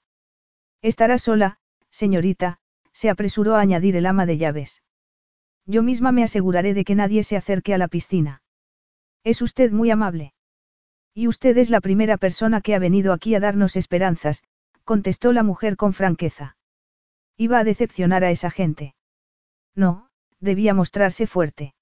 [0.83, 1.57] Estará sola,
[1.91, 2.59] señorita,
[2.93, 4.83] se apresuró a añadir el ama de llaves.
[5.65, 8.43] Yo misma me aseguraré de que nadie se acerque a la piscina.
[9.25, 10.35] Es usted muy amable.
[11.15, 14.45] Y usted es la primera persona que ha venido aquí a darnos esperanzas,
[14.85, 16.59] contestó la mujer con franqueza.
[17.39, 18.95] Iba a decepcionar a esa gente.
[19.75, 21.75] No, debía mostrarse fuerte.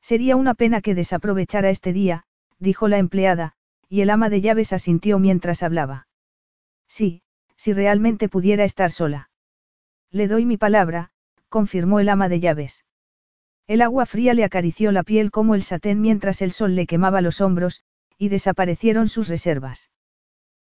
[0.00, 2.24] Sería una pena que desaprovechara este día,
[2.58, 3.54] dijo la empleada,
[3.88, 6.08] y el ama de llaves asintió mientras hablaba.
[6.88, 7.22] Sí,
[7.56, 9.30] si realmente pudiera estar sola.
[10.10, 11.10] Le doy mi palabra,
[11.48, 12.84] confirmó el ama de llaves.
[13.66, 17.20] El agua fría le acarició la piel como el satén mientras el sol le quemaba
[17.20, 17.82] los hombros,
[18.16, 19.90] y desaparecieron sus reservas.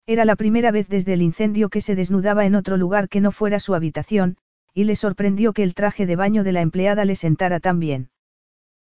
[0.07, 3.33] Era la primera vez desde el incendio que se desnudaba en otro lugar que no
[3.33, 4.37] fuera su habitación,
[4.73, 8.12] y le sorprendió que el traje de baño de la empleada le sentara tan bien.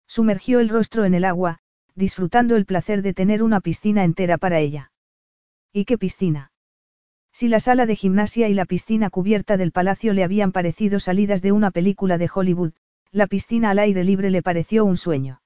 [0.07, 1.59] Sumergió el rostro en el agua,
[1.95, 4.93] disfrutando el placer de tener una piscina entera para ella.
[5.73, 6.53] ¿Y qué piscina?
[7.33, 11.43] Si la sala de gimnasia y la piscina cubierta del palacio le habían parecido salidas
[11.43, 12.73] de una película de Hollywood,
[13.13, 15.43] la piscina al aire libre le pareció un sueño.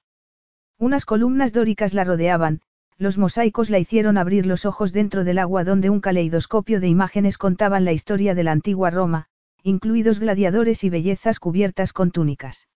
[0.77, 2.61] Unas columnas dóricas la rodeaban,
[2.97, 7.37] los mosaicos la hicieron abrir los ojos dentro del agua donde un caleidoscopio de imágenes
[7.37, 9.25] contaban la historia de la antigua Roma,
[9.63, 12.67] incluidos gladiadores y bellezas cubiertas con túnicas.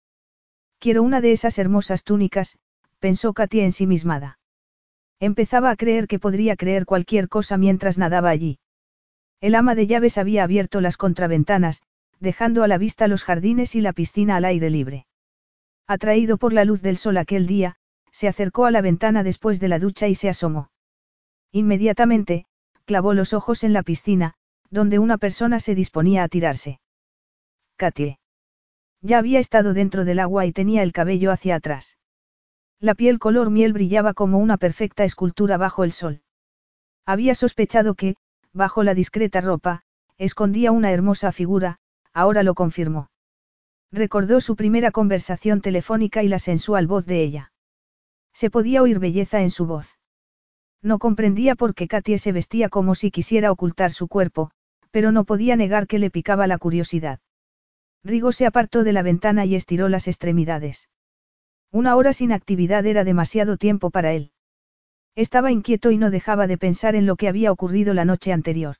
[0.86, 2.60] Quiero una de esas hermosas túnicas,
[3.00, 4.38] pensó Katia ensimismada.
[5.20, 8.60] Empezaba a creer que podría creer cualquier cosa mientras nadaba allí.
[9.42, 11.82] El ama de llaves había abierto las contraventanas,
[12.20, 15.08] dejando a la vista los jardines y la piscina al aire libre.
[15.88, 17.78] Atraído por la luz del sol aquel día,
[18.12, 20.70] se acercó a la ventana después de la ducha y se asomó.
[21.52, 22.46] Inmediatamente,
[22.86, 24.36] clavó los ojos en la piscina,
[24.70, 26.80] donde una persona se disponía a tirarse.
[27.76, 28.20] Katie.
[29.06, 31.95] Ya había estado dentro del agua y tenía el cabello hacia atrás.
[32.80, 36.24] La piel color miel brillaba como una perfecta escultura bajo el sol.
[37.06, 38.16] Había sospechado que,
[38.51, 39.84] bajo la discreta ropa,
[40.17, 41.77] escondía una hermosa figura,
[42.14, 43.11] ahora lo confirmó.
[43.92, 47.51] Recordó su primera conversación telefónica y la sensual voz de ella.
[48.34, 50.00] Se podía oír belleza en su voz.
[50.82, 54.50] No comprendía por qué Katie se vestía como si quisiera ocultar su cuerpo,
[54.90, 57.19] pero no podía negar que le picaba la curiosidad.
[58.06, 60.90] Rigo se apartó de la ventana y estiró las extremidades.
[61.72, 64.32] Una hora sin actividad era demasiado tiempo para él.
[65.16, 68.75] Estaba inquieto y no dejaba de pensar en lo que había ocurrido la noche anterior.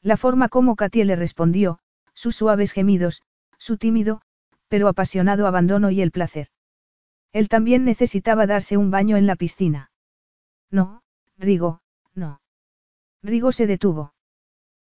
[0.00, 1.80] La forma como Katie le respondió,
[2.14, 3.22] sus suaves gemidos,
[3.58, 4.22] su tímido,
[4.68, 6.48] pero apasionado abandono y el placer.
[7.32, 9.90] Él también necesitaba darse un baño en la piscina.
[10.70, 11.02] No,
[11.36, 11.80] Rigo,
[12.14, 12.40] no.
[13.24, 14.14] Rigo se detuvo.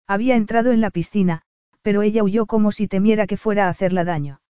[0.07, 1.43] Había entrado en la piscina,
[1.89, 4.43] pero ella huyó como si temiera que fuera a hacerla daño.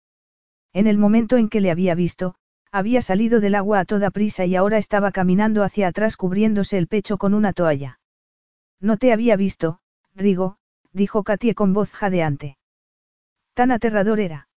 [0.72, 2.34] En el momento en que le había visto,
[2.72, 6.88] había salido del agua a toda prisa y ahora estaba caminando hacia atrás cubriéndose el
[6.88, 8.00] pecho con una toalla.
[8.80, 9.78] No te había visto,
[10.16, 10.56] Rigo,
[10.92, 12.58] dijo Katie con voz jadeante.
[13.54, 14.48] Tan aterrador era.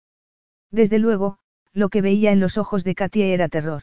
[0.71, 1.37] Desde luego,
[1.75, 3.83] lo que veía en los ojos de Katie era terror.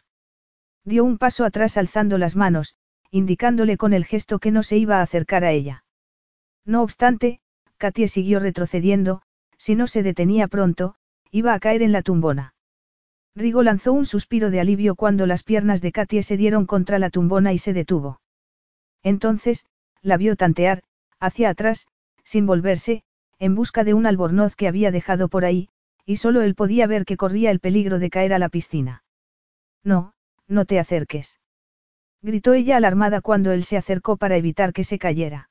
[0.86, 2.74] Dio un paso atrás alzando las manos,
[3.12, 5.84] indicándole con el gesto que no se iba a acercar a ella.
[6.66, 7.42] No obstante,
[7.78, 9.22] Katie siguió retrocediendo,
[9.58, 10.96] si no se detenía pronto,
[11.32, 12.54] iba a caer en la tumbona.
[13.36, 17.10] Rigo lanzó un suspiro de alivio cuando las piernas de Katie se dieron contra la
[17.10, 18.20] tumbona y se detuvo.
[19.04, 19.66] Entonces,
[20.02, 20.82] la vio tantear,
[21.20, 21.88] hacia atrás,
[22.24, 23.04] sin volverse,
[23.40, 25.70] en busca de un albornoz que había dejado por ahí,
[26.06, 29.04] y solo él podía ver que corría el peligro de caer a la piscina.
[29.84, 30.14] No,
[30.48, 31.40] no te acerques.
[32.22, 35.50] Gritó ella alarmada cuando él se acercó para evitar que se cayera.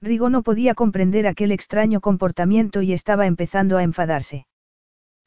[0.00, 4.46] Rigo no podía comprender aquel extraño comportamiento y estaba empezando a enfadarse.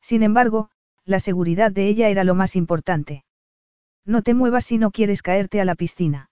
[0.01, 0.69] Sin embargo,
[1.05, 3.25] la seguridad de ella era lo más importante.
[4.05, 6.29] No te muevas si no quieres caerte a la piscina.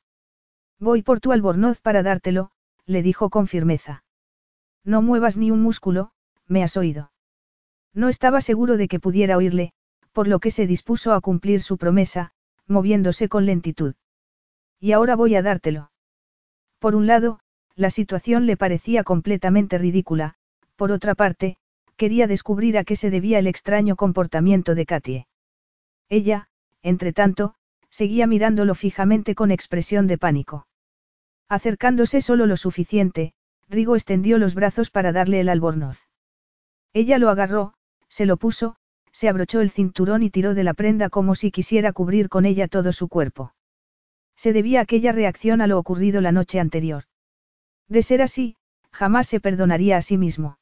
[0.80, 2.52] Voy por tu albornoz para dártelo,
[2.86, 4.04] le dijo con firmeza.
[4.84, 6.12] No muevas ni un músculo,
[6.48, 7.12] me has oído.
[7.94, 9.74] No estaba seguro de que pudiera oírle,
[10.14, 12.32] por lo que se dispuso a cumplir su promesa,
[12.68, 13.96] moviéndose con lentitud.
[14.80, 15.92] Y ahora voy a dártelo.
[16.80, 17.42] Por un lado,
[17.80, 20.34] la situación le parecía completamente ridícula,
[20.76, 21.56] por otra parte,
[21.96, 25.28] quería descubrir a qué se debía el extraño comportamiento de Katie.
[26.10, 26.50] Ella,
[26.82, 27.56] entre tanto,
[27.90, 30.68] seguía mirándolo fijamente con expresión de pánico.
[31.48, 33.32] Acercándose solo lo suficiente,
[33.70, 36.10] Rigo extendió los brazos para darle el albornoz.
[36.92, 37.76] Ella lo agarró,
[38.10, 38.76] se lo puso,
[39.14, 42.68] se abrochó el cinturón y tiró de la prenda como si quisiera cubrir con ella
[42.68, 43.54] todo su cuerpo.
[44.36, 47.06] Se debía aquella reacción a lo ocurrido la noche anterior.
[47.90, 48.56] De ser así,
[48.92, 50.60] jamás se perdonaría a sí mismo.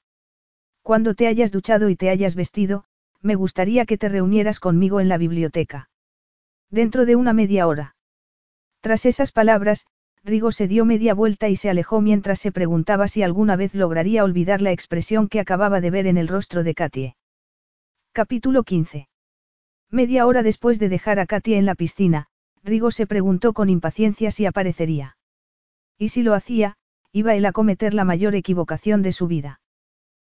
[0.82, 2.86] Cuando te hayas duchado y te hayas vestido,
[3.22, 5.90] Me gustaría que te reunieras conmigo en la biblioteca.
[6.70, 7.96] Dentro de una media hora.
[8.80, 9.88] Tras esas palabras,
[10.24, 14.24] Rigo se dio media vuelta y se alejó mientras se preguntaba si alguna vez lograría
[14.24, 17.16] olvidar la expresión que acababa de ver en el rostro de Katie.
[18.12, 19.08] Capítulo 15.
[19.90, 22.28] Media hora después de dejar a Katie en la piscina,
[22.64, 25.18] Rigo se preguntó con impaciencia si aparecería.
[25.98, 26.76] Y si lo hacía,
[27.18, 29.60] iba él a cometer la mayor equivocación de su vida.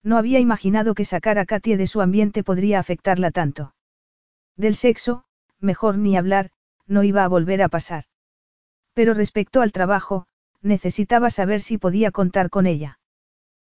[0.01, 3.75] No había imaginado que sacar a Katie de su ambiente podría afectarla tanto.
[4.55, 5.25] Del sexo,
[5.59, 6.51] mejor ni hablar,
[6.87, 8.05] no iba a volver a pasar.
[8.93, 10.25] Pero respecto al trabajo,
[10.61, 12.99] necesitaba saber si podía contar con ella.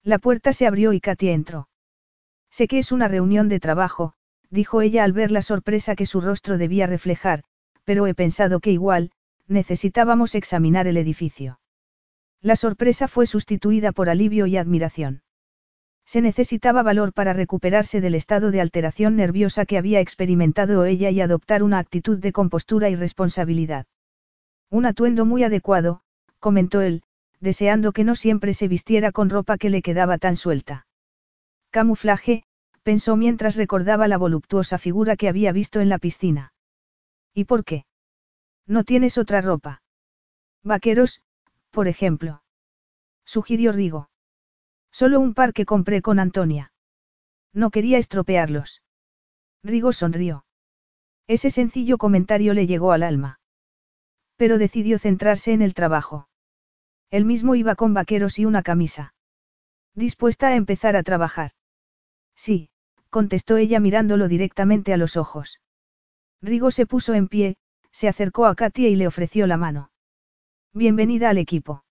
[0.05, 1.69] La puerta se abrió y Katie entró.
[2.51, 4.15] Sé que es una reunión de trabajo,
[4.49, 7.43] dijo ella al ver la sorpresa que su rostro debía reflejar,
[7.83, 9.11] pero he pensado que igual,
[9.49, 11.59] necesitábamos examinar el edificio.
[12.43, 15.23] La sorpresa fue sustituida por alivio y admiración.
[16.05, 21.21] Se necesitaba valor para recuperarse del estado de alteración nerviosa que había experimentado ella y
[21.21, 23.87] adoptar una actitud de compostura y responsabilidad.
[24.69, 26.03] Un atuendo muy adecuado,
[26.41, 27.05] comentó él,
[27.39, 30.87] deseando que no siempre se vistiera con ropa que le quedaba tan suelta.
[31.71, 32.43] Camuflaje,
[32.83, 36.53] pensó mientras recordaba la voluptuosa figura que había visto en la piscina.
[37.33, 37.85] ¿Y por qué?
[38.67, 39.83] ¿No tienes otra ropa?
[40.65, 41.23] Vaqueros,
[41.73, 42.43] por ejemplo.
[43.25, 44.11] Sugirió Rigo.
[44.93, 46.73] Solo un par que compré con Antonia.
[47.53, 48.83] No quería estropearlos.
[49.65, 50.45] Rigo sonrió.
[51.27, 53.41] Ese sencillo comentario le llegó al alma.
[54.37, 56.29] Pero decidió centrarse en el trabajo.
[57.11, 59.15] Él mismo iba con vaqueros y una camisa.
[59.95, 61.53] Dispuesta a empezar a trabajar.
[62.35, 62.71] Sí,
[63.09, 65.61] contestó ella mirándolo directamente a los ojos.
[66.41, 67.57] Rigo se puso en pie,
[67.93, 69.92] se acercó a Katia y le ofreció la mano.
[70.75, 71.85] Bienvenida al equipo.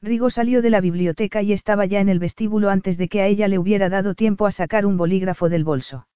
[0.00, 3.26] Rigo salió de la biblioteca y estaba ya en el vestíbulo antes de que a
[3.26, 6.08] ella le hubiera dado tiempo a sacar un bolígrafo del bolso.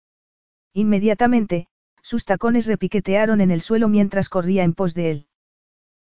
[0.73, 1.67] Inmediatamente,
[2.01, 5.27] sus tacones repiquetearon en el suelo mientras corría en pos de él.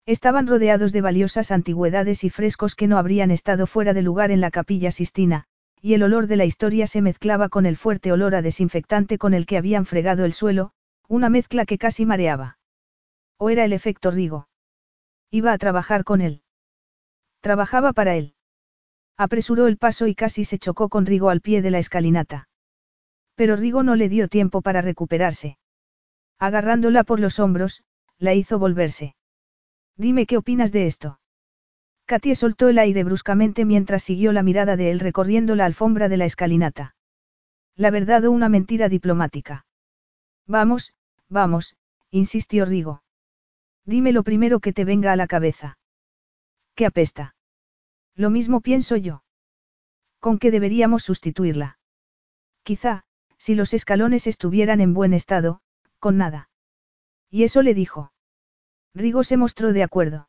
[0.06, 4.42] Estaban rodeados de valiosas antigüedades y frescos que no habrían estado fuera de lugar en
[4.42, 5.46] la capilla Sistina,
[5.82, 9.34] y el olor de la historia se mezclaba con el fuerte olor a desinfectante con
[9.34, 10.72] el que habían fregado el suelo,
[11.08, 12.58] una mezcla que casi mareaba.
[13.38, 14.50] ¿O era el efecto Rigo?
[15.32, 16.42] Iba a trabajar con él.
[17.42, 18.34] Trabajaba para él.
[19.18, 22.50] Apresuró el paso y casi se chocó con Rigo al pie de la escalinata.
[23.36, 25.58] Pero Rigo no le dio tiempo para recuperarse.
[26.40, 27.84] Agarrándola por los hombros,
[28.20, 29.16] la hizo volverse.
[29.96, 31.20] Dime qué opinas de esto.
[32.06, 36.18] Katie soltó el aire bruscamente mientras siguió la mirada de él recorriendo la alfombra de
[36.18, 36.96] la escalinata.
[37.76, 39.66] La verdad o una mentira diplomática.
[40.46, 40.94] Vamos,
[41.28, 41.76] vamos,
[42.10, 43.04] insistió Rigo.
[43.88, 45.80] Dime lo primero que te venga a la cabeza.
[46.76, 47.36] ¿Qué apesta?
[48.16, 49.24] Lo mismo pienso yo.
[50.20, 51.80] ¿Con qué deberíamos sustituirla?
[52.64, 53.06] Quizá,
[53.38, 55.62] si los escalones estuvieran en buen estado,
[56.00, 56.50] con nada.
[57.30, 58.12] Y eso le dijo.
[58.94, 60.28] Rigo se mostró de acuerdo.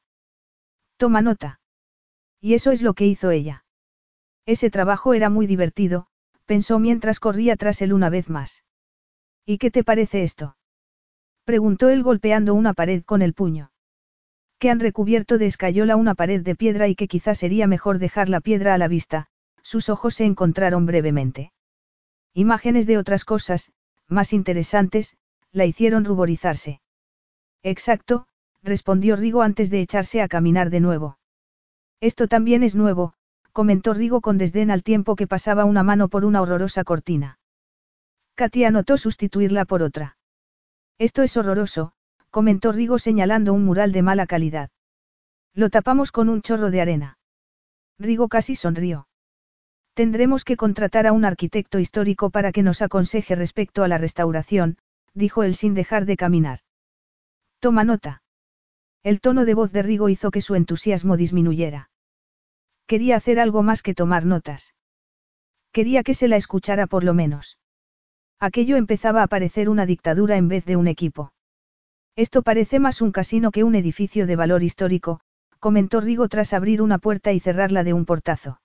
[0.97, 1.61] Toma nota.
[2.41, 3.65] Y eso es lo que hizo ella.
[4.47, 6.07] Ese trabajo era muy divertido,
[6.45, 8.63] pensó mientras corría tras él una vez más.
[9.45, 10.58] ¿Y qué te parece esto?
[11.49, 13.71] Preguntó él golpeando una pared con el puño.
[14.59, 18.29] Que han recubierto de escayola una pared de piedra y que quizás sería mejor dejar
[18.29, 19.29] la piedra a la vista,
[19.63, 21.53] sus ojos se encontraron brevemente.
[22.35, 23.73] Imágenes de otras cosas,
[24.09, 25.17] más interesantes,
[25.51, 26.83] la hicieron ruborizarse.
[27.63, 28.27] Exacto,
[28.63, 31.19] respondió Rigo antes de echarse a caminar de nuevo.
[31.99, 33.15] Esto también es nuevo,
[33.53, 37.39] comentó Rigo con desdén al tiempo que pasaba una mano por una horrorosa cortina.
[38.35, 40.18] Katia anotó sustituirla por otra.
[40.99, 41.93] Esto es horroroso,
[42.31, 44.71] comentó Rigo señalando un mural de mala calidad.
[45.55, 47.19] Lo tapamos con un chorro de arena.
[47.99, 49.09] Rigo casi sonrió.
[49.95, 54.79] Tendremos que contratar a un arquitecto histórico para que nos aconseje respecto a la restauración,
[55.15, 56.61] dijo él sin dejar de caminar.
[57.59, 58.23] Toma nota.
[59.03, 61.91] El tono de voz de Rigo hizo que su entusiasmo disminuyera.
[62.87, 64.75] Quería hacer algo más que tomar notas.
[65.73, 67.58] Quería que se la escuchara por lo menos.
[68.41, 71.33] Aquello empezaba a parecer una dictadura en vez de un equipo.
[72.17, 75.21] Esto parece más un casino que un edificio de valor histórico,
[75.59, 78.61] comentó Rigo tras abrir una puerta y cerrarla de un portazo.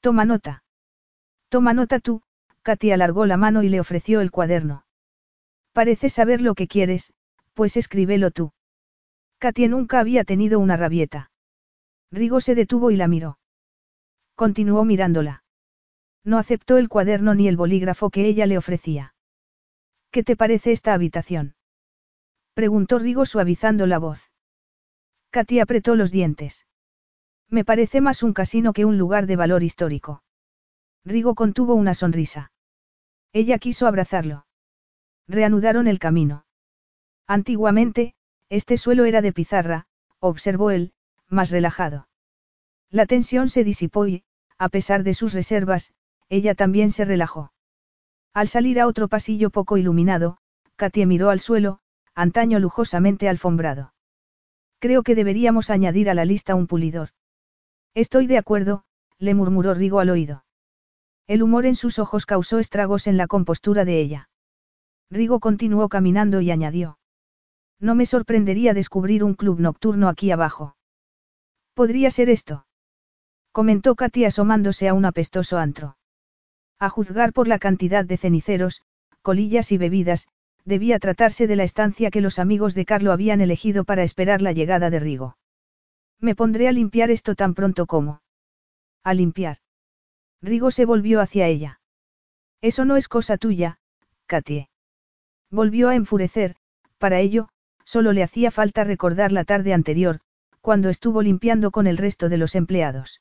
[0.00, 0.64] Toma nota.
[1.48, 2.22] Toma nota tú,
[2.62, 4.84] Katy alargó la mano y le ofreció el cuaderno.
[5.72, 7.12] Parece saber lo que quieres,
[7.54, 8.52] pues escríbelo tú.
[9.38, 11.30] Katia nunca había tenido una rabieta.
[12.10, 13.38] Rigo se detuvo y la miró.
[14.34, 15.42] Continuó mirándola.
[16.24, 19.14] No aceptó el cuaderno ni el bolígrafo que ella le ofrecía.
[20.10, 21.54] ¿Qué te parece esta habitación?
[22.54, 24.30] Preguntó Rigo suavizando la voz.
[25.30, 26.66] Katia apretó los dientes.
[27.48, 30.22] Me parece más un casino que un lugar de valor histórico.
[31.04, 32.52] Rigo contuvo una sonrisa.
[33.32, 34.46] Ella quiso abrazarlo.
[35.26, 36.44] Reanudaron el camino.
[37.26, 38.14] Antiguamente,
[38.48, 39.86] este suelo era de pizarra,
[40.18, 40.92] observó él,
[41.28, 42.08] más relajado.
[42.90, 44.24] La tensión se disipó y,
[44.58, 45.92] a pesar de sus reservas,
[46.30, 47.52] ella también se relajó.
[48.32, 50.38] Al salir a otro pasillo poco iluminado,
[50.76, 51.80] Katie miró al suelo,
[52.14, 53.92] antaño lujosamente alfombrado.
[54.78, 57.10] Creo que deberíamos añadir a la lista un pulidor.
[57.94, 58.84] Estoy de acuerdo,
[59.18, 60.44] le murmuró Rigo al oído.
[61.26, 64.30] El humor en sus ojos causó estragos en la compostura de ella.
[65.10, 66.98] Rigo continuó caminando y añadió.
[67.80, 70.76] No me sorprendería descubrir un club nocturno aquí abajo.
[71.74, 72.66] ¿Podría ser esto?
[73.52, 75.96] Comentó Katy asomándose a un apestoso antro.
[76.80, 78.82] A juzgar por la cantidad de ceniceros,
[79.22, 80.26] colillas y bebidas,
[80.64, 84.52] debía tratarse de la estancia que los amigos de Carlo habían elegido para esperar la
[84.52, 85.36] llegada de Rigo.
[86.18, 88.22] Me pondré a limpiar esto tan pronto como.
[89.04, 89.58] A limpiar.
[90.42, 91.80] Rigo se volvió hacia ella.
[92.60, 93.78] Eso no es cosa tuya,
[94.26, 94.68] Katie.
[95.50, 96.56] Volvió a enfurecer,
[96.98, 97.48] para ello,
[97.94, 100.20] Solo le hacía falta recordar la tarde anterior,
[100.60, 103.20] cuando estuvo limpiando con el resto de los empleados.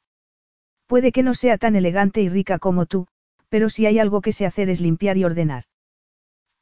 [0.85, 3.07] Puede que no sea tan elegante y rica como tú,
[3.49, 5.65] pero si hay algo que sé hacer es limpiar y ordenar.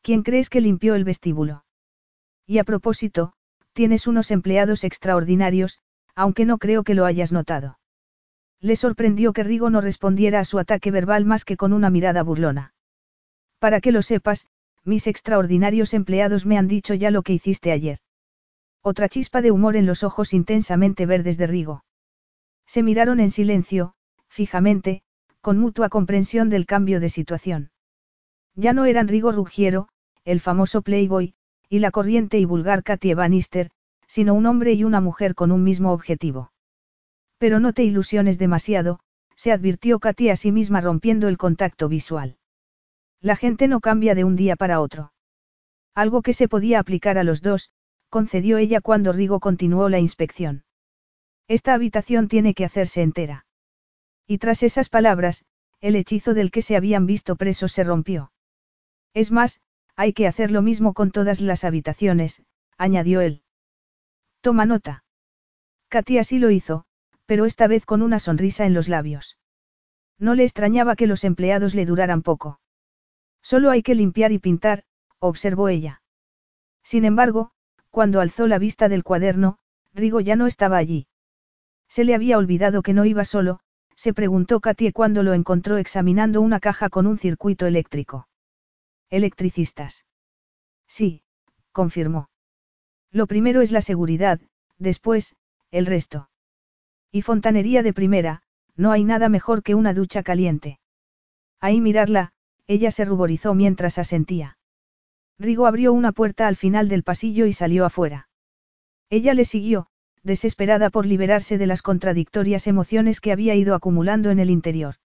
[0.02, 1.66] ¿Quién crees que limpió el vestíbulo?
[2.46, 3.34] Y a propósito,
[3.74, 5.80] tienes unos empleados extraordinarios,
[6.16, 7.78] aunque no creo que lo hayas notado.
[8.60, 12.24] Le sorprendió que Rigo no respondiera a su ataque verbal más que con una mirada
[12.24, 12.74] burlona.
[13.60, 14.48] Para que lo sepas,
[14.84, 18.00] mis extraordinarios empleados me han dicho ya lo que hiciste ayer.
[18.82, 21.84] Otra chispa de humor en los ojos intensamente verdes de Rigo.
[22.66, 23.94] Se miraron en silencio,
[24.30, 25.04] fijamente,
[25.42, 27.72] con mutua comprensión del cambio de situación.
[28.56, 29.88] Ya no eran Rigo Ruggiero,
[30.26, 31.36] el famoso Playboy,
[31.70, 33.70] y la corriente y vulgar Katie Bannister,
[34.08, 36.52] sino un hombre y una mujer con un mismo objetivo.
[37.38, 39.00] Pero no te ilusiones demasiado,
[39.36, 42.38] se advirtió Katy a sí misma rompiendo el contacto visual.
[43.22, 45.14] La gente no cambia de un día para otro.
[45.94, 47.72] Algo que se podía aplicar a los dos,
[48.10, 50.64] concedió ella cuando Rigo continuó la inspección.
[51.48, 53.47] Esta habitación tiene que hacerse entera.
[54.28, 55.46] Y tras esas palabras,
[55.80, 58.32] el hechizo del que se habían visto presos se rompió.
[59.14, 59.62] Es más,
[59.96, 62.44] hay que hacer lo mismo con todas las habitaciones,
[62.78, 63.42] añadió él.
[64.42, 65.04] Toma nota.
[65.90, 66.86] Katy así lo hizo,
[67.26, 69.38] pero esta vez con una sonrisa en los labios.
[70.20, 72.60] No le extrañaba que los empleados le duraran poco.
[73.42, 74.84] Solo hay que limpiar y pintar,
[75.20, 76.02] observó ella.
[76.84, 77.52] Sin embargo,
[77.92, 79.58] cuando alzó la vista del cuaderno,
[79.94, 81.08] Rigo ya no estaba allí.
[81.88, 83.62] Se le había olvidado que no iba solo,
[83.98, 88.28] se preguntó Katie cuando lo encontró examinando una caja con un circuito eléctrico.
[89.10, 90.06] ¿Electricistas?
[90.88, 91.24] Sí,
[91.72, 92.30] confirmó.
[93.12, 94.40] Lo primero es la seguridad,
[94.78, 95.36] después,
[95.72, 96.30] el resto.
[97.12, 98.44] Y fontanería de primera,
[98.76, 100.80] no hay nada mejor que una ducha caliente.
[101.60, 102.34] Ahí mirarla,
[102.68, 104.60] ella se ruborizó mientras asentía.
[105.40, 108.30] Rigo abrió una puerta al final del pasillo y salió afuera.
[109.10, 109.88] Ella le siguió,
[110.24, 114.96] desesperada por liberarse de las contradictorias emociones que había ido acumulando en el interior.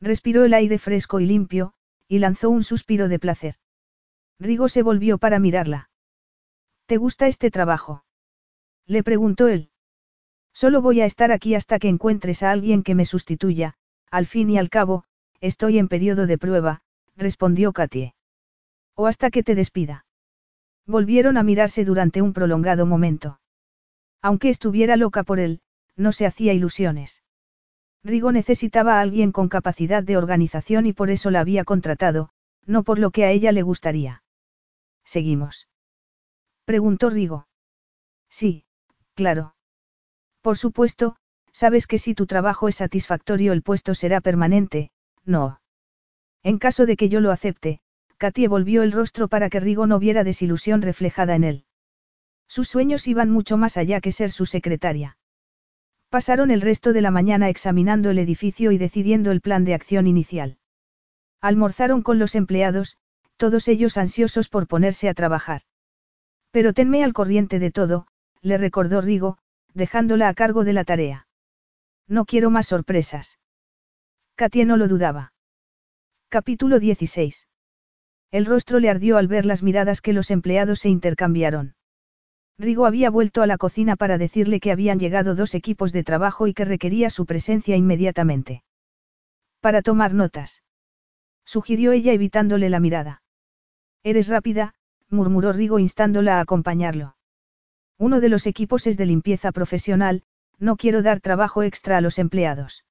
[0.00, 1.74] Respiró el aire fresco y limpio,
[2.08, 3.56] y lanzó un suspiro de placer.
[4.38, 5.90] Rigo se volvió para mirarla.
[6.86, 8.04] ¿Te gusta este trabajo?
[8.86, 9.70] Le preguntó él.
[10.54, 13.74] Solo voy a estar aquí hasta que encuentres a alguien que me sustituya,
[14.10, 15.04] al fin y al cabo,
[15.40, 16.82] Estoy en periodo de prueba,
[17.16, 18.14] respondió Katie.
[18.96, 20.04] O hasta que te despida.
[20.84, 23.38] Volvieron a mirarse durante un prolongado momento.
[24.22, 25.60] Aunque estuviera loca por él,
[25.96, 27.22] no se hacía ilusiones.
[28.04, 32.30] Rigo necesitaba a alguien con capacidad de organización y por eso la había contratado,
[32.64, 34.22] no por lo que a ella le gustaría.
[35.04, 35.68] ¿Seguimos?
[36.64, 37.48] Preguntó Rigo.
[38.28, 38.64] Sí,
[39.14, 39.54] claro.
[40.42, 41.16] Por supuesto,
[41.52, 44.90] sabes que si tu trabajo es satisfactorio el puesto será permanente,
[45.24, 45.60] no.
[46.42, 47.80] En caso de que yo lo acepte,
[48.16, 51.64] Katie volvió el rostro para que Rigo no viera desilusión reflejada en él.
[52.48, 55.18] Sus sueños iban mucho más allá que ser su secretaria.
[56.08, 60.06] Pasaron el resto de la mañana examinando el edificio y decidiendo el plan de acción
[60.06, 60.56] inicial.
[61.40, 62.96] Almorzaron con los empleados,
[63.36, 65.62] todos ellos ansiosos por ponerse a trabajar.
[66.50, 68.06] Pero tenme al corriente de todo,
[68.40, 69.38] le recordó Rigo,
[69.74, 71.26] dejándola a cargo de la tarea.
[72.08, 73.38] No quiero más sorpresas.
[74.34, 75.34] Katia no lo dudaba.
[76.30, 77.46] Capítulo 16.
[78.30, 81.74] El rostro le ardió al ver las miradas que los empleados se intercambiaron.
[82.58, 86.48] Rigo había vuelto a la cocina para decirle que habían llegado dos equipos de trabajo
[86.48, 88.64] y que requería su presencia inmediatamente.
[89.60, 90.62] Para tomar notas.
[91.44, 93.22] Sugirió ella evitándole la mirada.
[94.02, 94.74] Eres rápida,
[95.08, 97.16] murmuró Rigo instándola a acompañarlo.
[97.96, 100.24] Uno de los equipos es de limpieza profesional,
[100.58, 102.84] no quiero dar trabajo extra a los empleados.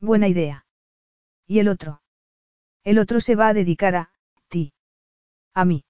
[0.00, 0.66] Buena idea.
[1.46, 2.02] ¿Y el otro?
[2.84, 4.10] El otro se va a dedicar a,
[4.48, 4.74] ti.
[5.54, 5.84] A mí.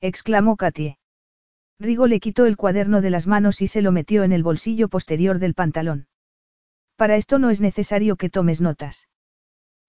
[0.00, 0.98] exclamó Katie.
[1.78, 4.88] Rigo le quitó el cuaderno de las manos y se lo metió en el bolsillo
[4.88, 6.08] posterior del pantalón.
[6.96, 9.08] Para esto no es necesario que tomes notas.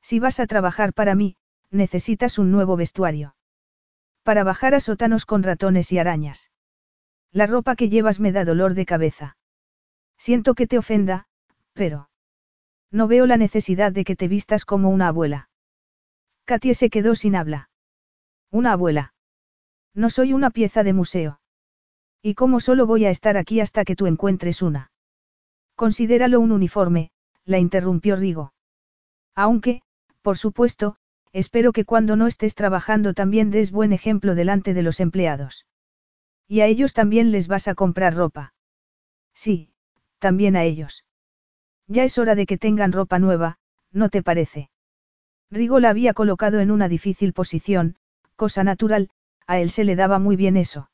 [0.02, 1.38] Si vas a trabajar para mí,
[1.72, 3.36] necesitas un nuevo vestuario.
[4.24, 6.52] Para bajar a sótanos con ratones y arañas.
[7.32, 9.38] La ropa que llevas me da dolor de cabeza.
[10.18, 11.28] Siento que te ofenda,
[11.74, 12.10] pero...
[12.92, 15.50] No veo la necesidad de que te vistas como una abuela.
[16.46, 17.70] Katie se quedó sin habla.
[18.50, 19.14] Una abuela.
[19.94, 21.40] No soy una pieza de museo.
[22.22, 24.92] ¿Y cómo solo voy a estar aquí hasta que tú encuentres una?
[25.76, 27.12] Considéralo un uniforme,
[27.46, 28.54] la interrumpió Rigo.
[29.36, 29.82] Aunque,
[30.22, 30.96] por supuesto,
[31.32, 35.66] espero que cuando no estés trabajando también des buen ejemplo delante de los empleados.
[36.48, 38.54] Y a ellos también les vas a comprar ropa.
[39.34, 39.72] Sí,
[40.20, 41.06] también a ellos.
[41.88, 43.58] Ya es hora de que tengan ropa nueva,
[43.92, 44.70] ¿no te parece?
[45.52, 47.96] Rigo la había colocado en una difícil posición,
[48.36, 49.10] cosa natural,
[49.46, 50.90] a él se le daba muy bien eso.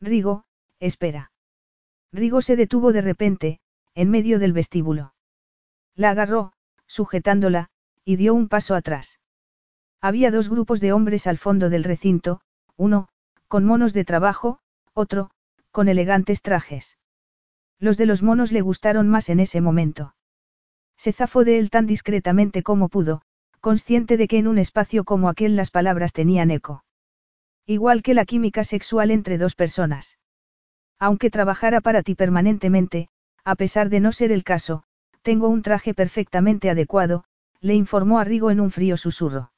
[0.00, 0.44] Rigo,
[0.80, 1.32] espera.
[2.12, 3.60] Rigo se detuvo de repente,
[3.94, 5.14] en medio del vestíbulo.
[5.94, 6.52] La agarró,
[6.86, 7.70] sujetándola,
[8.04, 9.18] y dio un paso atrás.
[10.00, 12.40] Había dos grupos de hombres al fondo del recinto,
[12.76, 13.08] uno,
[13.48, 14.60] con monos de trabajo,
[14.92, 15.30] otro,
[15.70, 16.98] con elegantes trajes.
[17.78, 20.14] Los de los monos le gustaron más en ese momento.
[20.96, 23.22] Se zafó de él tan discretamente como pudo,
[23.60, 26.84] consciente de que en un espacio como aquel las palabras tenían eco.
[27.66, 30.18] Igual que la química sexual entre dos personas.
[30.98, 33.08] Aunque trabajara para ti permanentemente,
[33.44, 34.84] a pesar de no ser el caso,
[35.22, 37.24] tengo un traje perfectamente adecuado,
[37.60, 39.52] le informó a en un frío susurro.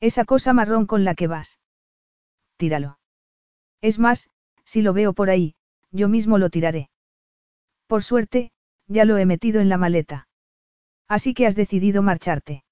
[0.00, 1.58] Esa cosa marrón con la que vas.
[2.58, 2.98] Tíralo.
[3.80, 4.28] Es más,
[4.64, 5.54] si lo veo por ahí,
[5.90, 6.90] yo mismo lo tiraré.
[7.86, 8.52] Por suerte,
[8.86, 10.28] ya lo he metido en la maleta.
[11.08, 12.64] Así que has decidido marcharte.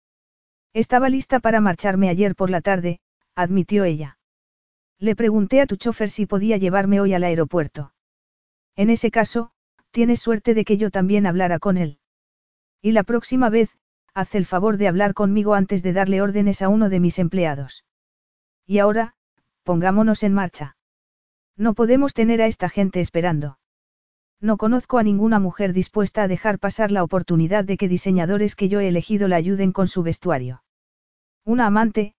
[0.73, 3.01] Estaba lista para marcharme ayer por la tarde,
[3.35, 4.19] admitió ella.
[5.01, 7.95] Le pregunté a tu chofer si podía llevarme hoy al aeropuerto.
[8.77, 9.51] En ese caso,
[9.91, 11.99] tienes suerte de que yo también hablara con él.
[12.83, 13.70] Y la próxima vez,
[14.12, 17.85] haz el favor de hablar conmigo antes de darle órdenes a uno de mis empleados.
[18.67, 19.15] Y ahora,
[19.62, 20.77] pongámonos en marcha.
[21.57, 23.59] No podemos tener a esta gente esperando.
[24.39, 28.69] No conozco a ninguna mujer dispuesta a dejar pasar la oportunidad de que diseñadores que
[28.69, 30.62] yo he elegido la ayuden con su vestuario.
[31.45, 32.15] Una amante,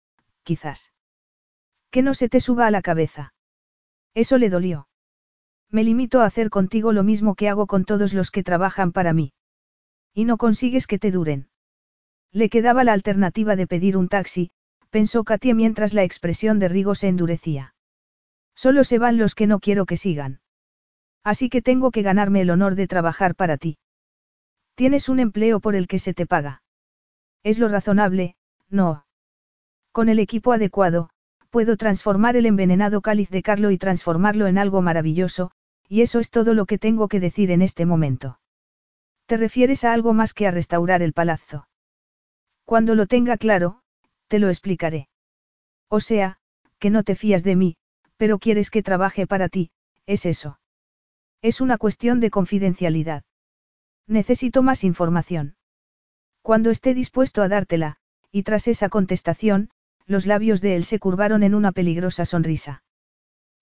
[0.45, 0.93] quizás.
[1.91, 3.35] Que no se te suba a la cabeza.
[4.15, 4.89] Eso le dolió.
[5.71, 9.13] Me limito a hacer contigo lo mismo que hago con todos los que trabajan para
[9.13, 9.33] mí.
[10.13, 11.49] Y no consigues que te duren.
[12.33, 14.51] Le quedaba la alternativa de pedir un taxi,
[14.91, 17.75] pensó Katia mientras la expresión de Rigo se endurecía.
[18.55, 20.41] Solo se van los que no quiero que sigan.
[21.23, 23.79] Así que tengo que ganarme el honor de trabajar para ti.
[24.75, 26.63] Tienes un empleo por el que se te paga.
[27.43, 28.37] Es lo razonable,
[28.69, 29.07] no.
[29.93, 31.11] Con el equipo adecuado,
[31.51, 35.51] puedo transformar el envenenado cáliz de Carlo y transformarlo en algo maravilloso,
[35.89, 38.39] y eso es todo lo que tengo que decir en este momento.
[39.27, 41.69] ¿Te refieres a algo más que a restaurar el palazzo?
[42.65, 43.83] Cuando lo tenga claro,
[44.29, 45.09] te lo explicaré.
[45.89, 46.39] O sea,
[46.79, 47.77] que no te fías de mí,
[48.17, 49.71] pero quieres que trabaje para ti,
[50.07, 50.61] es eso.
[51.43, 53.25] Es una cuestión de confidencialidad.
[54.07, 55.57] Necesito más información.
[56.43, 57.97] Cuando esté dispuesto a dártela,
[58.31, 59.71] y tras esa contestación,
[60.11, 62.83] los labios de él se curvaron en una peligrosa sonrisa.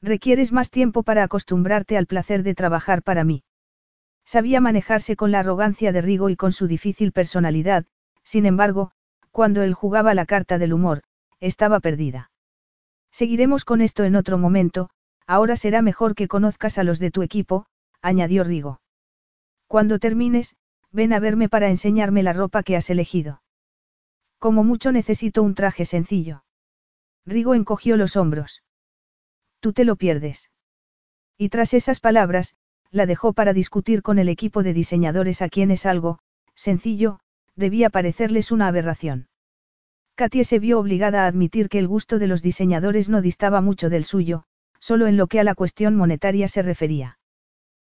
[0.02, 3.44] Requieres más tiempo para acostumbrarte al placer de trabajar para mí.
[4.24, 7.84] Sabía manejarse con la arrogancia de Rigo y con su difícil personalidad,
[8.22, 8.90] sin embargo,
[9.30, 11.02] cuando él jugaba la carta del humor,
[11.40, 12.30] estaba perdida.
[13.10, 14.90] Seguiremos con esto en otro momento,
[15.28, 17.66] Ahora será mejor que conozcas a los de tu equipo,
[18.00, 18.80] añadió Rigo.
[19.66, 20.56] Cuando termines,
[20.90, 23.42] ven a verme para enseñarme la ropa que has elegido.
[24.38, 26.44] Como mucho necesito un traje sencillo.
[27.26, 28.62] Rigo encogió los hombros.
[29.60, 30.50] Tú te lo pierdes.
[31.36, 32.54] Y tras esas palabras,
[32.90, 36.20] la dejó para discutir con el equipo de diseñadores a quienes algo,
[36.54, 37.20] sencillo,
[37.54, 39.28] debía parecerles una aberración.
[40.14, 43.90] Katie se vio obligada a admitir que el gusto de los diseñadores no distaba mucho
[43.90, 44.44] del suyo,
[44.80, 47.18] solo en lo que a la cuestión monetaria se refería.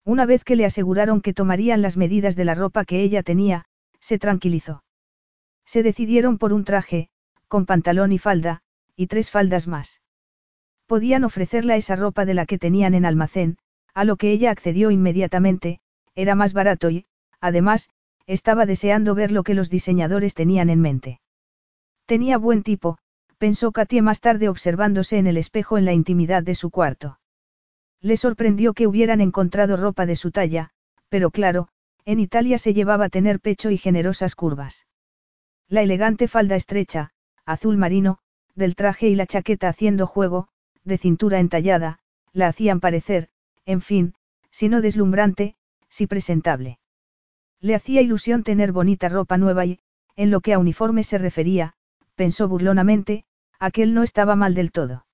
[0.05, 3.65] Una vez que le aseguraron que tomarían las medidas de la ropa que ella tenía,
[3.99, 4.82] se tranquilizó.
[5.65, 7.09] Se decidieron por un traje,
[7.47, 8.61] con pantalón y falda,
[8.95, 10.01] y tres faldas más.
[10.85, 13.57] Podían ofrecerla esa ropa de la que tenían en almacén,
[13.93, 15.79] a lo que ella accedió inmediatamente,
[16.15, 17.05] era más barato y,
[17.39, 17.89] además,
[18.25, 21.21] estaba deseando ver lo que los diseñadores tenían en mente.
[22.05, 22.97] Tenía buen tipo,
[23.37, 27.19] pensó Katie más tarde observándose en el espejo en la intimidad de su cuarto.
[28.01, 30.71] Le sorprendió que hubieran encontrado ropa de su talla,
[31.09, 31.69] pero claro,
[32.05, 34.85] en Italia se llevaba tener pecho y generosas curvas.
[35.73, 37.13] La elegante falda estrecha,
[37.47, 38.19] azul marino,
[38.53, 40.47] del traje y la chaqueta haciendo juego,
[40.83, 41.97] de cintura entallada,
[42.31, 43.29] la hacían parecer,
[43.65, 44.13] en fin,
[44.51, 45.55] si no deslumbrante,
[45.89, 46.77] si presentable.
[47.59, 49.79] Le hacía ilusión tener bonita ropa nueva y,
[50.15, 51.73] en lo que a uniforme se refería,
[52.13, 53.25] pensó burlonamente,
[53.57, 55.07] aquel no estaba mal del todo.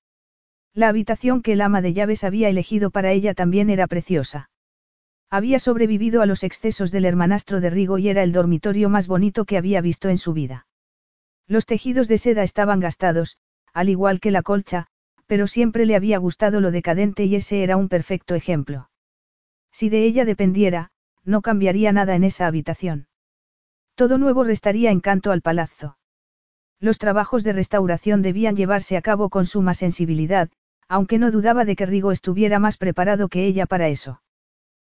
[0.73, 4.49] La habitación que el ama de llaves había elegido para ella también era preciosa.
[5.31, 9.45] Había sobrevivido a los excesos del hermanastro de Rigo y era el dormitorio más bonito
[9.45, 10.65] que había visto en su vida.
[11.47, 13.37] Los tejidos de seda estaban gastados,
[13.73, 14.87] al igual que la colcha,
[15.27, 18.89] pero siempre le había gustado lo decadente y ese era un perfecto ejemplo.
[19.71, 20.89] Si de ella dependiera,
[21.23, 23.07] no cambiaría nada en esa habitación.
[23.93, 25.97] Todo nuevo restaría encanto al palazzo.
[26.79, 30.49] Los trabajos de restauración debían llevarse a cabo con suma sensibilidad,
[30.87, 34.21] aunque no dudaba de que Rigo estuviera más preparado que ella para eso.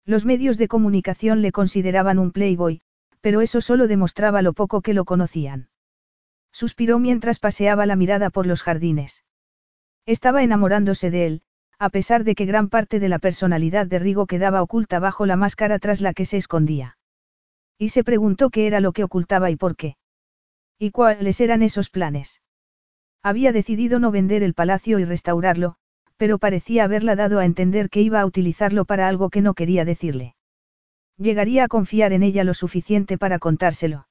[0.05, 2.81] Los medios de comunicación le consideraban un playboy,
[3.21, 5.69] pero eso solo demostraba lo poco que lo conocían.
[6.51, 9.23] Suspiró mientras paseaba la mirada por los jardines.
[10.05, 11.41] Estaba enamorándose de él,
[11.77, 15.35] a pesar de que gran parte de la personalidad de Rigo quedaba oculta bajo la
[15.35, 16.97] máscara tras la que se escondía.
[17.77, 19.95] Y se preguntó qué era lo que ocultaba y por qué.
[20.77, 22.41] ¿Y cuáles eran esos planes?
[23.23, 25.77] Había decidido no vender el palacio y restaurarlo,
[26.21, 29.85] pero parecía haberla dado a entender que iba a utilizarlo para algo que no quería
[29.85, 30.35] decirle.
[31.17, 34.07] Llegaría a confiar en ella lo suficiente para contárselo.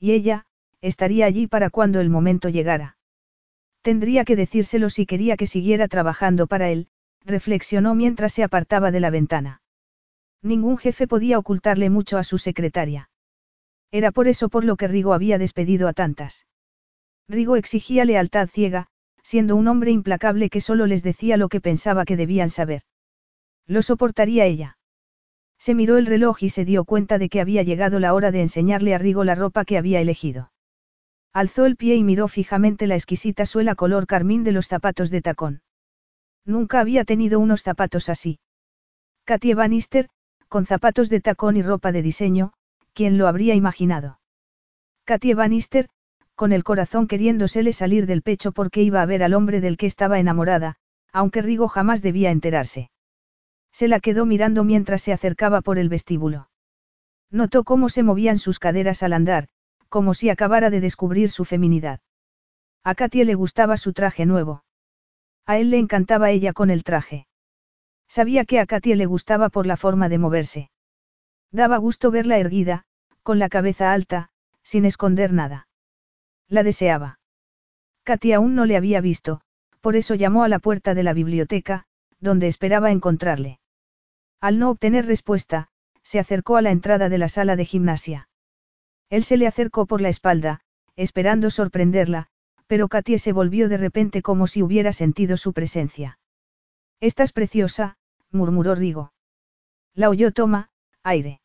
[0.00, 0.44] Y ella,
[0.80, 2.96] estaría allí para cuando el momento llegara.
[3.80, 6.88] Tendría que decírselo si quería que siguiera trabajando para él,
[7.24, 9.62] reflexionó mientras se apartaba de la ventana.
[10.42, 13.08] Ningún jefe podía ocultarle mucho a su secretaria.
[13.92, 16.48] Era por eso por lo que Rigo había despedido a tantas.
[17.28, 18.88] Rigo exigía lealtad ciega,
[19.30, 22.82] siendo un hombre implacable que solo les decía lo que pensaba que debían saber.
[23.64, 24.76] Lo soportaría ella.
[25.56, 28.40] Se miró el reloj y se dio cuenta de que había llegado la hora de
[28.40, 30.50] enseñarle a Rigo la ropa que había elegido.
[31.32, 35.22] Alzó el pie y miró fijamente la exquisita suela color carmín de los zapatos de
[35.22, 35.62] tacón.
[36.44, 38.40] Nunca había tenido unos zapatos así.
[39.22, 40.08] Katie Bannister,
[40.48, 42.52] con zapatos de tacón y ropa de diseño,
[42.94, 44.18] ¿quién lo habría imaginado?
[45.04, 45.88] Katie Bannister,
[46.40, 49.84] con el corazón queriéndosele salir del pecho porque iba a ver al hombre del que
[49.84, 50.76] estaba enamorada,
[51.12, 52.90] aunque Rigo jamás debía enterarse.
[53.72, 56.48] Se la quedó mirando mientras se acercaba por el vestíbulo.
[57.30, 59.48] Notó cómo se movían sus caderas al andar,
[59.90, 62.00] como si acabara de descubrir su feminidad.
[62.84, 64.64] A Katie le gustaba su traje nuevo.
[65.44, 67.26] A él le encantaba ella con el traje.
[68.08, 70.70] Sabía que a Katie le gustaba por la forma de moverse.
[71.52, 72.86] Daba gusto verla erguida,
[73.22, 74.30] con la cabeza alta,
[74.62, 75.66] sin esconder nada.
[76.50, 77.20] La deseaba.
[78.02, 79.40] Katy aún no le había visto,
[79.80, 81.86] por eso llamó a la puerta de la biblioteca,
[82.18, 83.60] donde esperaba encontrarle.
[84.40, 85.68] Al no obtener respuesta,
[86.02, 88.28] se acercó a la entrada de la sala de gimnasia.
[89.10, 90.60] Él se le acercó por la espalda,
[90.96, 92.26] esperando sorprenderla,
[92.66, 96.18] pero Katy se volvió de repente como si hubiera sentido su presencia.
[97.00, 97.96] Estás preciosa,
[98.30, 99.12] murmuró Rigo.
[99.94, 100.70] La oyó toma,
[101.04, 101.40] aire.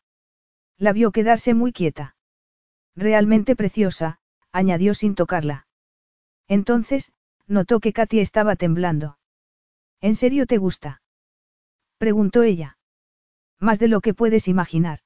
[0.78, 2.16] La vio quedarse muy quieta.
[2.94, 4.18] Realmente preciosa,
[4.56, 5.66] añadió sin tocarla.
[6.48, 7.12] Entonces,
[7.46, 9.18] notó que Katy estaba temblando.
[10.00, 11.02] ¿En serio te gusta?
[11.98, 12.78] preguntó ella.
[13.60, 15.00] Más de lo que puedes imaginar.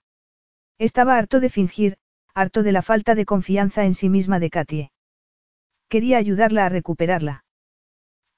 [0.79, 1.99] Estaba harto de fingir,
[2.33, 4.91] harto de la falta de confianza en sí misma de Katy.
[5.89, 7.45] Quería ayudarla a recuperarla.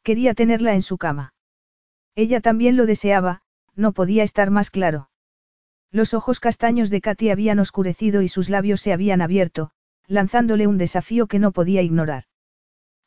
[0.03, 1.35] Quería tenerla en su cama.
[2.15, 3.43] Ella también lo deseaba,
[3.75, 5.11] no podía estar más claro.
[5.91, 9.73] Los ojos castaños de Katy habían oscurecido y sus labios se habían abierto,
[10.13, 12.25] lanzándole un desafío que no podía ignorar.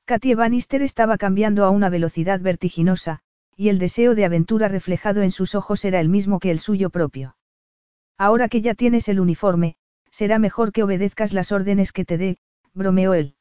[0.06, 3.20] Katie Bannister estaba cambiando a una velocidad vertiginosa,
[3.56, 6.90] y el deseo de aventura reflejado en sus ojos era el mismo que el suyo
[6.90, 7.38] propio.
[8.18, 9.76] Ahora que ya tienes el uniforme,
[10.10, 12.38] será mejor que obedezcas las órdenes que te dé,
[12.74, 13.36] bromeó él.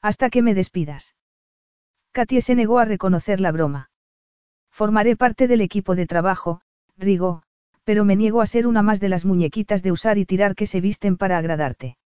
[0.00, 1.14] Hasta que me despidas.
[2.12, 3.90] Katie se negó a reconocer la broma.
[4.70, 6.62] Formaré parte del equipo de trabajo,
[6.96, 7.42] Rigo,
[7.84, 10.66] pero me niego a ser una más de las muñequitas de usar y tirar que
[10.66, 11.98] se visten para agradarte.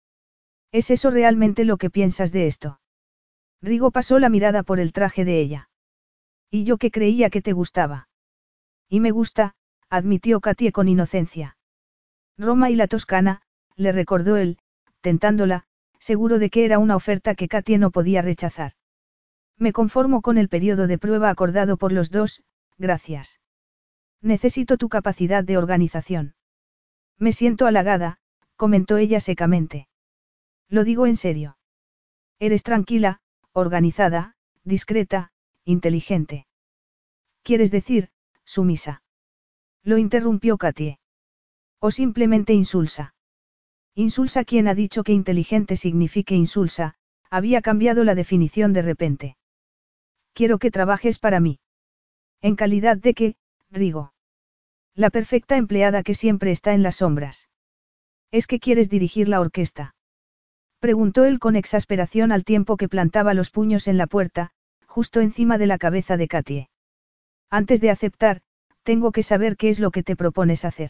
[0.72, 2.80] ¿Es eso realmente lo que piensas de esto?
[3.62, 5.70] Rigo pasó la mirada por el traje de ella.
[6.50, 8.10] Y yo que creía que te gustaba.
[8.90, 9.56] Y me gusta,
[9.90, 11.58] admitió Katie con inocencia.
[12.38, 13.42] Roma y la Toscana,
[13.76, 14.58] le recordó él,
[15.02, 15.66] tentándola,
[16.00, 18.74] seguro de que era una oferta que Katie no podía rechazar.
[19.58, 22.44] Me conformo con el periodo de prueba acordado por los dos,
[22.78, 23.40] gracias.
[24.22, 26.36] Necesito tu capacidad de organización.
[27.18, 28.18] Me siento halagada,
[28.56, 29.88] comentó ella secamente.
[30.72, 31.58] Lo digo en serio.
[32.40, 33.20] Eres tranquila,
[33.52, 35.32] organizada, discreta,
[35.66, 36.48] inteligente.
[37.44, 38.10] ¿Quieres decir,
[38.46, 39.04] sumisa?
[39.84, 40.98] Lo interrumpió Katie.
[41.80, 43.14] O simplemente insulsa.
[43.96, 46.96] Insulsa quien ha dicho que inteligente signifique insulsa,
[47.30, 49.38] había cambiado la definición de repente.
[50.34, 51.60] Quiero que trabajes para mí.
[52.40, 53.36] ¿En calidad de qué,
[53.72, 54.14] Rigo?
[54.96, 57.50] La perfecta empleada que siempre está en las sombras.
[58.32, 59.96] ¿Es que quieres dirigir la orquesta?
[60.82, 64.50] Preguntó él con exasperación al tiempo que plantaba los puños en la puerta,
[64.88, 66.70] justo encima de la cabeza de Katie.
[67.52, 68.42] Antes de aceptar,
[68.82, 70.90] tengo que saber qué es lo que te propones hacer.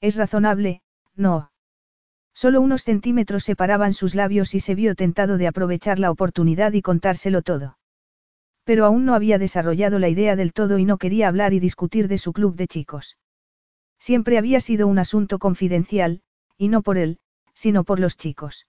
[0.00, 0.82] Es razonable,
[1.14, 1.52] no.
[2.34, 6.82] Solo unos centímetros separaban sus labios y se vio tentado de aprovechar la oportunidad y
[6.82, 7.78] contárselo todo.
[8.64, 12.08] Pero aún no había desarrollado la idea del todo y no quería hablar y discutir
[12.08, 13.16] de su club de chicos.
[14.00, 16.22] Siempre había sido un asunto confidencial,
[16.58, 17.20] y no por él,
[17.54, 18.66] sino por los chicos.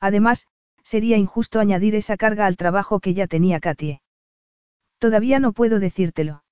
[0.00, 0.46] Además,
[0.82, 4.00] sería injusto añadir esa carga al trabajo que ya tenía Katie.
[4.98, 6.44] Todavía no puedo decírtelo.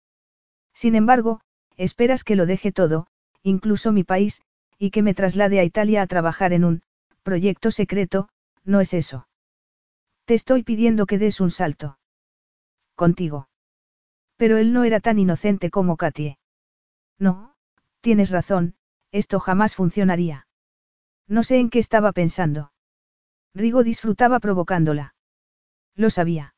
[0.74, 1.40] Sin embargo,
[1.76, 3.06] esperas que lo deje todo,
[3.42, 4.42] incluso mi país,
[4.78, 6.82] y que me traslade a Italia a trabajar en un
[7.22, 8.28] proyecto secreto,
[8.64, 9.26] ¿no es eso?
[10.26, 11.98] Te estoy pidiendo que des un salto.
[12.94, 13.48] Contigo.
[14.36, 16.38] Pero él no era tan inocente como Katie.
[17.18, 17.54] No,
[18.00, 18.74] tienes razón,
[19.12, 20.46] esto jamás funcionaría.
[21.26, 22.70] No sé en qué estaba pensando.
[23.56, 25.14] Rigo disfrutaba provocándola.
[25.94, 26.54] Lo sabía.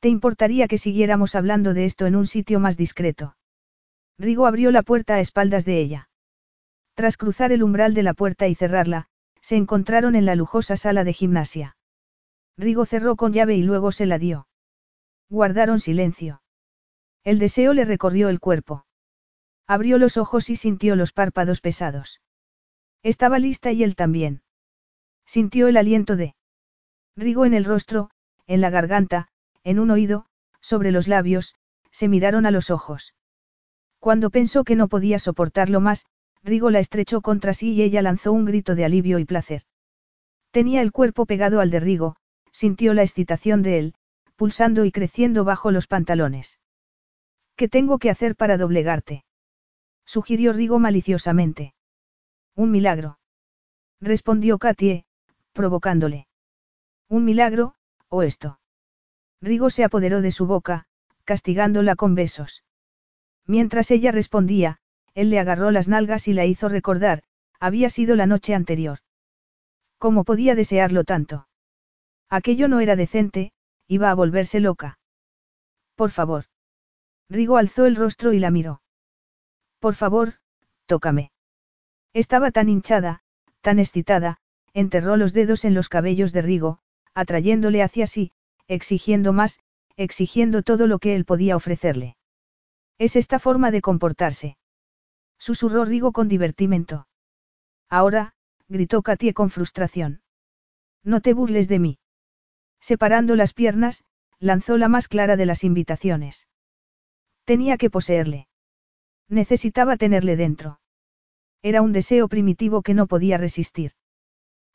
[0.00, 3.36] ¿Te importaría que siguiéramos hablando de esto en un sitio más discreto?
[4.18, 6.08] Rigo abrió la puerta a espaldas de ella.
[6.94, 9.08] Tras cruzar el umbral de la puerta y cerrarla,
[9.42, 11.76] se encontraron en la lujosa sala de gimnasia.
[12.56, 14.48] Rigo cerró con llave y luego se la dio.
[15.28, 16.40] Guardaron silencio.
[17.24, 18.86] El deseo le recorrió el cuerpo.
[19.66, 22.22] Abrió los ojos y sintió los párpados pesados.
[23.02, 24.40] Estaba lista y él también.
[25.26, 26.34] Sintió el aliento de
[27.16, 28.10] Rigo en el rostro,
[28.46, 29.28] en la garganta,
[29.64, 30.26] en un oído,
[30.60, 31.54] sobre los labios,
[31.90, 33.14] se miraron a los ojos.
[33.98, 36.06] Cuando pensó que no podía soportarlo más,
[36.42, 39.62] Rigo la estrechó contra sí y ella lanzó un grito de alivio y placer.
[40.52, 42.16] Tenía el cuerpo pegado al de Rigo,
[42.52, 43.94] sintió la excitación de él,
[44.36, 46.60] pulsando y creciendo bajo los pantalones.
[47.56, 49.24] ¿Qué tengo que hacer para doblegarte?
[50.04, 51.74] sugirió Rigo maliciosamente.
[52.54, 53.18] Un milagro.
[54.00, 55.04] Respondió Katie,
[55.56, 56.28] provocándole.
[57.08, 57.74] ¿Un milagro,
[58.08, 58.60] o esto?
[59.40, 60.86] Rigo se apoderó de su boca,
[61.24, 62.62] castigándola con besos.
[63.46, 64.78] Mientras ella respondía,
[65.14, 67.22] él le agarró las nalgas y la hizo recordar,
[67.58, 68.98] había sido la noche anterior.
[69.98, 71.48] ¿Cómo podía desearlo tanto?
[72.28, 73.52] Aquello no era decente,
[73.88, 74.98] iba a volverse loca.
[75.94, 76.44] Por favor.
[77.30, 78.82] Rigo alzó el rostro y la miró.
[79.78, 80.34] Por favor,
[80.86, 81.32] tócame.
[82.12, 83.22] Estaba tan hinchada,
[83.62, 84.38] tan excitada,
[84.76, 86.80] enterró los dedos en los cabellos de Rigo,
[87.14, 88.32] atrayéndole hacia sí,
[88.68, 89.58] exigiendo más,
[89.96, 92.18] exigiendo todo lo que él podía ofrecerle.
[92.98, 94.58] Es esta forma de comportarse.
[95.38, 97.08] Susurró Rigo con divertimento.
[97.88, 98.34] Ahora,
[98.68, 100.20] gritó Katie con frustración.
[101.02, 101.98] No te burles de mí.
[102.78, 104.04] Separando las piernas,
[104.38, 106.48] lanzó la más clara de las invitaciones.
[107.44, 108.46] Tenía que poseerle.
[109.30, 110.80] Necesitaba tenerle dentro.
[111.62, 113.92] Era un deseo primitivo que no podía resistir.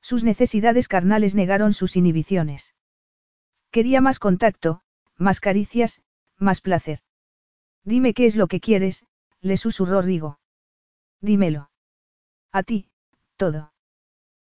[0.02, 2.76] Sus necesidades carnales negaron sus inhibiciones.
[3.70, 4.82] Quería más contacto,
[5.18, 6.02] más caricias,
[6.38, 7.00] más placer.
[7.84, 9.06] Dime qué es lo que quieres,
[9.40, 10.40] le susurró Rigo.
[11.22, 11.70] Dímelo.
[12.52, 12.90] A ti,
[13.38, 13.74] todo.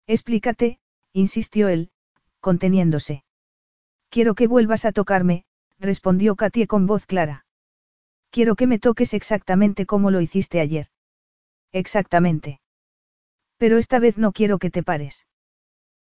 [0.08, 0.80] Explícate,
[1.14, 1.92] insistió él,
[2.40, 3.24] conteniéndose.
[4.10, 5.46] Quiero que vuelvas a tocarme,
[5.80, 7.46] respondió Katie con voz clara.
[8.30, 10.88] Quiero que me toques exactamente como lo hiciste ayer.
[11.72, 12.60] Exactamente.
[13.58, 15.26] Pero esta vez no quiero que te pares.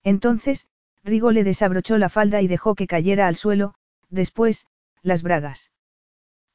[0.08, 0.70] Entonces,
[1.04, 3.74] Rigo le desabrochó la falda y dejó que cayera al suelo,
[4.10, 4.66] después,
[5.02, 5.70] las bragas.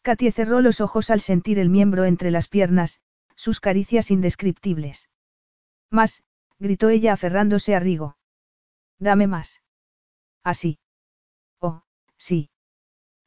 [0.01, 3.03] Katie cerró los ojos al sentir el miembro entre las piernas,
[3.37, 5.11] sus caricias indescriptibles.
[5.91, 6.23] Más,
[6.59, 8.17] gritó ella aferrándose a Rigo.
[8.99, 9.61] Dame más.
[10.43, 10.79] Así.
[11.61, 11.83] Oh,
[12.17, 12.49] sí.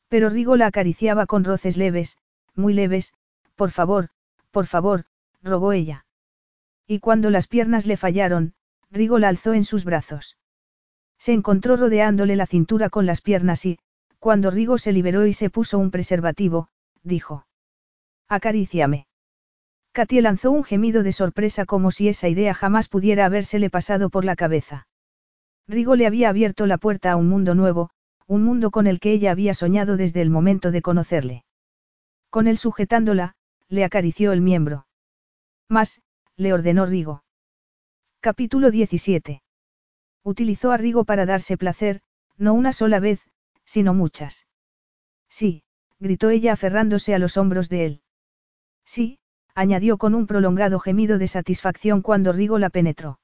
[0.08, 2.18] Pero Rigo la acariciaba con roces leves,
[2.56, 3.14] muy leves,
[3.54, 4.10] por favor,
[4.50, 5.06] por favor,
[5.44, 6.08] rogó ella.
[6.88, 8.56] Y cuando las piernas le fallaron,
[8.96, 10.38] Rigo la alzó en sus brazos.
[11.20, 13.78] Se encontró rodeándole la cintura con las piernas y,
[14.20, 16.70] cuando Rigo se liberó y se puso un preservativo,
[17.04, 17.46] dijo.
[18.30, 19.08] Acaríciame.
[19.92, 24.24] Katie lanzó un gemido de sorpresa como si esa idea jamás pudiera habérsele pasado por
[24.24, 24.88] la cabeza.
[25.68, 27.90] Rigo le había abierto la puerta a un mundo nuevo,
[28.28, 31.44] un mundo con el que ella había soñado desde el momento de conocerle.
[32.30, 33.36] Con él sujetándola,
[33.68, 34.88] le acarició el miembro.
[35.68, 36.02] Más,
[36.38, 37.25] le ordenó Rigo.
[38.26, 39.44] Capítulo 17.
[40.24, 42.02] Utilizó a Rigo para darse placer,
[42.40, 43.22] no una sola vez,
[43.66, 44.48] sino muchas.
[45.30, 45.62] Sí,
[46.00, 48.02] gritó ella aferrándose a los hombros de él.
[48.84, 49.20] Sí,
[49.54, 53.20] añadió con un prolongado gemido de satisfacción cuando Rigo la penetró.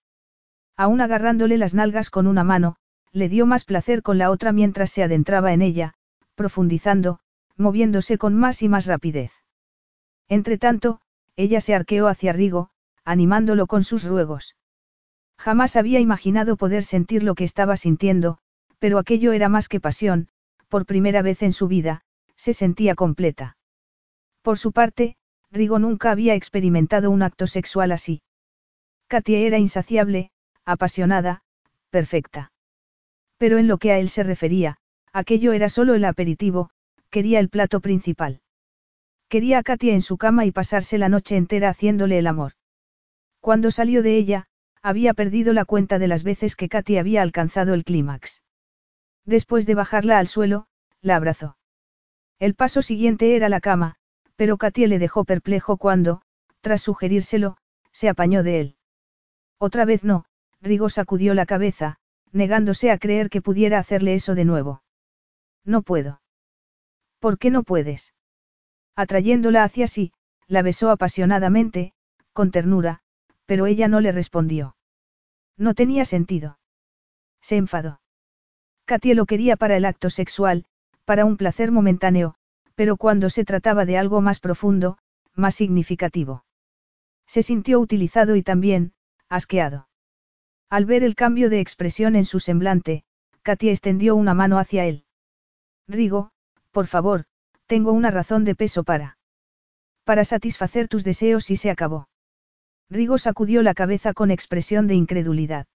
[0.78, 2.76] Aún agarrándole las nalgas con una mano,
[3.12, 5.96] le dio más placer con la otra mientras se adentraba en ella,
[6.36, 7.22] profundizando,
[7.58, 9.32] moviéndose con más y más rapidez.
[10.28, 11.02] Entretanto,
[11.38, 12.70] ella se arqueó hacia Rigo,
[13.04, 14.56] animándolo con sus ruegos.
[15.42, 18.38] Jamás había imaginado poder sentir lo que estaba sintiendo,
[18.78, 20.28] pero aquello era más que pasión,
[20.70, 22.03] por primera vez en su vida,
[22.36, 23.58] se sentía completa.
[24.44, 25.16] Por su parte,
[25.50, 28.22] Rigo nunca había experimentado un acto sexual así.
[29.08, 30.30] Katia era insaciable,
[30.64, 31.42] apasionada,
[31.90, 32.52] perfecta.
[33.40, 34.78] Pero en lo que a él se refería,
[35.11, 36.70] aquello era solo el aperitivo,
[37.10, 38.42] quería el plato principal.
[39.28, 42.52] Quería a Katia en su cama y pasarse la noche entera haciéndole el amor.
[43.40, 44.48] Cuando salió de ella,
[44.82, 48.42] había perdido la cuenta de las veces que Katia había alcanzado el clímax.
[49.26, 50.68] Después de bajarla al suelo,
[51.01, 51.58] la abrazó.
[52.40, 53.95] El paso siguiente era la cama,
[54.35, 56.22] pero Katia le dejó perplejo cuando,
[56.61, 57.58] tras sugerírselo,
[57.92, 58.76] se apañó de él.
[59.60, 60.26] Otra vez no,
[60.61, 61.98] Rigo sacudió la cabeza,
[62.32, 64.82] negándose a creer que pudiera hacerle eso de nuevo.
[65.64, 66.22] No puedo.
[67.19, 68.14] ¿Por qué no puedes?
[68.95, 70.14] Atrayéndola hacia sí,
[70.48, 71.93] la besó apasionadamente,
[72.34, 73.01] con ternura,
[73.52, 74.78] pero ella no le respondió.
[75.58, 76.58] No tenía sentido.
[77.42, 78.00] Se enfadó.
[78.86, 80.64] Katia lo quería para el acto sexual,
[81.04, 82.36] para un placer momentáneo,
[82.76, 85.00] pero cuando se trataba de algo más profundo,
[85.36, 86.46] más significativo.
[87.28, 88.94] Se sintió utilizado y también,
[89.28, 89.90] asqueado.
[90.70, 93.04] Al ver el cambio de expresión en su semblante,
[93.42, 95.04] Katia extendió una mano hacia él.
[95.90, 96.32] Rigo,
[96.72, 97.26] por favor,
[97.66, 99.18] tengo una razón de peso para.
[100.06, 102.08] Para satisfacer tus deseos y se acabó.
[102.92, 105.66] Rigo sacudió la cabeza con expresión de incredulidad.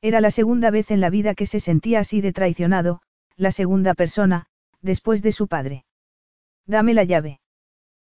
[0.00, 3.00] Era la segunda vez en la vida que se sentía así de traicionado,
[3.36, 4.46] la segunda persona,
[4.80, 5.84] después de su padre.
[6.66, 7.40] Dame la llave.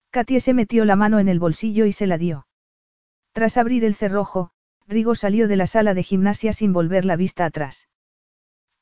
[0.10, 2.48] Katia se metió la mano en el bolsillo y se la dio.
[3.32, 4.52] Tras abrir el cerrojo,
[4.88, 7.88] Rigo salió de la sala de gimnasia sin volver la vista atrás.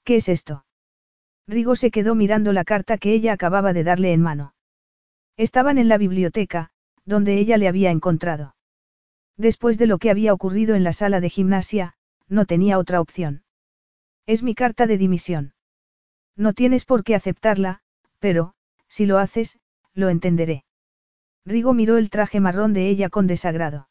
[0.04, 0.66] ¿Qué es esto?
[1.48, 4.56] Rigo se quedó mirando la carta que ella acababa de darle en mano.
[5.38, 6.72] Estaban en la biblioteca,
[7.06, 8.55] donde ella le había encontrado.
[9.38, 11.96] Después de lo que había ocurrido en la sala de gimnasia,
[12.28, 13.44] no tenía otra opción.
[14.26, 15.54] Es mi carta de dimisión.
[16.36, 17.82] No tienes por qué aceptarla,
[18.20, 18.54] pero,
[18.88, 19.60] si lo haces,
[19.94, 20.66] lo entenderé.
[21.46, 23.90] Rigo miró el traje marrón de ella con desagrado.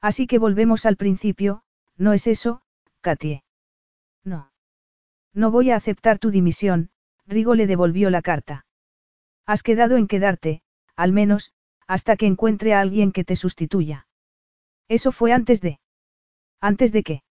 [0.00, 1.62] Así que volvemos al principio,
[1.96, 2.62] ¿no es eso,
[3.00, 3.44] Katie?
[4.24, 4.52] No.
[5.32, 6.90] No voy a aceptar tu dimisión,
[7.26, 8.66] Rigo le devolvió la carta.
[9.46, 10.62] Has quedado en quedarte,
[10.96, 11.52] al menos,
[11.86, 14.06] hasta que encuentre a alguien que te sustituya.
[14.88, 15.80] Eso fue antes de.
[16.60, 17.22] ¿Antes de qué?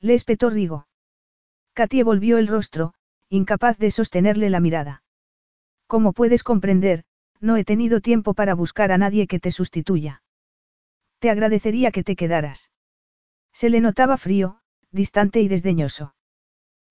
[0.00, 0.86] Le espetó Rigo.
[1.74, 2.94] Katie volvió el rostro,
[3.28, 5.02] incapaz de sostenerle la mirada.
[5.86, 7.04] Como puedes comprender,
[7.40, 10.22] no he tenido tiempo para buscar a nadie que te sustituya.
[11.18, 12.70] Te agradecería que te quedaras.
[13.52, 16.14] Se le notaba frío, distante y desdeñoso.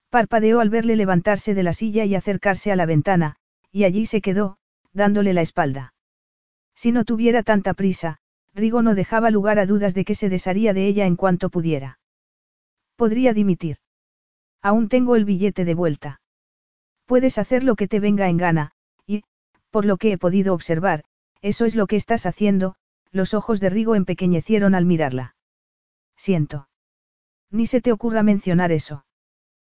[0.09, 3.37] Parpadeó al verle levantarse de la silla y acercarse a la ventana,
[3.71, 4.57] y allí se quedó,
[4.93, 5.93] dándole la espalda.
[6.75, 8.20] Si no tuviera tanta prisa,
[8.53, 11.99] Rigo no dejaba lugar a dudas de que se desharía de ella en cuanto pudiera.
[12.95, 13.77] Podría dimitir.
[14.61, 16.21] Aún tengo el billete de vuelta.
[17.05, 18.71] Puedes hacer lo que te venga en gana,
[19.05, 19.23] y,
[19.69, 21.03] por lo que he podido observar,
[21.41, 22.75] eso es lo que estás haciendo,
[23.11, 25.35] los ojos de Rigo empequeñecieron al mirarla.
[26.15, 26.69] Siento.
[27.49, 29.05] Ni se te ocurra mencionar eso.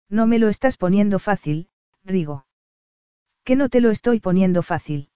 [0.10, 1.70] No me lo estás poniendo fácil,
[2.04, 2.46] Rigo.
[3.44, 5.10] ¿Que no te lo estoy poniendo fácil?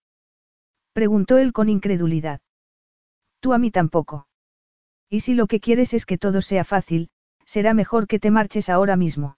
[0.94, 2.40] Preguntó él con incredulidad.
[3.48, 4.28] Tú a mí tampoco.
[5.10, 7.10] Y si lo que quieres es que todo sea fácil,
[7.46, 9.38] será mejor que te marches ahora mismo.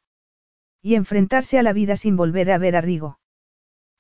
[0.82, 3.20] Y enfrentarse a la vida sin volver a ver a Rigo.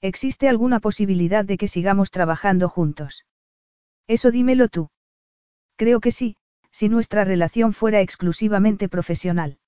[0.01, 3.27] ¿Existe alguna posibilidad de que sigamos trabajando juntos?
[4.07, 4.89] Eso dímelo tú.
[5.75, 6.35] Creo que sí,
[6.71, 9.59] si nuestra relación fuera exclusivamente profesional.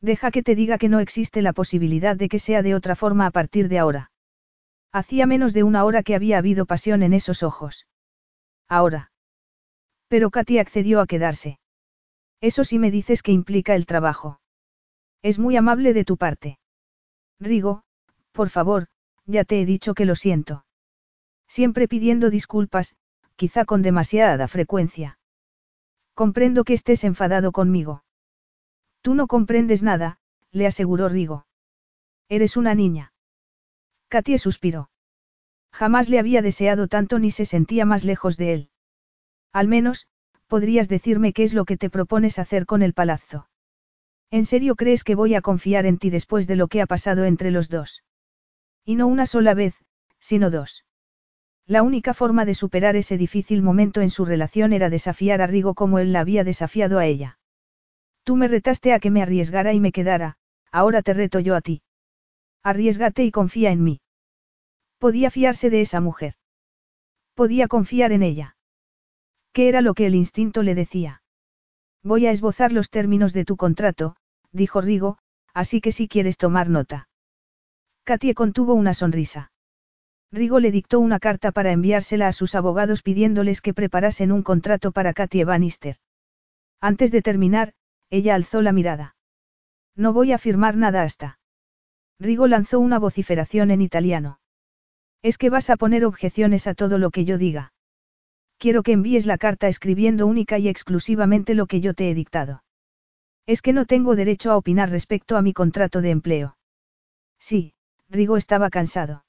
[0.00, 3.26] Deja que te diga que no existe la posibilidad de que sea de otra forma
[3.26, 4.12] a partir de ahora.
[4.92, 7.86] Hacía menos de una hora que había habido pasión en esos ojos.
[8.66, 9.10] Ahora.
[10.08, 11.58] Pero Katy accedió a quedarse.
[12.40, 14.40] Eso sí me dices que implica el trabajo.
[15.22, 16.58] Es muy amable de tu parte.
[17.40, 17.82] Rigo,
[18.32, 18.88] por favor,
[19.26, 20.64] ya te he dicho que lo siento.
[21.46, 22.96] Siempre pidiendo disculpas,
[23.36, 25.18] quizá con demasiada frecuencia.
[26.14, 28.04] Comprendo que estés enfadado conmigo.
[29.02, 30.18] Tú no comprendes nada,
[30.50, 31.46] le aseguró Rigo.
[32.28, 33.12] Eres una niña.
[34.08, 34.90] Katie suspiró.
[35.72, 38.70] Jamás le había deseado tanto ni se sentía más lejos de él.
[39.52, 40.06] Al menos,
[40.46, 43.48] podrías decirme qué es lo que te propones hacer con el palazzo.
[44.30, 47.24] ¿En serio crees que voy a confiar en ti después de lo que ha pasado
[47.24, 48.02] entre los dos?
[48.84, 49.74] Y no una sola vez,
[50.18, 50.84] sino dos.
[51.66, 55.74] La única forma de superar ese difícil momento en su relación era desafiar a Rigo
[55.74, 57.38] como él la había desafiado a ella.
[58.22, 60.36] Tú me retaste a que me arriesgara y me quedara,
[60.70, 61.82] ahora te reto yo a ti.
[62.62, 64.00] Arriesgate y confía en mí.
[64.98, 66.34] Podía fiarse de esa mujer.
[67.34, 68.57] Podía confiar en ella.
[69.52, 71.22] ¿Qué era lo que el instinto le decía?
[72.02, 74.16] Voy a esbozar los términos de tu contrato,
[74.52, 75.18] dijo Rigo,
[75.52, 77.08] así que si quieres tomar nota.
[78.04, 79.52] Katie contuvo una sonrisa.
[80.30, 84.92] Rigo le dictó una carta para enviársela a sus abogados pidiéndoles que preparasen un contrato
[84.92, 85.96] para Katie Bannister.
[86.80, 87.72] Antes de terminar,
[88.10, 89.16] ella alzó la mirada.
[89.96, 91.38] No voy a firmar nada hasta.
[92.20, 94.38] Rigo lanzó una vociferación en italiano.
[95.22, 97.72] Es que vas a poner objeciones a todo lo que yo diga.
[98.58, 102.64] Quiero que envíes la carta escribiendo única y exclusivamente lo que yo te he dictado.
[103.46, 106.56] Es que no tengo derecho a opinar respecto a mi contrato de empleo.
[107.38, 107.72] Sí,
[108.08, 109.24] Rigo estaba cansado.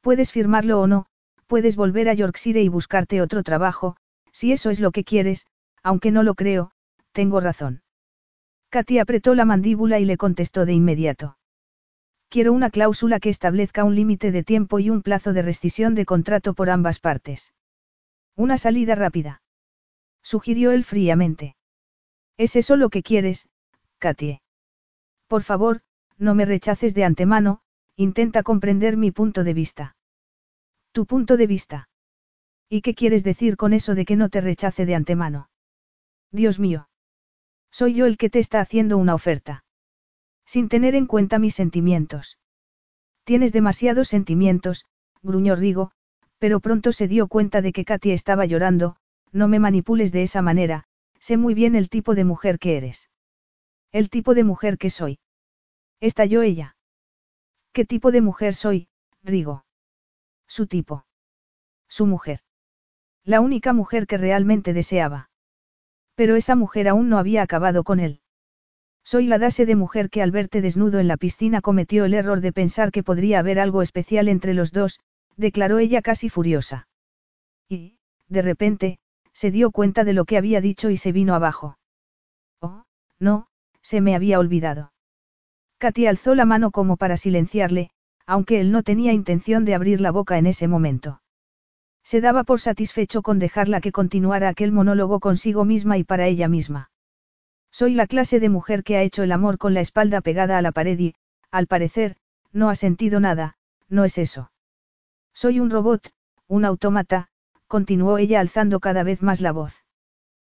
[0.00, 1.06] Puedes firmarlo o no,
[1.48, 3.96] puedes volver a Yorkshire y buscarte otro trabajo,
[4.30, 5.46] si eso es lo que quieres,
[5.82, 6.70] aunque no lo creo,
[7.12, 7.82] tengo razón.
[8.70, 11.36] Katy apretó la mandíbula y le contestó de inmediato.
[12.28, 16.04] Quiero una cláusula que establezca un límite de tiempo y un plazo de rescisión de
[16.04, 17.52] contrato por ambas partes.
[18.36, 19.40] Una salida rápida.
[20.22, 21.56] Sugirió él fríamente.
[22.36, 23.48] ¿Es eso lo que quieres,
[23.98, 24.42] Katie?
[25.26, 25.80] Por favor,
[26.18, 27.60] no me rechaces de antemano,
[27.96, 29.96] intenta comprender mi punto de vista.
[30.92, 31.88] ¿Tu punto de vista?
[32.68, 35.48] ¿Y qué quieres decir con eso de que no te rechace de antemano?
[36.30, 36.88] Dios mío.
[37.70, 39.64] Soy yo el que te está haciendo una oferta.
[40.44, 42.38] Sin tener en cuenta mis sentimientos.
[43.24, 44.84] Tienes demasiados sentimientos,
[45.22, 45.92] gruñó Rigo,
[46.38, 48.96] pero pronto se dio cuenta de que Katia estaba llorando,
[49.32, 50.84] no me manipules de esa manera,
[51.18, 53.10] sé muy bien el tipo de mujer que eres.
[53.92, 55.18] El tipo de mujer que soy.
[56.00, 56.76] Estalló ella.
[57.72, 58.88] ¿Qué tipo de mujer soy,
[59.22, 59.64] Rigo?
[60.46, 61.06] Su tipo.
[61.88, 62.40] Su mujer.
[63.24, 65.30] La única mujer que realmente deseaba.
[66.14, 68.20] Pero esa mujer aún no había acabado con él.
[69.04, 72.40] Soy la dase de mujer que al verte desnudo en la piscina cometió el error
[72.40, 75.00] de pensar que podría haber algo especial entre los dos,
[75.36, 76.88] declaró ella casi furiosa.
[77.68, 77.98] Y,
[78.28, 78.98] de repente,
[79.32, 81.78] se dio cuenta de lo que había dicho y se vino abajo.
[82.60, 82.84] Oh,
[83.18, 83.48] no,
[83.82, 84.92] se me había olvidado.
[85.78, 87.90] Katy alzó la mano como para silenciarle,
[88.26, 91.20] aunque él no tenía intención de abrir la boca en ese momento.
[92.02, 96.48] Se daba por satisfecho con dejarla que continuara aquel monólogo consigo misma y para ella
[96.48, 96.90] misma.
[97.70, 100.62] Soy la clase de mujer que ha hecho el amor con la espalda pegada a
[100.62, 101.14] la pared y,
[101.50, 102.16] al parecer,
[102.52, 103.56] no ha sentido nada,
[103.88, 104.50] no es eso.
[105.36, 106.14] Soy un robot,
[106.48, 107.28] un autómata,
[107.66, 109.84] continuó ella alzando cada vez más la voz.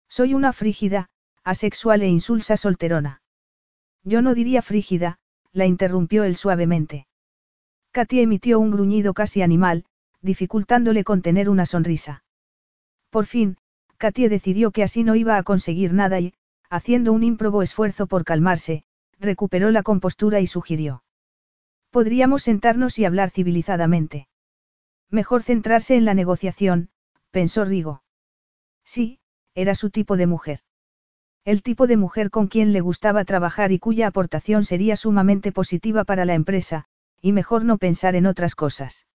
[0.07, 1.09] Soy una frígida,
[1.45, 3.23] asexual e insulsa solterona.
[4.05, 5.17] Yo no diría frígida,
[5.53, 7.07] la interrumpió él suavemente.
[7.93, 9.87] Katy emitió un gruñido casi animal,
[10.21, 12.23] dificultándole contener una sonrisa.
[13.09, 13.57] Por fin,
[13.97, 16.35] Katy decidió que así no iba a conseguir nada y,
[16.69, 18.85] haciendo un ímprobo esfuerzo por calmarse,
[19.19, 21.03] recuperó la compostura y sugirió.
[21.89, 24.29] Podríamos sentarnos y hablar civilizadamente.
[25.11, 26.91] Mejor centrarse en la negociación,
[27.31, 28.03] pensó Rigo.
[28.85, 29.21] Sí,
[29.55, 30.61] era su tipo de mujer.
[31.45, 36.05] El tipo de mujer con quien le gustaba trabajar y cuya aportación sería sumamente positiva
[36.05, 36.87] para la empresa,
[37.23, 39.07] y mejor no pensar en otras cosas.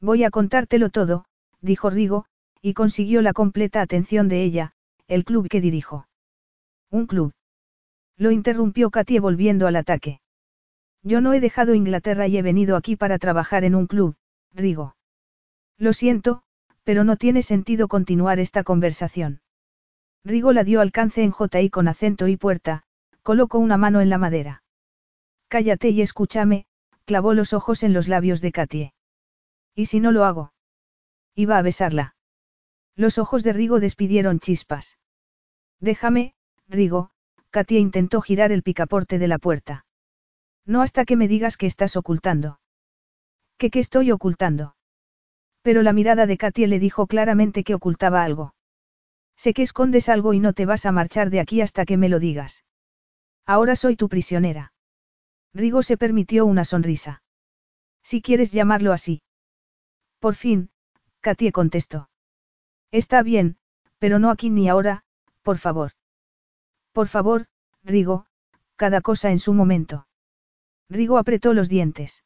[0.00, 1.24] Voy a contártelo todo,
[1.60, 2.26] dijo Rigo,
[2.62, 4.72] y consiguió la completa atención de ella,
[5.08, 6.06] el club que dirijo.
[6.90, 7.32] Un club.
[8.16, 10.20] Lo interrumpió Katie volviendo al ataque.
[11.02, 14.16] Yo no he dejado Inglaterra y he venido aquí para trabajar en un club,
[14.52, 14.94] Rigo.
[15.78, 16.42] Lo siento,
[16.82, 19.40] pero no tiene sentido continuar esta conversación.
[20.24, 21.70] Rigo la dio alcance en J.I.
[21.70, 22.82] con acento y puerta,
[23.22, 24.62] colocó una mano en la madera.
[25.48, 26.66] Cállate y escúchame,
[27.04, 28.94] clavó los ojos en los labios de Katie.
[29.74, 30.52] ¿Y si no lo hago?
[31.34, 32.16] Iba a besarla.
[32.96, 34.98] Los ojos de Rigo despidieron chispas.
[35.78, 36.34] Déjame,
[36.66, 37.10] Rigo,
[37.50, 39.86] Katie intentó girar el picaporte de la puerta.
[40.66, 42.60] No hasta que me digas que estás ocultando.
[43.56, 44.74] ¿Qué qué estoy ocultando?
[45.62, 48.54] Pero la mirada de Katie le dijo claramente que ocultaba algo.
[49.36, 52.08] Sé que escondes algo y no te vas a marchar de aquí hasta que me
[52.08, 52.64] lo digas.
[53.46, 54.72] Ahora soy tu prisionera.
[55.54, 57.22] Rigo se permitió una sonrisa.
[58.02, 59.22] Si quieres llamarlo así.
[60.18, 60.70] Por fin,
[61.20, 62.10] Katie contestó.
[62.90, 63.58] Está bien,
[63.98, 65.04] pero no aquí ni ahora,
[65.42, 65.92] por favor.
[66.92, 67.46] Por favor,
[67.84, 68.26] Rigo,
[68.76, 70.06] cada cosa en su momento.
[70.88, 72.24] Rigo apretó los dientes.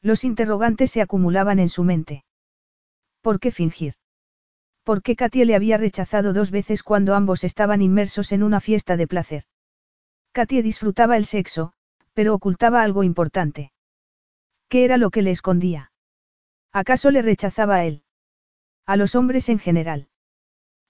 [0.00, 2.23] Los interrogantes se acumulaban en su mente.
[3.24, 3.94] ¿Por qué fingir?
[4.82, 8.98] ¿Por qué Katie le había rechazado dos veces cuando ambos estaban inmersos en una fiesta
[8.98, 9.44] de placer?
[10.32, 11.72] Katie disfrutaba el sexo,
[12.12, 13.72] pero ocultaba algo importante.
[14.68, 15.90] ¿Qué era lo que le escondía?
[16.70, 18.02] ¿Acaso le rechazaba a él?
[18.84, 20.08] A los hombres en general.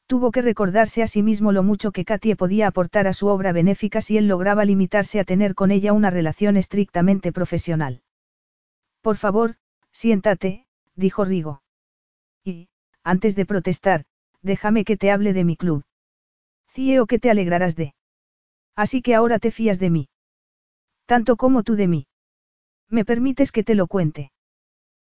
[0.08, 3.52] Tuvo que recordarse a sí mismo lo mucho que Katie podía aportar a su obra
[3.52, 8.02] benéfica si él lograba limitarse a tener con ella una relación estrictamente profesional.
[9.02, 9.54] Por favor,
[9.92, 11.63] siéntate, dijo Rigo.
[12.44, 12.68] Y,
[13.02, 14.04] antes de protestar,
[14.42, 15.84] déjame que te hable de mi club.
[16.68, 17.94] Cieo que te alegrarás de.
[18.76, 20.08] Así que ahora te fías de mí.
[21.06, 22.06] Tanto como tú de mí.
[22.88, 24.32] ¿Me permites que te lo cuente?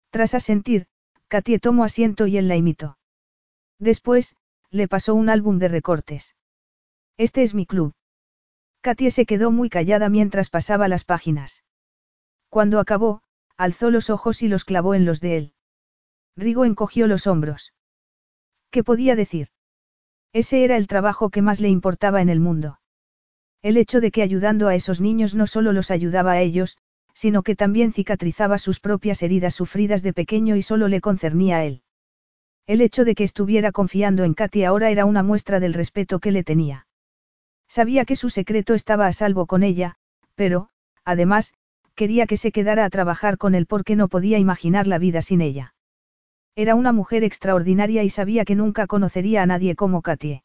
[0.09, 0.87] Tras asentir,
[1.27, 2.97] Katie tomó asiento y él la imitó.
[3.79, 4.35] Después,
[4.71, 6.35] le pasó un álbum de recortes.
[7.17, 7.93] Este es mi club.
[8.81, 11.63] Katie se quedó muy callada mientras pasaba las páginas.
[12.49, 13.21] Cuando acabó,
[13.57, 15.53] alzó los ojos y los clavó en los de él.
[16.37, 17.73] Rigo encogió los hombros.
[18.69, 19.47] ¿Qué podía decir?
[20.33, 22.79] Ese era el trabajo que más le importaba en el mundo.
[23.63, 26.77] El hecho de que ayudando a esos niños no solo los ayudaba a ellos,
[27.13, 31.65] sino que también cicatrizaba sus propias heridas sufridas de pequeño y solo le concernía a
[31.65, 31.81] él.
[32.67, 36.31] El hecho de que estuviera confiando en Katy ahora era una muestra del respeto que
[36.31, 36.85] le tenía.
[37.67, 39.95] Sabía que su secreto estaba a salvo con ella,
[40.35, 40.69] pero,
[41.03, 41.55] además,
[41.95, 45.41] quería que se quedara a trabajar con él porque no podía imaginar la vida sin
[45.41, 45.73] ella.
[46.57, 50.43] Era una mujer extraordinaria y sabía que nunca conocería a nadie como Katie.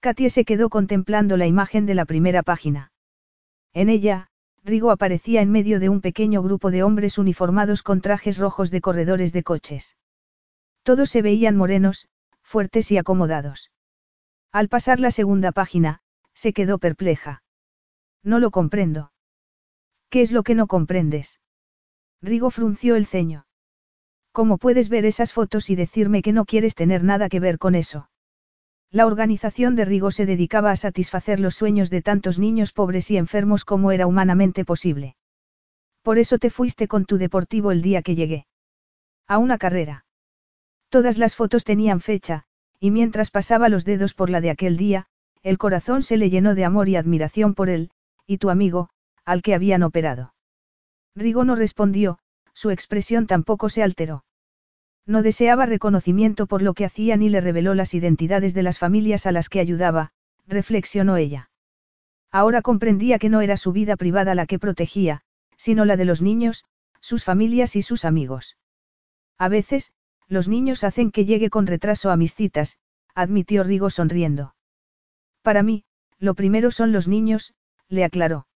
[0.00, 2.92] Katie se quedó contemplando la imagen de la primera página.
[3.74, 4.28] En ella,
[4.64, 8.80] Rigo aparecía en medio de un pequeño grupo de hombres uniformados con trajes rojos de
[8.80, 9.98] corredores de coches.
[10.82, 12.08] Todos se veían morenos,
[12.40, 13.70] fuertes y acomodados.
[14.50, 16.00] Al pasar la segunda página,
[16.32, 17.42] se quedó perpleja.
[18.22, 19.12] No lo comprendo.
[20.08, 21.38] ¿Qué es lo que no comprendes?
[22.22, 23.44] Rigo frunció el ceño.
[24.38, 27.74] ¿Cómo puedes ver esas fotos y decirme que no quieres tener nada que ver con
[27.74, 28.08] eso?
[28.88, 33.16] La organización de Rigo se dedicaba a satisfacer los sueños de tantos niños pobres y
[33.16, 35.16] enfermos como era humanamente posible.
[36.02, 38.46] Por eso te fuiste con tu deportivo el día que llegué.
[39.26, 40.06] A una carrera.
[40.88, 42.44] Todas las fotos tenían fecha,
[42.78, 45.06] y mientras pasaba los dedos por la de aquel día,
[45.42, 47.90] el corazón se le llenó de amor y admiración por él,
[48.24, 48.88] y tu amigo,
[49.24, 50.32] al que habían operado.
[51.16, 52.20] Rigo no respondió,
[52.54, 54.22] su expresión tampoco se alteró.
[55.08, 59.24] No deseaba reconocimiento por lo que hacía ni le reveló las identidades de las familias
[59.24, 60.12] a las que ayudaba,
[60.46, 61.50] reflexionó ella.
[62.30, 65.22] Ahora comprendía que no era su vida privada la que protegía,
[65.56, 66.66] sino la de los niños,
[67.00, 68.58] sus familias y sus amigos.
[69.38, 69.92] A veces,
[70.28, 72.76] los niños hacen que llegue con retraso a mis citas,
[73.14, 74.54] admitió Rigo sonriendo.
[75.40, 75.84] Para mí,
[76.18, 77.54] lo primero son los niños,
[77.88, 78.46] le aclaró.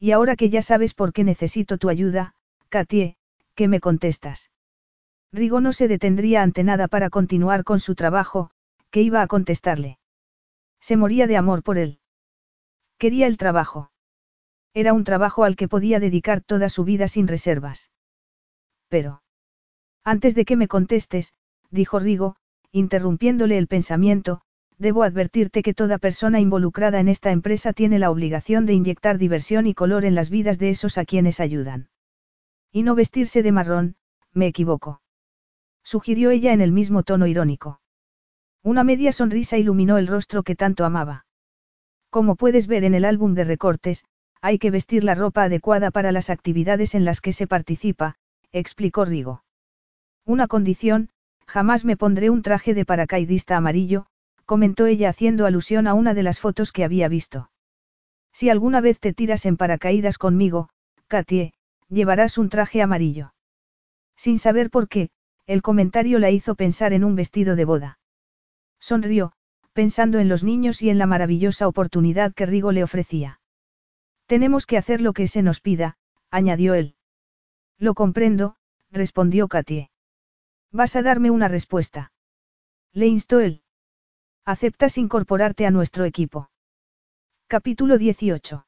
[0.00, 2.34] Y ahora que ya sabes por qué necesito tu ayuda,
[2.68, 3.16] Katie,
[3.54, 4.50] ¿qué me contestas?
[5.32, 8.50] Rigo no se detendría ante nada para continuar con su trabajo,
[8.90, 9.98] que iba a contestarle.
[10.80, 11.98] Se moría de amor por él.
[12.98, 13.90] Quería el trabajo.
[14.74, 17.90] Era un trabajo al que podía dedicar toda su vida sin reservas.
[18.88, 19.22] Pero.
[20.04, 21.34] Antes de que me contestes,
[21.70, 22.36] dijo Rigo,
[22.72, 24.40] interrumpiéndole el pensamiento,
[24.78, 29.66] debo advertirte que toda persona involucrada en esta empresa tiene la obligación de inyectar diversión
[29.66, 31.90] y color en las vidas de esos a quienes ayudan.
[32.72, 33.96] Y no vestirse de marrón,
[34.32, 35.02] me equivoco.
[35.88, 37.80] Sugirió ella en el mismo tono irónico.
[38.62, 41.24] Una media sonrisa iluminó el rostro que tanto amaba.
[42.10, 44.04] Como puedes ver en el álbum de recortes,
[44.42, 48.16] hay que vestir la ropa adecuada para las actividades en las que se participa,
[48.52, 49.44] explicó Rigo.
[50.26, 51.08] Una condición,
[51.46, 54.08] jamás me pondré un traje de paracaidista amarillo,
[54.44, 57.50] comentó ella haciendo alusión a una de las fotos que había visto.
[58.34, 60.68] Si alguna vez te tiras en paracaídas conmigo,
[61.06, 61.54] Katie,
[61.88, 63.32] llevarás un traje amarillo.
[64.16, 65.08] Sin saber por qué,
[65.48, 67.98] el comentario la hizo pensar en un vestido de boda.
[68.78, 69.32] Sonrió,
[69.72, 73.40] pensando en los niños y en la maravillosa oportunidad que Rigo le ofrecía.
[74.26, 75.96] Tenemos que hacer lo que se nos pida,
[76.30, 76.96] añadió él.
[77.78, 78.56] Lo comprendo,
[78.90, 79.90] respondió Katie.
[80.70, 82.12] Vas a darme una respuesta.
[82.92, 83.62] Le instó él.
[84.44, 86.50] ¿Aceptas incorporarte a nuestro equipo?
[87.46, 88.66] Capítulo 18.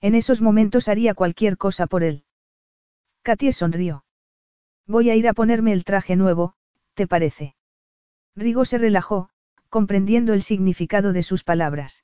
[0.00, 2.24] En esos momentos haría cualquier cosa por él.
[3.22, 4.02] Katie sonrió.
[4.90, 6.54] Voy a ir a ponerme el traje nuevo,
[6.94, 7.54] ¿te parece?
[8.34, 9.28] Rigo se relajó,
[9.68, 12.02] comprendiendo el significado de sus palabras.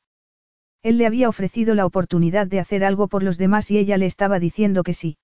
[0.84, 4.06] Él le había ofrecido la oportunidad de hacer algo por los demás y ella le
[4.06, 5.18] estaba diciendo que sí.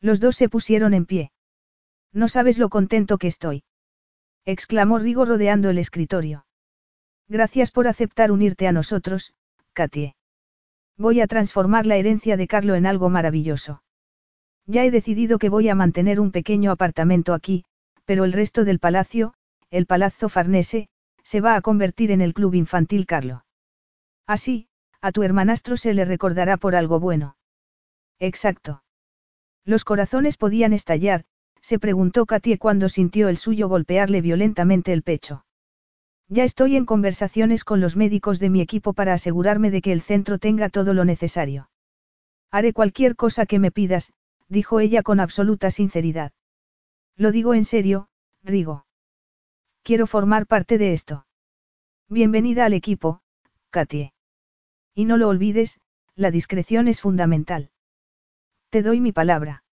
[0.00, 1.30] Los dos se pusieron en pie.
[2.14, 3.64] No sabes lo contento que estoy.
[4.46, 6.46] exclamó Rigo rodeando el escritorio.
[7.28, 9.34] Gracias por aceptar unirte a nosotros,
[9.74, 10.16] Katie.
[10.96, 13.82] Voy a transformar la herencia de Carlo en algo maravilloso.
[14.68, 17.64] Ya he decidido que voy a mantener un pequeño apartamento aquí,
[18.04, 19.32] pero el resto del palacio,
[19.70, 20.88] el Palazzo Farnese,
[21.24, 23.46] se va a convertir en el club infantil Carlo.
[24.26, 24.68] Así,
[25.00, 27.36] a tu hermanastro se le recordará por algo bueno.
[28.18, 28.82] Exacto.
[29.64, 31.24] Los corazones podían estallar,
[31.62, 35.46] se preguntó Katie cuando sintió el suyo golpearle violentamente el pecho.
[36.28, 40.02] Ya estoy en conversaciones con los médicos de mi equipo para asegurarme de que el
[40.02, 41.70] centro tenga todo lo necesario.
[42.50, 44.12] Haré cualquier cosa que me pidas,
[44.48, 46.32] dijo ella con absoluta sinceridad.
[47.16, 48.08] Lo digo en serio,
[48.42, 48.86] Rigo.
[49.82, 51.26] Quiero formar parte de esto.
[52.08, 53.20] Bienvenida al equipo,
[53.70, 54.12] Katie.
[54.94, 55.80] Y no lo olvides,
[56.14, 57.70] la discreción es fundamental.
[58.70, 59.64] Te doy mi palabra.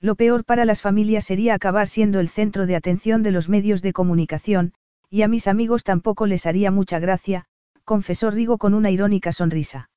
[0.00, 3.80] Lo peor para las familias sería acabar siendo el centro de atención de los medios
[3.80, 4.74] de comunicación,
[5.08, 7.46] y a mis amigos tampoco les haría mucha gracia,
[7.84, 9.88] confesó Rigo con una irónica sonrisa.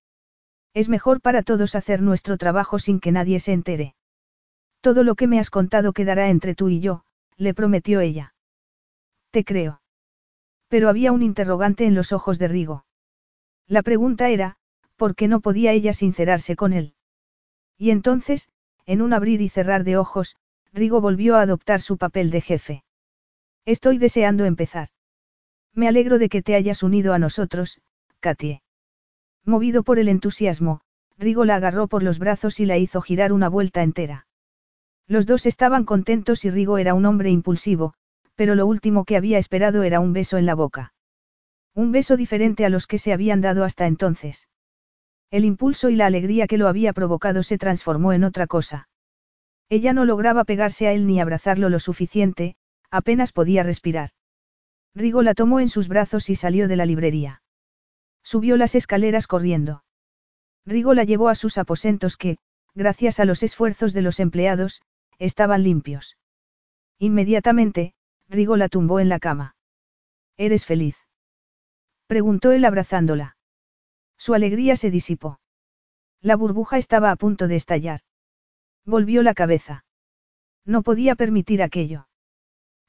[0.74, 3.96] Es mejor para todos hacer nuestro trabajo sin que nadie se entere.
[4.82, 7.04] Todo lo que me has contado quedará entre tú y yo,
[7.36, 8.34] le prometió ella.
[9.32, 9.82] Te creo.
[10.68, 12.86] Pero había un interrogante en los ojos de Rigo.
[13.68, 14.58] La pregunta era,
[14.96, 16.94] ¿por qué no podía ella sincerarse con él?
[17.78, 18.50] Y entonces,
[18.86, 20.38] en un abrir y cerrar de ojos,
[20.74, 22.84] Rigo volvió a adoptar su papel de jefe.
[23.66, 24.90] Estoy deseando empezar.
[25.74, 27.82] Me alegro de que te hayas unido a nosotros,
[28.20, 28.62] Katie.
[29.44, 30.82] Movido por el entusiasmo,
[31.18, 34.27] Rigo la agarró por los brazos y la hizo girar una vuelta entera.
[35.08, 37.94] Los dos estaban contentos y Rigo era un hombre impulsivo,
[38.36, 40.94] pero lo último que había esperado era un beso en la boca.
[41.74, 44.50] Un beso diferente a los que se habían dado hasta entonces.
[45.32, 48.90] El impulso y la alegría que lo había provocado se transformó en otra cosa.
[49.70, 52.56] Ella no lograba pegarse a él ni abrazarlo lo suficiente,
[52.90, 54.12] apenas podía respirar.
[54.96, 57.42] Rigo la tomó en sus brazos y salió de la librería.
[58.24, 59.84] Subió las escaleras corriendo.
[60.66, 62.38] Rigo la llevó a sus aposentos que,
[62.76, 64.82] gracias a los esfuerzos de los empleados,
[65.20, 66.18] estaban limpios.
[67.00, 67.94] Inmediatamente,
[68.30, 69.56] Rigo la tumbó en la cama.
[70.38, 70.98] ¿Eres feliz?
[72.08, 73.38] Preguntó él abrazándola.
[74.18, 75.40] Su alegría se disipó.
[76.22, 78.02] La burbuja estaba a punto de estallar.
[78.86, 79.86] Volvió la cabeza.
[80.66, 82.08] No podía permitir aquello.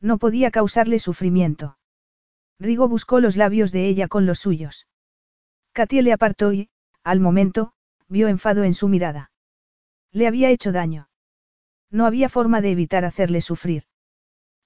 [0.01, 1.79] No podía causarle sufrimiento.
[2.59, 4.87] Rigo buscó los labios de ella con los suyos.
[5.73, 6.71] Katia le apartó y,
[7.05, 7.73] al momento,
[8.09, 9.31] vio enfado en su mirada.
[10.13, 11.08] Le había hecho daño.
[11.91, 13.85] No había forma de evitar hacerle sufrir.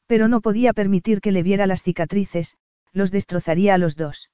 [0.07, 2.57] Pero no podía permitir que le viera las cicatrices,
[2.92, 4.31] los destrozaría a los dos.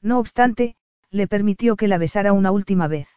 [0.00, 0.76] No obstante,
[1.10, 3.08] le permitió que la besara una última vez.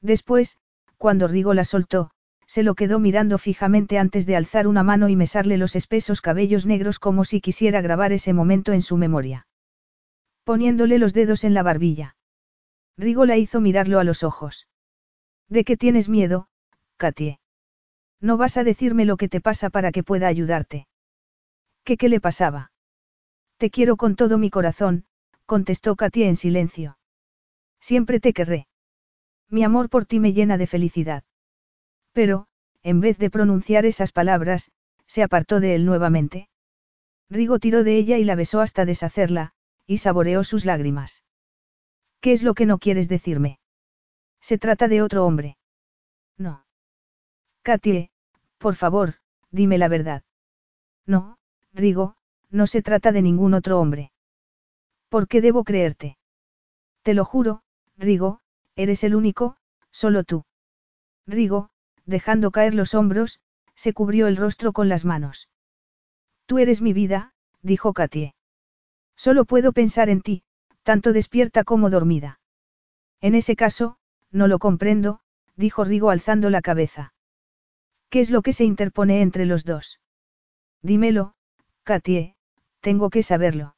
[0.00, 0.58] Después,
[0.96, 2.10] cuando Rigo la soltó,
[2.46, 6.66] se lo quedó mirando fijamente antes de alzar una mano y mesarle los espesos cabellos
[6.66, 9.46] negros como si quisiera grabar ese momento en su memoria.
[10.44, 12.16] Poniéndole los dedos en la barbilla.
[12.96, 14.66] Rigo la hizo mirarlo a los ojos.
[15.48, 16.48] ¿De qué tienes miedo,
[16.96, 17.38] Katie?
[18.20, 20.86] No vas a decirme lo que te pasa para que pueda ayudarte.
[21.84, 22.72] ¿Qué le pasaba?
[23.56, 25.04] Te quiero con todo mi corazón,
[25.46, 26.98] contestó Katia en silencio.
[27.80, 28.68] Siempre te querré.
[29.48, 31.24] Mi amor por ti me llena de felicidad.
[32.12, 32.46] Pero,
[32.82, 34.70] en vez de pronunciar esas palabras,
[35.06, 36.48] se apartó de él nuevamente.
[37.28, 39.52] Rigo tiró de ella y la besó hasta deshacerla,
[39.86, 41.24] y saboreó sus lágrimas.
[42.20, 43.58] ¿Qué es lo que no quieres decirme?
[44.40, 45.56] Se trata de otro hombre.
[46.36, 46.64] No.
[47.62, 48.10] Katie,
[48.58, 49.14] por favor,
[49.50, 50.22] dime la verdad.
[51.06, 51.38] No,
[51.72, 52.16] Rigo,
[52.50, 54.12] no se trata de ningún otro hombre.
[55.08, 56.18] ¿Por qué debo creerte?
[57.02, 57.62] Te lo juro,
[57.96, 58.40] Rigo,
[58.76, 59.56] eres el único,
[59.90, 60.44] solo tú.
[61.26, 61.70] Rigo,
[62.06, 63.40] dejando caer los hombros,
[63.74, 65.48] se cubrió el rostro con las manos.
[66.46, 67.32] Tú eres mi vida,
[67.62, 68.34] dijo Katie.
[69.16, 70.42] Solo puedo pensar en ti,
[70.82, 72.40] tanto despierta como dormida.
[73.20, 73.98] En ese caso,
[74.30, 75.20] no lo comprendo,
[75.56, 77.12] dijo Rigo alzando la cabeza.
[78.10, 80.00] ¿Qué es lo que se interpone entre los dos?
[80.82, 81.34] Dímelo,
[81.84, 82.34] Katie,
[82.80, 83.76] tengo que saberlo.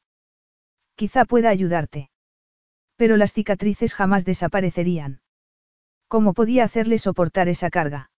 [0.95, 2.09] Quizá pueda ayudarte.
[2.95, 5.21] Pero las cicatrices jamás desaparecerían.
[6.07, 8.11] ¿Cómo podía hacerle soportar esa carga?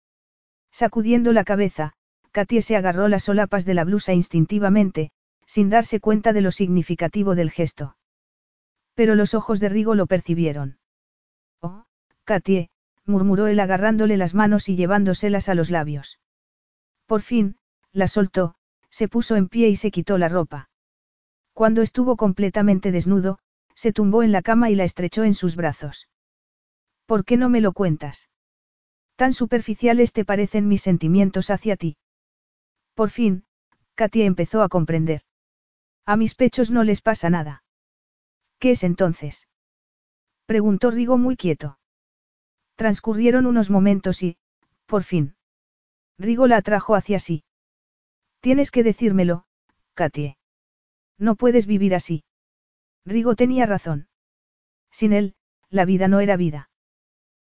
[0.71, 1.93] Sacudiendo la cabeza,
[2.31, 5.11] Katie se agarró las solapas de la blusa instintivamente,
[5.45, 7.95] sin darse cuenta de lo significativo del gesto.
[8.95, 10.79] Pero los ojos de Rigo lo percibieron.
[11.61, 11.85] Oh,
[12.23, 12.69] Katie,
[13.05, 16.19] murmuró él agarrándole las manos y llevándoselas a los labios.
[17.05, 17.57] Por fin,
[17.91, 18.55] la soltó,
[18.89, 20.69] se puso en pie y se quitó la ropa.
[21.53, 23.39] Cuando estuvo completamente desnudo,
[23.75, 26.09] se tumbó en la cama y la estrechó en sus brazos.
[27.05, 28.29] ¿Por qué no me lo cuentas?
[29.15, 31.97] Tan superficiales te parecen mis sentimientos hacia ti.
[32.93, 33.45] Por fin,
[33.95, 35.21] Katia empezó a comprender.
[36.05, 37.63] A mis pechos no les pasa nada.
[38.59, 39.47] ¿Qué es entonces?
[40.45, 41.77] Preguntó Rigo muy quieto.
[42.75, 44.37] Transcurrieron unos momentos y,
[44.85, 45.35] por fin.
[46.17, 47.43] Rigo la atrajo hacia sí.
[48.39, 49.45] Tienes que decírmelo,
[49.93, 50.37] Katie.
[51.17, 52.23] No puedes vivir así.
[53.05, 54.07] Rigo tenía razón.
[54.91, 55.35] Sin él,
[55.69, 56.69] la vida no era vida.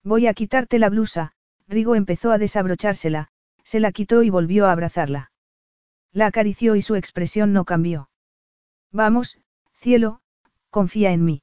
[0.03, 1.33] Voy a quitarte la blusa,
[1.69, 3.29] Rigo empezó a desabrochársela,
[3.63, 5.33] se la quitó y volvió a abrazarla.
[6.13, 8.09] La acarició y su expresión no cambió.
[8.93, 9.39] Vamos,
[9.75, 10.21] Cielo,
[10.71, 11.43] confía en mí.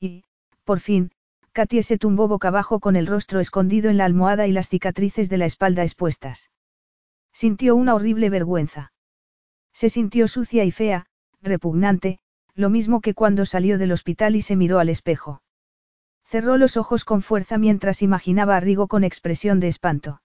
[0.00, 0.24] Y,
[0.64, 1.12] por fin,
[1.52, 5.28] Katie se tumbó boca abajo con el rostro escondido en la almohada y las cicatrices
[5.28, 6.50] de la espalda expuestas.
[7.32, 8.92] Sintió una horrible vergüenza.
[9.72, 11.06] Se sintió sucia y fea,
[11.42, 12.18] repugnante,
[12.54, 15.42] lo mismo que cuando salió del hospital y se miró al espejo.
[16.24, 20.22] Cerró los ojos con fuerza mientras imaginaba a Rigo con expresión de espanto.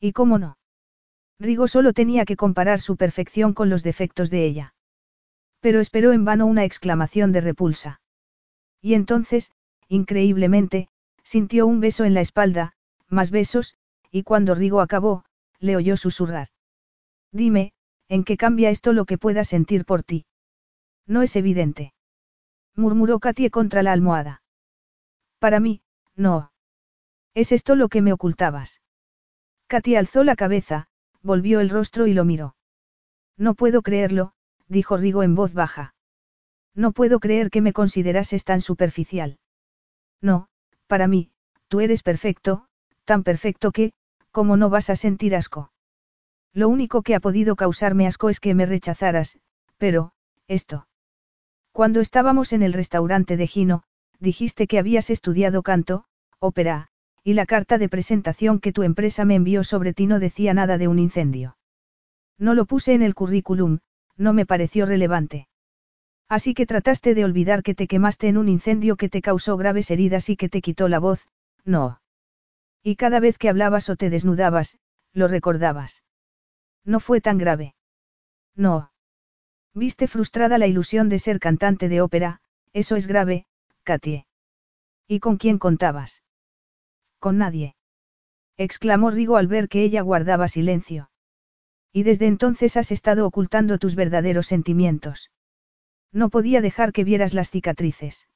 [0.00, 0.56] ¿Y cómo no?
[1.38, 4.74] Rigo solo tenía que comparar su perfección con los defectos de ella.
[5.60, 8.00] Pero esperó en vano una exclamación de repulsa.
[8.80, 9.50] Y entonces,
[9.88, 10.88] increíblemente,
[11.22, 12.74] sintió un beso en la espalda,
[13.08, 13.76] más besos,
[14.10, 15.24] y cuando Rigo acabó,
[15.58, 16.48] le oyó susurrar.
[17.32, 17.72] Dime,
[18.08, 20.26] ¿en qué cambia esto lo que pueda sentir por ti?
[21.06, 21.92] No es evidente.
[22.74, 24.42] Murmuró Katie contra la almohada.
[25.38, 25.82] Para mí,
[26.14, 26.52] no.
[27.34, 28.80] ¿Es esto lo que me ocultabas?
[29.66, 30.88] Katie alzó la cabeza,
[31.22, 32.56] volvió el rostro y lo miró.
[33.36, 34.32] No puedo creerlo,
[34.68, 35.94] dijo Rigo en voz baja.
[36.74, 39.38] No puedo creer que me considerases tan superficial.
[40.20, 40.48] No,
[40.86, 41.30] para mí,
[41.68, 42.66] tú eres perfecto,
[43.04, 43.92] tan perfecto que,
[44.30, 45.72] ¿cómo no vas a sentir asco?
[46.52, 49.38] Lo único que ha podido causarme asco es que me rechazaras,
[49.76, 50.12] pero,
[50.46, 50.88] esto.
[51.72, 53.82] Cuando estábamos en el restaurante de Gino,
[54.18, 56.04] dijiste que habías estudiado canto,
[56.40, 56.88] ópera,
[57.22, 60.78] y la carta de presentación que tu empresa me envió sobre ti no decía nada
[60.78, 61.56] de un incendio.
[62.38, 63.78] No lo puse en el currículum,
[64.16, 65.47] no me pareció relevante.
[66.28, 69.90] Así que trataste de olvidar que te quemaste en un incendio que te causó graves
[69.90, 71.26] heridas y que te quitó la voz,
[71.64, 72.00] no.
[72.82, 74.78] Y cada vez que hablabas o te desnudabas,
[75.12, 76.04] lo recordabas.
[76.84, 77.74] No fue tan grave.
[78.54, 78.92] No.
[79.74, 82.40] Viste frustrada la ilusión de ser cantante de ópera,
[82.72, 83.46] eso es grave,
[83.82, 84.26] Katie.
[85.06, 86.22] ¿Y con quién contabas?
[87.18, 87.74] Con nadie.
[88.56, 91.10] exclamó Rigo al ver que ella guardaba silencio.
[91.92, 95.30] Y desde entonces has estado ocultando tus verdaderos sentimientos.
[96.12, 98.28] No podía dejar que vieras las cicatrices.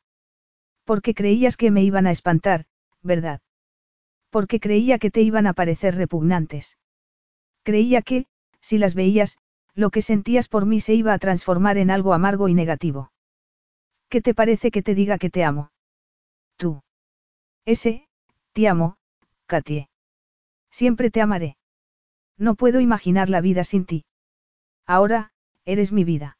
[0.84, 2.66] Porque creías que me iban a espantar,
[3.02, 3.40] ¿verdad?
[4.30, 6.78] Porque creía que te iban a parecer repugnantes.
[7.62, 8.26] Creía que,
[8.60, 9.38] si las veías,
[9.74, 13.12] lo que sentías por mí se iba a transformar en algo amargo y negativo.
[14.08, 15.70] ¿Qué te parece que te diga que te amo?
[16.56, 16.82] Tú.
[17.64, 18.08] Ese,
[18.52, 18.96] te amo,
[19.46, 19.88] Katie.
[20.70, 21.56] Siempre te amaré.
[22.36, 24.04] No puedo imaginar la vida sin ti.
[24.86, 25.32] Ahora,
[25.64, 26.36] eres mi vida.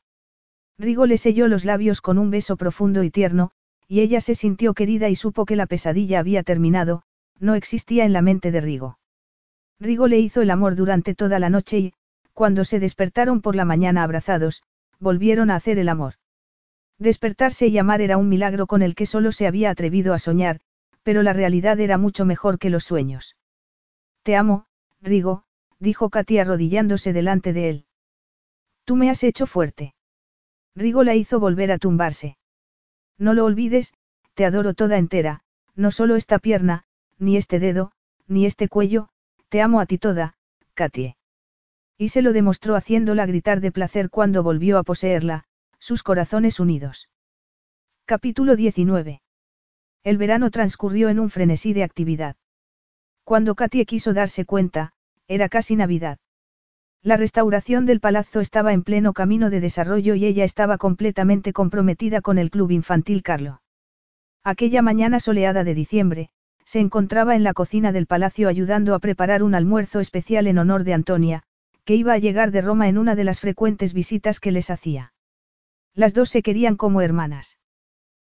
[0.83, 3.52] Rigo le selló los labios con un beso profundo y tierno,
[3.86, 7.05] y ella se sintió querida y supo que la pesadilla había terminado,
[7.39, 8.99] no existía en la mente de Rigo.
[9.78, 11.93] Rigo le hizo el amor durante toda la noche y,
[12.33, 14.65] cuando se despertaron por la mañana abrazados,
[14.99, 16.15] volvieron a hacer el amor.
[16.99, 20.59] Despertarse y amar era un milagro con el que solo se había atrevido a soñar,
[21.05, 23.36] pero la realidad era mucho mejor que los sueños.
[24.25, 24.67] Te amo,
[25.01, 25.44] Rigo,
[25.78, 27.86] dijo Katy arrodillándose delante de él.
[28.85, 29.94] Tú me has hecho fuerte.
[30.75, 32.36] Rigo la hizo volver a tumbarse.
[33.18, 33.92] No lo olvides,
[34.34, 35.42] te adoro toda entera,
[35.75, 36.84] no solo esta pierna,
[37.18, 37.92] ni este dedo,
[38.26, 39.09] ni este cuello,
[39.49, 40.34] te amo a ti toda,
[40.75, 41.17] Katie.
[41.99, 45.44] Y se lo demostró haciéndola gritar de placer cuando volvió a poseerla,
[45.78, 47.09] sus corazones unidos.
[48.07, 49.20] Capítulo 19.
[50.02, 52.36] El verano transcurrió en un frenesí de actividad.
[53.25, 54.92] Cuando Katie quiso darse cuenta,
[55.28, 56.18] era casi Navidad.
[57.05, 62.21] La restauración del palazzo estaba en pleno camino de desarrollo y ella estaba completamente comprometida
[62.21, 63.61] con el club infantil Carlo.
[64.45, 66.31] Aquella mañana soleada de diciembre,
[66.65, 70.85] se encontraba en la cocina del palacio ayudando a preparar un almuerzo especial en honor
[70.85, 71.43] de Antonia,
[71.85, 75.13] que iba a llegar de Roma en una de las frecuentes visitas que les hacía.
[75.95, 77.59] Las dos se querían como hermanas.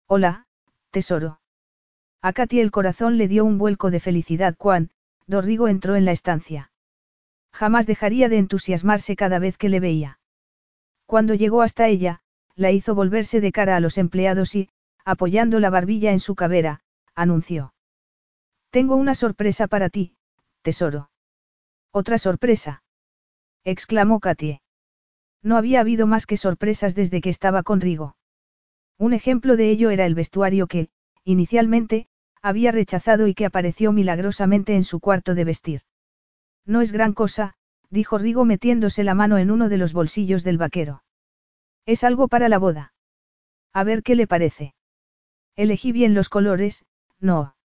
[0.07, 0.47] Hola,
[0.93, 1.41] tesoro.
[2.23, 4.93] A Katy el corazón le dio un vuelco de felicidad cuando,
[5.27, 6.70] Dorrigo entró en la estancia.
[7.53, 10.19] Jamás dejaría de entusiasmarse cada vez que le veía.
[11.07, 12.20] Cuando llegó hasta ella,
[12.55, 14.70] la hizo volverse de cara a los empleados y,
[15.05, 16.83] apoyando la barbilla en su cabera,
[17.15, 17.75] anunció.
[18.70, 20.15] Tengo una sorpresa para ti,
[20.62, 21.11] tesoro.
[21.91, 22.83] ¿Otra sorpresa?
[23.65, 24.62] exclamó Katie.
[25.43, 28.17] No había habido más que sorpresas desde que estaba con Rigo.
[28.99, 30.91] Un ejemplo de ello era el vestuario que,
[31.25, 32.07] inicialmente,
[32.43, 35.83] había rechazado y que apareció milagrosamente en su cuarto de vestir.
[36.71, 37.55] No es gran cosa,
[37.89, 41.03] dijo Rigo metiéndose la mano en uno de los bolsillos del vaquero.
[41.85, 42.93] Es algo para la boda.
[43.73, 44.77] A ver qué le parece.
[45.57, 46.85] Elegí bien los colores,
[47.19, 47.57] no.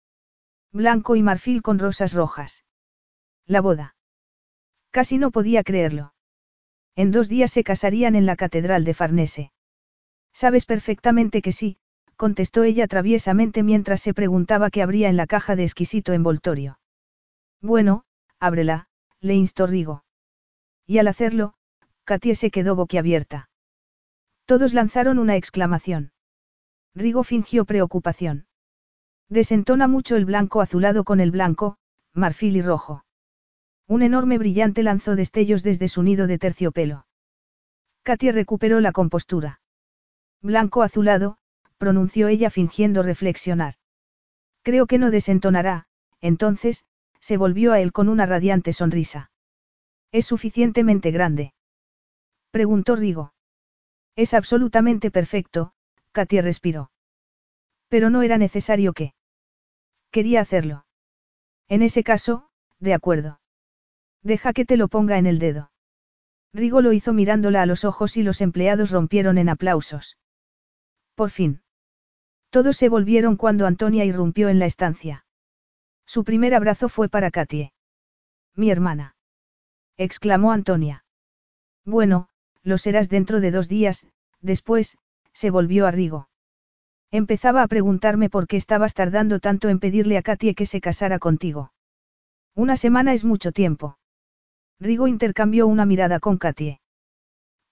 [0.73, 2.65] Blanco y marfil con rosas rojas.
[3.45, 3.95] La boda.
[4.91, 6.15] Casi no podía creerlo.
[6.97, 9.53] En dos días se casarían en la catedral de Farnese.
[10.33, 11.77] Sabes perfectamente que sí,
[12.17, 16.79] contestó ella traviesamente mientras se preguntaba qué habría en la caja de exquisito envoltorio.
[17.61, 18.07] Bueno,
[18.41, 18.89] ábrela,
[19.25, 20.05] le instó Rigo.
[20.87, 21.55] Y al hacerlo,
[22.05, 23.49] Katie se quedó boquiabierta.
[24.45, 26.13] Todos lanzaron una exclamación.
[26.95, 28.47] Rigo fingió preocupación.
[29.31, 31.79] Desentona mucho el blanco azulado con el blanco,
[32.13, 33.07] marfil y rojo.
[33.89, 37.07] Un enorme brillante lanzó destellos desde su nido de terciopelo.
[38.03, 39.63] Katia recuperó la compostura.
[40.43, 41.39] Blanco azulado,
[41.79, 43.77] pronunció ella fingiendo reflexionar.
[44.63, 45.87] Creo que no desentonará,
[46.21, 46.85] entonces,
[47.25, 49.31] se volvió a él con una radiante sonrisa.
[50.13, 51.55] ¿Es suficientemente grande?
[52.51, 53.33] Preguntó Rigo.
[54.15, 55.73] Es absolutamente perfecto,
[56.13, 56.91] Katia respiró.
[57.89, 59.15] Pero no era necesario que.
[60.11, 60.85] Quería hacerlo.
[61.67, 63.41] En ese caso, de acuerdo.
[64.23, 65.73] Deja que te lo ponga en el dedo.
[66.53, 70.19] Rigo lo hizo mirándola a los ojos y los empleados rompieron en aplausos.
[71.15, 71.63] Por fin.
[72.51, 75.24] Todos se volvieron cuando Antonia irrumpió en la estancia.
[76.07, 77.73] Su primer abrazo fue para Katie.
[78.55, 79.17] Mi hermana.
[79.97, 81.05] exclamó Antonia.
[81.85, 82.29] Bueno,
[82.63, 84.07] lo serás dentro de dos días,
[84.41, 84.97] después,
[85.33, 86.29] se volvió a Rigo.
[87.11, 91.19] Empezaba a preguntarme por qué estabas tardando tanto en pedirle a Katie que se casara
[91.19, 91.73] contigo.
[92.55, 93.99] Una semana es mucho tiempo.
[94.81, 96.81] Rigo intercambió una mirada con Katie.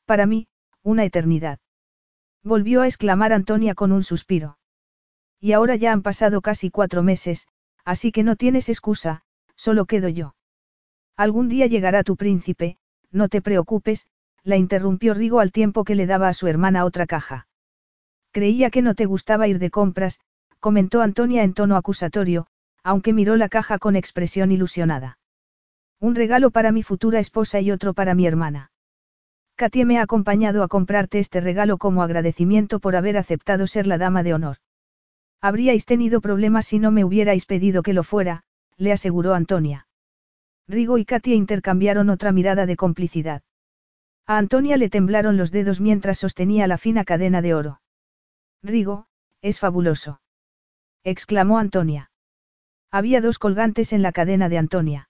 [0.07, 0.47] Para mí,
[0.83, 1.59] una eternidad.
[2.45, 4.59] Volvió a exclamar Antonia con un suspiro.
[5.41, 7.49] Y ahora ya han pasado casi cuatro meses,
[7.85, 9.23] así que no tienes excusa,
[9.57, 10.35] solo quedo yo.
[11.17, 12.77] Algún día llegará tu príncipe,
[13.11, 14.07] no te preocupes,
[14.43, 17.47] la interrumpió Rigo al tiempo que le daba a su hermana otra caja.
[18.33, 20.21] Creía que no te gustaba ir de compras,
[20.59, 22.47] comentó Antonia en tono acusatorio,
[22.83, 25.19] aunque miró la caja con expresión ilusionada.
[26.01, 28.73] Un regalo para mi futura esposa y otro para mi hermana.
[29.55, 33.99] Katie me ha acompañado a comprarte este regalo como agradecimiento por haber aceptado ser la
[33.99, 34.57] dama de honor.
[35.43, 38.45] Habríais tenido problemas si no me hubierais pedido que lo fuera,
[38.77, 39.89] le aseguró Antonia.
[40.69, 43.43] Rigo y Katia intercambiaron otra mirada de complicidad.
[44.25, 47.81] A Antonia le temblaron los dedos mientras sostenía la fina cadena de oro.
[48.63, 49.07] Rigo,
[49.41, 50.21] es fabuloso.
[51.03, 52.13] exclamó Antonia.
[52.93, 55.09] Había dos colgantes en la cadena de Antonia.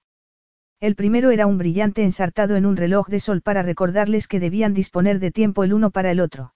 [0.81, 4.73] El primero era un brillante ensartado en un reloj de sol para recordarles que debían
[4.73, 6.55] disponer de tiempo el uno para el otro.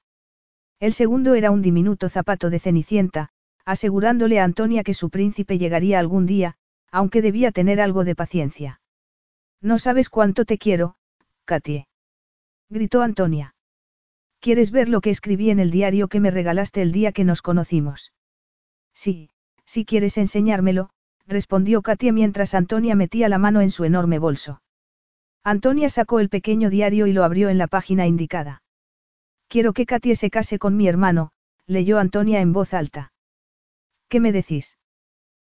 [0.80, 3.30] El segundo era un diminuto zapato de cenicienta,
[3.66, 6.56] asegurándole a Antonia que su príncipe llegaría algún día,
[6.90, 8.80] aunque debía tener algo de paciencia.
[9.60, 10.96] No sabes cuánto te quiero,
[11.44, 11.88] Katie
[12.68, 13.54] gritó Antonia.
[14.40, 17.42] ¿Quieres ver lo que escribí en el diario que me regalaste el día que nos
[17.42, 18.12] conocimos?
[18.92, 19.30] Sí,
[19.64, 20.90] si quieres enseñármelo,
[21.26, 24.62] respondió Katia mientras Antonia metía la mano en su enorme bolso.
[25.44, 28.62] Antonia sacó el pequeño diario y lo abrió en la página indicada.
[29.48, 31.30] Quiero que Katia se case con mi hermano,
[31.66, 33.12] leyó Antonia en voz alta.
[34.08, 34.78] ¿Qué me decís?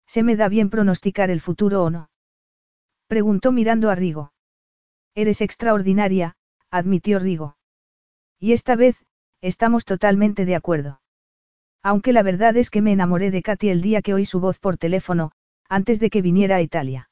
[0.05, 2.09] ¿Se me da bien pronosticar el futuro o no?
[3.07, 4.33] Preguntó mirando a Rigo.
[5.15, 6.35] Eres extraordinaria,
[6.69, 7.57] admitió Rigo.
[8.39, 9.05] Y esta vez,
[9.41, 11.01] estamos totalmente de acuerdo.
[11.81, 14.59] Aunque la verdad es que me enamoré de Katy el día que oí su voz
[14.59, 15.31] por teléfono,
[15.67, 17.09] antes de que viniera a Italia.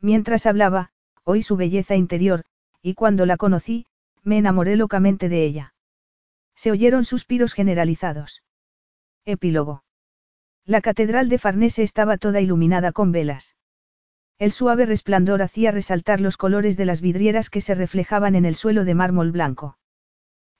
[0.00, 0.92] Mientras hablaba,
[1.24, 2.44] oí su belleza interior,
[2.80, 3.86] y cuando la conocí,
[4.22, 5.74] me enamoré locamente de ella.
[6.54, 8.42] Se oyeron suspiros generalizados.
[9.24, 9.84] Epílogo.
[10.64, 13.56] La catedral de Farnese estaba toda iluminada con velas.
[14.38, 18.54] El suave resplandor hacía resaltar los colores de las vidrieras que se reflejaban en el
[18.54, 19.76] suelo de mármol blanco.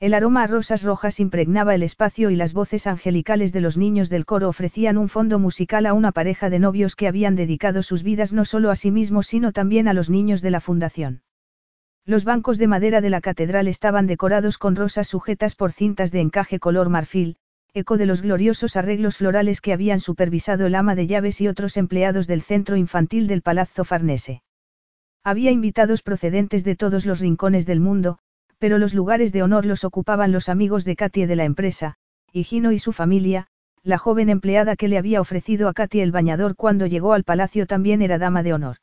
[0.01, 4.11] El aroma a rosas rojas impregnaba el espacio y las voces angelicales de los niños
[4.11, 8.03] del coro ofrecían un fondo musical a una pareja de novios que habían dedicado sus
[8.03, 11.23] vidas no solo a sí mismos sino también a los niños de la fundación.
[12.05, 16.19] Los bancos de madera de la catedral estaban decorados con rosas sujetas por cintas de
[16.19, 17.37] encaje color marfil,
[17.75, 21.78] eco de los gloriosos arreglos florales que habían supervisado el ama de llaves y otros
[21.78, 24.42] empleados del centro infantil del Palazzo Farnese.
[25.25, 28.18] Había invitados procedentes de todos los rincones del mundo,
[28.59, 31.94] pero los lugares de honor los ocupaban los amigos de Katie de la empresa,
[32.31, 33.47] y Gino y su familia,
[33.83, 37.67] la joven empleada que le había ofrecido a Katie el bañador cuando llegó al palacio
[37.67, 38.76] también era dama de honor.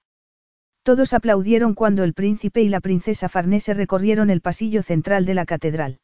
[0.81, 5.45] Todos aplaudieron cuando el príncipe y la princesa Farnese recorrieron el pasillo central de la
[5.45, 5.99] catedral.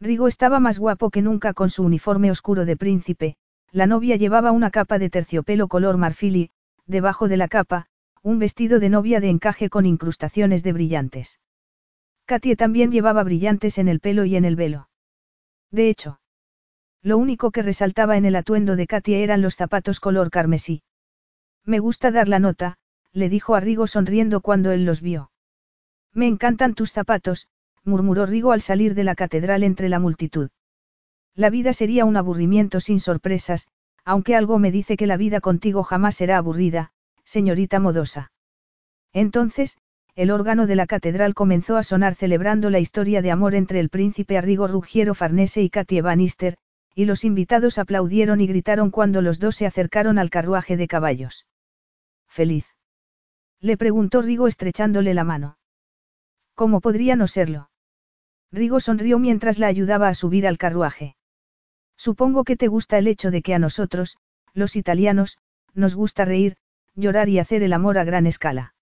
[0.00, 3.36] Rigo estaba más guapo que nunca con su uniforme oscuro de príncipe,
[3.72, 6.50] la novia llevaba una capa de terciopelo color marfil y,
[6.86, 7.86] debajo de la capa,
[8.22, 11.40] un vestido de novia de encaje con incrustaciones de brillantes.
[12.26, 14.88] Katie también llevaba brillantes en el pelo y en el velo.
[15.70, 16.18] De hecho,
[17.02, 20.82] lo único que resaltaba en el atuendo de Katie eran los zapatos color carmesí.
[21.64, 22.78] Me gusta dar la nota,
[23.12, 25.30] le dijo a Rigo sonriendo cuando él los vio.
[26.12, 27.46] Me encantan tus zapatos,
[27.86, 30.50] murmuró Rigo al salir de la catedral entre la multitud.
[31.34, 33.68] La vida sería un aburrimiento sin sorpresas,
[34.04, 36.92] aunque algo me dice que la vida contigo jamás será aburrida,
[37.24, 38.32] señorita modosa.
[39.12, 39.78] Entonces,
[40.14, 43.90] el órgano de la catedral comenzó a sonar celebrando la historia de amor entre el
[43.90, 46.56] príncipe Arrigo Ruggiero Farnese y Katie Bannister,
[46.94, 51.46] y los invitados aplaudieron y gritaron cuando los dos se acercaron al carruaje de caballos.
[52.26, 52.66] ¿Feliz?
[53.60, 55.58] Le preguntó Rigo estrechándole la mano.
[56.54, 57.68] ¿Cómo podría no serlo?
[58.52, 61.16] Rigo sonrió mientras la ayudaba a subir al carruaje.
[61.96, 64.16] Supongo que te gusta el hecho de que a nosotros,
[64.54, 65.38] los italianos,
[65.74, 66.56] nos gusta reír,
[66.94, 68.74] llorar y hacer el amor a gran escala.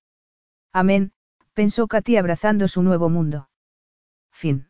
[0.73, 1.13] Amén,
[1.55, 3.49] pensó Katy abrazando su nuevo mundo.
[4.31, 4.69] Fin.